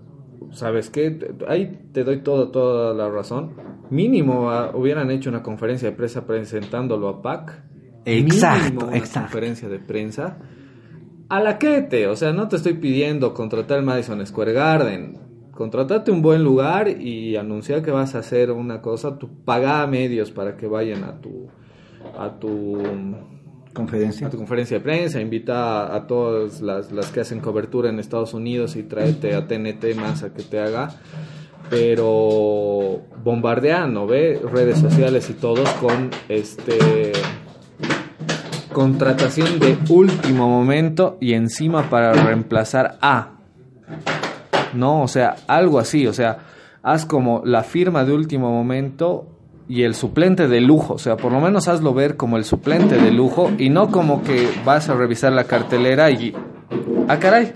¿sabes 0.53 0.91
qué? 0.91 1.35
Ahí 1.49 1.89
te 1.93 2.05
doy 2.05 2.19
todo, 2.23 2.51
toda 2.51 2.93
la 2.95 3.09
razón. 3.11 3.53
Mínimo 3.91 4.51
ah, 4.51 4.73
hubieran 4.75 5.11
hecho 5.11 5.31
una 5.31 5.43
conferencia 5.43 5.91
de 5.91 5.97
prensa 5.97 6.27
presentándolo 6.27 7.09
a 7.09 7.23
Pac. 7.23 7.63
Exacto, 8.05 8.65
Mínimo 8.65 8.87
una 8.89 8.97
exacto. 8.97 9.21
conferencia 9.21 9.69
de 9.69 9.79
prensa. 9.79 10.37
A 11.29 11.41
la 11.41 11.59
que 11.59 11.83
te, 11.83 12.07
o 12.07 12.17
sea, 12.17 12.33
no 12.33 12.49
te 12.49 12.57
estoy 12.57 12.75
pidiendo 12.75 13.33
contratar 13.35 13.79
el 13.79 13.85
Madison 13.85 14.25
Square 14.27 14.53
Garden. 14.53 15.19
Contratate 15.53 16.11
un 16.11 16.21
buen 16.21 16.43
lugar 16.43 16.89
y 16.89 17.37
anunciar 17.37 17.83
que 17.83 17.91
vas 17.91 18.15
a 18.15 18.19
hacer 18.19 18.51
una 18.51 18.83
cosa. 18.83 19.19
Tú 19.19 19.31
paga 19.45 19.87
medios 19.87 20.31
para 20.31 20.57
que 20.57 20.67
vayan 20.67 21.05
a 21.05 21.21
tu 21.21 21.49
a 22.19 22.39
tu 22.39 22.79
Conferencia. 23.73 24.27
a 24.29 24.31
tu 24.31 24.37
conferencia 24.37 24.79
de 24.79 24.85
prensa, 24.85 25.21
invita 25.21 25.87
a, 25.87 25.97
a 25.97 26.07
todas 26.07 26.61
las, 26.61 26.93
las 26.93 27.11
que 27.11 27.21
hacen 27.21 27.41
cobertura 27.41 27.89
en 27.89 27.99
Estados 27.99 28.35
Unidos 28.35 28.77
y 28.77 28.85
tráete 28.85 29.35
a 29.35 29.49
TNT 29.49 29.97
más 29.97 30.23
a 30.23 30.33
que 30.33 30.43
te 30.43 30.61
haga. 30.61 30.91
Pero 31.71 33.01
bombardeando, 33.25 34.07
¿ve? 34.07 34.41
Redes 34.53 34.79
sociales 34.79 35.29
y 35.31 35.35
todos 35.35 35.69
con 35.75 36.11
este 36.29 37.13
contratación 38.75 39.59
de 39.59 39.79
último 39.89 40.49
momento 40.49 41.17
y 41.21 41.33
encima 41.33 41.89
para 41.89 42.13
reemplazar 42.13 42.99
a. 43.01 43.39
No, 44.75 45.01
o 45.03 45.09
sea, 45.09 45.37
algo 45.47 45.79
así, 45.79 46.07
o 46.07 46.13
sea, 46.13 46.39
haz 46.83 47.07
como 47.07 47.41
la 47.47 47.63
firma 47.63 48.05
de 48.05 48.13
último 48.13 48.51
momento 48.51 49.27
y 49.67 49.85
el 49.85 49.95
suplente 49.95 50.49
de 50.49 50.61
lujo, 50.61 50.95
o 50.95 50.99
sea, 50.99 51.17
por 51.17 51.33
lo 51.33 51.41
menos 51.41 51.69
hazlo 51.69 51.95
ver 51.95 52.17
como 52.19 52.37
el 52.37 52.45
suplente 52.45 52.97
de 52.97 53.11
lujo 53.11 53.51
y 53.57 53.71
no 53.71 53.91
como 53.91 54.23
que 54.23 54.47
vas 54.65 54.91
a 54.91 54.95
revisar 54.95 55.33
la 55.33 55.45
cartelera 55.45 56.11
y 56.11 56.35
ah 57.09 57.19
caray, 57.19 57.53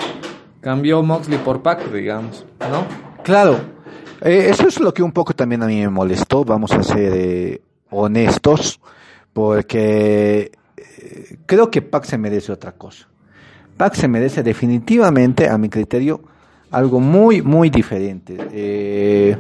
cambió 0.61 1.03
Moxley 1.03 1.39
por 1.39 1.61
Pac, 1.61 1.93
digamos, 1.93 2.47
¿no? 2.61 2.87
Claro, 3.25 3.59
eh, 4.23 4.47
eso 4.49 4.69
es 4.69 4.81
lo 4.81 4.95
que 4.95 5.03
un 5.03 5.13
poco 5.13 5.35
también 5.35 5.63
a 5.63 5.67
mí 5.67 5.81
me 5.81 5.91
molestó, 5.91 6.45
vamos 6.45 6.73
a 6.73 6.83
ser 6.83 7.13
eh, 7.13 7.63
honestos, 7.91 8.81
porque 9.33 10.53
creo 11.47 11.71
que 11.71 11.83
Pac 11.83 12.05
se 12.05 12.19
merece 12.19 12.53
otra 12.53 12.73
cosa. 12.73 13.09
Pac 13.77 13.95
se 13.95 14.09
merece 14.09 14.43
definitivamente, 14.43 15.49
a 15.49 15.57
mi 15.57 15.69
criterio, 15.69 16.21
algo 16.71 17.01
muy, 17.01 17.43
muy 17.43 17.71
diferente. 17.71 18.37
Eh, 18.53 19.37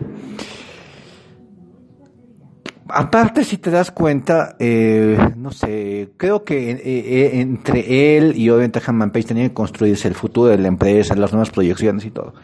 aparte, 2.88 3.44
si 3.44 3.58
te 3.58 3.70
das 3.70 3.90
cuenta, 3.90 4.56
eh, 4.58 5.18
no 5.36 5.50
sé, 5.50 6.10
creo 6.16 6.44
que 6.44 6.70
eh, 6.70 6.80
eh, 6.84 7.40
entre 7.40 8.16
él 8.16 8.34
y 8.36 8.48
obviamente 8.50 8.80
Hanman 8.84 9.10
Page 9.10 9.26
tenían 9.26 9.48
que 9.48 9.54
construirse 9.54 10.08
el 10.08 10.14
futuro 10.14 10.48
de 10.48 10.58
la 10.58 10.68
empresa, 10.68 11.14
las 11.14 11.32
nuevas 11.32 11.50
proyecciones 11.50 12.04
y 12.04 12.10
todo. 12.10 12.34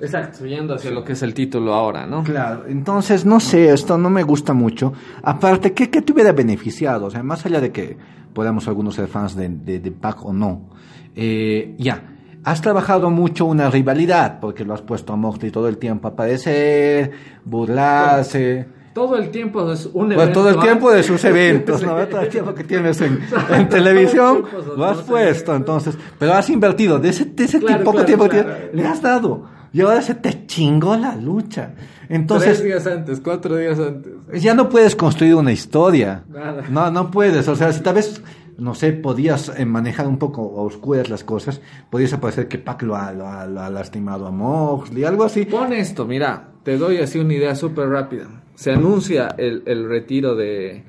Exacto, 0.00 0.46
yendo 0.46 0.74
hacia 0.74 0.90
lo 0.90 1.04
que 1.04 1.12
es 1.12 1.22
el 1.22 1.34
título 1.34 1.74
ahora, 1.74 2.06
¿no? 2.06 2.22
Claro, 2.24 2.64
entonces 2.66 3.24
no 3.24 3.38
sé, 3.38 3.72
esto 3.72 3.98
no 3.98 4.08
me 4.10 4.22
gusta 4.22 4.52
mucho. 4.54 4.92
Aparte, 5.22 5.72
¿qué, 5.72 5.90
qué 5.90 6.02
te 6.02 6.12
hubiera 6.12 6.32
beneficiado? 6.32 7.06
O 7.06 7.10
sea, 7.10 7.22
más 7.22 7.44
allá 7.44 7.60
de 7.60 7.70
que 7.70 7.96
podamos 8.32 8.66
algunos 8.66 8.94
ser 8.94 9.08
fans 9.08 9.36
de, 9.36 9.48
de, 9.48 9.80
de 9.80 9.90
Pac 9.90 10.24
o 10.24 10.32
no, 10.32 10.70
eh, 11.14 11.74
ya, 11.78 12.02
has 12.44 12.60
trabajado 12.62 13.10
mucho 13.10 13.44
una 13.44 13.70
rivalidad, 13.70 14.40
porque 14.40 14.64
lo 14.64 14.74
has 14.74 14.82
puesto 14.82 15.12
a 15.12 15.16
Moxley 15.16 15.50
todo 15.50 15.68
el 15.68 15.76
tiempo 15.76 16.08
a 16.08 16.12
aparecer, 16.12 17.10
burlarse, 17.44 18.66
todo 18.94 19.16
el 19.16 19.30
tiempo 19.30 19.72
es 19.72 19.86
un 19.92 20.12
evento. 20.12 20.16
Bueno, 20.16 20.32
todo 20.32 20.48
el 20.50 20.60
tiempo 20.60 20.90
de 20.92 21.02
sus 21.02 21.22
eventos, 21.24 21.82
¿no? 21.82 21.96
Todo 22.06 22.20
el 22.20 22.28
tiempo 22.28 22.54
que 22.54 22.62
tienes 22.62 23.00
en, 23.00 23.18
en 23.50 23.68
televisión, 23.68 24.44
lo 24.76 24.84
has 24.84 24.98
puesto, 24.98 25.54
entonces. 25.54 25.98
Pero 26.16 26.32
has 26.32 26.48
invertido, 26.48 27.00
de 27.00 27.08
ese, 27.08 27.24
de 27.24 27.44
ese 27.44 27.58
Claro, 27.58 27.82
poco 27.82 27.96
claro, 27.96 28.06
tiempo 28.06 28.28
que 28.28 28.42
tienes, 28.42 28.74
le 28.74 28.86
has 28.86 29.02
dado. 29.02 29.46
Y 29.74 29.80
ahora 29.82 30.00
se 30.00 30.14
te 30.14 30.46
chingó 30.46 30.96
la 30.96 31.14
lucha. 31.16 31.74
Entonces, 32.08 32.58
Tres 32.60 32.64
días 32.64 32.86
antes, 32.86 33.20
cuatro 33.20 33.56
días 33.56 33.78
antes. 33.78 34.12
ya 34.42 34.54
no 34.54 34.68
puedes 34.70 34.94
construir 34.96 35.34
una 35.34 35.52
historia. 35.52 36.22
Nada. 36.28 36.62
No, 36.70 36.90
no 36.90 37.10
puedes. 37.10 37.48
O 37.48 37.56
sea, 37.56 37.72
si 37.72 37.82
tal 37.82 37.96
vez, 37.96 38.22
no 38.56 38.74
sé, 38.76 38.92
podías 38.92 39.52
eh, 39.58 39.64
manejar 39.66 40.06
un 40.06 40.18
poco 40.18 40.42
a 40.58 40.62
oscuras 40.62 41.10
las 41.10 41.24
cosas, 41.24 41.60
podías 41.90 42.12
aparecer 42.12 42.46
que 42.46 42.58
Pac 42.58 42.82
lo 42.84 42.94
ha, 42.94 43.12
lo 43.12 43.26
ha- 43.26 43.46
lo 43.46 43.60
ha 43.62 43.68
lastimado 43.68 44.26
a 44.26 44.30
Moxley, 44.30 45.02
algo 45.04 45.24
así. 45.24 45.44
Pon 45.44 45.72
esto, 45.72 46.06
mira, 46.06 46.50
te 46.62 46.78
doy 46.78 46.98
así 46.98 47.18
una 47.18 47.34
idea 47.34 47.54
súper 47.56 47.88
rápida. 47.88 48.28
Se 48.54 48.70
anuncia 48.70 49.34
el, 49.36 49.64
el 49.66 49.88
retiro 49.88 50.36
de, 50.36 50.84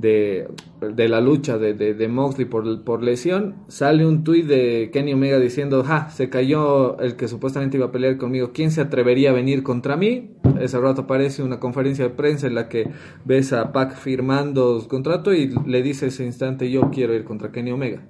de, 0.00 0.48
de 0.80 1.08
la 1.08 1.20
lucha 1.20 1.58
de, 1.58 1.74
de, 1.74 1.94
de 1.94 2.08
Moxley 2.08 2.46
por, 2.46 2.84
por 2.84 3.02
lesión. 3.02 3.56
Sale 3.68 4.06
un 4.06 4.24
tuit 4.24 4.46
de 4.46 4.90
Kenny 4.92 5.12
Omega 5.12 5.38
diciendo, 5.38 5.84
ja, 5.84 6.10
se 6.10 6.28
cayó 6.28 6.98
el 6.98 7.16
que 7.16 7.28
supuestamente 7.28 7.76
iba 7.76 7.86
a 7.86 7.92
pelear 7.92 8.16
conmigo. 8.16 8.50
¿Quién 8.52 8.70
se 8.70 8.80
atrevería 8.80 9.30
a 9.30 9.34
venir 9.34 9.62
contra 9.62 9.96
mí? 9.96 10.32
Ese 10.60 10.78
rato 10.80 11.02
aparece 11.02 11.42
una 11.42 11.60
conferencia 11.60 12.04
de 12.04 12.10
prensa 12.10 12.46
en 12.46 12.54
la 12.54 12.68
que 12.68 12.90
ves 13.24 13.52
a 13.52 13.72
Pac 13.72 13.96
firmando 13.96 14.80
su 14.80 14.88
contrato 14.88 15.32
y 15.32 15.54
le 15.66 15.82
dice 15.82 16.06
ese 16.06 16.24
instante, 16.24 16.70
yo 16.70 16.90
quiero 16.90 17.14
ir 17.14 17.24
contra 17.24 17.52
Kenny 17.52 17.70
Omega. 17.70 18.02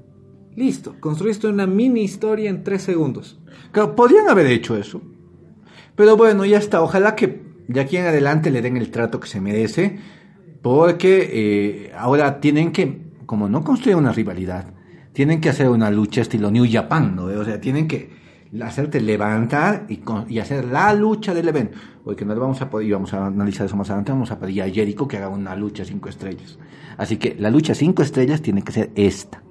Listo, 0.56 0.96
construiste 1.00 1.46
una 1.46 1.66
mini 1.66 2.02
historia 2.02 2.50
en 2.50 2.64
tres 2.64 2.82
segundos. 2.82 3.40
Podrían 3.96 4.28
haber 4.28 4.46
hecho 4.46 4.76
eso. 4.76 5.00
Pero 5.94 6.16
bueno, 6.16 6.44
ya 6.44 6.58
está. 6.58 6.82
Ojalá 6.82 7.14
que 7.14 7.42
de 7.68 7.80
aquí 7.80 7.96
en 7.96 8.06
adelante 8.06 8.50
le 8.50 8.62
den 8.62 8.76
el 8.76 8.90
trato 8.90 9.20
que 9.20 9.28
se 9.28 9.40
merece. 9.40 9.98
Porque 10.62 11.30
eh, 11.32 11.92
ahora 11.96 12.40
tienen 12.40 12.72
que, 12.72 13.00
como 13.26 13.48
no 13.48 13.62
construir 13.64 13.96
una 13.96 14.12
rivalidad, 14.12 14.66
tienen 15.12 15.40
que 15.40 15.48
hacer 15.48 15.68
una 15.68 15.90
lucha 15.90 16.20
estilo 16.20 16.50
New 16.50 16.66
Japan, 16.70 17.16
¿no? 17.16 17.24
O 17.24 17.44
sea, 17.44 17.60
tienen 17.60 17.88
que 17.88 18.10
hacerte 18.62 19.00
levantar 19.00 19.86
y, 19.88 19.98
con- 19.98 20.30
y 20.30 20.38
hacer 20.38 20.66
la 20.66 20.92
lucha 20.94 21.32
del 21.34 21.48
evento. 21.48 21.78
Porque 22.04 22.24
nos 22.24 22.38
vamos 22.38 22.60
a 22.60 22.68
poder, 22.68 22.86
y 22.88 22.92
vamos 22.92 23.12
a 23.14 23.26
analizar 23.26 23.66
eso 23.66 23.76
más 23.76 23.88
adelante, 23.90 24.12
vamos 24.12 24.30
a 24.30 24.38
pedir 24.38 24.62
a 24.62 24.68
Jericho 24.68 25.08
que 25.08 25.16
haga 25.16 25.28
una 25.28 25.54
lucha 25.56 25.84
cinco 25.84 26.08
estrellas. 26.08 26.58
Así 26.96 27.16
que 27.16 27.36
la 27.38 27.50
lucha 27.50 27.74
cinco 27.74 28.02
estrellas 28.02 28.42
tiene 28.42 28.62
que 28.62 28.72
ser 28.72 28.90
esta. 28.94 29.42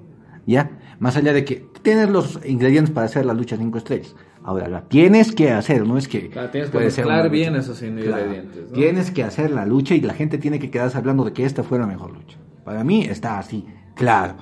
¿Ya? 0.46 0.70
Más 0.98 1.16
allá 1.16 1.32
de 1.32 1.44
que 1.44 1.66
tienes 1.82 2.08
los 2.10 2.40
ingredientes 2.44 2.92
para 2.92 3.06
hacer 3.06 3.26
la 3.26 3.34
lucha 3.34 3.56
cinco 3.56 3.78
estrellas. 3.78 4.14
Ahora 4.50 4.66
la 4.66 4.80
tienes 4.80 5.30
que 5.30 5.52
hacer, 5.52 5.86
no 5.86 5.96
es 5.96 6.08
que. 6.08 6.28
Claro, 6.28 6.50
tienes 6.50 6.70
que 6.70 6.78
mezclar 6.80 7.30
bien 7.30 7.54
esos 7.54 7.80
ingredientes, 7.84 8.68
¿no? 8.68 8.72
Tienes 8.72 9.12
que 9.12 9.22
hacer 9.22 9.52
la 9.52 9.64
lucha 9.64 9.94
y 9.94 10.00
la 10.00 10.12
gente 10.12 10.38
tiene 10.38 10.58
que 10.58 10.72
quedarse 10.72 10.98
hablando 10.98 11.22
de 11.22 11.32
que 11.32 11.44
esta 11.44 11.62
fue 11.62 11.78
la 11.78 11.86
mejor 11.86 12.10
lucha. 12.12 12.36
Para 12.64 12.82
mí 12.82 13.02
está 13.04 13.38
así, 13.38 13.64
claro. 13.94 14.34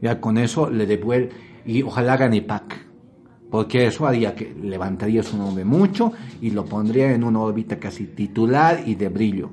Ya 0.00 0.22
con 0.22 0.38
eso 0.38 0.70
le 0.70 0.86
devuelve. 0.86 1.32
Y 1.66 1.82
ojalá 1.82 2.16
gane 2.16 2.40
Pac. 2.40 2.86
Porque 3.50 3.86
eso 3.86 4.06
haría 4.06 4.34
que 4.34 4.54
levantaría 4.58 5.22
su 5.22 5.36
nombre 5.36 5.66
mucho 5.66 6.12
y 6.40 6.52
lo 6.52 6.64
pondría 6.64 7.12
en 7.12 7.22
una 7.22 7.40
órbita 7.40 7.78
casi 7.78 8.06
titular 8.06 8.80
y 8.86 8.94
de 8.94 9.10
brillo. 9.10 9.50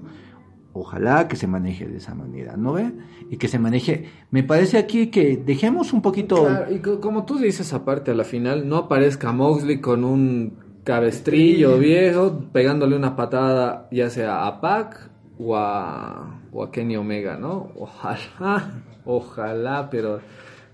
Ojalá 0.80 1.28
que 1.28 1.36
se 1.36 1.46
maneje 1.46 1.88
de 1.88 1.98
esa 1.98 2.16
manera, 2.16 2.56
¿no 2.56 2.74
ve? 2.74 2.92
Y 3.30 3.36
que 3.38 3.48
se 3.50 3.60
maneje. 3.60 4.06
Me 4.32 4.44
parece 4.44 4.78
aquí 4.78 5.08
que 5.08 5.36
dejemos 5.38 5.92
un 5.92 6.02
poquito. 6.02 6.38
Claro, 6.46 6.74
y 6.74 6.80
co- 6.80 7.02
como 7.02 7.26
tú 7.26 7.38
dices, 7.38 7.74
aparte 7.74 8.12
a 8.12 8.14
la 8.16 8.24
final, 8.24 8.68
no 8.68 8.78
aparezca 8.78 9.32
Moxley 9.34 9.82
con 9.82 10.04
un 10.06 10.54
cabestrillo 10.86 11.78
viejo 11.78 12.46
pegándole 12.52 12.96
una 12.96 13.16
patada, 13.16 13.88
ya 13.92 14.10
sea 14.10 14.48
a 14.48 14.62
Pac 14.62 15.10
o 15.38 15.56
a, 15.58 16.40
o 16.52 16.64
a 16.64 16.72
Kenny 16.72 16.96
Omega, 16.96 17.38
¿no? 17.38 17.72
Ojalá, 17.78 18.72
ojalá, 19.06 19.90
pero 19.90 20.20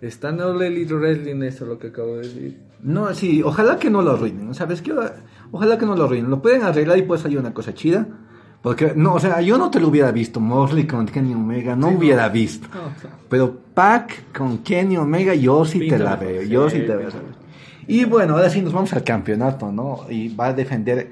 está 0.02 0.30
en 0.30 0.42
All 0.42 0.62
Elite 0.62 0.94
Wrestling 0.94 1.42
eso 1.44 1.66
lo 1.66 1.80
que 1.80 1.88
acabo 1.88 2.16
de 2.18 2.22
decir. 2.28 2.60
No, 2.82 3.14
sí, 3.16 3.42
ojalá 3.44 3.78
que 3.80 3.90
no 3.90 4.02
lo 4.04 4.12
arruinen, 4.12 4.54
¿sabes 4.54 4.82
qué? 4.82 4.94
Ojalá 5.52 5.78
que 5.78 5.86
no 5.88 5.96
lo 5.96 6.04
arruinen. 6.04 6.30
Lo 6.30 6.42
pueden 6.42 6.62
arreglar 6.64 6.98
y 7.00 7.02
puede 7.04 7.22
salir 7.22 7.40
una 7.40 7.54
cosa 7.54 7.74
chida. 7.74 8.08
Porque, 8.66 8.94
no, 8.96 9.14
o 9.14 9.20
sea, 9.20 9.42
yo 9.42 9.60
no 9.60 9.70
te 9.70 9.80
lo 9.80 9.90
hubiera 9.90 10.12
visto, 10.12 10.40
Mosley 10.40 10.88
con 10.88 11.06
Kenny 11.06 11.36
Omega, 11.36 11.76
no 11.76 11.90
hubiera 11.90 12.28
visto. 12.30 12.68
Pero 13.30 13.56
Pac 13.76 14.34
con 14.36 14.58
Kenny 14.64 14.98
Omega, 14.98 15.36
yo 15.36 15.66
sí 15.66 15.82
Pinta 15.82 15.98
te 15.98 16.04
la 16.04 16.16
veo, 16.16 16.42
sí, 16.42 16.50
yo 16.50 16.68
sí 16.72 16.80
te 16.80 16.96
veo. 16.96 17.10
Y 17.86 18.06
bueno, 18.06 18.34
ahora 18.34 18.50
sí 18.50 18.64
nos 18.64 18.74
vamos 18.74 18.92
al 18.94 19.04
campeonato, 19.04 19.72
¿no? 19.72 20.08
Y 20.10 20.36
va 20.36 20.48
a 20.48 20.54
defender. 20.54 21.12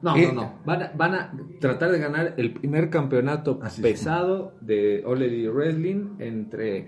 No, 0.00 0.14
Eh, 0.16 0.28
no, 0.28 0.42
no. 0.42 0.52
Van 0.64 0.80
a, 0.80 0.92
van 0.96 1.14
a 1.14 1.32
tratar 1.58 1.90
de 1.90 1.98
ganar 1.98 2.34
el 2.36 2.52
primer 2.52 2.88
campeonato 2.88 3.58
es. 3.66 3.80
pesado 3.80 4.54
de 4.60 5.02
All 5.04 5.22
Elite 5.22 5.50
Wrestling 5.50 6.10
entre 6.20 6.86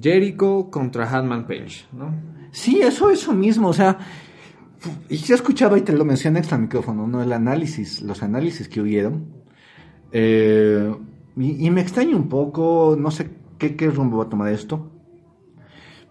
Jericho 0.00 0.68
contra 0.70 1.10
Hatman 1.10 1.44
Page, 1.44 1.86
¿no? 1.90 2.14
Sí, 2.52 2.80
eso, 2.82 3.10
eso 3.10 3.34
mismo, 3.34 3.70
o 3.70 3.72
sea, 3.72 3.98
y 5.08 5.16
yo 5.16 5.34
escuchaba 5.34 5.78
y 5.78 5.82
te 5.82 5.92
lo 5.92 6.04
mencioné 6.04 6.38
extra 6.38 6.58
micrófono, 6.58 7.06
¿no? 7.06 7.22
El 7.22 7.32
análisis, 7.32 8.02
los 8.02 8.22
análisis 8.22 8.68
que 8.68 8.80
hubieron. 8.80 9.26
Eh, 10.12 10.94
y, 11.36 11.66
y 11.66 11.70
me 11.70 11.80
extraña 11.80 12.16
un 12.16 12.28
poco, 12.28 12.96
no 12.98 13.10
sé 13.10 13.30
qué, 13.58 13.76
qué 13.76 13.90
rumbo 13.90 14.18
va 14.18 14.24
a 14.24 14.28
tomar 14.28 14.52
esto. 14.52 14.90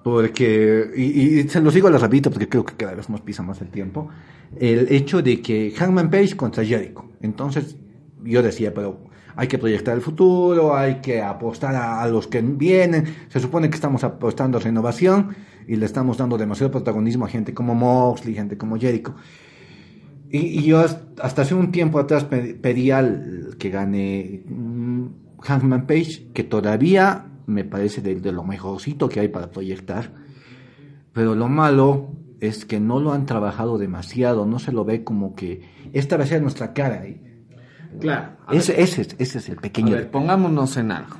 Porque, 0.03 0.89
y, 0.95 1.39
y 1.39 1.49
se 1.49 1.59
los 1.61 1.73
digo 1.73 1.87
a 1.87 1.91
la 1.91 1.97
rapidito 1.97 2.29
porque 2.29 2.47
creo 2.47 2.63
que 2.63 2.75
cada 2.75 2.93
vez 2.93 3.09
nos 3.09 3.21
pisa 3.21 3.43
más 3.43 3.61
el 3.61 3.69
tiempo. 3.69 4.09
El 4.57 4.91
hecho 4.91 5.21
de 5.21 5.41
que 5.41 5.71
Hangman 5.71 6.09
Page 6.09 6.35
contra 6.37 6.63
Jericho. 6.63 7.05
Entonces, 7.21 7.75
yo 8.23 8.41
decía, 8.41 8.73
pero 8.73 9.01
hay 9.35 9.47
que 9.47 9.57
proyectar 9.57 9.95
el 9.95 10.01
futuro, 10.01 10.75
hay 10.75 10.95
que 11.01 11.21
apostar 11.21 11.75
a, 11.75 12.01
a 12.01 12.07
los 12.07 12.27
que 12.27 12.41
vienen. 12.41 13.05
Se 13.29 13.39
supone 13.39 13.69
que 13.69 13.75
estamos 13.75 14.03
apostando 14.03 14.57
a 14.57 14.61
renovación 14.61 15.35
y 15.67 15.75
le 15.75 15.85
estamos 15.85 16.17
dando 16.17 16.37
demasiado 16.37 16.71
protagonismo 16.71 17.25
a 17.25 17.29
gente 17.29 17.53
como 17.53 17.75
Moxley, 17.75 18.33
gente 18.33 18.57
como 18.57 18.77
Jericho. 18.77 19.15
Y, 20.29 20.39
y 20.39 20.63
yo 20.63 20.79
hasta 21.21 21.41
hace 21.41 21.53
un 21.53 21.71
tiempo 21.71 21.99
atrás 21.99 22.23
pe- 22.25 22.53
pedía 22.55 22.99
al- 22.99 23.55
que 23.59 23.69
gane 23.69 24.43
mm, 24.47 25.05
Hangman 25.41 25.85
Page, 25.87 26.27
que 26.33 26.43
todavía 26.43 27.25
me 27.45 27.63
parece 27.63 28.01
de, 28.01 28.15
de 28.15 28.31
lo 28.31 28.43
mejorcito 28.43 29.07
que 29.09 29.19
hay 29.21 29.27
para 29.29 29.51
proyectar. 29.51 30.11
Pero 31.13 31.33
lo 31.35 31.47
malo 31.47 32.11
es 32.39 32.65
que 32.65 32.79
no 32.79 32.99
lo 32.99 33.13
han 33.13 33.25
trabajado 33.25 33.77
demasiado, 33.77 34.45
no 34.45 34.59
se 34.59 34.71
lo 34.71 34.85
ve 34.85 35.03
como 35.03 35.33
que 35.35 35.61
esta 35.93 36.17
va 36.17 36.23
a 36.23 36.27
ser 36.27 36.41
nuestra 36.41 36.73
cara. 36.73 37.07
Y 37.07 37.21
Claro. 38.01 38.33
ese, 38.51 38.79
ese, 38.81 39.01
es- 39.01 39.15
ese 39.17 39.37
es 39.39 39.49
el 39.49 39.57
A 39.57 39.61
pequeño... 39.61 39.91
ver, 39.95 40.11
pongámonos 40.11 40.75
en 40.77 40.91
algo. 40.91 41.15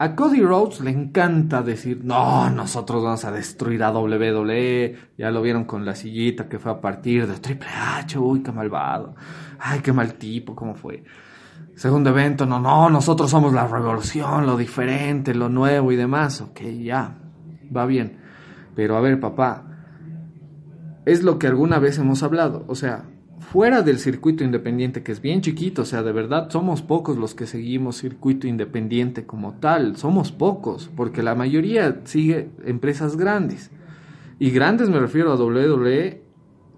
A 0.00 0.14
Cody 0.14 0.40
Rhodes 0.40 0.80
le 0.80 0.90
encanta 0.90 1.60
decir, 1.62 2.02
no, 2.04 2.48
nosotros 2.50 3.02
vamos 3.02 3.24
a 3.24 3.32
destruir 3.32 3.82
a 3.82 3.90
WWE. 3.90 4.96
Ya 5.16 5.32
lo 5.32 5.42
vieron 5.42 5.64
con 5.64 5.84
la 5.84 5.96
sillita 5.96 6.48
que 6.48 6.60
fue 6.60 6.70
a 6.70 6.80
partir 6.80 7.26
de 7.26 7.38
Triple 7.40 7.68
H. 7.68 8.16
Uy, 8.16 8.40
qué 8.42 8.52
malvado. 8.52 9.16
Ay, 9.58 9.80
qué 9.80 9.92
mal 9.92 10.14
tipo, 10.14 10.54
¿cómo 10.54 10.76
fue? 10.76 11.02
Segundo 11.74 12.10
evento, 12.10 12.46
no, 12.46 12.60
no, 12.60 12.88
nosotros 12.90 13.28
somos 13.28 13.52
la 13.52 13.66
revolución, 13.66 14.46
lo 14.46 14.56
diferente, 14.56 15.34
lo 15.34 15.48
nuevo 15.48 15.90
y 15.90 15.96
demás. 15.96 16.40
Ok, 16.42 16.60
ya, 16.60 17.18
va 17.76 17.84
bien. 17.84 18.18
Pero 18.76 18.96
a 18.96 19.00
ver, 19.00 19.18
papá, 19.18 19.64
es 21.06 21.24
lo 21.24 21.40
que 21.40 21.48
alguna 21.48 21.80
vez 21.80 21.98
hemos 21.98 22.22
hablado. 22.22 22.64
O 22.68 22.76
sea, 22.76 23.04
fuera 23.52 23.82
del 23.82 23.98
circuito 23.98 24.44
independiente, 24.44 25.02
que 25.02 25.12
es 25.12 25.22
bien 25.22 25.40
chiquito, 25.40 25.82
o 25.82 25.84
sea, 25.86 26.02
de 26.02 26.12
verdad 26.12 26.50
somos 26.50 26.82
pocos 26.82 27.16
los 27.16 27.34
que 27.34 27.46
seguimos 27.46 27.96
circuito 27.96 28.46
independiente 28.46 29.24
como 29.24 29.54
tal. 29.54 29.96
Somos 29.96 30.32
pocos, 30.32 30.90
porque 30.94 31.22
la 31.22 31.34
mayoría 31.34 32.02
sigue 32.04 32.50
empresas 32.64 33.16
grandes. 33.16 33.70
Y 34.38 34.50
grandes 34.50 34.90
me 34.90 35.00
refiero 35.00 35.32
a 35.32 35.36
WWE. 35.36 36.22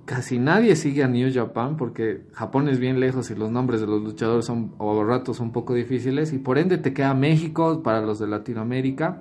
Casi 0.05 0.39
nadie 0.39 0.77
sigue 0.77 1.05
a 1.05 1.09
New 1.09 1.31
Japan 1.33 1.77
porque 1.77 2.23
Japón 2.33 2.69
es 2.69 2.81
bien 2.81 2.99
lejos 2.99 3.31
y 3.31 3.35
los 3.35 3.51
nombres 3.51 3.81
de 3.81 3.87
los 3.87 4.03
luchadores 4.03 4.45
son 4.45 4.73
o 4.79 5.05
ratos 5.05 5.39
un 5.41 5.53
poco 5.53 5.75
difíciles 5.75 6.33
y 6.33 6.39
por 6.39 6.59
ende 6.59 6.79
te 6.79 6.93
queda 6.93 7.15
México 7.15 7.83
para 7.83 8.01
los 8.01 8.19
de 8.19 8.27
Latinoamérica. 8.27 9.21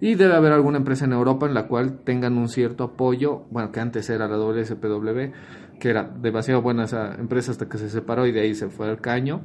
Y 0.00 0.14
debe 0.14 0.34
haber 0.34 0.52
alguna 0.52 0.78
empresa 0.78 1.06
en 1.06 1.12
Europa 1.12 1.46
en 1.46 1.54
la 1.54 1.68
cual 1.68 2.00
tengan 2.04 2.36
un 2.36 2.50
cierto 2.50 2.84
apoyo, 2.84 3.44
bueno, 3.50 3.72
que 3.72 3.80
antes 3.80 4.10
era 4.10 4.28
la 4.28 4.36
WSPW, 4.36 5.32
que 5.78 5.90
era 5.90 6.04
demasiado 6.04 6.62
buena 6.62 6.84
esa 6.84 7.14
empresa 7.14 7.52
hasta 7.52 7.68
que 7.68 7.78
se 7.78 7.90
separó 7.90 8.26
y 8.26 8.32
de 8.32 8.40
ahí 8.40 8.54
se 8.54 8.68
fue 8.68 8.88
al 8.88 9.00
caño. 9.00 9.42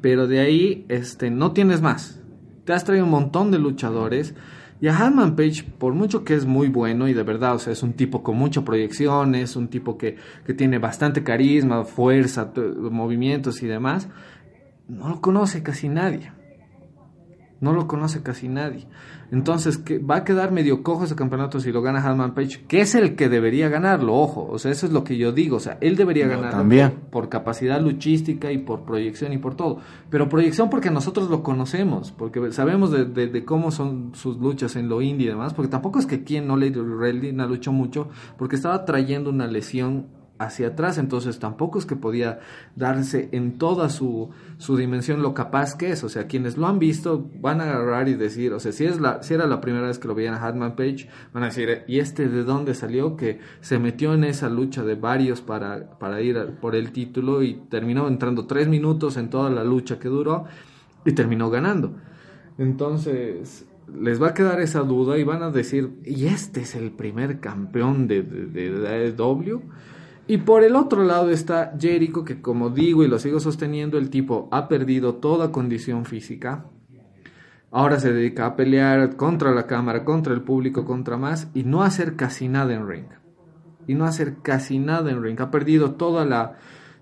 Pero 0.00 0.26
de 0.26 0.40
ahí 0.40 0.84
este, 0.88 1.30
no 1.30 1.52
tienes 1.52 1.80
más. 1.80 2.20
Te 2.64 2.72
has 2.72 2.84
traído 2.84 3.04
un 3.04 3.10
montón 3.10 3.50
de 3.50 3.58
luchadores. 3.58 4.34
Y 4.80 4.88
a 4.88 4.98
Hanman 4.98 5.36
Page, 5.36 5.64
por 5.78 5.94
mucho 5.94 6.24
que 6.24 6.34
es 6.34 6.44
muy 6.44 6.68
bueno 6.68 7.08
y 7.08 7.14
de 7.14 7.22
verdad, 7.22 7.54
o 7.54 7.58
sea, 7.58 7.72
es 7.72 7.82
un 7.82 7.94
tipo 7.94 8.22
con 8.22 8.36
mucha 8.36 8.64
proyección, 8.64 9.34
es 9.34 9.56
un 9.56 9.68
tipo 9.68 9.96
que, 9.96 10.16
que 10.44 10.52
tiene 10.52 10.78
bastante 10.78 11.22
carisma, 11.22 11.84
fuerza, 11.84 12.52
movimientos 12.90 13.62
y 13.62 13.66
demás, 13.66 14.08
no 14.88 15.08
lo 15.08 15.20
conoce 15.20 15.62
casi 15.62 15.88
nadie. 15.88 16.32
No 17.60 17.72
lo 17.72 17.86
conoce 17.86 18.22
casi 18.22 18.48
nadie. 18.48 18.86
Entonces, 19.32 19.78
que 19.78 19.98
va 19.98 20.16
a 20.16 20.24
quedar 20.24 20.52
medio 20.52 20.82
cojo 20.82 21.04
ese 21.04 21.16
campeonato 21.16 21.60
si 21.60 21.72
lo 21.72 21.82
gana 21.82 22.00
Hanman 22.04 22.34
Page, 22.34 22.64
que 22.68 22.80
es 22.80 22.94
el 22.94 23.16
que 23.16 23.28
debería 23.28 23.68
ganarlo, 23.68 24.14
ojo. 24.14 24.46
O 24.50 24.58
sea, 24.58 24.70
eso 24.70 24.86
es 24.86 24.92
lo 24.92 25.04
que 25.04 25.16
yo 25.16 25.32
digo. 25.32 25.56
O 25.56 25.60
sea, 25.60 25.78
él 25.80 25.96
debería 25.96 26.26
ganarlo 26.28 26.58
también. 26.58 26.90
por, 26.90 27.10
por 27.10 27.28
capacidad 27.28 27.80
luchística 27.80 28.52
y 28.52 28.58
por 28.58 28.84
proyección 28.84 29.32
y 29.32 29.38
por 29.38 29.54
todo. 29.56 29.78
Pero 30.10 30.28
proyección 30.28 30.70
porque 30.70 30.90
nosotros 30.90 31.30
lo 31.30 31.42
conocemos, 31.42 32.12
porque 32.12 32.52
sabemos 32.52 32.90
de, 32.90 33.04
de- 33.06 33.26
de 33.28 33.44
cómo 33.44 33.70
son 33.70 34.12
sus 34.14 34.38
luchas 34.38 34.76
en 34.76 34.88
lo 34.88 35.02
indie 35.02 35.26
y 35.26 35.30
demás, 35.30 35.54
porque 35.54 35.70
tampoco 35.70 35.98
es 35.98 36.06
que 36.06 36.22
quien 36.24 36.46
no 36.46 36.56
le 36.56 36.70
Reina 36.70 37.46
luchó 37.46 37.72
mucho, 37.72 38.08
porque 38.38 38.56
estaba 38.56 38.84
trayendo 38.84 39.30
una 39.30 39.46
lesión 39.46 40.06
hacia 40.38 40.68
atrás, 40.68 40.98
entonces 40.98 41.38
tampoco 41.38 41.78
es 41.78 41.86
que 41.86 41.94
podía 41.94 42.40
darse 42.74 43.28
en 43.32 43.56
toda 43.56 43.88
su, 43.88 44.30
su 44.58 44.76
dimensión 44.76 45.22
lo 45.22 45.32
capaz 45.32 45.76
que 45.76 45.92
es, 45.92 46.02
o 46.02 46.08
sea, 46.08 46.26
quienes 46.26 46.56
lo 46.56 46.66
han 46.66 46.78
visto 46.78 47.30
van 47.40 47.60
a 47.60 47.64
agarrar 47.64 48.08
y 48.08 48.14
decir, 48.14 48.52
o 48.52 48.60
sea, 48.60 48.72
si, 48.72 48.84
es 48.84 49.00
la, 49.00 49.22
si 49.22 49.34
era 49.34 49.46
la 49.46 49.60
primera 49.60 49.86
vez 49.86 49.98
que 49.98 50.08
lo 50.08 50.14
veían 50.14 50.34
a 50.34 50.44
Hatman 50.44 50.74
Page, 50.74 51.08
van 51.32 51.44
a 51.44 51.46
decir, 51.46 51.82
¿y 51.86 52.00
este 52.00 52.28
de 52.28 52.42
dónde 52.42 52.74
salió? 52.74 53.16
Que 53.16 53.38
se 53.60 53.78
metió 53.78 54.14
en 54.14 54.24
esa 54.24 54.48
lucha 54.48 54.82
de 54.82 54.96
varios 54.96 55.40
para, 55.40 55.98
para 55.98 56.20
ir 56.20 56.56
por 56.60 56.74
el 56.74 56.90
título 56.92 57.42
y 57.42 57.54
terminó 57.68 58.08
entrando 58.08 58.46
tres 58.46 58.66
minutos 58.66 59.16
en 59.16 59.30
toda 59.30 59.50
la 59.50 59.62
lucha 59.62 59.98
que 59.98 60.08
duró 60.08 60.46
y 61.04 61.12
terminó 61.12 61.48
ganando. 61.48 61.94
Entonces, 62.58 63.66
les 63.92 64.20
va 64.20 64.28
a 64.28 64.34
quedar 64.34 64.60
esa 64.60 64.80
duda 64.80 65.18
y 65.18 65.24
van 65.24 65.42
a 65.42 65.50
decir, 65.50 66.00
¿y 66.04 66.26
este 66.26 66.62
es 66.62 66.74
el 66.74 66.90
primer 66.90 67.40
campeón 67.40 68.08
de, 68.08 68.22
de, 68.22 68.70
de 68.70 69.14
AEW? 69.16 69.62
Y 70.26 70.38
por 70.38 70.64
el 70.64 70.74
otro 70.74 71.04
lado 71.04 71.30
está 71.30 71.74
Jericho, 71.78 72.24
que 72.24 72.40
como 72.40 72.70
digo 72.70 73.04
y 73.04 73.08
lo 73.08 73.18
sigo 73.18 73.40
sosteniendo, 73.40 73.98
el 73.98 74.08
tipo 74.08 74.48
ha 74.52 74.68
perdido 74.68 75.16
toda 75.16 75.52
condición 75.52 76.06
física. 76.06 76.64
Ahora 77.70 78.00
se 78.00 78.12
dedica 78.12 78.46
a 78.46 78.56
pelear 78.56 79.16
contra 79.16 79.52
la 79.52 79.66
cámara, 79.66 80.04
contra 80.04 80.32
el 80.32 80.42
público, 80.42 80.86
contra 80.86 81.18
más, 81.18 81.50
y 81.52 81.64
no 81.64 81.82
hacer 81.82 82.16
casi 82.16 82.48
nada 82.48 82.72
en 82.72 82.88
ring. 82.88 83.08
Y 83.86 83.94
no 83.94 84.06
hacer 84.06 84.36
casi 84.40 84.78
nada 84.78 85.10
en 85.10 85.22
ring. 85.22 85.38
Ha 85.40 85.50
perdido 85.50 85.92
toda 85.92 86.24
la, 86.24 86.56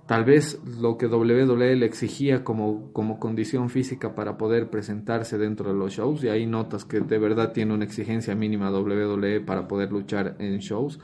tal 0.07 0.25
vez 0.25 0.61
lo 0.81 0.99
que 0.99 1.07
WWE 1.07 1.77
le 1.77 1.87
exigía 1.87 2.43
como, 2.43 2.91
como 2.93 3.21
condición 3.21 3.71
física 3.71 4.17
para 4.17 4.37
poder 4.37 4.69
presentarse 4.69 5.39
dentro 5.39 5.73
de 5.73 5.79
los 5.79 5.93
shows. 5.93 6.25
Y 6.25 6.29
ahí 6.29 6.47
notas 6.47 6.85
que 6.85 7.01
de 7.01 7.19
verdad 7.19 7.53
tiene 7.53 7.73
una 7.73 7.85
exigencia 7.85 8.35
mínima 8.35 8.73
WWE 8.73 9.43
para 9.43 9.69
poder 9.69 9.93
luchar 9.93 10.35
en 10.41 10.59
shows 10.59 10.99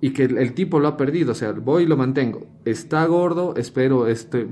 y 0.00 0.10
que 0.10 0.24
el, 0.24 0.52
tipo 0.52 0.78
lo 0.78 0.88
ha 0.88 0.96
perdido, 0.96 1.32
o 1.32 1.34
sea, 1.34 1.52
voy 1.52 1.84
y 1.84 1.86
lo 1.86 1.96
mantengo. 1.96 2.46
Está 2.64 3.04
gordo, 3.06 3.54
espero 3.56 4.06
este 4.08 4.46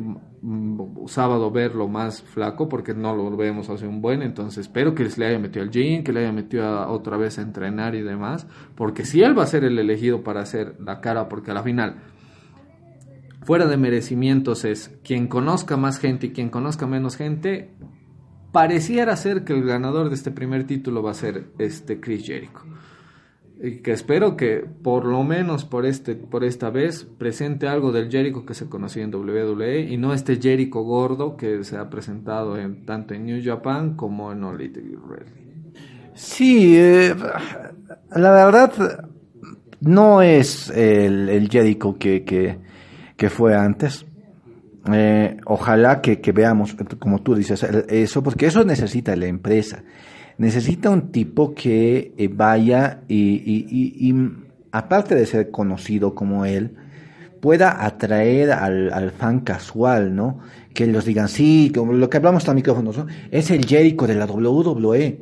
sábado 1.06 1.50
verlo 1.50 1.86
más 1.88 2.22
flaco 2.22 2.68
porque 2.68 2.94
no 2.94 3.14
lo 3.14 3.36
vemos 3.36 3.68
hace 3.68 3.86
un 3.86 4.00
buen, 4.00 4.22
entonces 4.22 4.66
espero 4.66 4.94
que 4.94 5.08
le 5.16 5.26
haya 5.26 5.38
metido 5.38 5.62
al 5.62 5.70
gym, 5.70 6.02
que 6.02 6.12
le 6.12 6.20
haya 6.20 6.32
metido 6.32 6.64
a- 6.64 6.90
otra 6.90 7.16
vez 7.16 7.38
a 7.38 7.42
entrenar 7.42 7.94
y 7.94 8.02
demás, 8.02 8.46
porque 8.74 9.04
si 9.04 9.22
él 9.22 9.38
va 9.38 9.42
a 9.42 9.46
ser 9.46 9.64
el 9.64 9.78
elegido 9.78 10.22
para 10.22 10.40
hacer 10.40 10.76
la 10.80 11.00
cara, 11.00 11.28
porque 11.28 11.50
a 11.50 11.54
la 11.54 11.62
final 11.62 11.96
fuera 13.42 13.66
de 13.66 13.76
merecimientos 13.76 14.64
es 14.64 14.98
quien 15.04 15.28
conozca 15.28 15.76
más 15.76 15.98
gente 15.98 16.28
y 16.28 16.30
quien 16.32 16.48
conozca 16.48 16.86
menos 16.86 17.16
gente, 17.16 17.74
pareciera 18.52 19.16
ser 19.16 19.44
que 19.44 19.52
el 19.52 19.64
ganador 19.64 20.08
de 20.08 20.14
este 20.14 20.30
primer 20.30 20.64
título 20.66 21.02
va 21.02 21.10
a 21.10 21.14
ser 21.14 21.48
este 21.58 22.00
Chris 22.00 22.24
Jericho. 22.24 22.62
Y 23.64 23.76
que 23.78 23.92
espero 23.92 24.36
que 24.36 24.62
por 24.82 25.06
lo 25.06 25.24
menos 25.24 25.64
por 25.64 25.86
este 25.86 26.16
por 26.16 26.44
esta 26.44 26.68
vez 26.68 27.06
presente 27.16 27.66
algo 27.66 27.92
del 27.92 28.10
Jericho 28.10 28.44
que 28.44 28.52
se 28.52 28.68
conocía 28.68 29.04
en 29.04 29.14
WWE 29.14 29.80
y 29.80 29.96
no 29.96 30.12
este 30.12 30.36
Jericho 30.36 30.82
gordo 30.82 31.38
que 31.38 31.64
se 31.64 31.78
ha 31.78 31.88
presentado 31.88 32.58
en, 32.58 32.84
tanto 32.84 33.14
en 33.14 33.24
New 33.24 33.42
Japan 33.42 33.96
como 33.96 34.32
en 34.32 34.44
All 34.44 34.60
Elite 34.60 34.82
Wrestling. 34.98 35.72
Sí, 36.12 36.76
eh, 36.76 37.14
la 38.14 38.30
verdad 38.32 39.08
no 39.80 40.20
es 40.20 40.68
el, 40.68 41.30
el 41.30 41.48
Jericho 41.48 41.96
que, 41.98 42.22
que, 42.22 42.58
que 43.16 43.30
fue 43.30 43.56
antes. 43.56 44.04
Eh, 44.92 45.38
ojalá 45.46 46.02
que, 46.02 46.20
que 46.20 46.32
veamos, 46.32 46.76
como 46.98 47.22
tú 47.22 47.34
dices, 47.34 47.62
eso, 47.88 48.22
porque 48.22 48.46
eso 48.46 48.62
necesita 48.64 49.16
la 49.16 49.26
empresa. 49.26 49.82
Necesita 50.36 50.90
un 50.90 51.12
tipo 51.12 51.54
que 51.54 52.12
eh, 52.16 52.28
vaya 52.28 53.02
y, 53.08 53.16
y, 53.46 54.14
aparte 54.72 55.14
de 55.14 55.26
ser 55.26 55.50
conocido 55.50 56.14
como 56.14 56.44
él, 56.44 56.76
pueda 57.40 57.84
atraer 57.84 58.50
al, 58.52 58.92
al 58.92 59.10
fan 59.12 59.40
casual, 59.40 60.16
¿no? 60.16 60.40
Que 60.72 60.86
los 60.86 61.04
digan, 61.04 61.28
sí, 61.28 61.70
como 61.74 61.92
lo 61.92 62.10
que 62.10 62.16
hablamos 62.16 62.48
a 62.48 62.54
micrófonos, 62.54 62.98
¿no? 62.98 63.06
Es 63.30 63.50
el 63.50 63.64
Jericho 63.66 64.06
de 64.06 64.14
la 64.14 64.26
WWE. 64.26 65.20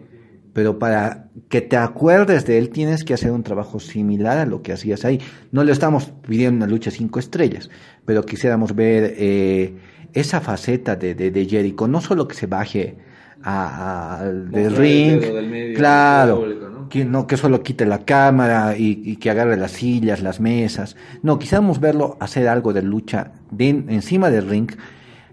Pero 0.52 0.78
para 0.78 1.28
que 1.48 1.62
te 1.62 1.76
acuerdes 1.76 2.44
de 2.44 2.58
él 2.58 2.68
tienes 2.68 3.04
que 3.04 3.14
hacer 3.14 3.30
un 3.30 3.42
trabajo 3.42 3.80
similar 3.80 4.38
a 4.38 4.46
lo 4.46 4.62
que 4.62 4.72
hacías 4.72 5.04
ahí. 5.04 5.18
No 5.50 5.64
le 5.64 5.72
estamos 5.72 6.12
pidiendo 6.26 6.64
una 6.64 6.66
lucha 6.66 6.90
cinco 6.90 7.18
estrellas, 7.18 7.70
pero 8.04 8.22
quisiéramos 8.24 8.74
ver 8.74 9.14
eh, 9.16 9.74
esa 10.12 10.40
faceta 10.40 10.94
de, 10.94 11.14
de, 11.14 11.30
de 11.30 11.46
Jericho. 11.46 11.88
No 11.88 12.00
solo 12.02 12.28
que 12.28 12.34
se 12.34 12.46
baje 12.46 12.96
a, 13.42 14.18
a- 14.20 14.24
del 14.24 14.76
ring, 14.76 15.20
del 15.20 15.48
medio 15.48 15.76
claro, 15.76 16.34
al 16.36 16.40
público, 16.40 16.68
¿no? 16.68 16.88
que 16.88 17.04
no 17.04 17.26
que 17.26 17.36
solo 17.36 17.62
quite 17.62 17.86
la 17.86 18.04
cámara 18.04 18.76
y, 18.76 19.00
y 19.04 19.16
que 19.16 19.30
agarre 19.30 19.56
las 19.56 19.72
sillas, 19.72 20.22
las 20.22 20.40
mesas. 20.40 20.96
No, 21.22 21.38
quisiéramos 21.38 21.80
verlo 21.80 22.16
hacer 22.20 22.48
algo 22.48 22.72
de 22.72 22.82
lucha 22.82 23.32
de, 23.50 23.68
encima 23.70 24.30
del 24.30 24.48
ring. 24.48 24.70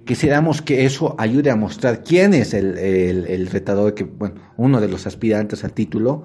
Quisiéramos 0.05 0.61
que 0.63 0.85
eso 0.85 1.15
ayude 1.19 1.51
a 1.51 1.55
mostrar 1.55 2.03
quién 2.03 2.33
es 2.33 2.53
el, 2.53 2.77
el, 2.77 3.25
el 3.27 3.47
retador, 3.47 3.93
que, 3.93 4.05
bueno, 4.05 4.35
uno 4.57 4.81
de 4.81 4.87
los 4.87 5.05
aspirantes 5.05 5.63
al 5.63 5.73
título, 5.73 6.23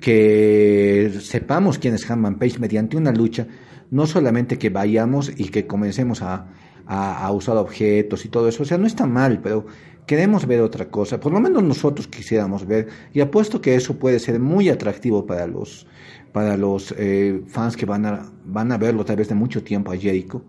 que 0.00 1.10
sepamos 1.20 1.78
quién 1.78 1.94
es 1.94 2.10
Hanman 2.10 2.38
Page 2.38 2.58
mediante 2.58 2.96
una 2.96 3.12
lucha, 3.12 3.46
no 3.90 4.06
solamente 4.06 4.58
que 4.58 4.70
vayamos 4.70 5.32
y 5.36 5.48
que 5.48 5.66
comencemos 5.66 6.20
a, 6.22 6.48
a, 6.86 7.24
a 7.24 7.32
usar 7.32 7.56
objetos 7.56 8.24
y 8.24 8.28
todo 8.28 8.48
eso, 8.48 8.62
o 8.64 8.66
sea, 8.66 8.76
no 8.76 8.86
está 8.86 9.06
mal, 9.06 9.40
pero 9.42 9.64
queremos 10.06 10.46
ver 10.46 10.60
otra 10.60 10.90
cosa, 10.90 11.18
por 11.18 11.32
lo 11.32 11.40
menos 11.40 11.62
nosotros 11.62 12.06
quisiéramos 12.06 12.66
ver, 12.66 12.88
y 13.12 13.20
apuesto 13.20 13.60
que 13.60 13.74
eso 13.74 13.98
puede 13.98 14.18
ser 14.18 14.38
muy 14.40 14.68
atractivo 14.68 15.26
para 15.26 15.46
los, 15.46 15.86
para 16.32 16.56
los 16.56 16.94
eh, 16.98 17.42
fans 17.46 17.76
que 17.76 17.86
van 17.86 18.06
a, 18.06 18.32
van 18.44 18.72
a 18.72 18.78
verlo 18.78 19.04
tal 19.04 19.16
vez 19.16 19.28
de 19.28 19.34
mucho 19.34 19.62
tiempo 19.62 19.92
a 19.92 19.96
Jericho 19.96 20.44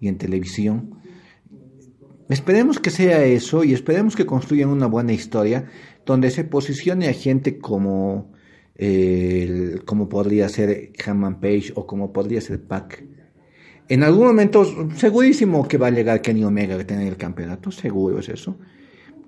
y 0.00 0.08
en 0.08 0.18
televisión. 0.18 0.94
Esperemos 2.28 2.78
que 2.78 2.90
sea 2.90 3.24
eso 3.24 3.64
y 3.64 3.72
esperemos 3.72 4.14
que 4.14 4.24
construyan 4.24 4.68
una 4.68 4.86
buena 4.86 5.12
historia 5.12 5.66
donde 6.06 6.30
se 6.30 6.44
posicione 6.44 7.08
a 7.08 7.12
gente 7.12 7.58
como, 7.58 8.30
como 9.84 10.08
podría 10.08 10.48
ser 10.48 10.92
Hammond 11.04 11.40
Page 11.40 11.72
o 11.74 11.86
como 11.86 12.12
podría 12.12 12.40
ser 12.40 12.62
Pac. 12.62 13.04
En 13.88 14.04
algún 14.04 14.28
momento, 14.28 14.64
segurísimo 14.94 15.66
que 15.66 15.76
va 15.76 15.88
a 15.88 15.90
llegar 15.90 16.22
Kenny 16.22 16.44
Omega 16.44 16.76
a 16.76 16.86
tener 16.86 17.08
el 17.08 17.16
campeonato, 17.16 17.72
seguro 17.72 18.20
es 18.20 18.28
eso. 18.28 18.56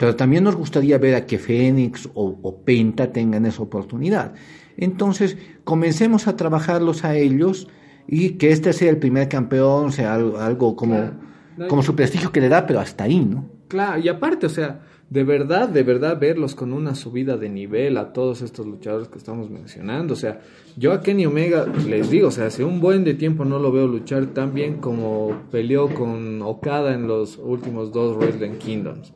Pero 0.02 0.16
también 0.16 0.42
nos 0.42 0.56
gustaría 0.56 0.98
ver 0.98 1.14
a 1.14 1.26
que 1.26 1.38
Fénix 1.38 2.08
o, 2.14 2.36
o 2.42 2.64
Penta 2.64 3.12
tengan 3.12 3.46
esa 3.46 3.62
oportunidad. 3.62 4.32
Entonces, 4.76 5.38
comencemos 5.62 6.26
a 6.26 6.34
trabajarlos 6.34 7.04
a 7.04 7.14
ellos 7.14 7.68
y 8.08 8.30
que 8.30 8.50
este 8.50 8.72
sea 8.72 8.90
el 8.90 8.96
primer 8.96 9.28
campeón, 9.28 9.92
sea 9.92 10.14
algo, 10.14 10.38
algo 10.38 10.74
como, 10.74 10.96
Claro. 10.96 11.68
como 11.68 11.84
su 11.84 11.94
prestigio 11.94 12.32
que 12.32 12.40
le 12.40 12.48
da, 12.48 12.66
pero 12.66 12.80
hasta 12.80 13.04
ahí, 13.04 13.24
¿no? 13.24 13.48
Claro, 13.68 14.00
y 14.00 14.08
aparte, 14.08 14.46
o 14.46 14.48
sea, 14.48 14.80
de 15.08 15.22
verdad, 15.22 15.68
de 15.68 15.84
verdad 15.84 16.18
verlos 16.18 16.56
con 16.56 16.72
una 16.72 16.96
subida 16.96 17.36
de 17.36 17.48
nivel 17.48 17.96
a 17.96 18.12
todos 18.12 18.42
estos 18.42 18.66
luchadores 18.66 19.06
que 19.06 19.18
estamos 19.18 19.50
mencionando. 19.50 20.14
O 20.14 20.16
sea, 20.16 20.40
yo 20.76 20.94
a 20.94 21.00
Kenny 21.00 21.26
Omega 21.26 21.64
les 21.86 22.10
digo, 22.10 22.26
o 22.26 22.32
sea, 22.32 22.46
hace 22.46 22.64
un 22.64 22.80
buen 22.80 23.04
de 23.04 23.14
tiempo 23.14 23.44
no 23.44 23.60
lo 23.60 23.70
veo 23.70 23.86
luchar 23.86 24.26
tan 24.34 24.52
bien 24.52 24.78
como 24.78 25.42
peleó 25.52 25.94
con 25.94 26.42
Okada 26.42 26.92
en 26.92 27.06
los 27.06 27.38
últimos 27.38 27.92
dos 27.92 28.16
Wrestling 28.16 28.58
Kingdoms. 28.58 29.12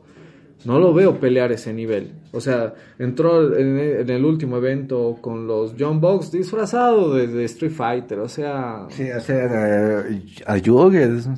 No 0.65 0.79
lo 0.79 0.93
veo 0.93 1.19
pelear 1.19 1.51
ese 1.51 1.73
nivel. 1.73 2.13
O 2.31 2.41
sea, 2.41 2.73
entró 2.97 3.55
en 3.57 4.09
el, 4.09 4.25
último 4.25 4.57
evento 4.57 5.17
con 5.21 5.47
los 5.47 5.75
John 5.77 6.01
Box 6.01 6.31
disfrazado 6.31 7.13
de, 7.13 7.27
de 7.27 7.45
Street 7.45 7.71
Fighter. 7.71 8.19
O 8.19 8.27
sea, 8.27 8.87
Sí, 8.89 9.09
hacer 9.09 9.51
eh, 9.53 10.23
a 10.45 10.59
Jürgens. 10.59 11.29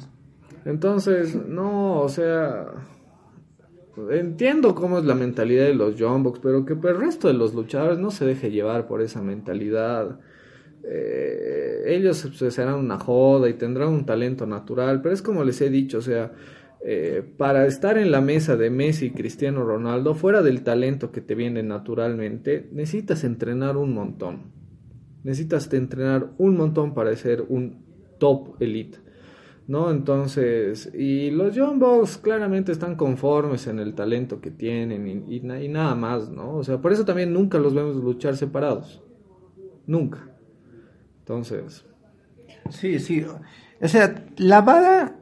entonces, 0.65 1.35
no, 1.35 2.01
o 2.01 2.09
sea, 2.09 2.67
entiendo 4.09 4.73
cómo 4.73 4.99
es 4.99 5.05
la 5.05 5.15
mentalidad 5.15 5.65
de 5.65 5.73
los 5.73 5.95
John 5.99 6.23
Box, 6.23 6.39
pero 6.41 6.65
que 6.65 6.73
el 6.73 6.97
resto 6.97 7.27
de 7.27 7.33
los 7.33 7.53
luchadores 7.53 7.99
no 7.99 8.11
se 8.11 8.25
deje 8.25 8.51
llevar 8.51 8.87
por 8.87 9.01
esa 9.01 9.21
mentalidad. 9.21 10.19
Eh, 10.83 11.83
ellos 11.87 12.17
se 12.17 12.51
serán 12.51 12.75
una 12.75 12.97
joda 12.97 13.49
y 13.49 13.53
tendrán 13.53 13.89
un 13.89 14.05
talento 14.05 14.45
natural, 14.45 15.01
pero 15.01 15.13
es 15.13 15.21
como 15.21 15.43
les 15.43 15.59
he 15.61 15.69
dicho, 15.69 15.97
o 15.97 16.01
sea, 16.01 16.31
eh, 16.83 17.23
para 17.37 17.65
estar 17.65 17.97
en 17.97 18.11
la 18.11 18.21
mesa 18.21 18.55
de 18.55 18.69
Messi 18.69 19.07
y 19.07 19.11
Cristiano 19.11 19.63
Ronaldo, 19.63 20.15
fuera 20.15 20.41
del 20.41 20.63
talento 20.63 21.11
que 21.11 21.21
te 21.21 21.35
viene 21.35 21.63
naturalmente, 21.63 22.69
necesitas 22.71 23.23
entrenar 23.23 23.77
un 23.77 23.93
montón. 23.93 24.51
Necesitas 25.23 25.71
entrenar 25.73 26.31
un 26.37 26.55
montón 26.55 26.93
para 26.93 27.15
ser 27.15 27.43
un 27.47 27.83
top 28.17 28.61
elite. 28.61 28.99
¿no? 29.67 29.91
Entonces, 29.91 30.91
y 30.95 31.29
los 31.29 31.53
Young 31.53 31.79
Bucks 31.79 32.17
claramente 32.17 32.71
están 32.71 32.95
conformes 32.95 33.67
en 33.67 33.79
el 33.79 33.93
talento 33.93 34.41
que 34.41 34.49
tienen 34.49 35.25
y 35.27 35.39
nada 35.41 35.93
más, 35.93 36.29
¿no? 36.29 36.55
O 36.55 36.63
sea, 36.63 36.79
por 36.81 36.91
eso 36.91 37.05
también 37.05 37.33
nunca 37.33 37.59
los 37.59 37.75
vemos 37.75 37.97
luchar 37.97 38.35
separados. 38.35 39.03
Nunca. 39.85 40.27
Entonces, 41.19 41.85
Sí, 42.69 42.99
sí. 42.99 43.25
O 43.81 43.87
sea, 43.87 44.25
la 44.37 44.61
vara 44.61 45.18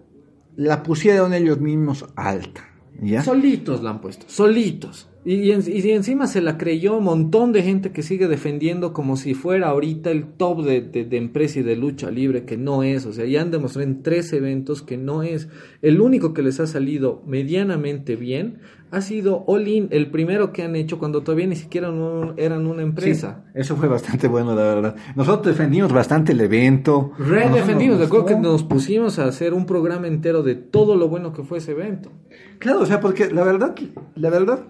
la 0.58 0.84
pusieron 0.84 1.34
ellos 1.34 1.62
mismos 1.62 2.06
alta. 2.16 2.66
¿Ya? 3.00 3.24
solitos 3.24 3.84
la 3.84 3.92
han 3.92 4.02
puesto, 4.02 4.26
solitos. 4.28 5.08
Y, 5.30 5.34
y 5.42 5.52
en- 5.52 5.64
y 5.68 5.90
encima 5.92 6.26
se 6.26 6.40
la 6.40 6.58
creyó 6.58 6.98
un 6.98 7.04
montón 7.04 7.52
de 7.52 7.62
gente 7.62 7.92
que 7.92 8.02
sigue 8.02 8.30
defendiendo 8.30 8.94
como 8.94 9.18
si 9.18 9.34
fuera 9.34 9.68
ahorita 9.68 10.10
el 10.10 10.24
top 10.26 10.64
de, 10.64 10.80
de- 10.80 11.04
de 11.04 11.18
empresa 11.18 11.60
y 11.60 11.64
de 11.64 11.76
lucha 11.76 12.10
libre, 12.12 12.46
que 12.46 12.56
no 12.56 12.82
es. 12.84 13.06
O 13.06 13.12
sea, 13.12 13.26
ya 13.26 13.42
han 13.42 13.52
demostrado 13.52 13.86
en 13.90 14.04
tres 14.04 14.32
eventos 14.32 14.82
que 14.84 14.96
no 14.96 15.24
es. 15.24 15.50
El 15.82 16.00
único 16.00 16.34
que 16.34 16.44
les 16.44 16.62
ha 16.62 16.66
salido 16.68 17.24
medianamente 17.28 18.16
bien 18.16 18.60
ha 18.90 19.02
sido 19.02 19.44
All 19.48 19.68
In, 19.68 19.88
el 19.92 20.10
primero 20.12 20.54
que 20.54 20.64
han 20.64 20.78
hecho 20.78 20.98
cuando 20.98 21.22
todavía 21.22 21.46
ni 21.48 21.58
siquiera 21.58 21.92
no 21.92 22.34
eran 22.38 22.66
una 22.66 22.84
Sí, 22.84 22.88
empresa. 22.88 23.44
eso 23.54 23.76
fue 23.76 23.90
bastante 23.90 24.30
bueno, 24.30 24.56
la 24.56 24.62
verdad. 24.64 24.96
Nosotros 25.18 25.48
defendimos 25.58 25.92
bastante 25.92 26.32
el 26.32 26.40
evento. 26.40 27.12
Re 27.20 27.40
Nosotros 27.42 27.56
defendimos, 27.56 27.98
nos 27.98 28.06
recuerdo 28.06 28.26
que 28.28 28.36
nos 28.38 28.64
pusimos 28.64 29.20
a 29.20 29.26
hacer 29.26 29.54
un 29.54 29.66
programa 29.66 30.08
entero 30.08 30.42
de 30.42 30.56
todo 30.56 30.96
lo 30.96 31.10
bueno 31.10 31.34
que 31.34 31.44
fue 31.44 31.58
ese 31.58 31.72
evento. 31.72 32.14
Claro, 32.60 32.80
o 32.80 32.86
sea, 32.86 33.02
porque 33.02 33.30
la 33.30 33.44
verdad, 33.44 33.76
la 34.16 34.30
verdad, 34.30 34.64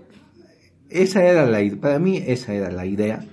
esa 0.89 1.23
era 1.23 1.45
la. 1.45 1.59
Para 1.77 1.99
mí, 1.99 2.21
esa 2.25 2.53
era 2.53 2.71
la 2.71 2.85
idea. 2.85 3.23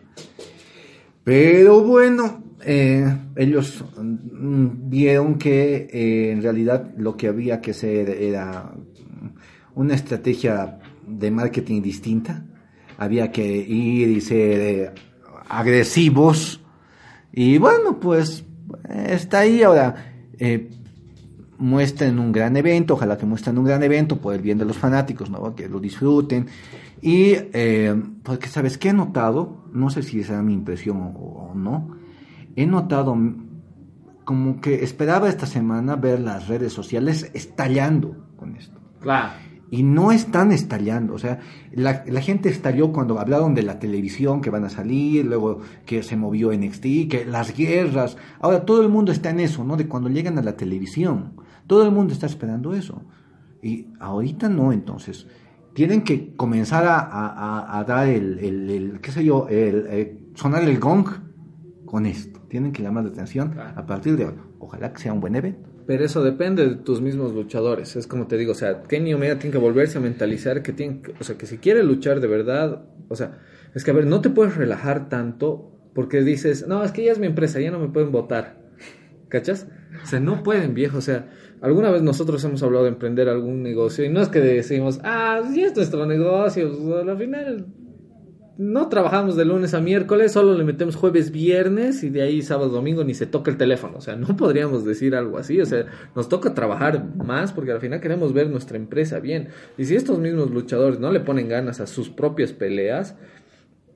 Pero 1.24 1.82
bueno, 1.82 2.42
eh, 2.66 3.16
ellos 3.36 3.84
mm, 3.96 4.90
vieron 4.90 5.38
que 5.38 5.88
eh, 5.90 6.32
en 6.32 6.42
realidad 6.42 6.92
lo 6.96 7.16
que 7.16 7.28
había 7.28 7.60
que 7.60 7.72
hacer 7.72 8.10
era 8.10 8.72
una 9.74 9.94
estrategia 9.94 10.78
de 11.06 11.30
marketing 11.30 11.82
distinta. 11.82 12.44
Había 12.98 13.32
que 13.32 13.44
ir 13.44 14.08
y 14.08 14.20
ser 14.20 14.60
eh, 14.60 14.90
agresivos. 15.48 16.60
Y 17.32 17.58
bueno, 17.58 17.98
pues 17.98 18.44
está 18.88 19.40
ahí 19.40 19.62
ahora. 19.62 20.12
Muestren 21.64 22.18
un 22.18 22.30
gran 22.30 22.58
evento, 22.58 22.92
ojalá 22.92 23.16
que 23.16 23.24
muestren 23.24 23.56
un 23.56 23.64
gran 23.64 23.82
evento 23.82 24.20
por 24.20 24.34
el 24.34 24.42
bien 24.42 24.58
de 24.58 24.66
los 24.66 24.76
fanáticos, 24.76 25.30
¿no? 25.30 25.54
que 25.54 25.66
lo 25.66 25.80
disfruten. 25.80 26.46
Y 27.00 27.32
eh, 27.54 27.94
porque, 28.22 28.48
¿sabes 28.48 28.76
qué 28.76 28.90
he 28.90 28.92
notado? 28.92 29.64
No 29.72 29.88
sé 29.88 30.02
si 30.02 30.20
esa 30.20 30.36
es 30.36 30.44
mi 30.44 30.52
impresión 30.52 30.98
o, 30.98 31.08
o 31.08 31.54
no. 31.54 31.96
He 32.54 32.66
notado 32.66 33.16
como 34.26 34.60
que 34.60 34.84
esperaba 34.84 35.30
esta 35.30 35.46
semana 35.46 35.96
ver 35.96 36.20
las 36.20 36.48
redes 36.48 36.74
sociales 36.74 37.30
estallando 37.32 38.14
con 38.36 38.56
esto. 38.56 38.78
Claro. 39.00 39.32
Y 39.70 39.84
no 39.84 40.12
están 40.12 40.52
estallando, 40.52 41.14
o 41.14 41.18
sea, 41.18 41.40
la, 41.72 42.04
la 42.06 42.20
gente 42.20 42.50
estalló 42.50 42.92
cuando 42.92 43.18
hablaron 43.18 43.54
de 43.54 43.62
la 43.62 43.78
televisión 43.78 44.42
que 44.42 44.50
van 44.50 44.64
a 44.64 44.68
salir, 44.68 45.24
luego 45.24 45.60
que 45.86 46.02
se 46.02 46.16
movió 46.16 46.52
NXT, 46.52 47.08
que 47.08 47.24
las 47.26 47.56
guerras. 47.56 48.18
Ahora 48.38 48.66
todo 48.66 48.82
el 48.82 48.90
mundo 48.90 49.10
está 49.12 49.30
en 49.30 49.40
eso, 49.40 49.64
¿no? 49.64 49.78
De 49.78 49.88
cuando 49.88 50.10
llegan 50.10 50.38
a 50.38 50.42
la 50.42 50.58
televisión. 50.58 51.43
Todo 51.66 51.84
el 51.84 51.90
mundo 51.90 52.12
está 52.12 52.26
esperando 52.26 52.74
eso. 52.74 53.02
Y 53.62 53.88
ahorita 54.00 54.48
no, 54.48 54.72
entonces. 54.72 55.26
Tienen 55.74 56.02
que 56.04 56.34
comenzar 56.36 56.86
a, 56.86 56.98
a- 57.00 57.28
a- 57.28 57.78
a 57.80 57.84
dar 57.84 58.08
el, 58.08 58.38
el- 58.38 58.70
el, 58.70 59.00
qué 59.00 59.10
sé 59.10 59.24
yo, 59.24 59.48
el, 59.48 59.86
eh, 59.88 60.18
sonar 60.34 60.62
el 60.62 60.78
gong 60.78 61.06
con 61.84 62.06
esto. 62.06 62.40
Tienen 62.48 62.72
que 62.72 62.82
llamar 62.82 63.04
la 63.04 63.10
atención 63.10 63.54
a 63.58 63.84
partir 63.86 64.16
de 64.16 64.24
ahora. 64.24 64.36
Ojalá 64.60 64.92
que 64.92 65.00
sea 65.02 65.12
un 65.12 65.20
buen 65.20 65.34
evento. 65.34 65.68
Pero 65.86 66.04
eso 66.04 66.22
depende 66.22 66.66
de 66.68 66.76
tus 66.76 67.00
mismos 67.00 67.34
luchadores. 67.34 67.96
Es 67.96 68.06
como 68.06 68.26
te 68.28 68.36
digo, 68.38 68.52
o 68.52 68.54
sea, 68.54 68.84
Kenny 68.84 69.12
Omega 69.14 69.38
tiene 69.38 69.52
que 69.52 69.58
volverse 69.58 69.98
a 69.98 70.00
mentalizar 70.00 70.62
que 70.62 70.72
tiene, 70.72 71.00
que- 71.02 71.14
o 71.20 71.24
sea, 71.24 71.36
que 71.36 71.46
si 71.46 71.58
quiere 71.58 71.82
luchar 71.82 72.20
de 72.20 72.28
verdad, 72.28 72.84
o 73.08 73.16
sea, 73.16 73.38
es 73.74 73.82
que 73.84 73.90
a 73.90 73.94
ver, 73.94 74.06
no 74.06 74.20
te 74.20 74.30
puedes 74.30 74.56
relajar 74.56 75.08
tanto 75.08 75.72
porque 75.94 76.22
dices, 76.22 76.66
no, 76.68 76.84
es 76.84 76.92
que 76.92 77.04
ya 77.04 77.12
es 77.12 77.18
mi 77.18 77.26
empresa, 77.26 77.60
ya 77.60 77.70
no 77.72 77.78
me 77.80 77.88
pueden 77.88 78.12
votar. 78.12 78.62
¿Cachas? 79.28 79.66
O 80.02 80.06
sea, 80.06 80.20
no 80.20 80.42
pueden, 80.44 80.74
viejo. 80.74 80.98
O 80.98 81.00
sea, 81.02 81.28
alguna 81.64 81.90
vez 81.90 82.02
nosotros 82.02 82.44
hemos 82.44 82.62
hablado 82.62 82.84
de 82.84 82.90
emprender 82.90 83.26
algún 83.28 83.62
negocio 83.62 84.04
y 84.04 84.10
no 84.10 84.20
es 84.20 84.28
que 84.28 84.40
decimos, 84.40 85.00
ah, 85.02 85.40
sí 85.50 85.62
es 85.62 85.74
nuestro 85.74 86.04
negocio. 86.04 86.70
Al 87.00 87.16
final 87.16 87.66
no 88.58 88.88
trabajamos 88.90 89.34
de 89.34 89.46
lunes 89.46 89.72
a 89.72 89.80
miércoles, 89.80 90.32
solo 90.32 90.52
le 90.52 90.62
metemos 90.62 90.94
jueves, 90.94 91.32
viernes 91.32 92.04
y 92.04 92.10
de 92.10 92.20
ahí 92.20 92.42
sábado, 92.42 92.68
domingo 92.68 93.02
ni 93.02 93.14
se 93.14 93.24
toca 93.24 93.50
el 93.50 93.56
teléfono. 93.56 93.96
O 93.96 94.00
sea, 94.02 94.14
no 94.14 94.36
podríamos 94.36 94.84
decir 94.84 95.14
algo 95.14 95.38
así. 95.38 95.58
O 95.58 95.64
sea, 95.64 95.86
nos 96.14 96.28
toca 96.28 96.52
trabajar 96.52 97.02
más 97.16 97.52
porque 97.52 97.72
al 97.72 97.80
final 97.80 97.98
queremos 97.98 98.34
ver 98.34 98.50
nuestra 98.50 98.76
empresa 98.76 99.18
bien. 99.18 99.48
Y 99.78 99.86
si 99.86 99.96
estos 99.96 100.18
mismos 100.18 100.50
luchadores 100.50 101.00
no 101.00 101.10
le 101.12 101.20
ponen 101.20 101.48
ganas 101.48 101.80
a 101.80 101.86
sus 101.86 102.10
propias 102.10 102.52
peleas, 102.52 103.16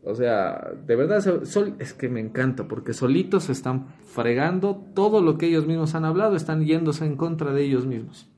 o 0.08 0.14
sea, 0.14 0.70
de 0.86 0.96
verdad, 0.96 1.20
so- 1.20 1.44
sol- 1.46 1.74
es 1.78 1.92
que 1.94 2.08
me 2.08 2.20
encanta 2.20 2.66
porque 2.66 2.92
solitos 2.94 3.44
se 3.44 3.52
están 3.52 3.86
fregando 4.12 4.84
todo 4.94 5.20
lo 5.20 5.36
que 5.38 5.46
ellos 5.46 5.66
mismos 5.66 5.94
han 5.94 6.04
hablado, 6.04 6.34
están 6.36 6.64
yéndose 6.64 7.04
en 7.04 7.16
contra 7.16 7.52
de 7.52 7.62
ellos 7.64 7.86
mismos. 7.86 8.28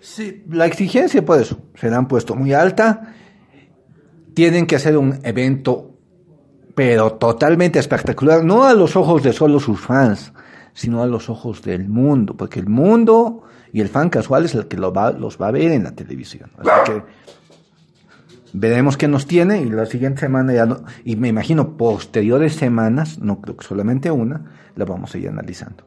Sí, 0.00 0.44
la 0.48 0.66
exigencia 0.66 1.24
por 1.24 1.40
eso 1.40 1.58
se 1.74 1.90
la 1.90 1.96
han 1.98 2.08
puesto 2.08 2.34
muy 2.34 2.52
alta. 2.52 3.14
Tienen 4.34 4.66
que 4.66 4.76
hacer 4.76 4.96
un 4.96 5.18
evento, 5.24 5.94
pero 6.74 7.12
totalmente 7.14 7.78
espectacular, 7.80 8.44
no 8.44 8.64
a 8.64 8.74
los 8.74 8.94
ojos 8.96 9.22
de 9.22 9.32
solo 9.32 9.58
sus 9.58 9.80
fans, 9.80 10.32
sino 10.72 11.02
a 11.02 11.06
los 11.06 11.28
ojos 11.28 11.62
del 11.62 11.88
mundo, 11.88 12.34
porque 12.36 12.60
el 12.60 12.68
mundo 12.68 13.42
y 13.72 13.80
el 13.80 13.88
fan 13.88 14.08
casual 14.10 14.44
es 14.44 14.54
el 14.54 14.68
que 14.68 14.76
lo 14.76 14.92
va- 14.92 15.10
los 15.12 15.36
va 15.42 15.48
a 15.48 15.50
ver 15.50 15.72
en 15.72 15.82
la 15.84 15.92
televisión. 15.92 16.50
Así 16.58 16.70
que 16.92 17.02
veremos 18.52 18.96
qué 18.96 19.08
nos 19.08 19.26
tiene 19.26 19.60
y 19.60 19.68
la 19.68 19.86
siguiente 19.86 20.20
semana 20.20 20.52
ya 20.52 20.66
no, 20.66 20.82
y 21.04 21.16
me 21.16 21.28
imagino 21.28 21.76
posteriores 21.76 22.54
semanas, 22.54 23.18
no 23.18 23.40
creo 23.40 23.56
que 23.56 23.66
solamente 23.66 24.10
una, 24.10 24.52
la 24.76 24.84
vamos 24.84 25.14
a 25.14 25.18
ir 25.18 25.28
analizando. 25.28 25.84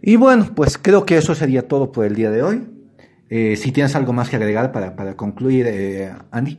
Y 0.00 0.16
bueno, 0.16 0.46
pues 0.54 0.78
creo 0.78 1.04
que 1.04 1.16
eso 1.16 1.34
sería 1.34 1.66
todo 1.66 1.92
por 1.92 2.04
el 2.04 2.14
día 2.14 2.30
de 2.30 2.42
hoy. 2.42 2.68
Eh, 3.30 3.56
si 3.56 3.72
tienes 3.72 3.94
algo 3.94 4.12
más 4.12 4.30
que 4.30 4.36
agregar 4.36 4.72
para, 4.72 4.96
para 4.96 5.16
concluir, 5.16 5.66
eh, 5.68 6.14
Andy. 6.30 6.58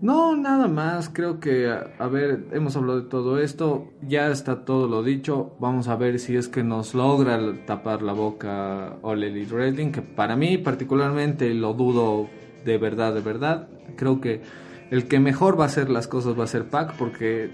No, 0.00 0.36
nada 0.36 0.68
más. 0.68 1.08
Creo 1.08 1.40
que, 1.40 1.68
a, 1.70 2.06
ver, 2.08 2.48
hemos 2.52 2.76
hablado 2.76 3.00
de 3.00 3.08
todo 3.08 3.40
esto. 3.40 3.92
Ya 4.06 4.28
está 4.28 4.64
todo 4.64 4.88
lo 4.88 5.02
dicho. 5.02 5.56
Vamos 5.58 5.88
a 5.88 5.96
ver 5.96 6.18
si 6.18 6.36
es 6.36 6.48
que 6.48 6.62
nos 6.62 6.94
logra 6.94 7.40
tapar 7.64 8.02
la 8.02 8.12
boca 8.12 8.98
All 9.02 9.24
Elite 9.24 9.52
Wrestling. 9.54 9.92
Que 9.92 10.02
para 10.02 10.36
mí, 10.36 10.58
particularmente, 10.58 11.52
lo 11.54 11.72
dudo 11.72 12.28
de 12.66 12.78
verdad, 12.78 13.14
de 13.14 13.20
verdad. 13.20 13.68
Creo 13.96 14.20
que 14.20 14.42
el 14.90 15.08
que 15.08 15.20
mejor 15.20 15.58
va 15.58 15.64
a 15.64 15.66
hacer 15.68 15.88
las 15.88 16.06
cosas 16.06 16.38
va 16.38 16.44
a 16.44 16.48
ser 16.48 16.64
Pac. 16.64 16.96
Porque 16.96 17.44
eh, 17.44 17.50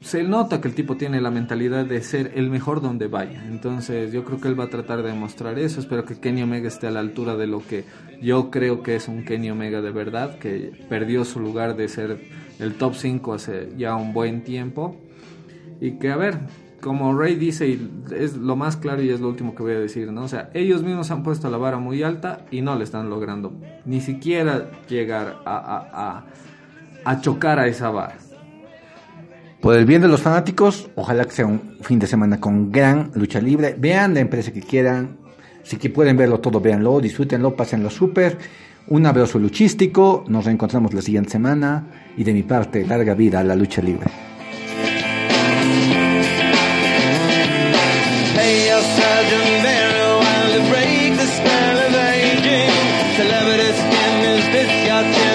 se 0.00 0.22
nota 0.22 0.60
que 0.60 0.68
el 0.68 0.74
tipo 0.74 0.96
tiene 0.96 1.20
la 1.20 1.30
mentalidad 1.30 1.84
de 1.84 2.00
ser 2.02 2.32
el 2.36 2.48
mejor 2.48 2.80
donde 2.80 3.08
vaya. 3.08 3.44
Entonces, 3.46 4.12
yo 4.12 4.24
creo 4.24 4.40
que 4.40 4.48
él 4.48 4.58
va 4.58 4.64
a 4.64 4.70
tratar 4.70 5.02
de 5.02 5.10
demostrar 5.10 5.58
eso. 5.58 5.80
Espero 5.80 6.04
que 6.04 6.18
Kenny 6.18 6.42
Omega 6.42 6.68
esté 6.68 6.86
a 6.86 6.90
la 6.90 7.00
altura 7.00 7.36
de 7.36 7.46
lo 7.46 7.60
que 7.66 7.84
yo 8.22 8.50
creo 8.50 8.82
que 8.82 8.96
es 8.96 9.08
un 9.08 9.24
Kenny 9.24 9.50
Omega 9.50 9.80
de 9.82 9.90
verdad, 9.90 10.38
que 10.38 10.72
perdió 10.88 11.24
su 11.24 11.40
lugar 11.40 11.76
de 11.76 11.88
ser 11.88 12.18
el 12.58 12.74
top 12.74 12.94
5 12.94 13.34
hace 13.34 13.68
ya 13.76 13.96
un 13.96 14.12
buen 14.12 14.44
tiempo. 14.44 14.96
Y 15.80 15.98
que, 15.98 16.10
a 16.10 16.16
ver, 16.16 16.38
como 16.84 17.18
Ray 17.18 17.36
dice, 17.36 17.66
y 17.66 17.90
es 18.14 18.36
lo 18.36 18.56
más 18.56 18.76
claro 18.76 19.02
y 19.02 19.08
es 19.08 19.18
lo 19.18 19.28
último 19.28 19.54
que 19.54 19.62
voy 19.62 19.72
a 19.72 19.80
decir, 19.80 20.12
¿no? 20.12 20.24
O 20.24 20.28
sea, 20.28 20.50
ellos 20.52 20.82
mismos 20.82 21.10
han 21.10 21.22
puesto 21.22 21.48
la 21.48 21.56
vara 21.56 21.78
muy 21.78 22.02
alta 22.02 22.44
y 22.50 22.60
no 22.60 22.76
le 22.76 22.84
están 22.84 23.08
logrando 23.08 23.54
ni 23.86 24.02
siquiera 24.02 24.70
llegar 24.86 25.38
a 25.46 26.24
chocar 27.22 27.58
a 27.58 27.68
esa 27.68 27.88
vara. 27.88 28.18
Por 29.62 29.76
el 29.76 29.86
bien 29.86 30.02
de 30.02 30.08
los 30.08 30.20
fanáticos, 30.20 30.90
ojalá 30.94 31.24
que 31.24 31.30
sea 31.30 31.46
un 31.46 31.78
fin 31.80 31.98
de 31.98 32.06
semana 32.06 32.38
con 32.38 32.70
gran 32.70 33.10
lucha 33.14 33.40
libre. 33.40 33.74
Vean 33.78 34.12
la 34.12 34.20
empresa 34.20 34.52
que 34.52 34.60
quieran. 34.60 35.16
Si 35.62 35.78
que 35.78 35.88
pueden 35.88 36.18
verlo 36.18 36.40
todo, 36.40 36.60
véanlo, 36.60 37.00
disfrútenlo, 37.00 37.56
pásenlo 37.56 37.88
súper. 37.88 38.36
Un 38.88 39.06
abrazo 39.06 39.38
luchístico. 39.38 40.22
Nos 40.28 40.44
reencontramos 40.44 40.92
la 40.92 41.00
siguiente 41.00 41.30
semana. 41.30 41.86
Y 42.14 42.24
de 42.24 42.34
mi 42.34 42.42
parte, 42.42 42.86
larga 42.86 43.14
vida 43.14 43.40
a 43.40 43.42
la 43.42 43.56
lucha 43.56 43.80
libre. 43.80 44.33
out 54.94 55.12
there. 55.16 55.33